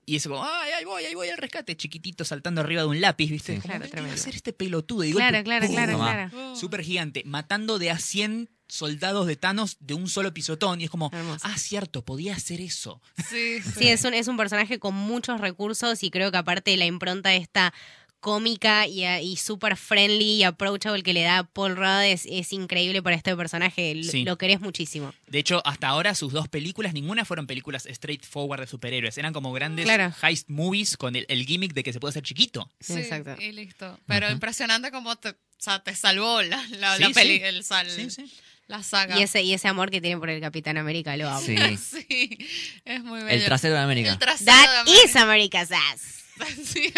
Y 0.06 0.18
eso 0.18 0.30
como, 0.30 0.44
ay, 0.44 0.72
ahí 0.78 0.84
voy, 0.84 1.06
ahí 1.06 1.16
voy 1.16 1.30
al 1.30 1.38
rescate, 1.38 1.78
chiquitito 1.78 2.26
saltando 2.26 2.60
arriba 2.60 2.82
de 2.82 2.90
un 2.90 3.00
lápiz, 3.00 3.30
¿viste? 3.32 3.56
Sí. 3.56 3.62
Como, 3.62 3.72
Claro, 3.76 3.80
¿qué 3.80 3.84
va 3.84 3.88
a 3.88 3.92
tremendo. 3.92 4.16
hacer 4.22 4.36
este 4.36 4.52
pelotudo? 4.52 5.06
Y 5.06 5.14
Claro, 5.14 5.38
golpe, 5.38 5.44
claro, 5.46 5.66
¡pum! 5.68 5.76
claro, 5.76 5.98
claro. 6.30 6.56
Súper 6.58 6.84
gigante, 6.84 7.24
matando 7.26 7.80
de 7.80 7.90
a 7.92 7.98
100 7.98 8.50
soldados 8.74 9.28
de 9.28 9.36
Thanos 9.36 9.78
de 9.80 9.94
un 9.94 10.10
solo 10.10 10.34
pisotón. 10.34 10.82
Y 10.82 10.86
es 10.86 10.90
como, 10.90 11.10
Hermoso. 11.14 11.46
ah, 11.48 11.58
cierto, 11.58 12.04
podía 12.04 12.36
hacer 12.36 12.60
eso. 12.62 13.02
Sí, 13.30 13.60
Sí, 13.78 13.88
es 13.90 14.04
un, 14.04 14.14
es 14.14 14.28
un 14.28 14.38
personaje 14.38 14.80
con 14.80 14.96
muchos 14.96 15.40
recursos 15.42 16.02
y 16.04 16.10
creo 16.10 16.32
que 16.32 16.38
aparte 16.38 16.76
la 16.78 16.86
impronta 16.86 17.34
esta 17.34 17.74
cómica 18.20 18.88
y, 18.88 19.04
y 19.06 19.36
súper 19.36 19.76
friendly 19.76 20.36
y 20.36 20.44
approachable 20.44 21.04
que 21.04 21.12
le 21.12 21.24
da 21.24 21.44
Paul 21.44 21.76
Rudd 21.76 22.04
es, 22.06 22.26
es 22.26 22.54
increíble 22.54 23.02
para 23.04 23.18
este 23.18 23.36
personaje. 23.36 23.92
L- 23.92 24.04
Sí. 24.06 24.24
Lo 24.24 24.38
querés 24.38 24.62
muchísimo. 24.62 25.14
De 25.28 25.40
hecho, 25.40 25.62
hasta 25.66 25.88
ahora 25.90 26.16
sus 26.16 26.32
dos 26.32 26.48
películas, 26.48 26.94
ninguna 26.94 27.26
fueron 27.26 27.48
películas 27.48 27.86
straightforward 27.92 28.62
de 28.62 28.68
superhéroes. 28.68 29.18
Eran 29.18 29.34
como 29.34 29.52
grandes 29.52 29.84
Claro. 29.86 30.14
heist 30.24 30.48
movies 30.50 30.96
con 30.96 31.18
el, 31.18 31.26
el 31.28 31.46
gimmick 31.46 31.74
de 31.74 31.84
que 31.84 31.92
se 31.92 32.00
puede 32.00 32.12
hacer 32.12 32.24
chiquito. 32.24 32.72
Sí, 32.80 32.94
Exacto. 32.94 33.36
Y 33.42 33.52
listo. 33.52 34.00
Pero 34.08 34.32
impresionante 34.32 34.90
como 34.92 35.18
te, 35.18 35.30
o 35.32 35.36
sea, 35.58 35.84
te 35.84 35.94
salvó 35.94 36.42
la, 36.44 36.66
la, 36.80 36.96
Sí, 36.96 37.02
la 37.02 37.08
sí. 37.10 37.14
peli, 37.14 37.42
el 37.44 37.64
sal. 37.66 37.90
Sí, 37.90 38.10
sí. 38.10 38.32
La 38.68 38.82
saga. 38.82 39.20
Y 39.20 39.24
ese, 39.24 39.42
y 39.42 39.54
ese 39.54 39.68
amor 39.68 39.92
que 39.92 40.00
tienen 40.02 40.20
por 40.20 40.30
el 40.30 40.40
Capitán 40.42 40.78
América 40.78 41.16
lo 41.18 41.30
amo. 41.30 41.42
Sí. 41.42 41.56
Sí, 42.08 42.38
es 42.86 43.04
muy 43.04 43.22
bello. 43.22 43.30
El 43.36 43.46
trasero 43.46 43.74
de 43.76 43.82
América. 43.82 44.12
El 44.12 44.20
trasero 44.20 44.52
de 44.52 44.58
That 44.66 44.80
América. 44.82 45.06
is 45.06 45.16
America's 45.16 45.72
ass. 45.72 46.23
Sí. 46.64 46.92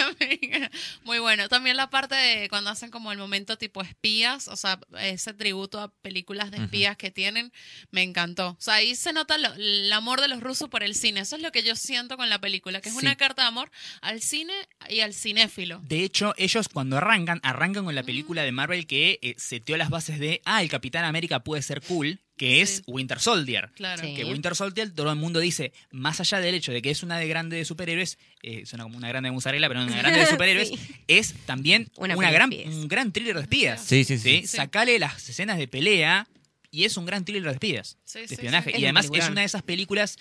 Muy 1.04 1.20
bueno. 1.20 1.48
También 1.50 1.78
la 1.78 1.90
parte 1.90 2.16
de 2.16 2.50
cuando 2.50 2.70
hacen 2.70 2.90
como 2.92 3.12
el 3.12 3.18
momento 3.18 3.58
tipo 3.58 3.82
espías, 3.82 4.48
o 4.48 4.56
sea, 4.56 4.80
ese 5.00 5.34
tributo 5.34 5.80
a 5.80 5.90
películas 6.02 6.52
de 6.52 6.58
espías 6.58 6.98
que 6.98 7.12
tienen, 7.12 7.52
me 7.92 8.02
encantó. 8.04 8.50
O 8.52 8.58
sea, 8.62 8.76
ahí 8.76 8.96
se 8.96 9.14
nota 9.14 9.38
lo- 9.38 9.54
el 9.54 9.92
amor 9.94 10.22
de 10.22 10.28
los 10.28 10.42
rusos 10.42 10.70
por 10.70 10.84
el 10.84 10.96
cine. 10.96 11.22
Eso 11.22 11.36
es 11.36 11.42
lo 11.42 11.52
que 11.52 11.64
yo 11.64 11.76
siento 11.76 12.18
con 12.18 12.30
la 12.30 12.40
película, 12.40 12.82
que 12.82 12.90
es 12.90 12.96
Sí. 12.96 13.02
una 13.02 13.16
carta 13.16 13.42
de 13.44 13.48
amor 13.50 13.72
al 14.02 14.22
cine 14.22 14.54
y 14.90 15.02
al 15.02 15.14
cinéfilo. 15.14 15.80
De 15.84 16.04
hecho, 16.04 16.34
ellos 16.38 16.68
cuando 16.70 16.98
arrancan, 16.98 17.40
arrancan 17.44 17.86
con 17.86 17.96
la 17.96 18.04
película 18.04 18.44
de 18.44 18.52
Marvel 18.52 18.88
que 18.88 19.20
eh, 19.22 19.36
seteó 19.38 19.78
las 19.78 19.90
bases 19.90 20.20
de, 20.20 20.42
ah, 20.46 20.62
el 20.62 20.70
Capitán 20.70 21.06
América 21.06 21.44
puede 21.44 21.62
ser 21.62 21.82
cool, 21.82 22.20
que 22.38 22.62
es 22.62 22.78
Sí. 22.78 22.84
Winter 22.88 23.20
Soldier. 23.20 23.70
Claro. 23.76 24.04
Sí. 24.04 24.14
Que 24.14 24.26
Winter 24.26 24.56
Soldier, 24.56 24.92
todo 24.92 25.10
el 25.12 25.18
mundo 25.18 25.40
dice, 25.40 25.72
más 25.92 26.20
allá 26.20 26.40
del 26.40 26.56
hecho 26.56 26.72
de 26.72 26.82
que 26.82 26.92
es 26.92 27.02
una 27.04 27.18
de 27.18 27.28
grande 27.28 27.56
de 27.58 27.66
superhéroes, 27.66 28.18
eh, 28.44 28.66
suena 28.66 28.84
como 28.84 28.98
una 28.98 29.08
grande 29.08 29.28
de 29.30 29.34
mozzarella, 29.34 29.68
pero 29.68 29.82
una 29.84 29.98
grande 29.98 30.20
de 30.20 30.26
superhéroes, 30.28 30.70
Sí. 30.70 30.80
es 31.08 31.34
también 31.46 31.90
Una 31.96 32.16
gran, 32.32 32.52
un 32.54 32.88
gran 32.88 33.12
thriller 33.12 33.36
de 33.36 33.42
espías. 33.44 33.84
Sí, 33.86 34.04
sí, 34.04 34.18
sí. 34.18 34.42
Sí. 34.42 34.48
Sacale 34.48 35.00
las 35.00 35.28
escenas 35.30 35.58
de 35.58 35.68
pelea 35.68 36.28
y 36.76 36.86
es 36.86 36.98
un 36.98 37.06
gran 37.06 37.24
thriller 37.26 37.44
de 37.44 37.52
espías. 37.52 37.98
Sí, 38.04 38.20
de 38.22 38.28
sí, 38.28 38.34
espionaje. 38.36 38.72
sí. 38.72 38.82
Y 38.82 38.84
además 38.86 39.10
es 39.14 39.30
una 39.30 39.42
de 39.42 39.46
esas 39.46 39.64
películas, 39.64 40.18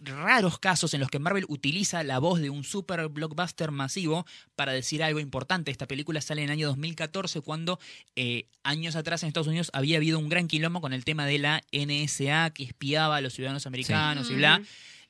raros 0.00 0.58
casos 0.58 0.94
en 0.94 1.00
los 1.00 1.08
que 1.10 1.18
Marvel 1.18 1.44
utiliza 1.48 2.02
la 2.02 2.18
voz 2.18 2.40
de 2.40 2.50
un 2.50 2.64
super 2.64 3.06
blockbuster 3.08 3.70
masivo 3.70 4.26
para 4.56 4.72
decir 4.72 5.02
algo 5.02 5.20
importante. 5.20 5.70
Esta 5.70 5.86
película 5.86 6.20
sale 6.20 6.42
en 6.42 6.48
el 6.48 6.52
año 6.52 6.66
2014 6.68 7.40
cuando 7.40 7.78
eh, 8.16 8.46
años 8.62 8.96
atrás 8.96 9.22
en 9.22 9.28
Estados 9.28 9.46
Unidos 9.48 9.70
había 9.72 9.96
habido 9.98 10.18
un 10.18 10.28
gran 10.28 10.48
quilombo 10.48 10.80
con 10.80 10.92
el 10.92 11.04
tema 11.04 11.26
de 11.26 11.38
la 11.38 11.62
NSA 11.72 12.50
que 12.50 12.64
espiaba 12.64 13.16
a 13.16 13.20
los 13.20 13.34
ciudadanos 13.34 13.66
americanos 13.66 14.30
y 14.30 14.34
bla. 14.34 14.62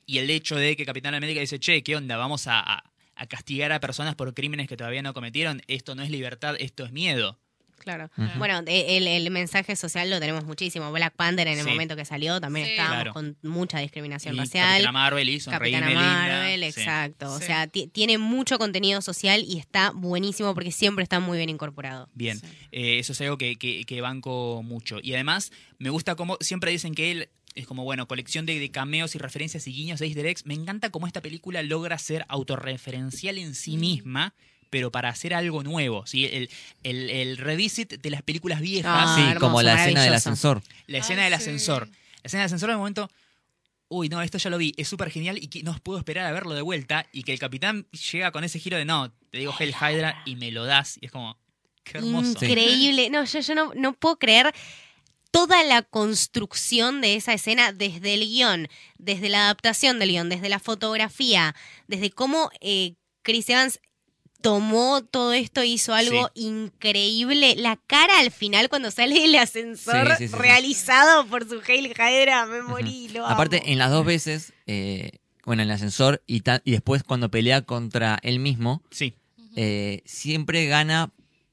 Y 0.05 0.19
el 0.19 0.29
hecho 0.31 0.57
de 0.57 0.77
que 0.77 0.85
Capitán 0.85 1.15
América 1.15 1.41
dice, 1.41 1.59
che, 1.61 1.83
¿qué 1.83 1.97
onda? 1.97 2.17
Vamos 2.17 2.47
a, 2.47 2.61
a- 2.61 2.85
a 3.15 3.27
castigar 3.27 3.71
a 3.73 3.79
personas 3.79 4.15
por 4.17 4.33
crímenes 4.35 4.67
que 4.69 4.77
todavía 4.77 5.03
no 5.03 5.15
cometieron. 5.15 5.63
Esto 5.69 5.95
no 5.95 6.03
es 6.03 6.11
libertad, 6.11 6.57
esto 6.59 6.85
es 6.85 6.93
miedo. 6.93 7.39
Claro. 7.83 8.11
Bueno, 8.39 8.63
el, 8.67 9.07
el 9.07 9.31
mensaje 9.31 9.77
social 9.77 10.09
lo 10.09 10.21
tenemos 10.21 10.45
muchísimo. 10.45 10.91
Black 10.93 11.15
Panther 11.15 11.49
en 11.49 11.59
el 11.59 11.65
Sí. 11.65 11.71
momento 11.71 11.97
que 11.97 12.05
salió 12.05 12.41
también 12.41 12.67
Sí. 12.67 12.73
estábamos 12.73 12.97
Claro. 12.97 13.13
con 13.13 13.37
mucha 13.43 13.79
discriminación 13.81 14.35
Y 14.35 14.39
racial. 14.39 14.69
Capitana 14.69 14.93
Marvel 14.93 15.29
y 15.29 15.41
Sonreíme 15.41 15.81
Capitana 15.81 16.01
Linda. 16.03 16.39
Marvel, 16.39 16.61
Sí. 16.73 16.81
exacto. 16.81 17.33
O 17.33 17.39
sea, 17.41 17.67
ti- 17.67 17.89
tiene 17.89 18.19
mucho 18.19 18.59
contenido 18.59 19.03
social 19.03 19.45
y 19.47 19.59
está 19.59 19.91
buenísimo 19.95 20.55
porque 20.55 20.71
siempre 20.73 21.03
está 21.03 21.21
muy 21.21 21.37
bien 21.39 21.51
incorporado. 21.51 22.09
Bien, 22.15 22.39
Sí. 22.39 22.47
Eh, 22.73 22.99
eso 22.99 23.13
es 23.13 23.21
algo 23.21 23.37
que, 23.39 23.57
que- 23.57 23.85
que 23.85 24.01
banco 24.01 24.63
mucho. 24.65 24.99
Y 25.03 25.15
además, 25.15 25.51
me 25.79 25.91
gusta 25.91 26.15
como 26.15 26.37
siempre 26.41 26.71
dicen 26.71 26.95
que 26.95 27.11
él 27.11 27.29
es 27.55 27.67
como, 27.67 27.85
bueno, 27.85 28.09
colección 28.09 28.47
de, 28.47 28.59
de 28.59 28.71
cameos 28.71 29.15
y 29.15 29.19
referencias 29.19 29.67
y 29.67 29.73
guiños 29.73 30.01
de 30.01 30.07
easter 30.07 30.25
eggs. 30.25 30.47
Me 30.47 30.55
encanta 30.55 30.89
cómo 30.91 31.07
esta 31.07 31.21
película 31.21 31.63
logra 31.63 31.99
ser 31.99 32.25
autorreferencial 32.29 33.37
en 33.39 33.55
sí 33.55 33.77
misma, 33.77 34.35
pero 34.73 34.91
para 34.91 35.11
hacer 35.11 35.35
algo 35.35 35.63
nuevo. 35.63 36.07
¿sí? 36.07 36.25
El, 36.25 36.49
el, 36.83 37.11
el 37.11 37.37
revisit 37.37 37.93
de 38.01 38.11
las 38.11 38.23
películas 38.23 38.63
viejas, 38.63 38.91
Ah, 39.07 39.15
sí, 39.15 39.21
hermoso, 39.21 39.41
como 39.41 39.61
la 39.61 39.75
escena 39.75 40.03
del 40.03 40.15
ascensor. 40.15 40.63
la 40.87 40.97
escena 40.99 41.25
Ay, 41.25 41.31
del 41.31 41.39
sí. 41.39 41.45
ascensor. 41.45 41.89
La 41.89 41.95
escena 42.25 42.41
del 42.41 42.47
ascensor, 42.47 42.71
de 42.71 42.77
momento, 42.77 43.11
uy, 43.89 44.09
no, 44.09 44.23
esto 44.23 44.39
ya 44.39 44.49
lo 44.49 44.57
vi, 44.57 44.73
es 44.79 44.89
súper 44.89 45.11
genial 45.11 45.37
y 45.37 45.49
que 45.49 45.63
no 45.63 45.77
puedo 45.83 45.99
esperar 45.99 46.25
a 46.27 46.33
verlo 46.33 46.55
de 46.55 46.63
vuelta. 46.63 47.07
Y 47.13 47.23
que 47.23 47.35
el 47.35 47.39
capitán 47.39 47.87
llega 48.13 48.33
con 48.33 48.45
ese 48.45 48.59
giro 48.59 48.79
de, 48.79 48.87
no, 48.87 49.13
te 49.31 49.39
digo 49.39 49.55
Hell 49.59 49.75
Hydra 49.79 50.23
y 50.25 50.37
me 50.37 50.51
lo 50.51 50.65
das. 50.65 50.97
Y 51.03 51.07
es 51.07 51.13
como, 51.13 51.37
qué 51.85 51.99
hermoso. 51.99 52.31
Increíble. 52.43 53.11
No, 53.11 53.23
yo, 53.25 53.41
yo 53.41 53.55
no, 53.55 53.73
no 53.77 53.93
puedo 53.93 54.19
creer 54.19 54.55
toda 55.33 55.63
la 55.65 55.83
construcción 55.83 57.03
de 57.03 57.17
esa 57.17 57.35
escena 57.35 57.73
desde 57.73 58.15
el 58.15 58.21
guion, 58.21 58.69
desde 58.97 59.29
la 59.29 59.45
adaptación 59.45 59.99
del 59.99 60.09
guion, 60.13 60.31
desde 60.31 60.49
la 60.49 60.59
fotografía, 60.61 61.55
desde 61.89 62.11
cómo 62.11 62.51
eh, 62.63 62.95
Chris 63.23 63.51
Evans 63.51 63.79
tomó 64.43 65.03
todo 65.05 65.33
esto, 65.33 65.65
hizo 65.65 65.95
algo 65.95 66.31
increíble. 66.35 67.55
La 67.57 67.77
cara 67.77 68.19
al 68.21 68.31
final 68.31 68.69
cuando 68.69 68.91
sale 68.91 69.25
el 69.25 69.35
ascensor 69.37 70.09
Sí, 70.09 70.13
sí, 70.19 70.27
sí, 70.27 70.29
sí. 70.29 70.37
realizado 70.37 71.27
por 71.27 71.49
su 71.49 71.61
Hail 71.67 71.87
Hydra, 71.87 72.47
me 72.47 72.63
morí, 72.63 73.09
lo 73.09 73.25
amo. 73.25 73.35
Aparte, 73.35 73.63
en 73.73 73.79
las 73.79 73.91
dos 73.91 74.05
veces, 74.05 74.53
eh, 74.67 75.13
bueno, 75.45 75.63
en 75.63 75.69
el 75.69 75.75
ascensor 75.75 76.23
y, 76.27 76.41
ta- 76.41 76.61
y 76.65 76.73
después 76.73 77.03
cuando 77.03 77.31
pelea 77.31 77.63
contra 77.63 78.19
él 78.23 78.39
mismo, 78.39 78.83
Sí, 78.91 79.15
eh, 79.57 80.03
siempre 80.05 80.67
gana 80.67 81.11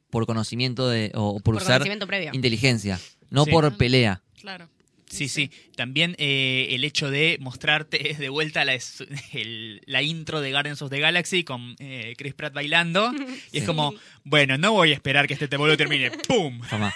por 0.09 0.25
conocimiento 0.25 0.89
de, 0.89 1.11
o 1.15 1.33
por, 1.35 1.43
por 1.43 1.55
usar 1.55 1.73
conocimiento 1.79 2.07
previo. 2.07 2.31
inteligencia, 2.33 2.99
no 3.29 3.45
Sí. 3.45 3.51
por 3.51 3.77
pelea. 3.77 4.21
Claro. 4.41 4.67
Sí, 5.09 5.27
sí. 5.27 5.49
También 5.75 6.15
eh, 6.19 6.67
el 6.71 6.83
hecho 6.83 7.09
de 7.09 7.37
mostrarte 7.41 7.97
de 8.19 8.29
vuelta 8.29 8.63
la, 8.63 8.73
es- 8.75 9.03
el- 9.33 9.81
la 9.85 10.01
intro 10.01 10.39
de 10.39 10.51
Guardians 10.51 10.81
of 10.81 10.89
the 10.91 10.99
Galaxy 10.99 11.43
con 11.43 11.75
eh, 11.79 12.13
Chris 12.17 12.33
Pratt 12.35 12.53
bailando. 12.53 13.11
Y 13.51 13.57
es 13.59 13.63
como, 13.65 13.93
bueno, 14.23 14.57
no 14.57 14.71
voy 14.73 14.91
a 14.91 14.93
esperar 14.93 15.27
que 15.27 15.33
este 15.33 15.47
te 15.47 15.57
vuelva 15.57 15.75
termine. 15.77 16.11
¡Pum! 16.27 16.61
Toma. 16.69 16.93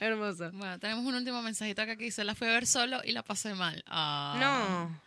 Hermoso. 0.00 0.50
Bueno, 0.52 0.78
tenemos 0.78 1.04
un 1.04 1.14
último 1.14 1.42
mensajito 1.42 1.82
acá 1.82 1.96
que 1.96 2.04
dice, 2.04 2.24
la 2.24 2.34
fui 2.34 2.46
a 2.48 2.52
ver 2.52 2.66
solo 2.66 3.00
y 3.04 3.12
la 3.12 3.22
pasé 3.22 3.54
mal. 3.54 3.82
Ah. 3.86 4.36
No. 4.90 5.00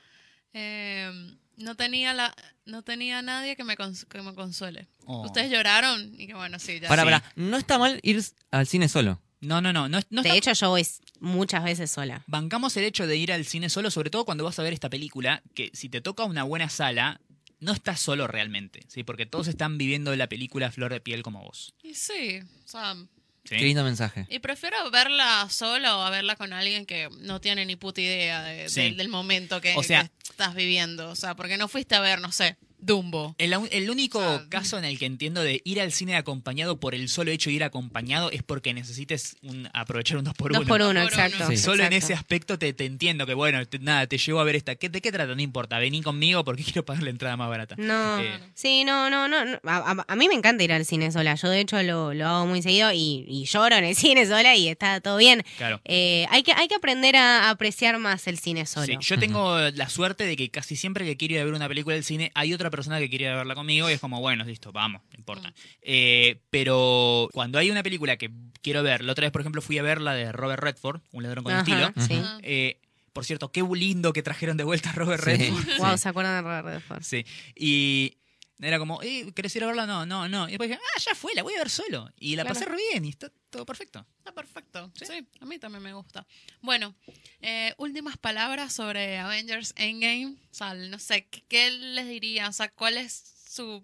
Eh, 0.53 1.11
no 1.57 1.75
tenía 1.75 2.13
la 2.13 2.33
no 2.65 2.81
tenía 2.83 3.21
nadie 3.21 3.55
que 3.55 3.63
me, 3.63 3.75
cons- 3.75 4.07
que 4.07 4.21
me 4.21 4.33
consuele. 4.33 4.87
Oh. 5.05 5.25
Ustedes 5.25 5.51
lloraron 5.51 6.13
y 6.19 6.27
que 6.27 6.33
bueno, 6.33 6.57
sí, 6.59 6.79
ya. 6.79 6.87
Para, 6.87 7.03
Sí. 7.03 7.05
para, 7.05 7.23
no 7.35 7.57
está 7.57 7.77
mal 7.77 7.99
ir 8.03 8.23
al 8.51 8.65
cine 8.67 8.87
solo. 8.89 9.21
No, 9.41 9.61
no, 9.61 9.71
no. 9.71 9.87
no, 9.87 9.99
no 10.09 10.21
De 10.21 10.29
está- 10.29 10.37
hecho, 10.51 10.53
yo 10.53 10.69
voy 10.69 10.85
muchas 11.19 11.63
veces 11.63 11.89
sola. 11.91 12.23
Bancamos 12.27 12.75
el 12.77 12.83
hecho 12.83 13.07
de 13.07 13.15
ir 13.17 13.31
al 13.31 13.45
cine 13.45 13.69
solo, 13.69 13.89
sobre 13.91 14.09
todo 14.09 14.25
cuando 14.25 14.43
vas 14.43 14.59
a 14.59 14.63
ver 14.63 14.73
esta 14.73 14.89
película, 14.89 15.41
que 15.55 15.71
si 15.73 15.87
te 15.89 16.01
toca 16.01 16.23
una 16.25 16.43
buena 16.43 16.69
sala, 16.69 17.21
no 17.61 17.73
estás 17.73 17.99
solo 17.99 18.27
realmente, 18.27 18.81
¿sí? 18.87 19.03
Porque 19.03 19.25
todos 19.25 19.47
están 19.47 19.77
viviendo 19.77 20.15
la 20.15 20.27
película 20.27 20.67
a 20.67 20.71
flor 20.71 20.91
de 20.93 21.01
piel 21.01 21.23
como 21.23 21.43
vos. 21.43 21.73
Y 21.83 21.93
sí, 21.95 22.39
o 22.41 22.67
sea, 22.67 22.95
¿sí? 22.95 23.55
Qué 23.55 23.57
lindo 23.57 23.83
mensaje. 23.83 24.25
y 24.29 24.39
prefiero 24.39 24.77
verla 24.91 25.47
sola 25.49 25.97
o 25.97 26.01
a 26.01 26.09
verla 26.09 26.35
con 26.35 26.53
alguien 26.53 26.85
que 26.85 27.09
no 27.19 27.41
tiene 27.41 27.65
ni 27.65 27.75
puta 27.75 27.99
idea 28.01 28.43
de- 28.43 28.69
Sí. 28.69 28.81
del- 28.81 28.97
del 28.97 29.09
momento 29.09 29.59
que, 29.61 29.73
O 29.75 29.83
sea- 29.83 30.03
que 30.07 30.29
estás 30.31 30.55
viviendo. 30.55 31.09
O 31.09 31.15
sea, 31.15 31.35
porque 31.35 31.57
no 31.57 31.67
fuiste 31.67 31.95
a 31.95 31.99
ver, 32.01 32.21
no 32.21 32.31
sé, 32.31 32.57
Dumbo. 32.81 33.35
El, 33.37 33.89
único 33.89 34.19
sea, 34.19 34.45
caso 34.49 34.77
en 34.77 34.85
el 34.85 34.97
que 34.97 35.05
entiendo 35.05 35.41
de 35.43 35.61
ir 35.65 35.81
al 35.81 35.91
cine 35.91 36.15
acompañado 36.15 36.79
por 36.79 36.95
el 36.95 37.09
solo 37.09 37.31
hecho 37.31 37.49
de 37.49 37.55
ir 37.57 37.63
acompañado 37.63 38.31
es 38.31 38.41
porque 38.43 38.73
necesites 38.73 39.35
un, 39.43 39.69
aprovechar 39.73 40.17
un 40.17 40.23
2 40.23 40.33
por 40.33 40.51
1 40.51 40.59
Dos 40.59 40.67
por 40.67 40.81
uno, 40.81 41.01
Por 41.01 41.09
exacto. 41.11 41.37
uno. 41.41 41.49
Sí. 41.49 41.57
Solo 41.57 41.83
en 41.83 41.93
ese 41.93 42.13
aspecto 42.13 42.57
te, 42.57 42.71
te 42.73 42.85
entiendo 42.85 43.25
que, 43.25 43.33
bueno, 43.33 43.65
te- 43.65 43.79
nada, 43.79 44.07
te 44.07 44.17
llevo 44.17 44.39
a 44.39 44.43
ver 44.43 44.55
esta. 44.55 44.75
¿Qué, 44.75 44.89
¿De 44.89 45.01
qué 45.01 45.11
trata? 45.11 45.35
No 45.35 45.41
importa, 45.41 45.77
vení 45.79 46.01
conmigo 46.01 46.43
porque 46.45 46.63
quiero 46.65 46.85
pagar 46.85 47.03
la 47.03 47.09
entrada 47.09 47.35
más 47.37 47.49
barata. 47.49 47.75
No, 47.77 48.19
Eh, 48.21 48.39
sí, 48.53 48.83
no, 48.83 49.09
no, 49.09 49.27
no. 49.27 49.43
no. 49.45 49.59
A, 49.65 49.91
a- 49.91 50.05
a 50.07 50.15
mí 50.15 50.27
me 50.27 50.35
encanta 50.35 50.63
ir 50.63 50.71
al 50.71 50.85
cine 50.85 51.11
sola. 51.11 51.35
Yo, 51.35 51.49
de 51.49 51.59
hecho, 51.59 51.81
lo, 51.83 52.13
lo 52.13 52.27
hago 52.27 52.45
muy 52.47 52.61
seguido 52.61 52.91
y, 52.93 53.25
y 53.27 53.45
lloro 53.45 53.75
en 53.75 53.83
el 53.83 53.95
cine 53.95 54.25
sola 54.25 54.55
y 54.55 54.69
está 54.69 55.01
todo 55.01 55.17
bien. 55.17 55.43
claro. 55.57 55.81
Eh, 55.85 56.25
hay, 56.29 56.43
que, 56.43 56.53
hay 56.53 56.67
que 56.67 56.75
aprender 56.75 57.15
a 57.17 57.49
apreciar 57.49 57.97
más 57.99 58.25
el 58.27 58.39
cine 58.39 58.65
solo. 58.65 58.85
Sí, 58.85 58.97
yo 59.01 59.19
tengo 59.19 59.57
la 59.71 59.89
suerte 59.89 60.25
de 60.25 60.35
que 60.37 60.49
casi 60.49 60.75
siempre 60.75 61.05
que 61.05 61.17
quiero 61.17 61.35
ir 61.35 61.41
a 61.41 61.43
ver 61.45 61.53
una 61.53 61.67
película 61.67 61.95
del 61.95 62.03
cine 62.03 62.31
hay 62.35 62.53
otra 62.53 62.68
persona 62.71 62.99
que 62.99 63.09
quiere 63.09 63.25
ir 63.25 63.31
a 63.31 63.35
verla 63.37 63.55
conmigo 63.55 63.89
y 63.89 63.93
es 63.93 63.99
como, 63.99 64.19
bueno, 64.19 64.43
listo, 64.43 64.71
vamos, 64.71 65.01
no 65.11 65.17
importa. 65.17 65.53
Eh, 65.81 66.41
pero 66.49 67.29
cuando 67.33 67.57
hay 67.59 67.69
una 67.71 67.83
película 67.83 68.17
que 68.17 68.31
quiero 68.61 68.83
ver, 68.83 69.03
la 69.03 69.11
otra 69.13 69.25
vez, 69.25 69.31
por 69.31 69.41
ejemplo, 69.41 69.61
fui 69.61 69.77
a 69.77 69.83
ver 69.83 70.01
la 70.01 70.13
de 70.13 70.31
Robert 70.31 70.61
Redford, 70.61 71.01
Un 71.11 71.23
ladrón 71.23 71.43
con 71.43 71.53
Ajá, 71.53 71.61
estilo. 71.61 71.93
sí. 72.07 72.21
Eh, 72.43 72.79
por 73.13 73.25
cierto, 73.25 73.51
qué 73.51 73.63
lindo 73.63 74.13
que 74.13 74.23
trajeron 74.23 74.55
de 74.55 74.63
vuelta 74.63 74.91
a 74.91 74.93
Robert 74.93 75.23
Sí. 75.23 75.31
Redford. 75.31 75.77
Wow, 75.79 75.97
¿se 75.97 76.09
acuerdan 76.09 76.35
de 76.37 76.41
Robert 76.49 76.65
Redford? 76.67 77.03
Sí. 77.03 77.25
Y 77.55 78.13
era 78.61 78.77
como, 78.79 79.01
eh, 79.01 79.31
¿querés 79.35 79.55
ir 79.55 79.63
a 79.63 79.67
verla? 79.67 79.85
No, 79.87 80.05
no, 80.05 80.27
no. 80.27 80.47
Y 80.47 80.51
después 80.51 80.69
dije, 80.69 80.81
ah, 80.95 80.99
ya 80.99 81.15
fue, 81.15 81.33
la 81.33 81.43
voy 81.43 81.53
a 81.55 81.59
ver 81.59 81.69
solo. 81.69 82.11
Y 82.19 82.35
la 82.35 82.43
Claro. 82.43 82.53
pasé 82.59 82.65
re 82.69 82.77
bien 82.91 83.05
y 83.05 83.09
está 83.09 83.31
todo 83.49 83.65
perfecto. 83.65 84.05
Está 84.17 84.33
perfecto. 84.33 84.91
Sí. 84.95 85.27
a 85.39 85.45
mí 85.45 85.57
también 85.59 85.81
me 85.83 85.93
gusta. 85.93 86.27
Bueno, 86.61 86.93
eh, 87.41 87.73
últimas 87.77 88.17
palabras 88.17 88.73
sobre 88.73 89.17
Avengers 89.17 89.73
Endgame. 89.77 90.35
O 90.51 90.53
sea, 90.53 90.73
no 90.73 90.99
sé, 90.99 91.27
¿qué, 91.27 91.43
qué 91.47 91.71
les 91.71 92.07
diría? 92.07 92.49
O 92.49 92.53
sea, 92.53 92.69
¿cuál 92.69 92.97
es 92.97 93.13
su, 93.49 93.83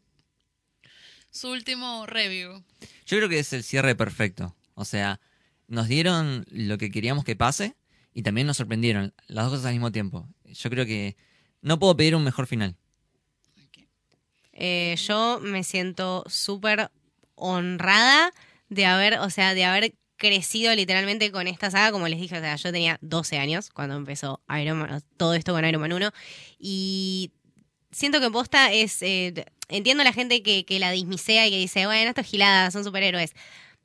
su 1.32 1.50
último 1.50 2.06
review? 2.06 2.64
Yo 3.06 3.18
creo 3.18 3.30
que 3.30 3.40
es 3.40 3.54
el 3.54 3.64
cierre 3.64 3.96
perfecto. 3.96 4.56
O 4.74 4.86
sea, 4.86 5.20
nos 5.68 5.88
dieron 5.88 6.46
lo 6.50 6.78
que 6.78 6.92
queríamos 6.92 7.24
que 7.24 7.36
pase 7.36 7.76
y 8.14 8.24
también 8.24 8.46
nos 8.48 8.58
sorprendieron. 8.58 9.14
Las 9.28 9.46
dos 9.46 9.54
cosas 9.54 9.68
al 9.68 9.74
mismo 9.74 9.92
tiempo. 9.92 10.28
Yo 10.46 10.70
creo 10.70 10.86
que 10.86 11.16
no 11.62 11.80
puedo 11.80 11.96
pedir 11.98 12.16
un 12.16 12.24
mejor 12.24 12.46
final. 12.48 12.76
Eh, 14.56 14.96
yo 14.98 15.40
me 15.42 15.64
siento 15.64 16.24
súper 16.28 16.90
honrada 17.36 18.32
de 18.70 18.86
haber, 18.86 19.20
o 19.20 19.30
sea, 19.30 19.54
de 19.54 19.66
haber 19.66 19.94
crecido 20.18 20.74
literalmente 20.74 21.32
con 21.32 21.48
esta 21.48 21.70
saga, 21.70 21.92
como 21.92 22.08
les 22.08 22.20
dije, 22.20 22.38
o 22.38 22.42
sea, 22.42 22.56
yo 22.56 22.72
tenía 22.72 22.98
12 23.02 23.38
años 23.38 23.70
cuando 23.70 23.96
empezó 23.96 24.42
Iron 24.62 24.80
Man, 24.80 25.04
todo 25.18 25.34
esto 25.34 25.54
con 25.54 25.66
Iron 25.66 25.82
Man 25.82 25.92
1, 25.92 26.12
y 26.58 27.32
siento 27.92 28.22
que 28.22 28.32
posta 28.32 28.72
es, 28.72 29.02
eh, 29.02 29.46
entiendo 29.68 30.04
la 30.04 30.14
gente 30.14 30.42
que, 30.42 30.66
que 30.66 30.80
la 30.80 30.92
dismisea 30.92 31.48
y 31.48 31.52
que 31.52 31.58
dice, 31.58 31.86
bueno, 31.86 32.10
esto 32.10 32.22
es 32.22 32.28
gilada, 32.28 32.72
son 32.72 32.86
superhéroes, 32.86 33.34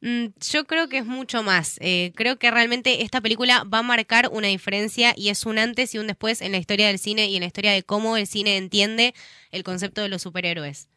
Yo 0.02 0.64
creo 0.64 0.88
que 0.88 0.98
es 0.98 1.06
mucho 1.06 1.42
más. 1.42 1.76
Eh, 1.80 2.12
creo 2.14 2.38
que 2.38 2.50
realmente 2.50 3.02
esta 3.02 3.20
película 3.20 3.64
va 3.64 3.78
a 3.78 3.82
marcar 3.82 4.30
una 4.32 4.48
diferencia 4.48 5.12
y 5.16 5.28
es 5.28 5.44
un 5.44 5.58
antes 5.58 5.94
y 5.94 5.98
un 5.98 6.06
después 6.06 6.40
en 6.40 6.52
la 6.52 6.58
historia 6.58 6.86
del 6.86 6.98
cine 6.98 7.28
y 7.28 7.36
en 7.36 7.40
la 7.40 7.46
historia 7.46 7.72
de 7.72 7.82
cómo 7.82 8.16
el 8.16 8.26
cine 8.26 8.56
entiende 8.56 9.14
el 9.50 9.62
concepto 9.62 10.00
de 10.00 10.08
los 10.08 10.22
superhéroes. 10.22 10.88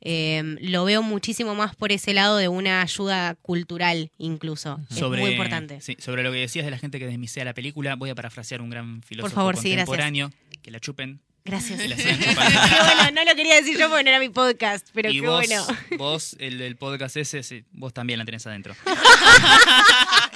Eh, 0.00 0.56
lo 0.60 0.84
veo 0.84 1.02
muchísimo 1.02 1.54
más 1.54 1.74
por 1.74 1.90
ese 1.90 2.14
lado 2.14 2.36
de 2.36 2.48
una 2.48 2.82
ayuda 2.82 3.34
cultural 3.36 4.10
incluso. 4.16 4.80
Es 4.90 5.02
muy 5.02 5.32
importante. 5.32 5.80
sí, 5.80 5.96
sobre 5.98 6.22
lo 6.22 6.30
que 6.30 6.38
decías 6.38 6.64
de 6.64 6.70
la 6.70 6.78
gente 6.78 6.98
que 6.98 7.06
desmisea 7.06 7.44
la 7.44 7.54
película, 7.54 7.96
voy 7.96 8.10
a 8.10 8.14
parafrasear 8.14 8.60
un 8.60 8.70
gran 8.70 9.02
filósofo 9.02 9.34
favor, 9.34 9.56
sí, 9.56 9.70
gracias. 9.70 9.86
contemporáneo. 9.86 10.30
que 10.62 10.70
la 10.70 10.80
chupen. 10.80 11.20
Gracias. 11.48 11.80
qué 11.80 12.34
bueno, 12.34 13.10
no 13.14 13.24
lo 13.24 13.34
quería 13.34 13.56
decir 13.56 13.78
yo 13.78 13.88
porque 13.88 14.04
no 14.04 14.10
era 14.10 14.20
mi 14.20 14.28
podcast, 14.28 14.88
pero 14.92 15.10
y 15.10 15.20
qué 15.20 15.26
vos, 15.26 15.46
bueno. 15.46 15.66
vos, 15.96 16.36
el, 16.38 16.60
el 16.60 16.76
podcast 16.76 17.16
ese, 17.16 17.42
sí, 17.42 17.64
vos 17.72 17.92
también 17.94 18.18
la 18.18 18.24
tenés 18.24 18.46
adentro. 18.46 18.76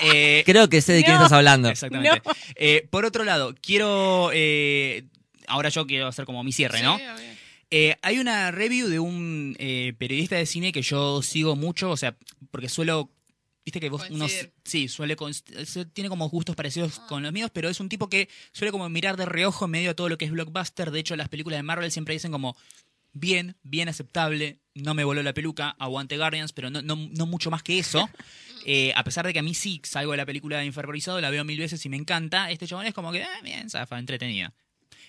Eh, 0.04 0.42
Creo 0.44 0.68
que 0.68 0.80
sé 0.80 0.92
de 0.94 1.04
quién 1.04 1.16
No. 1.16 1.22
estás 1.22 1.36
hablando. 1.36 1.68
Exactamente. 1.68 2.22
Eh, 2.56 2.88
por 2.90 3.04
otro 3.04 3.22
lado, 3.24 3.54
quiero. 3.62 4.30
eh, 4.32 5.04
ahora 5.46 5.68
yo 5.68 5.86
quiero 5.86 6.08
hacer 6.08 6.24
como 6.24 6.42
mi 6.42 6.50
cierre, 6.52 6.82
¿no? 6.82 6.98
Sí. 6.98 7.04
Eh, 7.70 7.96
hay 8.02 8.18
una 8.18 8.50
review 8.50 8.88
de 8.88 8.98
un 8.98 9.54
eh, 9.60 9.92
periodista 9.98 10.34
de 10.36 10.46
cine 10.46 10.72
que 10.72 10.82
yo 10.82 11.22
sigo 11.22 11.54
mucho, 11.56 11.90
o 11.90 11.96
sea, 11.96 12.16
porque 12.50 12.68
suelo. 12.68 13.10
Viste 13.64 13.78
que 13.80 13.88
vos 13.90 14.08
unos. 14.10 14.32
Sí, 14.64 14.88
suele. 14.88 15.16
Tiene 15.92 16.08
como 16.08 16.28
gustos 16.28 16.56
parecidos 16.56 16.98
Ah. 16.98 17.06
con 17.08 17.22
los 17.22 17.32
míos, 17.32 17.50
pero 17.52 17.68
es 17.68 17.78
un 17.80 17.88
tipo 17.88 18.08
que 18.08 18.28
suele 18.52 18.72
como 18.72 18.88
mirar 18.88 19.16
de 19.16 19.24
reojo 19.26 19.66
en 19.66 19.70
medio 19.70 19.90
de 19.90 19.94
todo 19.94 20.08
lo 20.08 20.18
que 20.18 20.24
es 20.24 20.30
blockbuster. 20.32 20.90
De 20.90 20.98
hecho, 21.00 21.14
las 21.16 21.28
películas 21.28 21.58
de 21.58 21.62
Marvel 21.62 21.90
siempre 21.92 22.14
dicen 22.14 22.32
como. 22.32 22.56
Bien, 23.14 23.56
bien 23.62 23.90
aceptable, 23.90 24.60
no 24.74 24.94
me 24.94 25.04
voló 25.04 25.22
la 25.22 25.34
peluca, 25.34 25.76
aguante 25.78 26.16
Guardians, 26.16 26.54
pero 26.54 26.70
no, 26.70 26.80
no, 26.80 26.96
no 26.96 27.26
mucho 27.26 27.50
más 27.50 27.62
que 27.62 27.78
eso. 27.78 28.08
Eh, 28.64 28.92
a 28.94 29.02
pesar 29.02 29.26
de 29.26 29.32
que 29.32 29.40
a 29.40 29.42
mí 29.42 29.54
sí 29.54 29.80
salgo 29.82 30.12
de 30.12 30.18
la 30.18 30.24
película 30.24 30.58
de 30.58 30.64
Infervorizado, 30.66 31.20
la 31.20 31.30
veo 31.30 31.42
mil 31.44 31.58
veces 31.58 31.84
y 31.84 31.88
me 31.88 31.96
encanta, 31.96 32.48
este 32.52 32.64
chabón 32.68 32.86
es 32.86 32.94
como 32.94 33.10
que, 33.10 33.24
ah, 33.24 33.40
bien, 33.42 33.68
zafa, 33.68 33.98
entretenida. 33.98 34.54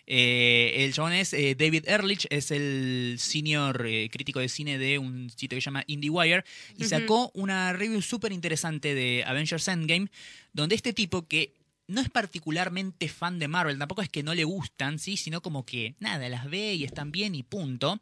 Eh, 0.05 0.83
el 0.83 0.93
chabón 0.93 1.13
es 1.13 1.33
eh, 1.33 1.55
David 1.57 1.87
Ehrlich, 1.87 2.27
es 2.29 2.51
el 2.51 3.15
senior 3.19 3.85
eh, 3.87 4.09
crítico 4.11 4.39
de 4.39 4.49
cine 4.49 4.77
de 4.77 4.99
un 4.99 5.29
sitio 5.29 5.55
que 5.55 5.61
se 5.61 5.65
llama 5.65 5.83
IndieWire, 5.87 6.43
y 6.77 6.85
sacó 6.85 7.31
una 7.33 7.73
review 7.73 8.01
súper 8.01 8.31
interesante 8.31 8.95
de 8.95 9.23
Avengers 9.25 9.67
Endgame, 9.67 10.09
donde 10.51 10.75
este 10.75 10.93
tipo 10.93 11.27
que 11.27 11.53
no 11.87 12.01
es 12.01 12.09
particularmente 12.09 13.07
fan 13.07 13.39
de 13.39 13.47
Marvel, 13.47 13.77
tampoco 13.77 14.01
es 14.01 14.09
que 14.09 14.23
no 14.23 14.33
le 14.33 14.43
gustan, 14.43 14.99
¿sí? 14.99 15.17
sino 15.17 15.41
como 15.41 15.65
que 15.65 15.95
nada, 15.99 16.27
las 16.29 16.49
ve 16.49 16.73
y 16.75 16.83
están 16.83 17.11
bien 17.11 17.35
y 17.35 17.43
punto. 17.43 18.01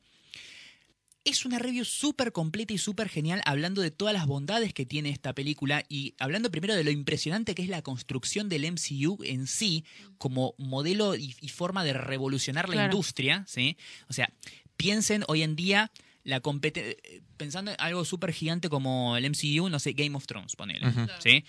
Es 1.24 1.45
una 1.45 1.59
review 1.59 1.86
súper 1.86 2.32
completa 2.32 2.74
y 2.74 2.80
súper 2.80 3.07
genial 3.07 3.41
hablando 3.45 3.82
de 3.82 3.91
todas 3.91 4.13
las 4.13 4.26
bondades 4.26 4.74
que 4.74 4.88
tiene 4.88 5.09
esta 5.11 5.34
película 5.34 5.84
y 5.88 6.15
hablando 6.17 6.49
primero 6.49 6.74
de 6.76 6.84
lo 6.84 6.89
impresionante 6.89 7.53
que 7.53 7.61
es 7.61 7.69
la 7.69 7.84
construcción 7.84 8.49
del 8.49 8.65
MCU 8.65 9.19
en 9.24 9.45
sí 9.45 9.86
como 10.17 10.55
modelo 10.57 11.15
y, 11.15 11.36
y 11.39 11.49
forma 11.49 11.84
de 11.84 11.93
revolucionar 11.93 12.69
la 12.69 12.74
Claro. 12.76 12.91
industria, 12.93 13.45
¿sí? 13.47 13.78
O 14.09 14.13
sea, 14.13 14.34
piensen 14.78 15.24
hoy 15.28 15.43
en 15.43 15.55
día 15.55 15.91
la 16.24 16.41
compete- 16.41 16.97
eh, 17.03 17.22
pensando 17.38 17.69
en 17.72 17.78
algo 17.80 18.03
súper 18.03 18.34
gigante 18.34 18.67
como 18.69 19.15
el 19.15 19.26
MCU, 19.26 19.69
no 19.69 19.80
sé, 19.80 19.93
Game 19.93 20.15
of 20.17 20.26
Thrones, 20.26 20.55
ponele. 20.55 20.88
¿sí? 21.19 21.45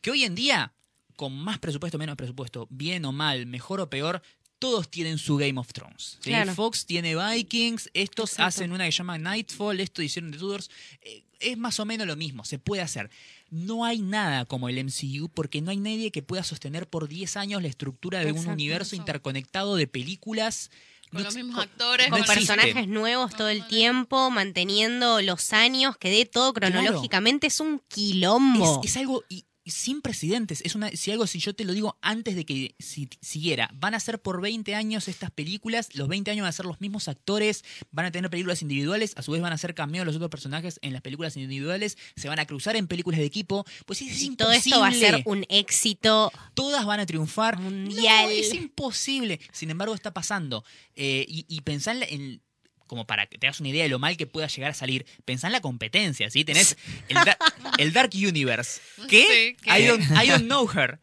Que 0.00 0.12
hoy 0.12 0.22
en 0.22 0.36
día, 0.36 0.72
con 1.16 1.32
más 1.36 1.58
presupuesto, 1.58 1.98
menos 1.98 2.16
presupuesto, 2.16 2.68
bien 2.70 3.04
o 3.04 3.12
mal, 3.12 3.44
mejor 3.46 3.80
o 3.80 3.90
peor, 3.90 4.22
todos 4.60 4.88
tienen 4.88 5.18
su 5.18 5.36
Game 5.36 5.58
of 5.58 5.72
Thrones. 5.72 6.18
¿sí? 6.20 6.30
Claro. 6.30 6.54
Fox 6.54 6.86
tiene 6.86 7.16
Vikings, 7.16 7.90
estos 7.94 8.30
Exacto. 8.30 8.46
hacen 8.46 8.70
una 8.72 8.84
que 8.84 8.92
se 8.92 8.98
llama 8.98 9.18
Nightfall, 9.18 9.80
esto 9.80 10.02
hicieron 10.02 10.30
The 10.30 10.38
Tudors. 10.38 10.70
Eh, 11.02 11.24
es 11.40 11.58
más 11.58 11.80
o 11.80 11.84
menos 11.86 12.06
lo 12.06 12.14
mismo, 12.14 12.44
se 12.44 12.58
puede 12.60 12.82
hacer. 12.82 13.10
No 13.50 13.84
hay 13.84 14.00
nada 14.00 14.44
como 14.44 14.68
el 14.68 14.78
MCU 14.84 15.28
porque 15.34 15.60
no 15.62 15.70
hay 15.72 15.78
nadie 15.78 16.12
que 16.12 16.22
pueda 16.22 16.44
sostener 16.44 16.86
por 16.88 17.08
10 17.08 17.36
años 17.36 17.62
la 17.62 17.68
estructura 17.68 18.20
de 18.20 18.30
un 18.30 18.46
universo 18.46 18.94
interconectado 18.94 19.74
de 19.74 19.88
películas. 19.88 20.70
Con 21.10 21.22
No 21.22 21.24
los 21.24 21.34
mismos 21.34 21.58
actores. 21.58 22.08
con 22.08 22.22
personajes 22.22 22.86
nuevos 22.86 23.34
todo 23.34 23.48
el 23.48 23.66
tiempo, 23.66 24.30
manteniendo 24.30 25.20
los 25.22 25.52
años, 25.52 25.96
que 25.96 26.10
dé 26.10 26.26
todo 26.26 26.52
cronológicamente, 26.52 27.48
es 27.48 27.58
un 27.58 27.82
quilombo. 27.88 28.80
Es, 28.84 28.90
es 28.92 28.96
algo 28.98 29.24
y 29.28 29.44
sin 29.66 30.00
precedentes. 30.02 30.62
Es 30.64 30.74
una, 30.74 30.90
si 30.90 31.10
algo, 31.10 31.26
si 31.26 31.38
yo 31.38 31.54
te 31.54 31.64
lo 31.64 31.72
digo 31.72 31.98
antes 32.02 32.34
de 32.34 32.44
que 32.44 32.74
si, 32.78 33.08
siguiera, 33.20 33.70
van 33.74 33.94
a 33.94 34.00
ser 34.00 34.20
por 34.20 34.40
20 34.40 34.74
años 34.74 35.06
estas 35.08 35.30
películas, 35.30 35.94
los 35.94 36.08
20 36.08 36.30
años 36.30 36.42
van 36.42 36.48
a 36.48 36.52
ser 36.52 36.66
los 36.66 36.80
mismos 36.80 37.08
actores, 37.08 37.64
van 37.90 38.06
a 38.06 38.10
tener 38.10 38.30
películas 38.30 38.62
individuales, 38.62 39.12
a 39.16 39.22
su 39.22 39.32
vez 39.32 39.42
van 39.42 39.52
a 39.52 39.58
ser 39.58 39.74
cameos 39.74 40.06
los 40.06 40.16
otros 40.16 40.30
personajes 40.30 40.78
en 40.82 40.92
las 40.92 41.02
películas 41.02 41.36
individuales, 41.36 41.98
se 42.16 42.28
van 42.28 42.38
a 42.38 42.46
cruzar 42.46 42.76
en 42.76 42.86
películas 42.86 43.20
de 43.20 43.26
equipo, 43.26 43.64
pues 43.86 44.00
es, 44.02 44.20
y 44.22 44.26
imposible. 44.26 44.36
todo 44.36 44.52
esto 44.52 44.80
va 44.80 44.88
a 44.88 44.94
ser 44.94 45.22
un 45.26 45.44
éxito. 45.48 46.32
Todas 46.54 46.84
van 46.86 47.00
a 47.00 47.06
triunfar. 47.06 47.58
Mundial. 47.60 48.24
No, 48.26 48.30
es 48.30 48.54
imposible. 48.54 49.40
Sin 49.52 49.70
embargo, 49.70 49.94
está 49.94 50.12
pasando. 50.12 50.64
Eh, 50.94 51.24
y, 51.28 51.44
y 51.48 51.60
la- 51.84 52.06
en- 52.06 52.42
como 52.90 53.06
para 53.06 53.26
que 53.26 53.38
te 53.38 53.46
hagas 53.46 53.60
una 53.60 53.68
idea 53.68 53.84
de 53.84 53.88
lo 53.88 54.00
mal 54.00 54.16
que 54.16 54.26
pueda 54.26 54.48
llegar 54.48 54.72
a 54.72 54.74
salir, 54.74 55.06
pensá 55.24 55.46
en 55.46 55.52
la 55.52 55.60
competencia, 55.60 56.28
¿sí? 56.28 56.44
Tenés 56.44 56.76
el, 57.08 57.14
Dar- 57.14 57.38
el 57.78 57.92
Dark 57.92 58.10
Universe. 58.14 58.80
¿Qué? 59.08 59.54
Sí. 59.62 59.70
I, 59.70 59.86
don't, 59.86 60.02
I 60.20 60.26
don't 60.28 60.46
know 60.46 60.68
her. 60.68 60.98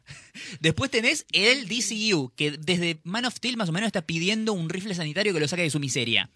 Después 0.59 0.91
tenés 0.91 1.25
el 1.31 1.69
DCU, 1.69 2.33
que 2.35 2.51
desde 2.51 2.99
Man 3.05 3.23
of 3.23 3.35
Steel 3.37 3.55
más 3.55 3.69
o 3.69 3.71
menos 3.71 3.87
está 3.87 4.01
pidiendo 4.01 4.51
un 4.51 4.67
rifle 4.69 4.93
sanitario 4.95 5.33
que 5.33 5.39
lo 5.39 5.47
saque 5.47 5.61
de 5.61 5.69
su 5.69 5.79
miseria. 5.79 6.29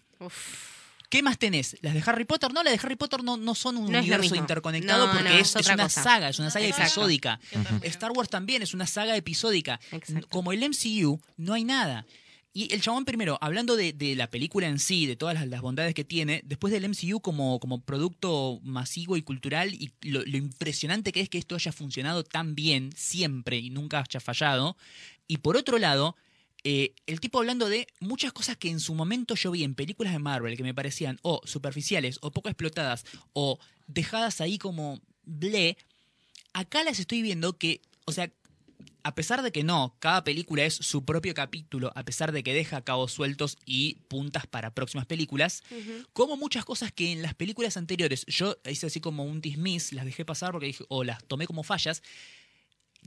¿Qué 1.10 1.22
más 1.22 1.36
tenés? 1.38 1.76
¿Las 1.82 1.92
de 1.92 2.02
Harry 2.06 2.24
Potter? 2.24 2.50
No, 2.54 2.62
las 2.62 2.72
de 2.72 2.80
Harry 2.82 2.96
Potter 2.96 3.22
no, 3.22 3.36
no 3.36 3.54
son 3.54 3.76
un 3.76 3.92
No 3.92 3.98
universo 3.98 4.34
interconectado 4.34 5.08
No, 5.08 5.12
porque 5.12 5.40
es, 5.40 5.54
es 5.54 5.66
una 5.68 5.82
cosa. 5.84 6.02
saga, 6.02 6.30
es 6.30 6.38
una 6.38 6.50
saga 6.50 6.64
Exacto. 6.64 6.84
episódica. 6.84 7.38
Que. 7.82 7.88
Star 7.88 8.12
Wars 8.12 8.30
también 8.30 8.62
es 8.62 8.72
una 8.72 8.86
saga 8.86 9.14
episódica. 9.14 9.78
Exacto. 9.90 10.26
Como 10.30 10.52
el 10.54 10.66
MCU, 10.66 11.20
no 11.36 11.52
hay 11.52 11.64
nada. 11.64 12.06
Y 12.54 12.72
el 12.74 12.82
chabón 12.82 13.06
primero, 13.06 13.38
hablando 13.40 13.76
de, 13.76 13.94
de 13.94 14.14
la 14.14 14.28
película 14.28 14.66
en 14.66 14.78
sí, 14.78 15.06
de 15.06 15.16
todas 15.16 15.46
las, 15.46 15.60
bondades 15.62 15.94
que 15.94 16.04
tiene, 16.04 16.42
después 16.44 16.70
del 16.72 16.86
MCU 16.86 17.20
como, 17.20 17.58
como 17.58 17.80
producto 17.80 18.60
masivo 18.62 19.16
y 19.16 19.22
cultural 19.22 19.72
y 19.72 19.90
lo, 20.02 20.20
lo 20.20 20.36
impresionante 20.36 21.12
que 21.12 21.20
es 21.20 21.30
que 21.30 21.38
esto 21.38 21.54
haya 21.54 21.72
funcionado 21.72 22.24
tan 22.24 22.54
bien 22.54 22.90
siempre 22.94 23.56
y 23.56 23.70
nunca 23.70 24.00
haya 24.00 24.20
fallado. 24.20 24.76
Y 25.26 25.38
por 25.38 25.56
otro 25.56 25.78
lado, 25.78 26.14
eh, 26.64 26.94
el 27.06 27.20
tipo 27.20 27.38
hablando 27.38 27.68
de 27.68 27.88
muchas 27.98 28.32
cosas 28.32 28.56
que 28.56 28.68
en 28.68 28.78
su 28.78 28.94
momento 28.94 29.34
yo 29.34 29.50
vi 29.50 29.64
en 29.64 29.74
películas 29.74 30.12
de 30.12 30.20
Marvel 30.20 30.56
que 30.56 30.62
me 30.62 30.74
parecían 30.74 31.18
o 31.22 31.40
superficiales 31.44 32.18
o 32.20 32.30
poco 32.30 32.50
explotadas 32.50 33.04
o 33.32 33.58
dejadas 33.88 34.40
ahí 34.40 34.58
como 34.58 35.00
ble, 35.24 35.76
acá 36.52 36.84
las 36.84 37.00
estoy 37.00 37.22
viendo 37.22 37.58
que, 37.58 37.80
o 38.04 38.12
sea, 38.12 38.30
a 39.02 39.14
pesar 39.14 39.42
de 39.42 39.52
que 39.52 39.64
no, 39.64 39.96
cada 39.98 40.24
película 40.24 40.64
es 40.64 40.74
su 40.74 41.04
propio 41.04 41.34
capítulo, 41.34 41.92
a 41.94 42.04
pesar 42.04 42.32
de 42.32 42.42
que 42.42 42.54
deja 42.54 42.82
cabos 42.82 43.12
sueltos 43.12 43.58
y 43.64 43.96
puntas 44.08 44.46
para 44.46 44.74
próximas 44.74 45.06
películas, 45.06 45.62
como 46.12 46.36
muchas 46.36 46.64
cosas 46.64 46.92
que 46.92 47.12
en 47.12 47.22
las 47.22 47.34
películas 47.34 47.76
anteriores 47.76 48.24
yo 48.26 48.56
hice 48.68 48.86
así 48.86 49.00
como 49.00 49.24
un 49.24 49.40
dismiss, 49.40 49.92
las 49.92 50.04
dejé 50.04 50.24
pasar 50.24 50.52
porque 50.52 50.66
dije, 50.66 50.84
o 50.88 51.04
las 51.04 51.24
tomé 51.24 51.46
como 51.46 51.62
fallas, 51.62 52.02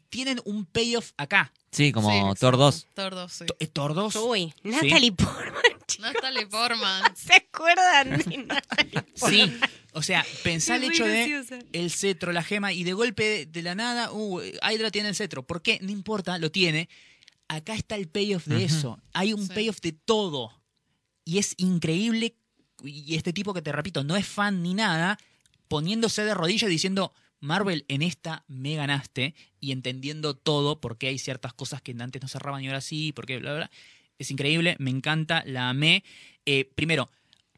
tienen 0.10 0.42
un 0.46 0.66
payoff 0.66 1.12
acá. 1.18 1.52
Sí, 1.72 1.92
como 1.92 2.10
Sí, 2.10 2.20
Thor 2.40 2.56
exacto. 2.56 2.58
2. 2.58 2.88
Thor 2.94 3.16
2, 3.16 3.32
sí. 3.32 3.46
Eh, 3.60 3.68
Thor 3.68 3.94
2. 3.94 4.16
Uy, 4.18 4.54
Natalie 4.64 5.12
Portman. 5.12 5.54
No 6.00 6.08
está 6.08 6.30
Natalie 6.30 6.48
Portman. 6.48 7.04
¿Se 7.16 7.34
acuerdan 7.36 8.18
de 8.18 8.38
Natalie 8.38 9.02
Portman? 9.02 9.32
Sí, 9.32 9.54
o 9.94 10.02
sea, 10.02 10.26
pensá 10.44 10.76
el 10.78 10.86
hecho 10.86 11.06
de 11.06 11.28
graciosa. 11.30 11.56
el 11.56 11.68
el 11.74 11.92
cetro, 11.92 12.32
la 12.34 12.44
gema, 12.44 12.74
y 12.74 12.84
de 12.84 12.94
golpe 12.94 13.46
de 13.46 13.62
la 13.62 13.76
nada, 13.76 14.12
uh, 14.12 14.42
Hydra 14.42 14.90
tiene 14.92 15.10
el 15.10 15.16
cetro. 15.16 15.44
¿Por 15.44 15.62
qué? 15.62 15.80
No 15.82 15.92
importa, 15.92 16.38
lo 16.38 16.52
tiene. 16.52 16.90
Acá 17.48 17.76
está 17.76 17.96
el 17.96 18.08
payoff 18.10 18.48
de 18.48 18.64
eso. 18.66 19.00
Hay 19.14 19.32
un 19.34 19.48
Sí. 19.48 19.54
payoff 19.54 19.80
de 19.82 19.92
todo. 19.94 20.52
Y 21.24 21.38
es 21.38 21.54
increíble. 21.58 22.36
Y 22.84 23.16
este 23.16 23.32
tipo 23.32 23.54
que 23.54 23.62
te 23.62 23.72
repito, 23.72 24.04
no 24.04 24.16
es 24.18 24.28
fan 24.28 24.64
ni 24.64 24.74
nada, 24.74 25.18
poniéndose 25.68 26.24
de 26.26 26.34
rodillas 26.34 26.70
diciendo, 26.70 27.14
Marvel, 27.40 27.86
en 27.88 28.02
esta 28.02 28.44
me 28.48 28.76
ganaste. 28.76 29.36
Y 29.60 29.72
entendiendo 29.72 30.36
todo, 30.36 30.80
por 30.82 30.98
qué 30.98 31.08
hay 31.08 31.18
ciertas 31.20 31.54
cosas 31.54 31.82
que 31.82 31.96
antes 32.00 32.22
no 32.22 32.28
cerraban 32.28 32.64
y 32.64 32.68
ahora 32.68 32.82
sí, 32.82 33.12
por 33.14 33.26
qué, 33.26 33.38
bla, 33.40 33.52
bla, 33.52 33.60
bla. 33.68 33.72
Es 34.18 34.32
increíble, 34.32 34.76
me 34.80 34.90
encanta, 34.92 35.44
la 35.46 35.70
amé. 35.70 36.04
Eh, 36.46 36.70
primero, 36.76 37.10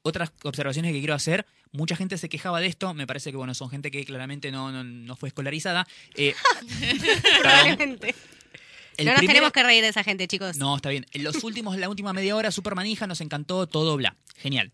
otras 0.01 0.31
observaciones 0.43 0.91
que 0.91 0.99
quiero 0.99 1.13
hacer. 1.13 1.45
Mucha 1.71 1.95
gente 1.95 2.17
se 2.17 2.29
quejaba 2.29 2.59
de 2.61 2.67
esto. 2.67 2.93
Me 2.93 3.05
parece 3.05 3.29
que, 3.31 3.37
bueno, 3.37 3.53
son 3.53 3.69
gente 3.69 3.91
que 3.91 4.03
claramente 4.05 4.51
no, 4.51 4.71
no, 4.71 4.83
no 4.83 5.15
fue 5.15 5.29
escolarizada. 5.29 5.85
Eh. 6.15 6.33
Probablemente. 7.41 8.15
El 8.97 9.05
no 9.05 9.11
nos 9.11 9.19
primer- 9.19 9.35
tenemos 9.35 9.51
que 9.51 9.63
reír 9.63 9.83
de 9.83 9.89
esa 9.89 10.03
gente, 10.03 10.27
chicos. 10.27 10.57
No, 10.57 10.75
está 10.75 10.89
bien. 10.89 11.05
En 11.11 11.23
los 11.23 11.43
últimos, 11.43 11.77
la 11.77 11.89
última 11.89 12.13
media 12.13 12.35
hora, 12.35 12.51
Supermanija, 12.51 13.05
nos 13.05 13.21
encantó 13.21 13.67
todo, 13.67 13.95
bla. 13.97 14.15
Genial. 14.37 14.71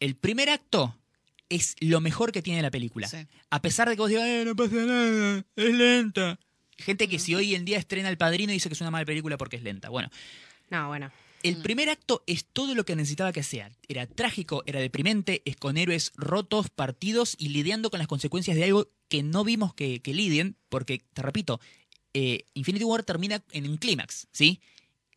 El 0.00 0.16
primer 0.16 0.50
acto 0.50 0.96
es 1.54 1.76
lo 1.80 2.00
mejor 2.00 2.32
que 2.32 2.42
tiene 2.42 2.62
la 2.62 2.70
película. 2.70 3.08
Sí. 3.08 3.18
A 3.50 3.62
pesar 3.62 3.88
de 3.88 3.94
que 3.96 4.00
vos 4.00 4.08
digas, 4.10 4.26
"Eh, 4.26 4.42
no 4.44 4.56
pasa 4.56 4.74
nada, 4.76 5.44
es 5.56 5.74
lenta. 5.74 6.38
Gente 6.78 7.08
que 7.08 7.18
si 7.18 7.34
hoy 7.34 7.54
en 7.54 7.64
día 7.64 7.78
estrena 7.78 8.08
El 8.08 8.16
Padrino 8.18 8.52
dice 8.52 8.68
que 8.68 8.74
es 8.74 8.80
una 8.80 8.90
mala 8.90 9.04
película 9.04 9.36
porque 9.36 9.56
es 9.56 9.62
lenta. 9.62 9.88
Bueno, 9.88 10.10
No, 10.70 10.88
bueno. 10.88 11.12
el 11.42 11.56
primer 11.58 11.88
acto 11.90 12.24
es 12.26 12.44
todo 12.44 12.74
lo 12.74 12.84
que 12.84 12.96
necesitaba 12.96 13.32
que 13.32 13.42
sea. 13.42 13.70
Era 13.88 14.06
trágico, 14.06 14.62
era 14.66 14.80
deprimente, 14.80 15.42
es 15.44 15.56
con 15.56 15.76
héroes 15.76 16.12
rotos, 16.16 16.70
partidos 16.70 17.36
y 17.38 17.50
lidiando 17.50 17.90
con 17.90 17.98
las 17.98 18.08
consecuencias 18.08 18.56
de 18.56 18.64
algo 18.64 18.88
que 19.08 19.22
no 19.22 19.44
vimos 19.44 19.74
que, 19.74 20.00
que 20.00 20.14
lidien, 20.14 20.56
porque, 20.70 21.02
te 21.12 21.22
repito, 21.22 21.60
eh, 22.14 22.44
Infinity 22.54 22.84
War 22.84 23.02
termina 23.04 23.42
en 23.52 23.68
un 23.68 23.76
clímax, 23.76 24.26
¿sí? 24.32 24.60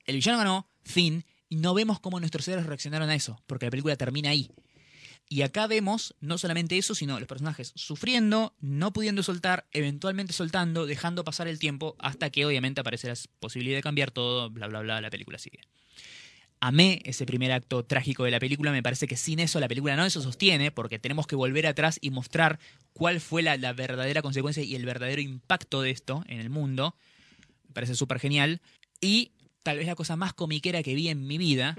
El 0.06 0.16
villano 0.16 0.38
ganó, 0.38 0.68
fin, 0.84 1.24
y 1.49 1.56
no 1.56 1.74
vemos 1.74 1.99
cómo 1.99 2.20
nuestros 2.20 2.48
héroes 2.48 2.66
reaccionaron 2.68 3.10
a 3.10 3.16
eso, 3.16 3.41
porque 3.48 3.66
la 3.68 3.72
película 3.72 3.95
termina 3.95 4.30
ahí. 4.30 4.49
Y 5.28 5.42
acá 5.42 5.66
vemos 5.66 6.16
no 6.20 6.38
solamente 6.38 6.78
eso, 6.78 6.94
sino 6.94 7.20
los 7.20 7.28
personajes 7.28 7.72
sufriendo, 7.76 8.54
no 8.60 8.94
pudiendo 8.94 9.24
soltar, 9.24 9.66
eventualmente 9.72 10.34
soltando, 10.34 10.86
dejando 10.86 11.24
pasar 11.24 11.48
el 11.48 11.58
tiempo, 11.58 11.96
hasta 12.00 12.30
que 12.30 12.46
obviamente 12.46 12.82
aparece 12.82 13.08
la 13.08 13.16
posibilidad 13.40 13.78
de 13.78 13.84
cambiar 13.84 14.12
todo, 14.12 14.52
bla, 14.52 14.68
bla, 14.68 14.82
bla, 14.82 15.02
la 15.02 15.10
película 15.10 15.40
sigue. 15.40 15.62
Amé 16.60 17.02
ese 17.06 17.26
primer 17.26 17.52
acto 17.52 17.84
trágico 17.84 18.24
de 18.24 18.32
la 18.32 18.40
película, 18.40 18.72
me 18.72 18.84
parece 18.84 19.08
que 19.08 19.18
sin 19.18 19.40
eso 19.40 19.60
la 19.60 19.68
película 19.68 19.96
no 19.96 20.08
se 20.10 20.22
sostiene, 20.22 20.72
porque 20.72 21.00
tenemos 21.00 21.26
que 21.26 21.36
volver 21.36 21.66
atrás 21.66 21.98
y 22.02 22.12
mostrar 22.12 22.60
cuál 22.94 23.20
fue 23.20 23.42
la, 23.42 23.58
la 23.58 23.74
verdadera 23.74 24.22
consecuencia 24.22 24.64
y 24.64 24.76
el 24.76 24.86
verdadero 24.86 25.22
impacto 25.22 25.82
de 25.82 25.90
esto 25.90 26.24
en 26.28 26.40
el 26.40 26.52
mundo. 26.52 26.96
Me 27.68 27.74
parece 27.74 27.96
súper 27.96 28.20
genial. 28.20 28.62
Y 29.02 29.32
tal 29.64 29.80
vez 29.80 29.88
la 29.88 29.96
cosa 29.96 30.16
más 30.16 30.34
comiquera 30.34 30.84
que 30.84 30.94
vi 30.94 31.10
en 31.10 31.26
mi 31.26 31.40
vida, 31.40 31.76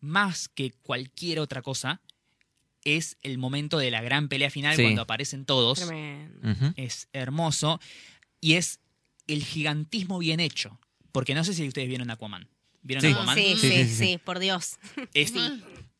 más 0.00 0.48
que 0.48 0.70
cualquier 0.70 1.40
otra 1.40 1.62
cosa, 1.62 2.02
es 2.84 3.16
el 3.22 3.38
momento 3.38 3.78
de 3.78 3.90
la 3.90 4.02
gran 4.02 4.28
pelea 4.28 4.50
final 4.50 4.76
Sí. 4.76 4.82
cuando 4.82 5.02
aparecen 5.02 5.44
todos. 5.44 5.82
Es 6.76 7.08
hermoso 7.12 7.80
y 8.40 8.54
es 8.54 8.80
el 9.26 9.42
gigantismo 9.44 10.18
bien 10.18 10.40
hecho. 10.40 10.78
Porque 11.12 11.34
no 11.34 11.44
sé 11.44 11.54
si 11.54 11.66
ustedes 11.66 11.88
vieron 11.88 12.10
Aquaman. 12.10 12.48
¿Vieron 12.82 13.02
Sí. 13.02 13.12
Aquaman? 13.12 13.36
Sí, 13.36 13.54
Sí, 13.54 13.60
sí, 13.60 13.70
sí, 13.70 13.84
sí, 13.84 13.94
sí. 14.06 14.18
por 14.22 14.38
Dios. 14.38 14.76
Es, 15.14 15.32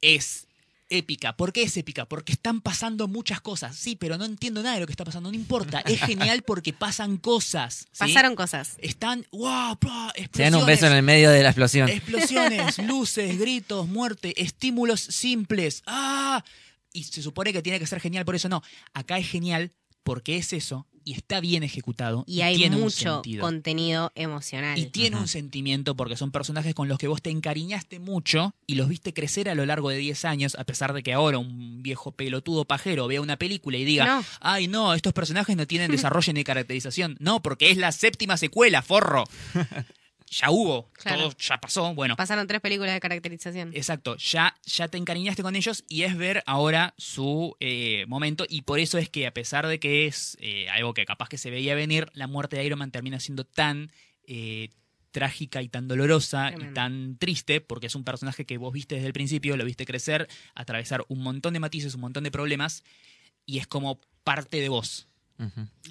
es 0.03 0.47
épica. 0.91 1.35
¿Por 1.37 1.53
qué 1.53 1.63
es 1.63 1.77
épica? 1.79 2.05
Porque 2.05 2.33
están 2.33 2.61
pasando 2.61 3.09
muchas 3.09 3.41
cosas. 3.41 3.75
Sí, 3.77 3.97
pero 3.97 4.19
no 4.19 4.25
entiendo 4.27 4.63
nada 4.63 4.75
de 4.75 4.81
lo 4.81 4.87
que 4.87 4.93
está 4.93 5.05
pasando. 5.05 5.31
No 5.31 5.35
importa. 5.37 5.81
Es 5.81 6.01
genial 6.01 6.43
porque 6.43 6.73
pasan 6.75 7.17
cosas. 7.17 7.87
¿sí? 7.93 7.99
Pasaron 8.01 8.35
cosas. 8.37 8.77
Están, 8.83 9.27
wow, 9.33 9.79
bla, 9.81 10.13
Se 10.33 10.43
dan 10.43 10.55
un 10.57 10.67
beso 10.67 10.87
en 10.87 10.93
explosiones. 10.93 10.99
el 10.99 11.03
medio 11.05 11.31
de 11.31 11.43
la 11.43 11.49
explosión. 11.49 11.89
Explosiones, 11.89 12.79
luces, 12.81 13.39
gritos, 13.39 13.89
muerte, 13.89 14.35
estímulos 14.43 15.01
simples. 15.01 15.83
¡Ah! 15.87 16.45
Y 16.95 17.03
se 17.05 17.21
supone 17.23 17.53
que 17.53 17.61
tiene 17.61 17.79
que 17.79 17.87
ser 17.87 18.01
genial, 18.01 18.25
por 18.25 18.37
eso 18.37 18.49
no. 18.49 18.63
Acá 18.95 19.19
es 19.19 19.29
genial 19.29 19.73
porque 20.05 20.37
es 20.39 20.53
eso 20.55 20.87
y 21.07 21.13
está 21.13 21.41
bien 21.41 21.63
ejecutado. 21.65 22.25
Y 22.27 22.41
hay 22.43 22.57
tiene 22.57 22.77
un 22.77 22.83
mucho 22.85 23.15
sentido. 23.17 23.43
contenido 23.43 24.11
emocional. 24.15 24.79
Y 24.79 24.87
tiene 24.87 25.17
Ajá. 25.17 25.23
un 25.25 25.29
sentimiento 25.29 25.97
porque 25.97 26.17
son 26.17 26.31
personajes 26.31 26.75
con 26.75 26.89
los 26.89 26.97
que 26.99 27.09
vos 27.09 27.21
te 27.21 27.29
encariñaste 27.31 27.99
mucho 27.99 28.55
y 28.67 28.77
los 28.77 28.89
viste 28.89 29.13
crecer 29.13 29.49
a 29.51 29.55
lo 29.55 29.67
largo 29.67 29.91
de 29.91 29.97
10 29.99 30.25
años, 30.25 30.55
a 30.59 30.65
pesar 30.65 30.93
de 30.95 31.03
que 31.03 31.13
ahora 31.13 31.39
un 31.39 31.83
viejo 31.83 32.13
pelotudo 32.13 32.65
pajero 32.65 33.07
vea 33.07 33.21
una 33.21 33.37
película 33.39 33.77
y 33.77 33.85
diga, 33.85 34.07
No. 34.07 34.25
ay 34.41 34.67
no, 34.69 34.95
estos 34.95 35.13
personajes 35.13 35.57
no 35.57 35.67
tienen 35.67 35.91
desarrollo 35.91 36.33
ni 36.33 36.45
caracterización. 36.45 37.17
No, 37.19 37.43
porque 37.43 37.71
es 37.71 37.77
la 37.77 37.91
séptima 37.93 38.37
secuela, 38.37 38.81
forro. 38.81 39.25
ya 40.27 40.51
hubo, 40.51 40.91
Claro. 40.93 41.29
todo 41.31 41.37
ya 41.39 41.59
pasó. 41.59 41.95
Bueno, 41.95 42.17
Pasaron 42.17 42.47
tres 42.47 42.61
películas 42.61 42.95
de 42.95 43.01
caracterización. 43.01 43.71
Exacto, 43.75 44.17
ya, 44.17 44.57
ya 44.65 44.89
te 44.89 44.99
encariñaste 44.99 45.43
con 45.43 45.55
ellos 45.57 45.85
y 45.89 46.03
es 46.03 46.17
ver 46.17 46.43
ahora 46.47 46.95
su 46.97 47.57
eh, 47.61 48.05
momento 48.09 48.45
y 48.49 48.63
por 48.63 48.79
eso 48.81 48.99
es 48.99 49.09
que 49.09 49.27
a 49.27 49.35
pesar 49.35 49.67
de 49.67 49.79
que 49.79 50.07
es 50.07 50.37
eh, 50.41 50.69
algo 50.71 50.95
que 50.95 51.05
capaz 51.05 51.29
que 51.29 51.39
se 51.39 51.51
veía 51.51 51.75
venir, 51.75 52.09
la 52.15 52.27
muerte 52.27 52.57
de 52.57 52.65
Iron 52.65 52.79
Man 52.79 52.91
termina 52.91 53.21
siendo 53.21 53.45
tan 53.45 53.93
eh, 54.27 54.71
trágica 55.13 55.63
y 55.63 55.69
tan 55.69 55.87
dolorosa 55.87 56.53
y 56.53 56.75
tan 56.75 57.17
triste 57.19 57.61
porque 57.61 57.87
es 57.87 57.95
un 57.95 58.03
personaje 58.03 58.45
que 58.45 58.59
vos 58.59 58.73
viste 58.73 58.97
desde 58.97 59.07
el 59.07 59.13
principio, 59.13 59.57
lo 59.57 59.65
viste 59.65 59.87
crecer, 59.87 60.29
atravesar 60.57 61.05
un 61.07 61.23
montón 61.23 61.55
de 61.55 61.61
matices, 61.61 61.95
un 61.95 62.01
montón 62.01 62.25
de 62.25 62.33
problemas 62.33 62.83
y 63.47 63.59
es 63.59 63.69
como 63.69 64.01
parte 64.25 64.61
de 64.61 64.69
vos. 64.69 65.07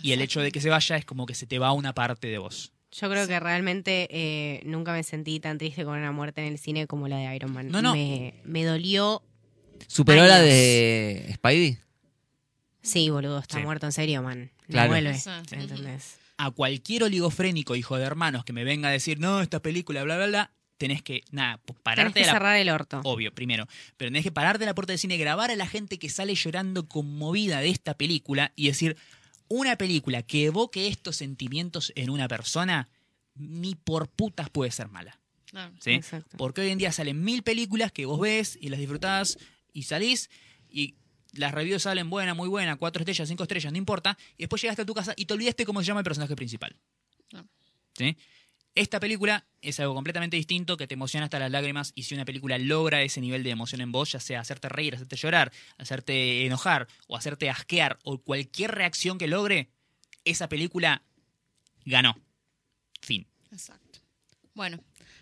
Y 0.02 0.12
el 0.12 0.22
hecho 0.22 0.42
de 0.42 0.52
que 0.52 0.60
se 0.60 0.70
vaya 0.70 0.98
es 0.98 1.06
como 1.06 1.26
que 1.26 1.36
se 1.36 1.46
te 1.48 1.58
va 1.60 1.72
una 1.72 1.94
parte 1.94 2.28
de 2.28 2.38
vos. 2.38 2.73
Yo 2.96 3.10
creo 3.10 3.28
que 3.28 3.40
realmente 3.40 4.08
eh, 4.12 4.62
nunca 4.66 4.94
me 4.94 5.04
sentí 5.04 5.40
tan 5.40 5.58
triste 5.58 5.84
con 5.84 5.98
una 5.98 6.12
muerte 6.12 6.42
en 6.42 6.48
el 6.54 6.60
cine 6.60 6.86
como 6.88 7.08
la 7.08 7.18
de 7.18 7.36
Iron 7.36 7.52
Man. 7.52 7.70
No, 7.70 7.82
no. 7.82 7.94
Me, 7.94 8.36
me 8.46 8.64
dolió. 8.64 9.24
¿Superó 9.88 10.26
la 10.26 10.40
de 10.42 11.32
Spidey? 11.36 11.78
Sí, 12.82 13.10
boludo, 13.10 13.40
está 13.40 13.58
Sí. 13.58 13.64
muerto 13.64 13.86
en 13.86 13.92
serio, 13.92 14.22
man. 14.22 14.52
No 14.68 14.74
Claro. 14.74 14.90
vuelve. 14.92 15.18
Sí. 15.18 15.30
¿Entendés? 15.52 16.18
a 16.36 16.50
cualquier 16.50 17.04
oligofrénico 17.04 17.76
hijo 17.76 17.96
de 17.98 18.04
hermanos 18.06 18.44
que 18.44 18.54
me 18.54 18.64
venga 18.64 18.90
a 18.90 18.92
decir, 18.92 19.20
no, 19.20 19.42
esta 19.42 19.62
película, 19.62 20.04
bla, 20.04 20.16
bla, 20.18 20.26
bla, 20.28 20.52
tenés 20.78 21.02
que, 21.04 21.22
nada, 21.32 21.60
Tenés 21.64 21.82
pararte 21.84 22.14
que 22.16 22.20
de 22.22 22.26
la 22.26 22.32
cerrar 22.34 22.58
el 22.58 22.70
orto. 22.70 23.02
obvio, 23.04 23.34
primero. 23.34 23.68
Pero 23.98 24.10
tenés 24.10 24.24
que 24.24 24.32
pararte 24.32 24.60
de 24.62 24.66
la 24.66 24.74
puerta 24.76 24.92
del 24.92 25.00
cine, 25.00 25.16
grabar 25.18 25.52
a 25.52 25.56
la 25.56 25.68
gente 25.68 26.00
que 26.00 26.10
sale 26.10 26.34
llorando 26.36 26.90
conmovida 26.90 27.60
de 27.62 27.70
esta 27.70 27.94
película 27.94 28.52
y 28.56 28.66
decir, 28.68 28.98
una 29.48 29.78
película 29.78 30.24
que 30.24 30.46
evoque 30.46 30.88
estos 30.88 31.18
sentimientos 31.18 31.92
en 31.96 32.10
una 32.10 32.28
persona, 32.28 32.90
ni 33.36 33.76
por 33.76 34.10
putas 34.10 34.50
puede 34.50 34.72
ser 34.72 34.90
mala. 34.90 35.20
¿sí? 35.80 35.92
Exacto. 35.92 36.38
Porque 36.38 36.62
hoy 36.62 36.70
en 36.70 36.78
día 36.78 36.92
salen 36.92 37.24
mil 37.24 37.44
películas 37.44 37.92
que 37.92 38.06
vos 38.06 38.20
ves 38.20 38.58
y 38.60 38.70
las 38.70 38.80
disfrutás 38.80 39.38
y 39.72 39.84
salís 39.84 40.30
y 40.70 40.96
las 41.34 41.52
reviews 41.52 41.84
salen 41.84 42.10
buena, 42.10 42.34
muy 42.34 42.48
buena, 42.48 42.76
cuatro 42.76 43.02
estrellas, 43.02 43.28
cinco 43.28 43.44
estrellas, 43.44 43.72
no 43.72 43.78
importa. 43.78 44.18
Y 44.38 44.44
después 44.44 44.62
llegaste 44.62 44.84
a 44.84 44.86
tu 44.86 44.94
casa 44.94 45.14
y 45.16 45.26
te 45.26 45.34
olvidaste 45.34 45.66
cómo 45.66 45.82
se 45.82 45.88
llama 45.88 46.02
el 46.02 46.04
personaje 46.04 46.36
principal. 46.36 46.76
¿Sí? 47.98 48.18
Esta 48.76 49.00
película 49.00 49.46
es 49.62 49.80
algo 49.80 49.94
completamente 49.94 50.36
distinto 50.36 50.78
que 50.78 50.88
te 50.88 50.96
emociona 50.96 51.26
hasta 51.26 51.38
las 51.38 51.52
lágrimas 51.52 51.92
y 51.94 52.04
si 52.04 52.16
una 52.16 52.26
película 52.26 52.58
logra 52.58 53.04
ese 53.04 53.22
nivel 53.22 53.44
de 53.44 53.52
emoción 53.52 53.82
en 53.82 53.92
vos, 53.92 54.12
ya 54.12 54.20
sea 54.20 54.40
hacerte 54.40 54.68
reír, 54.68 54.96
hacerte 54.96 55.16
llorar, 55.16 55.52
hacerte 55.78 56.46
enojar 56.46 56.88
o 57.08 57.16
hacerte 57.16 57.50
asquear 57.52 58.00
o 58.04 58.18
cualquier 58.18 58.72
reacción 58.72 59.20
que 59.20 59.28
logre, 59.28 59.70
esa 60.26 60.50
película 60.50 61.04
ganó. 61.86 62.18
Fin. 63.02 63.28
Exacto. 63.52 64.00
Bueno, 64.56 64.80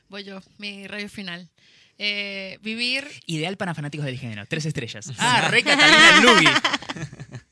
voy 0.08 0.24
yo, 0.24 0.42
mi 0.58 0.88
rayo 0.88 1.10
final. 1.10 1.50
Eh, 1.98 2.58
vivir 2.62 3.06
Ideal 3.26 3.58
para 3.58 3.76
fanáticos 3.76 4.06
del 4.06 4.18
género. 4.18 4.46
Tres 4.48 4.66
estrellas. 4.66 5.12
Ah, 5.20 5.50
re 5.52 5.62
Catalina 5.62 6.22
Lugi. 6.22 6.48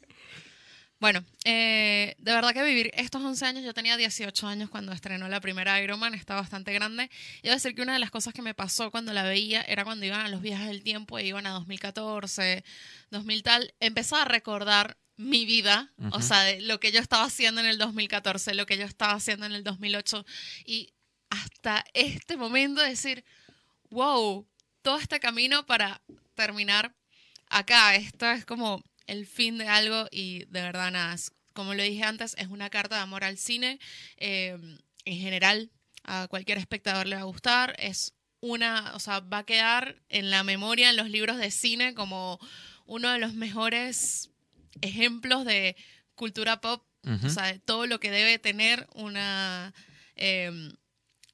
Bueno, 0.99 1.23
eh, 1.45 2.15
de 2.17 2.34
verdad 2.34 2.53
que 2.53 2.61
vivir 2.61 2.91
estos 2.93 3.23
11 3.23 3.45
años, 3.45 3.63
yo 3.63 3.73
tenía 3.73 3.95
18 3.95 4.47
años 4.47 4.69
cuando 4.69 4.91
estrenó 4.91 5.30
la 5.30 5.39
primera 5.39 5.81
Iron 5.81 5.99
Man, 5.99 6.13
estaba 6.13 6.41
bastante 6.41 6.73
grande. 6.73 7.09
Y 7.39 7.43
debo 7.43 7.55
decir 7.55 7.73
que 7.73 7.81
una 7.81 7.93
de 7.93 7.99
las 7.99 8.11
cosas 8.11 8.34
que 8.34 8.41
me 8.41 8.53
pasó 8.53 8.91
cuando 8.91 9.13
la 9.13 9.23
veía 9.23 9.61
era 9.61 9.85
cuando 9.85 10.05
iban 10.05 10.21
a 10.21 10.27
los 10.27 10.41
viajes 10.41 10.67
del 10.67 10.84
tiempo, 10.84 11.17
e 11.17 11.26
iban 11.26 11.45
a 11.45 11.51
2014, 11.51 12.65
2000 13.11 13.43
tal, 13.43 13.73
empezaba 13.80 14.23
a 14.23 14.26
recordar 14.26 14.97
mi 15.15 15.45
vida, 15.45 15.91
o 16.11 16.21
sea, 16.21 16.43
de 16.43 16.61
lo 16.61 16.80
que 16.80 16.93
yo 16.93 16.99
estaba 17.01 17.26
haciendo 17.26 17.59
en 17.59 17.67
el 17.67 17.77
2014, 17.77 18.53
lo 18.53 18.65
que 18.65 18.77
yo 18.77 18.85
estaba 18.85 19.13
haciendo 19.13 19.45
en 19.45 19.51
el 19.51 19.65
2008, 19.65 20.26
y 20.65 20.93
hasta 21.30 21.84
este 21.93 22.38
momento 22.38 22.81
decir, 22.81 23.26
wow, 23.89 24.47
todo 24.81 24.97
este 24.97 25.19
camino 25.19 25.65
para 25.65 26.01
terminar 26.35 26.95
acá. 27.49 27.95
Esto 27.95 28.30
es 28.31 28.45
como 28.45 28.84
el 29.10 29.26
fin 29.26 29.57
de 29.57 29.68
algo 29.68 30.07
y 30.11 30.45
de 30.45 30.61
verdad 30.61 30.91
nada. 30.91 31.15
Como 31.53 31.73
lo 31.73 31.84
dije 31.84 32.03
antes, 32.03 32.36
es 32.38 32.48
una 32.48 32.69
carta 32.69 32.95
de 32.95 33.02
amor 33.02 33.23
al 33.23 33.38
cine. 33.38 33.80
eh, 34.18 34.57
en 35.06 35.18
general, 35.19 35.72
a 36.03 36.27
cualquier 36.30 36.57
espectador 36.57 37.07
le 37.07 37.15
va 37.15 37.22
a 37.22 37.26
gustar. 37.26 37.76
Es 37.80 38.14
una, 38.41 38.94
o 38.95 38.99
sea, 38.99 39.19
va 39.22 39.40
a 39.40 39.45
quedar 39.45 39.95
en 40.10 40.30
la 40.30 40.44
memoria, 40.44 40.90
en 40.90 40.98
los 40.98 41.10
libros 41.10 41.38
de 41.38 41.52
cine, 41.52 41.94
como 41.94 42.40
uno 42.86 43.10
de 43.11 43.19
los 43.19 43.34
mejores 43.34 44.30
ejemplos 44.81 45.45
de 45.45 45.76
cultura 46.15 46.61
pop. 46.61 46.84
O 47.26 47.30
sea, 47.30 47.45
de 47.45 47.60
todo 47.60 47.88
lo 47.88 47.99
que 47.99 48.11
debe 48.11 48.40
tener 48.40 48.88
una. 48.94 49.73
eh, 50.15 50.52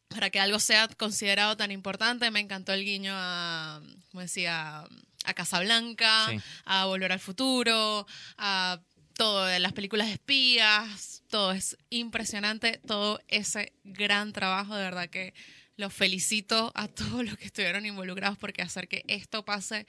para 0.08 0.30
que 0.30 0.40
algo 0.40 0.60
sea 0.60 0.88
considerado 0.88 1.58
tan 1.58 1.72
importante. 1.72 2.32
Me 2.32 2.40
encantó 2.40 2.72
el 2.72 2.86
guiño 2.86 3.12
a, 3.14 3.82
como 4.12 4.22
decía, 4.22 4.86
a 5.26 5.34
Casablanca, 5.34 6.28
Sí. 6.30 6.40
a 6.66 6.86
Volver 6.86 7.12
al 7.12 7.20
Futuro, 7.20 8.06
a 8.38 8.80
todo 9.18 9.46
de 9.46 9.60
las 9.60 9.74
películas 9.74 10.08
de 10.08 10.14
espías, 10.14 11.24
todo 11.30 11.52
es 11.54 11.78
impresionante, 11.90 12.82
todo 12.86 13.22
ese 13.28 13.74
gran 13.84 14.34
trabajo, 14.34 14.76
de 14.76 14.84
verdad 14.84 15.10
que 15.10 15.34
los 15.78 15.94
felicito 15.94 16.72
a 16.76 16.88
todos 17.22 17.24
los 17.26 17.38
que 17.38 17.46
estuvieron 17.46 17.86
involucrados 17.86 18.38
porque 18.38 18.62
hacer 18.62 18.88
que 18.88 19.04
esto 19.08 19.44
pase 19.46 19.86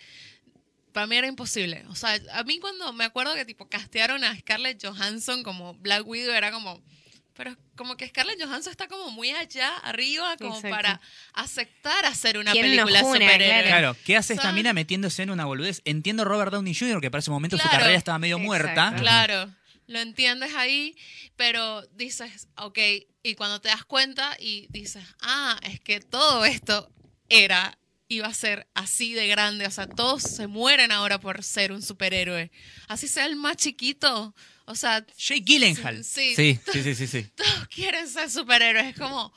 para 0.93 1.07
mí 1.07 1.17
era 1.17 1.27
imposible. 1.27 1.85
O 1.89 1.95
sea, 1.95 2.19
a 2.33 2.43
mí 2.45 2.59
cuando 2.59 2.91
me 2.95 3.05
acuerdo 3.05 3.35
que 3.35 3.45
tipo 3.45 3.69
castearon 3.69 4.25
a 4.25 4.35
Scarlett 4.39 4.83
Johansson 4.83 5.43
como 5.43 5.75
Black 5.75 6.07
Widow 6.07 6.33
era 6.33 6.51
como 6.51 6.83
pero 7.37 7.57
como 7.77 7.97
que 7.97 8.09
Scarlett 8.09 8.43
Johansson 8.43 8.71
está 8.71 8.89
como 8.89 9.11
muy 9.11 9.31
allá 9.31 9.75
arriba 9.79 10.37
como 10.39 10.57
Exacto. 10.57 10.75
para 10.77 11.01
aceptar 11.35 12.05
hacer 12.07 12.39
una 12.39 12.53
¿Quién 12.53 12.65
película 12.65 13.01
superhéroe. 13.01 13.37
claro? 13.47 13.67
Claro, 13.69 13.97
¿qué 14.05 14.17
hace 14.17 14.35
esta 14.35 14.53
mina 14.53 14.73
metiéndose 14.73 15.23
en 15.23 15.31
una 15.31 15.45
boludez? 15.45 15.83
Entiendo 15.85 16.25
Robert 16.25 16.53
Downey 16.53 16.75
Jr., 16.75 17.01
que 17.01 17.11
para 17.11 17.21
ese 17.21 17.31
momento 17.31 17.59
su 17.59 17.69
carrera 17.69 17.95
estaba 17.95 18.19
medio 18.19 18.37
Exacto. 18.37 18.47
muerta. 18.47 18.95
Claro, 18.99 19.55
lo 19.87 19.99
entiendes 20.01 20.55
ahí, 20.55 20.97
pero 21.37 21.83
dices, 21.89 22.49
ok, 22.57 22.79
y 23.23 23.35
cuando 23.35 23.61
te 23.61 23.69
das 23.69 23.85
cuenta 23.85 24.37
y 24.39 24.67
dices, 24.71 25.05
ah, 25.21 25.59
es 25.63 25.81
que 25.81 26.01
todo 26.01 26.45
esto 26.45 26.91
era 27.29 27.79
iba 28.09 28.29
a 28.29 28.35
ser 28.35 28.69
así 28.75 29.15
de 29.15 29.27
grande. 29.27 29.67
O 29.67 29.71
sea, 29.71 29.87
todos 29.89 30.23
se 30.23 30.47
mueren 30.47 30.93
ahora 30.93 31.19
por 31.19 31.43
ser 31.43 31.73
un 31.73 31.83
superhéroe. 31.83 32.51
Así 32.89 33.09
sea 33.09 33.27
el 33.27 33.37
más 33.37 33.57
chiquito. 33.57 34.35
O 34.67 34.75
sea, 34.75 35.05
Jake 35.17 35.43
Gyllenhaal. 35.43 36.05
sí, 36.05 36.35
Sí, 36.35 36.59
sí, 36.73 36.83
sí, 36.83 36.95
sí, 36.95 37.07
sí. 37.07 37.23
todos 37.37 37.69
quieren 37.69 38.09
ser 38.09 38.29
superhéroes. 38.31 38.87
Es 38.87 38.99
como, 38.99 39.33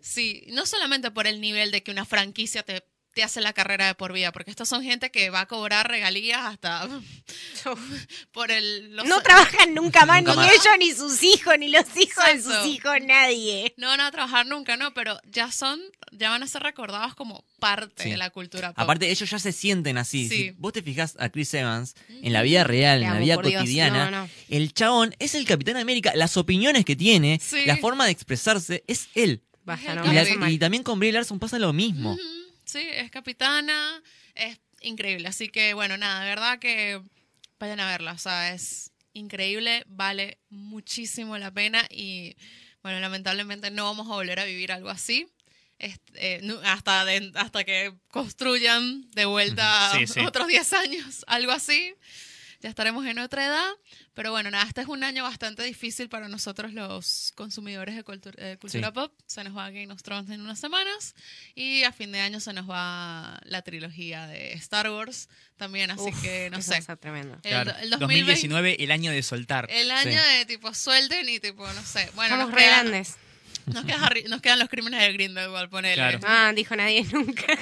sí, 0.00 0.44
no 0.48 0.66
solamente 0.66 1.10
por 1.10 1.26
el 1.26 1.40
nivel 1.40 1.70
de 1.70 1.82
que 1.82 1.90
una 1.92 2.04
franquicia 2.04 2.62
te, 2.62 2.84
te 3.14 3.22
hace 3.22 3.40
la 3.40 3.52
carrera 3.52 3.86
de 3.86 3.94
por 3.94 4.12
vida, 4.12 4.32
porque 4.32 4.50
estos 4.50 4.68
son 4.68 4.82
gente 4.82 5.10
que 5.10 5.30
va 5.30 5.40
a 5.40 5.46
cobrar 5.46 5.88
regalías 5.88 6.40
hasta 6.42 6.88
por 8.32 8.50
el... 8.50 8.94
los- 8.96 9.06
No 9.06 9.20
trabajan 9.22 9.74
nunca 9.74 10.06
más, 10.06 10.22
Nunca 10.22 10.32
ni 10.32 10.46
más. 10.48 10.52
ellos, 10.52 10.74
ni 10.78 10.92
sus 10.92 11.22
hijos, 11.22 11.54
ni 11.58 11.68
los 11.68 11.84
hijos 11.96 12.24
de 12.32 12.42
sus 12.42 12.66
hijos, 12.66 12.94
nadie. 13.06 13.74
No 13.76 13.88
van 13.88 14.00
a 14.00 14.10
trabajar 14.10 14.46
nunca, 14.46 14.76
¿no? 14.76 14.94
Pero 14.94 15.18
ya 15.30 15.50
son, 15.52 15.80
ya 16.10 16.30
van 16.30 16.42
a 16.42 16.46
ser 16.46 16.62
recordados 16.62 17.14
como 17.14 17.44
parte 17.58 18.04
Sí. 18.04 18.10
de 18.10 18.16
la 18.16 18.30
cultura 18.30 18.68
pop. 18.72 18.78
Aparte, 18.80 19.10
ellos 19.10 19.28
ya 19.30 19.38
se 19.38 19.52
sienten 19.52 19.98
así. 19.98 20.28
Sí. 20.28 20.36
Si 20.36 20.50
vos 20.52 20.72
te 20.72 20.82
fijas 20.82 21.16
a 21.18 21.28
Chris 21.28 21.52
Evans 21.54 21.94
en 22.08 22.32
la 22.32 22.42
vida 22.42 22.64
real, 22.64 23.02
en 23.02 23.10
la 23.12 23.18
vida 23.18 23.36
cotidiana, 23.36 24.10
No, 24.10 24.22
no. 24.22 24.28
el 24.48 24.72
chabón 24.72 25.14
es 25.18 25.34
el 25.34 25.44
Capitán 25.46 25.76
América. 25.76 26.12
Las 26.14 26.36
opiniones 26.36 26.84
que 26.84 26.96
tiene, 26.96 27.40
Sí. 27.42 27.64
la 27.66 27.76
forma 27.76 28.04
de 28.06 28.12
expresarse, 28.12 28.84
es 28.86 29.08
él. 29.14 29.42
Basta, 29.64 29.92
Y 29.92 29.96
no, 29.96 30.12
Y, 30.12 30.14
la- 30.38 30.50
y 30.50 30.58
también 30.58 30.82
con 30.82 30.98
Brie 30.98 31.12
Larson 31.12 31.38
pasa 31.38 31.58
lo 31.58 31.72
mismo. 31.72 32.14
Ujú, 32.14 32.20
Sí, 32.72 32.88
es 32.90 33.10
capitana, 33.10 34.02
es 34.34 34.58
increíble. 34.80 35.28
Así 35.28 35.50
que, 35.50 35.74
bueno, 35.74 35.98
nada, 35.98 36.20
de 36.22 36.28
verdad 36.30 36.58
que 36.58 37.02
vayan 37.58 37.80
a 37.80 37.86
verla. 37.86 38.12
O 38.12 38.18
sea, 38.18 38.54
es 38.54 38.92
increíble, 39.12 39.84
vale 39.88 40.38
muchísimo 40.48 41.36
la 41.36 41.50
pena 41.50 41.86
y, 41.90 42.34
bueno, 42.82 42.98
lamentablemente 43.00 43.70
no 43.70 43.84
vamos 43.84 44.06
a 44.06 44.14
volver 44.14 44.40
a 44.40 44.46
vivir 44.46 44.72
algo 44.72 44.88
así. 44.88 45.28
Este, 45.78 46.36
eh, 46.36 46.58
hasta, 46.64 47.04
de- 47.04 47.30
hasta 47.34 47.64
que 47.64 47.92
construyan 48.08 49.10
de 49.10 49.26
vuelta 49.26 49.90
Ujú. 49.92 50.06
Sí, 50.06 50.14
sí. 50.14 50.20
otros 50.20 50.48
10 50.48 50.72
años, 50.72 51.24
algo 51.26 51.52
así. 51.52 51.94
Ya 52.62 52.68
estaremos 52.70 53.04
en 53.06 53.18
otra 53.18 53.44
edad. 53.44 53.70
Pero 54.14 54.30
bueno, 54.30 54.50
nada, 54.50 54.64
este 54.64 54.80
es 54.82 54.86
un 54.86 55.02
año 55.04 55.24
bastante 55.24 55.62
difícil 55.64 56.08
para 56.08 56.28
nosotros 56.28 56.72
los 56.72 57.32
consumidores 57.34 57.96
de 57.96 58.04
cultu- 58.04 58.58
cultura 58.58 58.88
Sí. 58.88 58.94
pop. 58.94 59.12
Se 59.26 59.42
nos 59.42 59.56
va 59.56 59.70
Game 59.70 59.92
of 59.92 60.02
Thrones 60.02 60.30
en 60.30 60.40
unas 60.40 60.60
semanas. 60.60 61.14
Y 61.56 61.82
a 61.82 61.92
fin 61.92 62.12
de 62.12 62.20
año 62.20 62.38
se 62.40 62.52
nos 62.52 62.70
va 62.70 63.40
la 63.44 63.62
trilogía 63.62 64.26
de 64.28 64.52
Star 64.54 64.88
Wars 64.90 65.28
también. 65.56 65.90
Así 65.90 66.02
Uf, 66.04 66.22
que, 66.22 66.50
no 66.50 66.62
sé. 66.62 66.80
tremendo. 67.00 67.34
El, 67.36 67.40
Claro. 67.50 67.70
el 67.80 67.90
2020, 67.90 67.98
2019, 67.98 68.76
el 68.84 68.90
año 68.92 69.10
de 69.10 69.22
soltar. 69.22 69.66
el 69.70 69.90
año 69.90 70.20
Sí. 70.22 70.36
de 70.38 70.46
tipo 70.46 70.72
suelten 70.72 71.28
y 71.28 71.40
tipo, 71.40 71.66
no 71.72 71.82
sé. 71.82 72.10
Bueno, 72.14 72.36
Somos 72.36 72.46
nos, 72.50 72.54
re 72.54 72.62
quedan, 72.62 72.80
grandes. 72.90 73.16
Nos, 73.66 73.84
queda 73.84 74.04
Harry- 74.06 74.24
nos 74.28 74.40
quedan 74.40 74.58
los 74.58 74.68
crímenes 74.68 75.00
de 75.00 75.12
Grindelwald, 75.12 75.70
ponele. 75.70 75.94
Claro. 75.94 76.18
Ah, 76.24 76.52
dijo 76.54 76.74
nadie 76.76 77.04
nunca. 77.12 77.44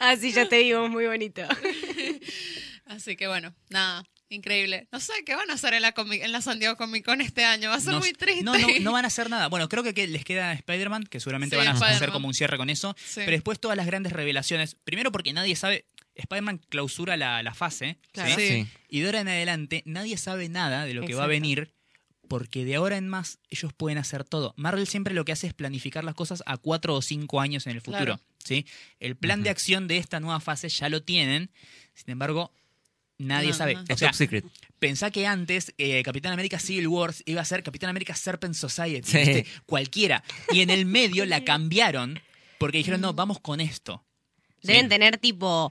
Así 0.00 0.32
ya 0.32 0.48
te 0.48 0.56
digo, 0.56 0.88
muy 0.88 1.06
bonito. 1.06 1.42
Así 2.86 3.16
que 3.16 3.26
bueno, 3.28 3.54
nada, 3.70 4.04
increíble. 4.28 4.88
No 4.92 5.00
sé 5.00 5.12
qué 5.24 5.34
van 5.34 5.50
a 5.50 5.54
hacer 5.54 5.74
en 5.74 5.82
la, 5.82 5.94
en 5.96 6.32
la 6.32 6.40
San 6.42 6.58
Diego 6.58 6.76
Comic 6.76 7.04
Con 7.04 7.20
este 7.20 7.44
año. 7.44 7.70
Va 7.70 7.76
a 7.76 7.80
ser 7.80 7.92
No, 7.94 8.00
muy 8.00 8.12
triste. 8.12 8.42
No, 8.42 8.56
no, 8.58 8.66
no 8.80 8.92
van 8.92 9.04
a 9.04 9.08
hacer 9.12 9.30
nada. 9.30 9.48
Bueno, 9.48 9.68
creo 9.68 9.82
que, 9.82 9.94
que 9.94 10.06
les 10.06 10.24
queda 10.24 10.52
Spider-Man, 10.52 11.04
que 11.04 11.20
seguramente 11.20 11.56
Sí, 11.56 11.64
van 11.64 11.68
a 11.68 11.72
hacer 11.86 12.10
como 12.10 12.28
un 12.28 12.34
cierre 12.34 12.56
con 12.56 12.70
eso. 12.70 12.94
Sí. 13.02 13.20
Pero 13.24 13.32
después 13.32 13.60
todas 13.60 13.76
las 13.76 13.86
grandes 13.86 14.12
revelaciones. 14.12 14.74
Primero 14.84 15.12
porque 15.12 15.32
nadie 15.32 15.56
sabe. 15.56 15.86
Spider-Man 16.14 16.58
clausura 16.68 17.16
la, 17.16 17.42
la 17.42 17.54
fase. 17.54 17.98
Claro. 18.12 18.34
¿sí? 18.34 18.48
Sí. 18.48 18.66
Y 18.88 19.00
de 19.00 19.06
ahora 19.06 19.20
en 19.20 19.28
adelante 19.28 19.82
nadie 19.86 20.16
sabe 20.16 20.48
nada 20.48 20.84
de 20.84 20.94
lo 20.94 21.04
que 21.06 21.14
va 21.14 21.24
a 21.24 21.28
venir. 21.28 21.72
Porque 22.28 22.64
de 22.64 22.76
ahora 22.76 22.96
en 22.96 23.08
más 23.08 23.38
ellos 23.50 23.72
pueden 23.74 23.98
hacer 23.98 24.24
todo. 24.24 24.54
Marvel 24.56 24.86
siempre 24.86 25.12
lo 25.12 25.24
que 25.24 25.32
hace 25.32 25.46
es 25.48 25.54
planificar 25.54 26.02
las 26.04 26.14
cosas 26.14 26.42
a 26.46 26.56
cuatro 26.56 26.94
o 26.94 27.02
cinco 27.02 27.40
años 27.40 27.66
en 27.66 27.72
el 27.72 27.80
futuro. 27.82 28.04
Claro. 28.16 28.20
¿sí? 28.42 28.66
El 29.00 29.16
plan 29.16 29.42
de 29.42 29.50
acción 29.50 29.86
de 29.86 29.98
esta 29.98 30.18
nueva 30.20 30.40
fase 30.40 30.68
ya 30.70 30.88
lo 30.88 31.02
tienen. 31.02 31.50
Sin 31.94 32.10
embargo, 32.10 32.50
nadie 33.18 33.48
No, 33.48 33.54
sabe. 33.54 33.74
no. 33.74 33.80
O 33.82 33.84
Es 33.88 33.98
sea, 33.98 34.08
top 34.08 34.16
secret. 34.16 34.44
Pensá 34.78 35.10
que 35.10 35.26
antes 35.26 35.74
eh, 35.78 36.02
Capitán 36.02 36.32
América 36.32 36.58
Civil 36.58 36.88
Wars 36.88 37.22
iba 37.26 37.40
a 37.42 37.44
ser 37.44 37.62
Capitán 37.62 37.90
América 37.90 38.14
Serpent 38.14 38.54
Society, 38.54 39.06
Sí. 39.10 39.18
¿viste? 39.18 39.46
cualquiera. 39.66 40.24
Y 40.52 40.60
en 40.62 40.70
el 40.70 40.86
medio 40.86 41.26
la 41.26 41.44
cambiaron 41.44 42.18
porque 42.58 42.78
dijeron, 42.78 43.00
no, 43.02 43.12
vamos 43.12 43.40
con 43.40 43.60
esto. 43.60 44.04
¿Sí? 44.62 44.68
Deben 44.68 44.88
tener 44.88 45.18
tipo 45.18 45.70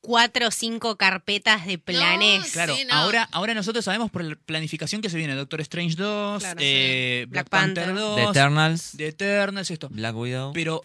cuatro 0.00 0.48
o 0.48 0.50
cinco 0.50 0.96
carpetas 0.96 1.66
de 1.66 1.78
planes. 1.78 2.52
Claro, 2.52 2.74
Sí, 2.76 2.84
no. 2.84 2.94
ahora, 2.94 3.28
ahora 3.32 3.54
nosotros 3.54 3.84
sabemos 3.84 4.10
por 4.10 4.22
la 4.24 4.36
planificación 4.36 5.02
que 5.02 5.10
se 5.10 5.16
viene 5.16 5.34
Doctor 5.34 5.60
Strange 5.62 5.96
2, 5.96 6.42
Claro, 6.42 6.60
eh, 6.62 7.20
sí. 7.24 7.30
Black, 7.30 7.44
Black 7.44 7.48
Panther, 7.48 7.84
Panther. 7.86 8.02
2, 8.04 8.16
The 8.16 8.22
Eternals, 8.30 8.92
The 8.96 9.06
Eternals, 9.08 9.70
esto. 9.70 9.88
Black 9.90 10.16
Widow. 10.16 10.52
Pero 10.52 10.82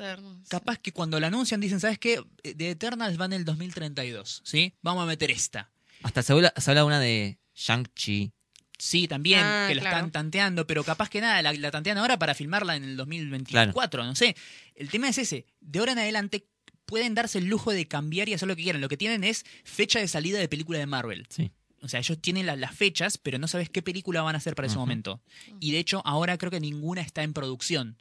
capaz 0.50 0.78
que 0.80 0.92
cuando 0.92 1.20
la 1.20 1.28
anuncian 1.28 1.60
dicen, 1.62 1.80
¿sabes 1.80 2.00
qué? 2.00 2.22
The 2.42 2.72
Eternals 2.72 3.20
va 3.20 3.26
en 3.26 3.34
el 3.34 3.46
2032, 3.46 4.42
¿sí? 4.44 4.74
Vamos 4.82 5.04
a 5.04 5.06
meter 5.06 5.32
esta. 5.32 5.70
Hasta 6.02 6.22
se 6.24 6.34
habla, 6.34 6.54
se 6.58 6.70
habla 6.72 6.84
una 6.86 7.00
de 7.00 7.38
Shang-Chi. 7.56 8.32
Sí, 8.78 9.08
también, 9.08 9.40
Ah, 9.42 9.68
que 9.70 9.76
la 9.76 9.82
claro. 9.82 9.98
están 9.98 10.12
tanteando, 10.12 10.68
pero 10.68 10.84
capaz 10.84 11.08
que 11.10 11.22
nada, 11.22 11.42
la, 11.42 11.54
la 11.54 11.72
tantean 11.72 11.98
ahora 12.00 12.18
para 12.20 12.34
filmarla 12.34 12.76
en 12.76 12.84
el 12.84 12.98
2024, 12.98 14.04
no 14.04 14.16
sé. 14.16 14.36
El 14.76 14.90
tema 14.90 15.08
es 15.08 15.18
ese, 15.20 15.46
de 15.62 15.80
ahora 15.80 15.94
en 15.94 16.00
adelante 16.00 16.46
pueden 16.86 17.16
darse 17.16 17.38
el 17.40 17.46
lujo 17.46 17.72
de 17.72 17.88
cambiar 17.88 18.30
y 18.30 18.34
hacer 18.34 18.48
lo 18.48 18.56
que 18.56 18.64
quieran. 18.64 18.82
Lo 18.82 18.90
que 18.90 18.98
tienen 18.98 19.24
es 19.24 19.46
fecha 19.64 20.00
de 20.00 20.08
salida 20.08 20.40
de 20.40 20.48
película 20.48 20.80
de 20.80 20.86
Marvel. 20.86 21.26
Sí. 21.30 21.52
O 21.82 21.88
sea, 21.90 22.00
ellos 22.00 22.18
tienen 22.22 22.46
la- 22.46 22.56
las 22.56 22.74
fechas, 22.76 23.18
pero 23.18 23.38
no 23.38 23.48
sabes 23.48 23.70
qué 23.70 23.82
película 23.82 24.22
van 24.22 24.36
a 24.36 24.38
hacer 24.38 24.56
para 24.56 24.68
ese 24.68 24.78
momento. 24.78 25.22
Y 25.60 25.72
de 25.72 25.80
hecho, 25.80 26.02
ahora 26.06 26.38
creo 26.38 26.50
que 26.52 26.60
ninguna 26.62 27.02
está 27.02 27.24
en 27.24 27.34
producción. 27.34 27.98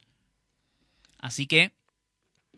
Así 1.19 1.47
que 1.47 1.71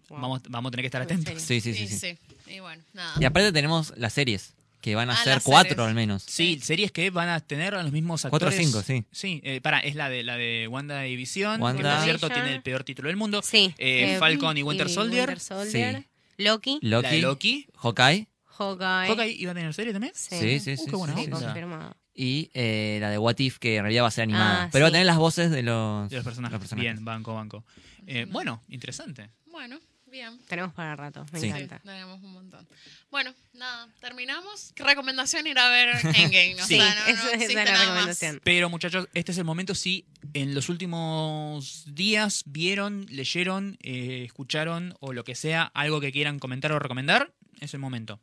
Wow. 0.09 0.19
vamos, 0.21 0.41
vamos 0.49 0.69
a 0.69 0.71
tener 0.71 0.83
que 0.83 0.87
estar 0.87 1.01
En 1.01 1.05
atentos. 1.05 1.41
Sí, 1.41 1.61
sí, 1.61 1.73
sí, 1.73 1.87
Sí. 1.87 2.17
Y 2.47 2.59
bueno, 2.59 2.83
nada. 2.93 3.15
Y 3.19 3.25
aparte 3.25 3.51
tenemos 3.51 3.91
las 3.97 4.13
series, 4.13 4.53
que 4.81 4.93
van 4.93 5.09
a 5.09 5.13
Ah, 5.13 5.23
ser 5.23 5.41
cuatro 5.41 5.69
series. 5.71 5.87
al 5.87 5.95
menos. 5.95 6.21
Sí, 6.27 6.59
series 6.61 6.91
que 6.91 7.09
van 7.09 7.29
a 7.29 7.39
tener 7.39 7.73
a 7.73 7.81
los 7.81 7.91
mismos 7.91 8.21
Cuatro 8.29 8.47
o 8.47 8.49
actores. 8.49 8.67
cinco, 8.67 8.83
sí. 8.83 9.03
Sí, 9.11 9.41
eh, 9.43 9.61
para, 9.61 9.79
es 9.79 9.95
la 9.95 10.09
de 10.09 10.21
la 10.21 10.37
de 10.37 10.67
Wanda 10.67 11.07
y 11.07 11.15
Visión, 11.15 11.59
Wanda. 11.59 11.81
que 11.81 11.95
por 11.95 12.03
cierto 12.03 12.29
tiene 12.29 12.53
el 12.53 12.61
peor 12.61 12.83
título 12.83 13.07
del 13.07 13.17
mundo. 13.17 13.41
Sí. 13.41 13.73
Eh, 13.79 14.17
Falcon 14.19 14.55
y 14.59 14.61
Winter 14.63 14.89
Soldier. 14.89 15.21
Winter 15.29 15.39
Soldier. 15.39 15.97
Sí. 16.01 16.05
Loki. 16.37 16.79
La 16.81 17.01
de 17.01 17.21
Loki, 17.21 17.21
Loki. 17.21 17.67
Hawkeye 17.75 18.27
Hawkeye. 18.57 19.07
Hawkeye 19.09 19.31
iba 19.33 19.51
a 19.51 19.55
tener 19.55 19.73
serie 19.73 19.91
también. 19.93 20.13
Sí, 20.15 20.59
sí, 20.59 20.73
Uh, 20.73 20.77
sí, 20.77 20.85
qué 20.89 20.95
buena 20.95 21.13
sí, 21.15 21.19
Sí, 21.21 21.25
onda. 21.25 21.39
sí. 21.39 21.45
confirmado. 21.45 21.95
y 22.13 22.49
eh, 22.53 22.97
la 23.01 23.09
de 23.09 23.17
What 23.17 23.35
If, 23.39 23.57
que 23.59 23.75
en 23.75 23.83
realidad 23.83 24.03
va 24.03 24.07
a 24.07 24.11
ser 24.11 24.23
animada. 24.23 24.63
Ah, 24.63 24.69
Pero 24.71 24.83
va 24.83 24.87
a 24.87 24.89
sí. 24.89 24.93
tener 24.93 25.05
las 25.05 25.17
voces 25.17 25.51
de 25.51 25.63
los, 25.63 26.09
De 26.09 26.15
los 26.15 26.23
personajes. 26.25 26.73
Bien, 26.75 27.03
banco, 27.03 27.33
banco. 27.33 27.65
Eh, 28.07 28.25
bueno, 28.29 28.63
interesante. 28.69 29.31
Bueno, 29.47 29.79
bien. 30.15 30.39
Tenemos 30.47 30.73
para 30.73 30.95
rato, 30.95 31.25
me 31.31 31.39
Sí. 31.39 31.47
encanta. 31.47 31.77
Sí, 31.77 31.83
tenemos 31.85 32.21
un 32.23 32.33
montón. 32.33 32.67
Bueno, 33.11 33.33
nada, 33.53 33.87
terminamos. 33.99 34.71
¿Qué 34.75 34.83
recomendación 34.83 35.45
ir 35.47 35.59
a 35.59 35.69
ver 35.69 35.89
Endgame? 36.15 36.55
O 36.61 36.65
Sí, 36.65 36.77
sea, 36.77 36.95
no, 36.95 37.01
no 37.01 37.07
esa 37.07 37.31
es 37.33 37.53
la 37.53 37.63
nada 37.65 37.77
más. 37.77 37.85
recomendación. 37.87 38.41
Pero 38.43 38.69
muchachos, 38.69 39.07
este 39.13 39.31
es 39.33 39.37
el 39.37 39.43
momento 39.43 39.75
si 39.75 40.05
en 40.33 40.55
los 40.55 40.69
últimos 40.69 41.83
días 41.93 42.43
vieron, 42.45 43.05
leyeron, 43.09 43.77
eh, 43.81 44.23
escucharon 44.25 44.95
o 44.99 45.13
lo 45.13 45.23
que 45.23 45.35
sea, 45.35 45.63
algo 45.73 45.99
que 46.01 46.11
quieran 46.11 46.39
comentar 46.39 46.71
o 46.71 46.79
recomendar, 46.79 47.33
es 47.59 47.73
el 47.73 47.79
momento. 47.79 48.19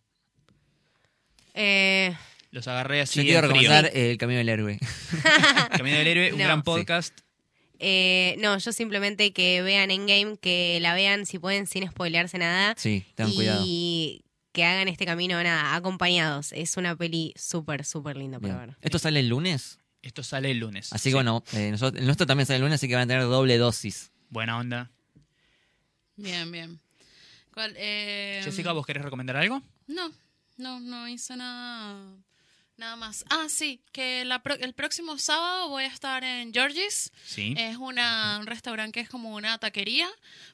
Eh, 1.55 2.17
Los 2.51 2.67
agarré 2.69 3.01
así. 3.03 3.21
Yo 3.21 3.25
quiero 3.25 3.43
recomendar 3.43 3.87
eh, 3.95 4.13
El 4.13 4.19
Camino 4.19 4.39
del 4.39 4.49
Héroe. 4.49 4.79
Camino 5.77 5.97
del 5.99 6.07
Héroe, 6.07 6.33
un 6.33 6.39
No. 6.39 6.45
gran 6.45 6.63
Sí. 6.65 6.65
Eh, 7.83 8.37
no, 8.39 8.57
yo 8.59 8.73
simplemente 8.73 9.33
que 9.33 9.61
vean 9.63 9.91
Endgame, 9.91 10.39
que 10.39 10.79
la 10.81 10.95
vean 10.95 11.27
si 11.27 11.39
pueden 11.39 11.67
sin 11.67 11.87
spoilearse 11.91 12.39
nada. 12.39 12.75
Sí, 12.79 13.05
tengan 13.15 13.33
y 13.33 13.37
cuidado. 13.37 13.67
que 14.53 14.65
hagan 14.65 14.89
este 14.89 15.05
camino, 15.05 15.43
nada, 15.43 15.75
acompañados. 15.75 16.53
Es 16.53 16.77
una 16.77 16.95
peli 16.97 17.35
súper, 17.37 17.85
súper 17.85 18.17
linda 18.17 18.39
para 18.41 18.55
Bien. 18.55 18.67
ver. 18.69 18.77
Esto 18.81 18.99
sale 18.99 19.21
el 19.21 19.29
lunes, 19.29 19.79
Esto 20.03 20.23
sale 20.23 20.51
el 20.51 20.59
lunes. 20.59 20.93
así 20.93 21.05
que 21.05 21.11
Sí. 21.11 21.15
bueno, 21.15 21.43
eh, 21.53 21.71
nosotros- 21.71 21.99
el 22.01 22.07
nuestro 22.07 22.27
también 22.27 22.47
sale 22.47 22.57
el 22.57 22.63
lunes, 22.63 22.77
así 22.77 22.89
que 22.89 22.95
van 22.95 23.05
a 23.05 23.07
tener 23.07 23.23
doble 23.25 23.59
dosis. 23.59 24.11
Buena 24.31 24.59
onda. 24.59 24.91
Bien, 26.17 26.51
bien. 26.53 26.81
¿Cuál, 27.53 27.75
eh, 27.77 28.41
Jessica, 28.45 28.73
¿vos 28.73 28.87
querés 28.87 29.03
recomendar 29.03 29.37
algo? 29.37 29.63
No, 29.87 30.11
no, 30.57 30.81
no 30.81 31.09
hice 31.09 31.37
nada, 31.37 32.15
nada 32.83 32.97
más. 32.97 33.25
Ah, 33.31 33.47
sí, 33.49 33.81
que 33.93 34.25
la 34.25 34.43
pro- 34.43 34.57
el 34.57 34.75
próximo 34.75 35.17
sábado 35.19 35.69
voy 35.69 35.85
a 35.85 35.87
estar 35.87 36.25
en 36.25 36.53
Georgie's. 36.53 37.13
Sí. 37.25 37.55
Es 37.57 37.77
una, 37.77 38.39
un 38.41 38.47
restaurante 38.47 38.93
que 38.93 39.01
es 39.01 39.09
como 39.09 39.35
una 39.35 39.57
taquería. 39.59 40.09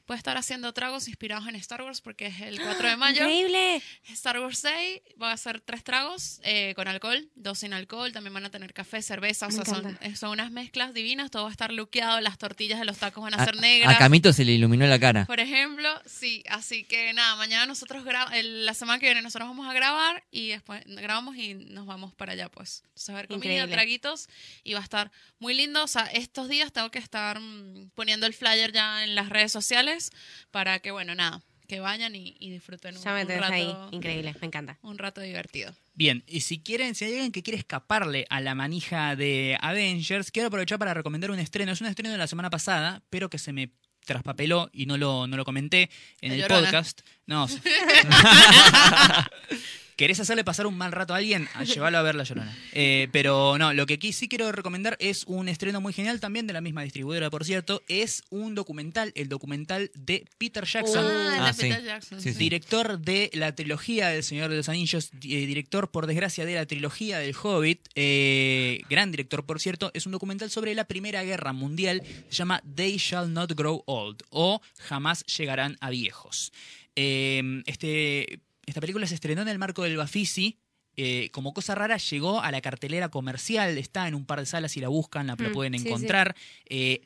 Voy 0.07 0.15
a 0.15 0.17
estar 0.17 0.37
haciendo 0.37 0.71
tragos 0.73 1.07
inspirados 1.07 1.47
en 1.47 1.55
Star 1.55 1.81
Wars 1.81 2.01
porque 2.01 2.27
es 2.27 2.39
el 2.41 2.61
4 2.61 2.87
de 2.89 2.95
mayo. 2.97 3.21
Increíble. 3.23 3.81
Star 4.11 4.39
Wars 4.39 4.61
Day. 4.61 5.01
Va 5.21 5.31
a 5.31 5.37
ser 5.37 5.59
tres 5.61 5.83
tragos 5.83 6.39
eh, 6.43 6.73
con 6.75 6.87
alcohol, 6.87 7.27
dos 7.35 7.59
sin 7.59 7.73
alcohol. 7.73 8.11
También 8.11 8.33
van 8.33 8.45
a 8.45 8.49
tener 8.51 8.73
café, 8.73 9.01
cerveza. 9.01 9.47
O 9.47 9.51
sea, 9.51 9.65
son, 9.65 9.97
eh, 10.01 10.15
son 10.15 10.29
unas 10.31 10.51
mezclas 10.51 10.93
divinas. 10.93 11.31
Todo 11.31 11.43
va 11.43 11.49
a 11.49 11.51
estar 11.51 11.71
luqueado. 11.73 12.21
Las 12.21 12.37
tortillas 12.37 12.79
de 12.79 12.85
los 12.85 12.97
tacos 12.97 13.23
van 13.23 13.33
a, 13.33 13.37
A, 13.37 13.45
ser 13.45 13.55
negras. 13.57 13.95
a 13.95 13.97
Camito 13.97 14.31
se 14.33 14.45
le 14.45 14.53
iluminó 14.53 14.85
la 14.87 14.99
cara. 14.99 15.25
Por 15.25 15.39
ejemplo, 15.39 15.89
sí, 16.05 16.43
así 16.49 16.83
que 16.83 17.11
nada, 17.13 17.35
mañana 17.35 17.65
nosotros 17.65 18.03
gra- 18.05 18.29
la 18.43 18.73
semana 18.73 18.99
que 18.99 19.07
viene 19.07 19.21
nosotros 19.21 19.47
vamos 19.49 19.67
a 19.67 19.73
grabar 19.73 20.23
y 20.31 20.49
después 20.49 20.83
grabamos 20.85 21.35
y 21.35 21.53
nos 21.55 21.85
vamos 21.85 22.13
para 22.19 22.33
allá, 22.33 22.49
pues. 22.49 22.83
Entonces, 22.89 23.09
a 23.09 23.13
ver 23.13 23.27
comida, 23.27 23.45
Increíble. 23.53 23.73
traguitos 23.73 24.27
y 24.63 24.73
va 24.73 24.79
a 24.81 24.83
estar 24.83 25.11
muy 25.39 25.55
lindo. 25.55 25.83
O 25.83 25.87
sea, 25.87 26.03
estos 26.05 26.47
días 26.49 26.71
tengo 26.71 26.91
que 26.91 26.99
estar 26.99 27.39
mm, 27.39 27.89
poniendo 27.95 28.27
el 28.27 28.33
flyer 28.35 28.71
ya 28.71 29.03
en 29.03 29.15
las 29.15 29.29
redes 29.29 29.51
sociales 29.51 30.11
para 30.51 30.77
que, 30.79 30.91
bueno, 30.91 31.15
nada, 31.15 31.41
que 31.67 31.79
vayan 31.79 32.15
y, 32.15 32.35
y 32.39 32.49
disfruten 32.51 32.95
un, 32.97 33.03
Ya 33.03 33.13
me 33.13 33.23
un 33.23 33.29
rato, 33.29 33.53
ahí. 33.53 33.75
Increíble, 33.91 34.35
me 34.39 34.45
encanta. 34.47 34.77
un 34.83 34.97
rato 34.99 35.21
divertido. 35.21 35.73
Bien, 35.95 36.23
y 36.27 36.41
si 36.41 36.59
quieren, 36.59 36.93
si 36.95 37.05
hay 37.05 37.13
alguien 37.13 37.31
que 37.31 37.43
quiere 37.43 37.57
escaparle 37.59 38.25
a 38.29 38.41
la 38.41 38.53
manija 38.55 39.15
de 39.15 39.57
Avengers, 39.61 40.31
quiero 40.31 40.47
aprovechar 40.47 40.79
para 40.79 40.93
recomendar 40.93 41.31
un 41.31 41.39
estreno. 41.39 41.71
Es 41.71 41.81
un 41.81 41.87
estreno 41.87 42.11
de 42.11 42.17
la 42.17 42.27
semana 42.27 42.49
pasada, 42.49 43.01
pero 43.09 43.29
que 43.29 43.37
se 43.37 43.53
me 43.53 43.69
traspapeló 44.05 44.69
y 44.73 44.85
no 44.87 44.97
lo, 44.97 45.27
no 45.27 45.37
lo 45.37 45.45
comenté 45.45 45.89
en 46.21 46.31
el 46.31 46.39
Llorona. 46.41 46.61
podcast. 46.63 47.01
No. 47.27 47.47
¿Querés 49.99 50.17
hacerle 50.21 50.45
pasar 50.45 50.65
un 50.65 50.77
mal 50.77 50.93
rato 50.93 51.13
a 51.13 51.17
alguien? 51.17 51.49
A 51.55 51.63
Llévalo 51.65 51.97
a 51.97 52.01
ver 52.01 52.15
la 52.15 52.23
llorona. 52.23 52.57
Eh, 52.71 53.09
pero 53.11 53.57
no, 53.57 53.73
lo 53.73 53.85
que 53.85 53.95
aquí 53.95 54.13
sí 54.13 54.29
quiero 54.29 54.49
recomendar 54.53 54.95
es 55.01 55.25
un 55.25 55.49
estreno 55.49 55.81
muy 55.81 55.91
genial, 55.91 56.21
también 56.21 56.47
de 56.47 56.53
la 56.53 56.61
misma 56.61 56.83
distribuidora, 56.83 57.29
por 57.29 57.43
cierto. 57.43 57.83
Es 57.89 58.23
un 58.29 58.55
documental, 58.55 59.11
el 59.15 59.27
documental 59.27 59.91
de 59.95 60.23
Peter 60.37 60.63
Jackson. 60.63 61.05
Ah, 61.05 61.47
Ah, 61.49 61.53
sí. 61.53 61.63
Peter 61.63 61.83
Jackson. 61.83 62.21
Sí, 62.21 62.31
sí. 62.31 62.39
Director 62.39 62.97
de 62.97 63.29
la 63.33 63.53
trilogía 63.53 64.07
del 64.07 64.23
Señor 64.23 64.49
de 64.49 64.55
los 64.55 64.69
Anillos, 64.69 65.09
eh, 65.11 65.17
director 65.45 65.91
por 65.91 66.07
desgracia 66.07 66.45
de 66.45 66.55
la 66.55 66.65
trilogía 66.65 67.19
del 67.19 67.35
Hobbit, 67.35 67.81
eh, 67.95 68.79
gran 68.89 69.11
director 69.11 69.45
por 69.45 69.59
cierto, 69.59 69.91
es 69.93 70.05
un 70.05 70.13
documental 70.13 70.49
sobre 70.49 70.75
la 70.75 70.85
Primera 70.85 71.23
Guerra 71.23 71.51
Mundial, 71.51 72.03
se 72.29 72.37
llama 72.37 72.63
They 72.73 72.95
Shall 72.95 73.33
Not 73.33 73.51
Grow 73.51 73.83
Old 73.85 74.23
o 74.29 74.61
Jamás 74.77 75.25
Llegarán 75.25 75.75
a 75.81 75.89
Viejos. 75.89 76.53
Eh, 76.95 77.63
este, 77.65 78.39
esta 78.69 78.81
película 78.81 79.05
se 79.07 79.15
estrenó 79.15 79.41
en 79.41 79.47
el 79.49 79.59
marco 79.59 79.83
del 79.83 79.97
Bafisi. 79.97 80.57
eh, 81.01 81.29
como 81.31 81.53
cosa 81.53 81.75
rara, 81.75 81.95
llegó 81.97 82.41
a 82.41 82.51
la 82.51 82.59
cartelera 82.59 83.07
comercial, 83.09 83.77
está 83.77 84.07
en 84.09 84.15
un 84.15 84.25
par 84.25 84.39
de 84.39 84.45
salas 84.45 84.73
si 84.73 84.81
la 84.81 84.89
buscan, 84.89 85.27
la, 85.27 85.35
la 85.39 85.49
Mm, 85.49 85.51
pueden 85.53 85.73
sí, 85.73 85.79
sí. 85.79 85.87
encontrar. 85.87 86.35
Eh, 86.67 87.01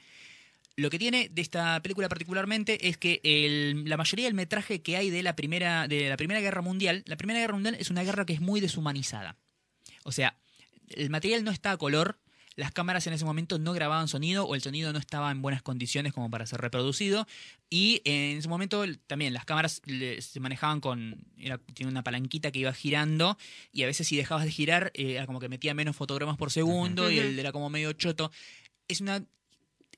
lo 0.77 0.90
que 0.90 0.98
tiene 0.98 1.30
de 1.30 1.41
esta 1.44 1.80
película 1.84 2.10
particularmente 2.10 2.88
es 2.88 2.98
que 2.98 3.19
el- 3.23 3.88
la 3.88 3.95
mayoría 3.98 4.26
del 4.26 4.34
metraje 4.34 4.81
que 4.81 4.98
hay 4.98 5.11
de 5.11 5.22
la 5.22 5.35
primera 5.35 5.88
de 5.88 6.10
la 6.10 6.18
Primera 6.18 6.40
Guerra 6.41 6.64
Mundial, 6.64 7.03
la 7.06 7.18
Primera 7.18 7.40
Guerra 7.40 7.53
Mundial 7.53 7.76
es 7.77 7.91
una 7.91 8.02
guerra 8.03 8.26
que 8.26 8.34
es 8.34 8.41
muy 8.41 8.61
deshumanizada. 8.61 9.38
O 10.06 10.11
sea, 10.11 10.35
el 10.90 11.11
material 11.11 11.44
no 11.44 11.52
está 11.52 11.72
a 11.72 11.77
color, 11.77 12.18
las 12.55 12.71
cámaras 12.71 13.07
en 13.07 13.13
ese 13.13 13.25
momento 13.25 13.57
no 13.59 13.73
grababan 13.73 14.07
sonido 14.07 14.45
o 14.45 14.55
el 14.55 14.61
sonido 14.61 14.93
no 14.93 14.99
estaba 14.99 15.31
en 15.31 15.41
buenas 15.41 15.61
condiciones 15.61 16.13
como 16.13 16.30
para 16.30 16.45
ser 16.45 16.61
reproducido 16.61 17.27
y 17.69 18.01
en 18.05 18.38
ese 18.38 18.47
momento 18.47 18.84
también 19.07 19.34
las 19.34 19.45
cámaras 19.45 19.81
se 20.19 20.39
manejaban 20.39 20.80
con 20.80 21.17
era, 21.38 21.57
tiene 21.73 21.91
una 21.91 22.03
palanquita 22.03 22.51
que 22.51 22.59
iba 22.59 22.73
girando 22.73 23.38
y 23.71 23.84
a 23.84 23.88
veces 23.88 24.07
si 24.07 24.15
dejabas 24.15 24.45
de 24.45 24.51
girar 24.51 24.91
eh, 24.93 25.13
era 25.13 25.25
como 25.25 25.39
que 25.39 25.49
metía 25.49 25.73
menos 25.73 25.95
fotogramas 25.95 26.38
por 26.38 26.51
segundo 26.51 27.09
y 27.09 27.19
el 27.19 27.38
era 27.39 27.51
como 27.51 27.69
medio 27.69 27.93
choto. 27.93 28.31
Es 28.88 29.01
una 29.01 29.23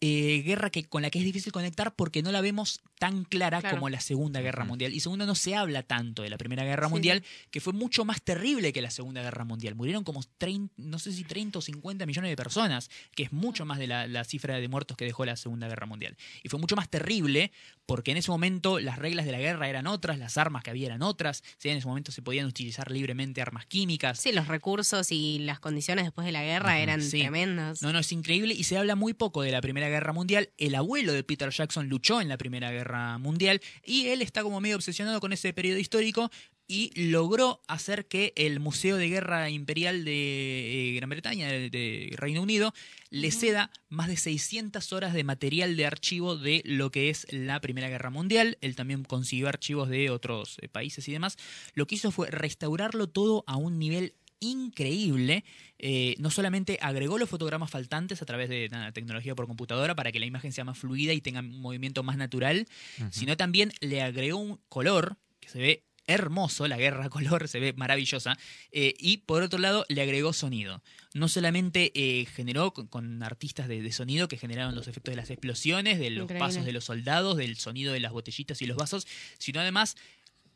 eh, 0.02 0.42
guerra 0.46 0.70
que, 0.70 0.84
con 0.86 1.02
la 1.02 1.10
que 1.10 1.20
es 1.20 1.26
difícil 1.26 1.52
conectar 1.52 1.96
porque 1.96 2.22
no 2.22 2.32
la 2.32 2.42
vemos 2.42 2.82
tan 3.00 3.24
clara 3.24 3.60
Claro. 3.62 3.78
como 3.78 3.90
la 3.90 4.00
Segunda 4.00 4.42
Guerra. 4.42 4.66
Mundial. 4.66 4.94
Y 4.94 5.00
segundo, 5.00 5.26
no 5.26 5.36
se 5.36 5.56
habla 5.56 5.84
tanto 5.84 6.24
de 6.24 6.30
la 6.30 6.38
Primera 6.38 6.64
Guerra 6.64 6.88
Sí, 6.88 6.94
Mundial, 6.94 7.24
que 7.52 7.60
fue 7.60 7.74
mucho 7.74 8.06
más 8.06 8.22
terrible 8.22 8.74
que 8.74 8.82
la 8.82 8.92
Segunda 8.92 9.22
Guerra 9.22 9.44
Mundial. 9.46 9.76
Murieron 9.76 10.04
como 10.04 10.22
30, 10.38 10.74
no 10.78 11.00
sé 11.00 11.12
si 11.12 11.24
30 11.24 11.60
o 11.60 11.62
50 11.62 12.06
millones 12.06 12.30
de 12.32 12.36
personas, 12.36 12.90
que 13.16 13.24
es 13.24 13.34
mucho 13.34 13.66
más 13.66 13.80
de 13.80 13.88
la, 13.88 14.08
la 14.08 14.24
cifra 14.24 14.58
de 14.60 14.68
muertos 14.68 14.98
que 14.98 15.06
dejó 15.06 15.26
la 15.26 15.36
Segunda 15.36 15.68
Guerra 15.68 15.86
Mundial. 15.86 16.16
Y 16.44 16.50
fue 16.50 16.60
mucho 16.60 16.76
más 16.76 16.90
terrible 16.90 17.52
porque 17.86 18.12
en 18.12 18.18
ese 18.18 18.32
momento 18.32 18.80
las 18.80 18.98
reglas 18.98 19.26
de 19.26 19.32
la 19.32 19.38
guerra 19.40 19.70
eran 19.70 19.88
otras, 19.88 20.18
las 20.18 20.38
armas 20.38 20.64
que 20.64 20.72
había 20.72 20.88
eran 20.88 21.02
otras. 21.04 21.44
¿sí? 21.58 21.70
En 21.70 21.78
ese 21.78 21.88
momento 21.88 22.12
se 22.12 22.22
podían 22.22 22.46
utilizar 22.48 22.90
libremente 22.92 23.42
armas 23.42 23.66
químicas. 23.66 24.20
Sí, 24.20 24.32
los 24.32 24.48
recursos 24.48 25.12
y 25.12 25.40
las 25.40 25.60
condiciones 25.60 26.06
después 26.06 26.26
de 26.26 26.32
la 26.32 26.44
guerra 26.44 26.80
eran 26.80 27.02
sí. 27.02 27.20
tremendos. 27.20 27.82
No, 27.82 27.94
no, 27.94 28.00
es 28.00 28.12
increíble 28.12 28.54
y 28.54 28.64
se 28.64 28.78
habla 28.78 28.96
muy 28.96 29.14
poco 29.14 29.42
de 29.42 29.52
la 29.52 29.62
Primera 29.62 29.85
Guerra 29.90 30.14
Mundial. 30.14 30.50
El 30.58 30.76
abuelo 30.76 31.14
de 31.14 31.24
Peter 31.24 31.50
Jackson 31.50 31.90
luchó 31.90 32.22
en 32.22 32.30
la 32.30 32.38
Primera 32.38 32.72
Guerra 32.72 33.18
Mundial 33.18 33.62
y 33.84 34.08
él 34.08 34.22
está 34.22 34.44
como 34.44 34.62
medio 34.62 34.76
obsesionado 34.76 35.20
con 35.20 35.34
ese 35.34 35.54
periodo 35.54 35.80
histórico 35.80 36.32
y 36.68 36.92
logró 37.10 37.62
hacer 37.68 38.08
que 38.08 38.34
el 38.36 38.60
Museo 38.60 38.98
de 38.98 39.08
Guerra 39.08 39.50
Imperial 39.50 40.04
de 40.04 40.90
eh, 40.90 40.96
Gran 40.96 41.10
Bretaña, 41.10 41.48
de, 41.48 42.14
Reino 42.18 42.42
Unido, 42.42 42.74
le 43.12 43.32
ceda 43.32 43.72
más 43.90 44.08
de 44.08 44.18
600 44.18 44.92
horas 44.94 45.14
de 45.14 45.24
material 45.24 45.78
de 45.78 45.86
archivo 45.86 46.38
de 46.38 46.64
lo 46.66 46.92
que 46.92 47.10
es 47.10 47.28
la 47.30 47.62
Primera 47.62 47.90
Guerra 47.90 48.10
Mundial. 48.10 48.58
Él 48.62 48.76
también 48.76 49.04
consiguió 49.04 49.48
archivos 49.48 49.90
de 49.90 50.10
otros 50.10 50.58
eh, 50.62 50.68
países 50.68 51.08
y 51.08 51.12
demás. 51.12 51.38
Lo 51.76 51.86
que 51.86 51.96
hizo 51.96 52.12
fue 52.12 52.32
restaurarlo 52.32 53.08
todo 53.08 53.44
a 53.48 53.58
un 53.58 53.78
nivel 53.78 54.16
increíble. 54.40 55.44
Eh, 55.78 56.16
no 56.20 56.30
solamente 56.30 56.78
agregó 56.82 57.18
los 57.18 57.30
fotogramas 57.30 57.70
faltantes 57.70 58.22
a 58.22 58.26
través 58.26 58.50
de 58.50 58.70
nada, 58.70 58.92
tecnología 58.92 59.36
por 59.36 59.48
computadora 59.48 59.96
para 59.96 60.12
que 60.12 60.20
la 60.20 60.26
imagen 60.26 60.52
sea 60.52 60.64
más 60.64 60.78
fluida 60.78 61.14
y 61.14 61.22
tenga 61.22 61.42
un 61.42 61.60
movimiento 61.60 62.04
más 62.04 62.18
natural, 62.18 62.68
sino 63.12 63.38
también 63.38 63.72
le 63.82 64.02
agregó 64.02 64.38
un 64.38 64.60
color 64.70 65.18
que 65.40 65.50
se 65.50 65.60
ve 65.60 65.84
hermoso, 66.08 66.68
la 66.68 66.78
guerra 66.78 67.06
a 67.06 67.10
color 67.10 67.48
se 67.48 67.60
ve 67.60 67.74
maravillosa, 67.74 68.38
eh, 68.72 68.94
y 69.00 69.18
por 69.18 69.44
otro 69.44 69.60
lado 69.60 69.86
le 69.90 70.02
agregó 70.02 70.34
sonido. 70.34 70.84
No 71.14 71.28
solamente 71.28 71.92
eh, 71.96 72.26
generó 72.26 72.74
con, 72.74 72.88
con 72.88 73.24
artistas 73.24 73.68
de, 73.68 73.82
de 73.82 73.92
sonido 73.92 74.28
que 74.28 74.38
generaron 74.38 74.76
los 74.76 74.88
efectos 74.88 75.12
de 75.12 75.18
las 75.18 75.30
explosiones, 75.30 76.00
de 76.00 76.10
los 76.10 76.24
Increíble. 76.24 76.46
pasos 76.46 76.66
de 76.66 76.74
los 76.74 76.86
soldados, 76.86 77.38
del 77.38 77.58
sonido 77.58 77.94
de 77.94 78.00
las 78.00 78.12
botellitas 78.12 78.62
y 78.62 78.66
los 78.66 78.78
vasos, 78.78 79.08
sino 79.40 79.60
además 79.60 79.96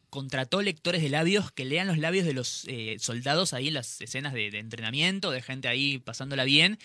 contrató 0.09 0.61
lectores 0.61 1.01
de 1.01 1.09
labios 1.09 1.51
que 1.51 1.65
lean 1.65 1.87
los 1.87 1.97
labios 1.97 2.25
de 2.25 2.33
los 2.33 2.65
eh, 2.67 2.97
soldados 2.99 3.53
ahí 3.53 3.67
en 3.69 3.75
las 3.75 4.01
escenas 4.01 4.33
de, 4.33 4.51
de 4.51 4.59
entrenamiento, 4.59 5.31
de 5.31 5.41
gente 5.41 5.67
ahí 5.67 5.97
pasándola 5.99 6.43
bien, 6.43 6.79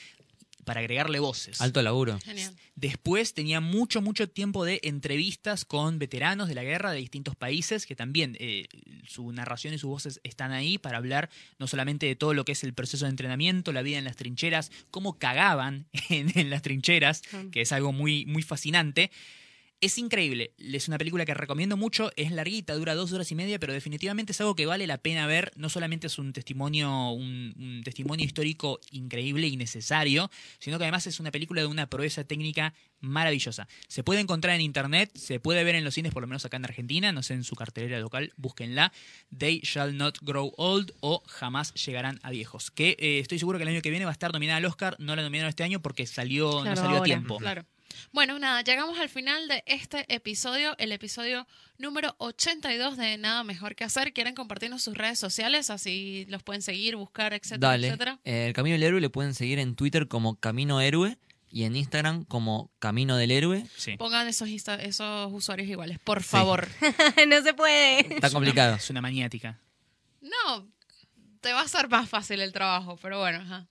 para 0.64 0.80
agregarle 0.80 1.18
voces. 1.18 1.60
Alto 1.60 1.82
laburo. 1.82 2.18
Genial. 2.24 2.54
Después 2.74 3.34
tenía 3.34 3.60
mucho, 3.60 4.00
mucho 4.00 4.30
tiempo 4.30 4.64
de 4.64 4.80
entrevistas 4.82 5.66
con 5.66 5.98
veteranos 5.98 6.48
de 6.48 6.54
la 6.54 6.64
guerra 6.64 6.90
de 6.92 6.98
distintos 7.00 7.36
países, 7.36 7.84
que 7.84 7.94
también 7.94 8.34
eh, 8.40 8.66
su 9.06 9.30
narración 9.32 9.74
y 9.74 9.78
sus 9.78 9.90
voces 9.90 10.20
están 10.24 10.52
ahí 10.52 10.78
para 10.78 10.96
hablar 10.96 11.28
no 11.58 11.66
solamente 11.66 12.06
de 12.06 12.16
todo 12.16 12.32
lo 12.32 12.46
que 12.46 12.52
es 12.52 12.64
el 12.64 12.72
proceso 12.72 13.04
de 13.04 13.10
entrenamiento, 13.10 13.72
la 13.72 13.82
vida 13.82 13.98
en 13.98 14.04
las 14.04 14.16
trincheras, 14.16 14.72
cómo 14.90 15.18
cagaban 15.18 15.84
en, 16.08 16.32
en 16.38 16.48
las 16.48 16.62
trincheras, 16.62 17.22
Mm. 17.32 17.50
que 17.50 17.60
es 17.60 17.72
algo 17.72 17.92
muy, 17.92 18.24
muy 18.24 18.42
fascinante. 18.42 19.10
Es 19.84 19.98
increíble, 19.98 20.54
es 20.56 20.88
una 20.88 20.96
película 20.96 21.26
que 21.26 21.34
recomiendo 21.34 21.76
mucho, 21.76 22.10
es 22.16 22.30
larguita, 22.32 22.72
dura 22.72 22.94
dos 22.94 23.12
horas 23.12 23.30
y 23.30 23.34
media, 23.34 23.58
pero 23.58 23.74
definitivamente 23.74 24.32
es 24.32 24.40
algo 24.40 24.56
que 24.56 24.64
vale 24.64 24.86
la 24.86 24.96
pena 24.96 25.26
ver. 25.26 25.52
No 25.56 25.68
solamente 25.68 26.06
es 26.06 26.18
un 26.18 26.32
testimonio, 26.32 27.10
un, 27.10 27.54
un 27.58 27.82
testimonio 27.84 28.24
histórico 28.24 28.80
increíble 28.92 29.46
y 29.46 29.58
necesario, 29.58 30.30
sino 30.58 30.78
que 30.78 30.84
además 30.84 31.06
es 31.06 31.20
una 31.20 31.30
película 31.30 31.60
de 31.60 31.66
una 31.66 31.86
proeza 31.90 32.24
técnica 32.24 32.72
maravillosa. 33.00 33.68
Se 33.86 34.02
puede 34.02 34.20
encontrar 34.20 34.54
en 34.54 34.62
internet, 34.62 35.10
se 35.16 35.38
puede 35.38 35.62
ver 35.64 35.74
en 35.74 35.84
los 35.84 35.92
cines, 35.92 36.14
por 36.14 36.22
lo 36.22 36.28
menos 36.28 36.46
acá 36.46 36.56
en 36.56 36.64
Argentina, 36.64 37.12
no 37.12 37.22
sé, 37.22 37.34
en 37.34 37.44
su 37.44 37.54
cartelera 37.54 38.00
local, 38.00 38.32
búsquenla. 38.38 38.90
They 39.36 39.60
Shall 39.64 39.98
Not 39.98 40.16
Grow 40.22 40.54
Old 40.56 40.92
o 41.00 41.22
Jamás 41.26 41.74
Llegarán 41.74 42.20
a 42.22 42.30
Viejos. 42.30 42.70
Que 42.70 42.96
eh, 42.98 43.18
estoy 43.18 43.38
seguro 43.38 43.58
que 43.58 43.64
el 43.64 43.68
año 43.68 43.82
que 43.82 43.90
viene 43.90 44.06
va 44.06 44.12
a 44.12 44.14
estar 44.14 44.32
nominada 44.32 44.56
al 44.56 44.64
Oscar, 44.64 44.96
no 44.98 45.14
la 45.14 45.20
nominaron 45.20 45.50
este 45.50 45.62
año 45.62 45.82
porque 45.82 46.06
salió, 46.06 46.64
no 46.64 46.74
salió 46.74 47.02
a 47.02 47.02
tiempo. 47.02 47.36
Claro. 47.36 47.66
Bueno, 48.12 48.38
nada, 48.38 48.62
llegamos 48.62 48.98
al 48.98 49.08
final 49.08 49.48
de 49.48 49.62
este 49.66 50.04
episodio, 50.14 50.74
el 50.78 50.92
episodio 50.92 51.46
número 51.78 52.14
82 52.18 52.96
de 52.96 53.16
Nada 53.18 53.44
Mejor 53.44 53.74
que 53.74 53.84
Hacer. 53.84 54.12
¿Quieren 54.12 54.34
compartirnos 54.34 54.82
sus 54.82 54.96
redes 54.96 55.18
sociales? 55.18 55.70
Así 55.70 56.26
los 56.28 56.42
pueden 56.42 56.62
seguir, 56.62 56.96
buscar, 56.96 57.32
etcétera, 57.34 57.68
Dale. 57.70 57.86
etcétera. 57.88 58.18
Eh, 58.24 58.46
el 58.46 58.52
Camino 58.52 58.74
del 58.74 58.82
Héroe 58.82 59.00
le 59.00 59.10
pueden 59.10 59.34
seguir 59.34 59.58
en 59.58 59.74
Twitter 59.76 60.08
como 60.08 60.36
Camino 60.40 60.80
Héroe 60.80 61.18
y 61.50 61.64
en 61.64 61.76
Instagram 61.76 62.24
como 62.24 62.70
Camino 62.80 63.16
del 63.16 63.30
Héroe. 63.30 63.66
Sí. 63.76 63.96
Pongan 63.96 64.26
esos, 64.28 64.48
insta- 64.48 64.80
esos 64.80 65.32
usuarios 65.32 65.68
iguales, 65.68 65.98
por 66.00 66.22
favor. 66.22 66.68
no 67.28 67.42
se 67.42 67.54
puede. 67.54 68.14
Está 68.14 68.30
complicado. 68.30 68.76
Es 68.76 68.90
una 68.90 69.00
maniática. 69.00 69.60
No, 70.20 70.68
te 71.40 71.52
va 71.52 71.60
a 71.60 71.68
ser 71.68 71.88
más 71.88 72.08
fácil 72.08 72.40
el 72.40 72.52
trabajo, 72.52 72.96
pero 73.00 73.20
bueno, 73.20 73.38
ajá. 73.40 73.68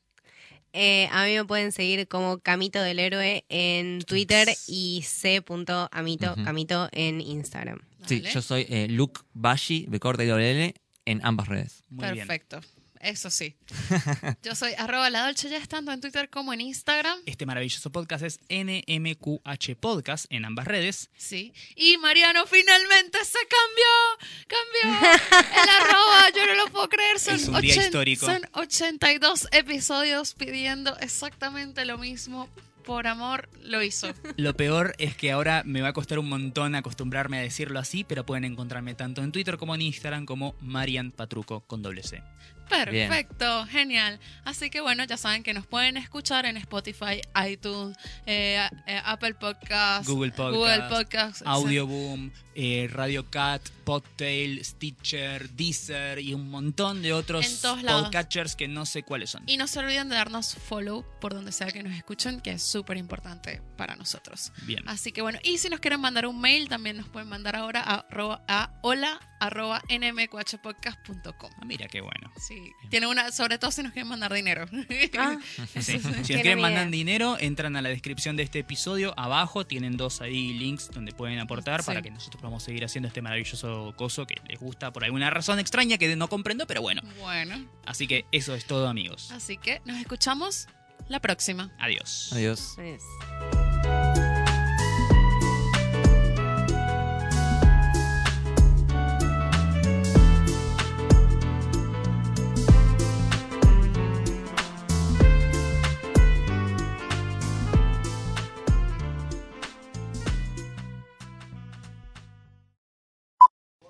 Eh, 0.73 1.07
a 1.11 1.25
mí 1.25 1.35
me 1.35 1.45
pueden 1.45 1.71
seguir 1.71 2.07
como 2.07 2.39
Camito 2.39 2.81
del 2.81 2.99
Héroe 2.99 3.45
en 3.49 4.01
Twitter 4.01 4.47
y 4.67 5.03
c.amito. 5.05 6.35
Camito 6.43 6.89
en 6.91 7.21
Instagram. 7.21 7.79
Sí, 8.07 8.19
Dale. 8.19 8.33
yo 8.33 8.41
soy 8.41 8.65
eh, 8.69 8.87
Luke 8.89 9.21
Bashi, 9.33 9.85
de 9.87 9.99
corta 9.99 10.23
y 10.23 10.27
doble 10.27 10.51
L, 10.51 10.75
en 11.05 11.21
ambas 11.23 11.47
redes. 11.47 11.83
Muy 11.89 12.11
bien. 12.11 12.27
Eso 13.03 13.29
sí. 13.29 13.57
Yo 14.43 14.55
soy 14.55 14.71
arroba 14.77 15.09
la 15.09 15.25
Dolce 15.25 15.49
ya 15.49 15.57
estando 15.57 15.91
en 15.91 15.99
Twitter 15.99 16.29
como 16.29 16.53
en 16.53 16.61
Instagram. 16.61 17.19
Este 17.25 17.45
maravilloso 17.45 17.91
podcast 17.91 18.23
es 18.23 18.39
NMQH 18.49 19.75
Podcast 19.77 20.25
en 20.29 20.45
ambas 20.45 20.65
redes. 20.67 21.09
Sí. 21.17 21.51
Y 21.75 21.97
Mariano 21.97 22.45
finalmente 22.47 23.17
se 23.25 23.39
cambió. 23.39 24.47
Cambió 24.47 25.11
el 25.63 25.69
arroba. 25.69 26.29
Yo 26.33 26.45
no 26.47 26.63
lo 26.65 26.71
puedo 26.71 26.87
creer. 26.87 27.19
Son, 27.19 27.35
Es 27.35 27.47
un 27.49 27.59
día 27.59 27.75
histórico. 27.75 28.25
son 28.25 28.41
82 28.53 29.49
episodios 29.51 30.33
pidiendo 30.33 30.97
exactamente 30.99 31.83
lo 31.83 31.97
mismo. 31.97 32.47
Por 32.85 33.07
amor 33.07 33.49
lo 33.63 33.81
hizo. 33.81 34.13
Lo 34.35 34.55
peor 34.57 34.93
es 34.97 35.15
que 35.15 35.31
ahora 35.31 35.63
me 35.65 35.81
va 35.81 35.89
a 35.89 35.93
costar 35.93 36.19
un 36.19 36.27
montón 36.27 36.75
acostumbrarme 36.75 37.37
a 37.37 37.41
decirlo 37.41 37.79
así, 37.79 38.03
pero 38.03 38.25
pueden 38.25 38.43
encontrarme 38.43 38.93
tanto 38.93 39.23
en 39.23 39.31
Twitter 39.31 39.57
como 39.57 39.73
en 39.75 39.81
Instagram 39.81 40.25
como 40.25 40.55
Marian 40.59 41.11
Patruco 41.11 41.61
con 41.61 41.81
doble 41.81 42.03
C. 42.03 42.21
Perfecto, 42.69 43.65
genial. 43.67 44.19
Así 44.45 44.69
que 44.69 44.81
bueno, 44.81 45.03
ya 45.05 45.17
saben 45.17 45.43
que 45.43 45.53
nos 45.53 45.65
pueden 45.67 45.97
escuchar 45.97 46.45
en 46.45 46.57
Spotify, 46.57 47.21
iTunes, 47.47 47.97
eh, 48.25 48.59
eh, 48.87 49.01
Apple 49.05 49.35
Podcasts, 49.35 50.07
Google 50.07 50.31
Podcast, 50.31 50.55
Google 50.55 50.83
Podcasts, 50.89 51.43
Audioboom, 51.45 52.31
eh, 52.55 52.87
Radio 52.91 53.29
Cat, 53.29 53.61
Podtail, 53.83 54.63
Stitcher, 54.63 55.49
Deezer 55.49 56.19
y 56.19 56.33
un 56.33 56.49
montón 56.49 57.01
de 57.01 57.13
otros 57.13 57.45
podcatchers 57.63 58.55
que 58.55 58.67
no 58.67 58.85
sé 58.85 59.03
cuáles 59.03 59.31
son. 59.31 59.43
Y 59.47 59.57
no 59.57 59.67
se 59.67 59.79
olviden 59.79 60.09
de 60.09 60.15
darnos 60.15 60.55
follow 60.55 61.05
por 61.19 61.33
donde 61.33 61.51
sea 61.51 61.67
que 61.67 61.83
nos 61.83 61.93
escuchen, 61.93 62.41
que 62.41 62.51
es 62.51 62.63
súper 62.63 62.97
importante 62.97 63.61
para 63.77 63.95
nosotros. 63.95 64.51
Bien. 64.63 64.83
Así 64.87 65.11
que 65.11 65.21
bueno, 65.21 65.39
y 65.43 65.57
si 65.57 65.69
nos 65.69 65.79
quieren 65.79 65.99
mandar 66.01 66.27
un 66.27 66.39
mail, 66.39 66.69
también 66.69 66.97
nos 66.97 67.07
pueden 67.09 67.29
mandar 67.29 67.55
ahora 67.55 67.81
a, 67.85 68.05
a 68.47 68.79
hola 68.81 69.19
arroba 69.39 69.81
nmqhpodcast.com. 69.89 71.51
Ah, 71.57 71.65
mira 71.65 71.87
qué 71.87 72.01
bueno. 72.01 72.31
Sí, 72.37 72.52
tiene 72.89 73.07
una, 73.07 73.31
sobre 73.31 73.57
todo 73.57 73.71
si 73.71 73.83
nos 73.83 73.91
quieren 73.93 74.07
mandar 74.09 74.33
dinero. 74.33 74.65
Ah, 75.17 75.37
Sí. 75.79 75.99
Si 75.99 76.07
nos 76.07 76.27
quieren 76.27 76.59
mandar 76.59 76.89
dinero, 76.89 77.37
entran 77.39 77.75
a 77.75 77.81
la 77.81 77.89
descripción 77.89 78.35
de 78.35 78.43
este 78.43 78.59
episodio. 78.59 79.13
Abajo 79.17 79.65
tienen 79.65 79.97
dos 79.97 80.21
ahí 80.21 80.53
links 80.53 80.89
donde 80.91 81.11
pueden 81.13 81.39
aportar 81.39 81.81
Sí. 81.81 81.87
para 81.87 82.01
que 82.01 82.11
nosotros 82.11 82.41
podamos 82.41 82.63
seguir 82.63 82.83
haciendo 82.85 83.07
este 83.07 83.21
maravilloso 83.21 83.93
coso 83.95 84.25
que 84.25 84.35
les 84.47 84.59
gusta 84.59 84.91
por 84.93 85.03
alguna 85.03 85.29
razón 85.29 85.59
extraña 85.59 85.97
que 85.97 86.15
no 86.15 86.27
comprendo, 86.27 86.67
pero 86.67 86.81
bueno. 86.81 87.01
bueno, 87.19 87.55
Así 87.85 88.07
que 88.07 88.25
eso 88.31 88.55
es 88.55 88.65
todo, 88.65 88.87
amigos. 88.87 89.31
así 89.31 89.57
que 89.57 89.81
nos 89.85 89.97
escuchamos 89.97 90.67
la 91.09 91.19
próxima. 91.19 91.71
Adiós. 91.79 92.29
Adiós. 92.33 92.73
pues. 92.75 93.62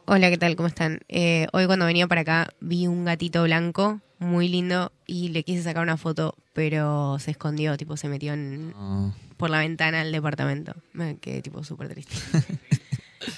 Hola, 0.06 0.30
¿qué 0.30 0.38
tal? 0.38 0.56
¿Cómo 0.56 0.68
están? 0.68 1.00
Eh, 1.08 1.48
hoy 1.54 1.66
cuando 1.66 1.86
venía 1.86 2.08
para 2.08 2.22
acá 2.22 2.50
vi 2.60 2.88
un 2.88 3.06
gatito 3.06 3.44
blanco 3.44 4.02
muy 4.20 4.48
lindo 4.48 4.92
y 5.08 5.30
le 5.30 5.44
quise 5.44 5.64
sacar 5.64 5.84
una 5.84 5.98
foto, 5.98 6.36
pero 6.54 7.18
se 7.20 7.32
escondió, 7.32 7.78
tipo 7.78 7.98
se 7.98 8.08
metió 8.10 8.34
en, 8.34 8.72
No. 8.72 9.16
por 9.38 9.50
la 9.50 9.60
ventana 9.60 10.04
del 10.04 10.12
departamento. 10.12 10.74
Me 10.94 11.18
quedé 11.18 11.42
tipo 11.42 11.64
súper 11.64 11.90
triste. 11.90 12.16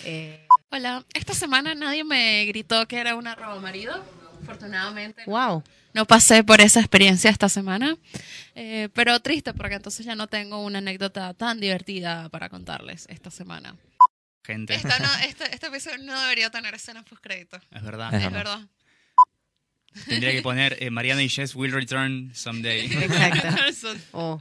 Eh, 0.04 0.48
Hola, 0.72 1.06
esta 1.14 1.36
semana 1.36 1.76
nadie 1.76 2.04
me 2.04 2.44
gritó 2.46 2.88
que 2.88 2.98
era 2.98 3.16
una 3.16 3.36
robo 3.36 3.62
marido. 3.62 3.94
Afortunadamente. 4.42 5.22
wow. 5.28 5.62
No 5.94 6.06
pasé 6.06 6.44
por 6.44 6.60
esa 6.60 6.80
experiencia 6.80 7.30
esta 7.30 7.50
semana, 7.50 7.96
eh, 8.56 8.90
pero 8.94 9.20
triste 9.20 9.54
porque 9.54 9.76
entonces 9.76 10.04
ya 10.04 10.16
no 10.16 10.26
tengo 10.26 10.64
una 10.64 10.80
anécdota 10.80 11.36
tan 11.36 11.60
divertida 11.60 12.30
para 12.30 12.50
contarles 12.50 13.06
esta 13.10 13.30
semana. 13.30 13.76
Gente, 14.46 14.76
Esta 14.76 15.00
no, 15.00 15.10
este, 15.28 15.44
este 15.54 15.68
episodio 15.68 15.98
no 16.00 16.20
debería 16.22 16.50
tener 16.52 16.74
escena 16.76 17.04
post 17.04 17.22
crédito. 17.22 17.58
es 17.72 17.82
verdad. 17.84 18.14
Es 18.14 18.24
Es 18.24 18.32
verdad. 18.32 18.58
verdad. 18.60 18.70
Tendría 20.08 20.32
que 20.34 20.42
poner 20.42 20.78
eh, 20.84 20.90
Mariana 20.92 21.24
y 21.24 21.30
Jess 21.30 21.56
will 21.56 21.72
return 21.72 22.32
someday. 22.36 22.86
Exacto. 23.04 23.74
Son- 23.74 24.02
Oh, 24.12 24.40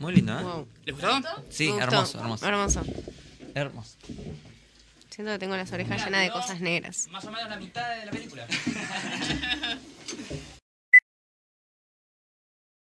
Muy 0.00 0.14
lindo, 0.16 0.38
¿eh? 0.38 0.42
wow. 0.42 0.68
¿Les 0.84 0.94
gustó? 0.94 1.44
Sí, 1.48 1.66
Me 1.66 1.72
gustó. 1.72 1.84
hermoso, 1.84 2.18
hermoso. 2.20 2.46
Hermoso. 2.46 2.82
Hermoso. 3.54 3.96
Siento 5.10 5.32
que 5.32 5.38
tengo 5.38 5.56
las 5.56 5.72
orejas 5.72 6.04
llenas 6.04 6.22
de 6.22 6.30
cosas 6.30 6.60
negras. 6.60 7.06
Más 7.10 7.24
o 7.24 7.30
menos 7.32 7.48
la 7.48 7.56
mitad 7.56 7.96
de 7.96 8.06
la 8.06 8.10
película. 8.12 8.46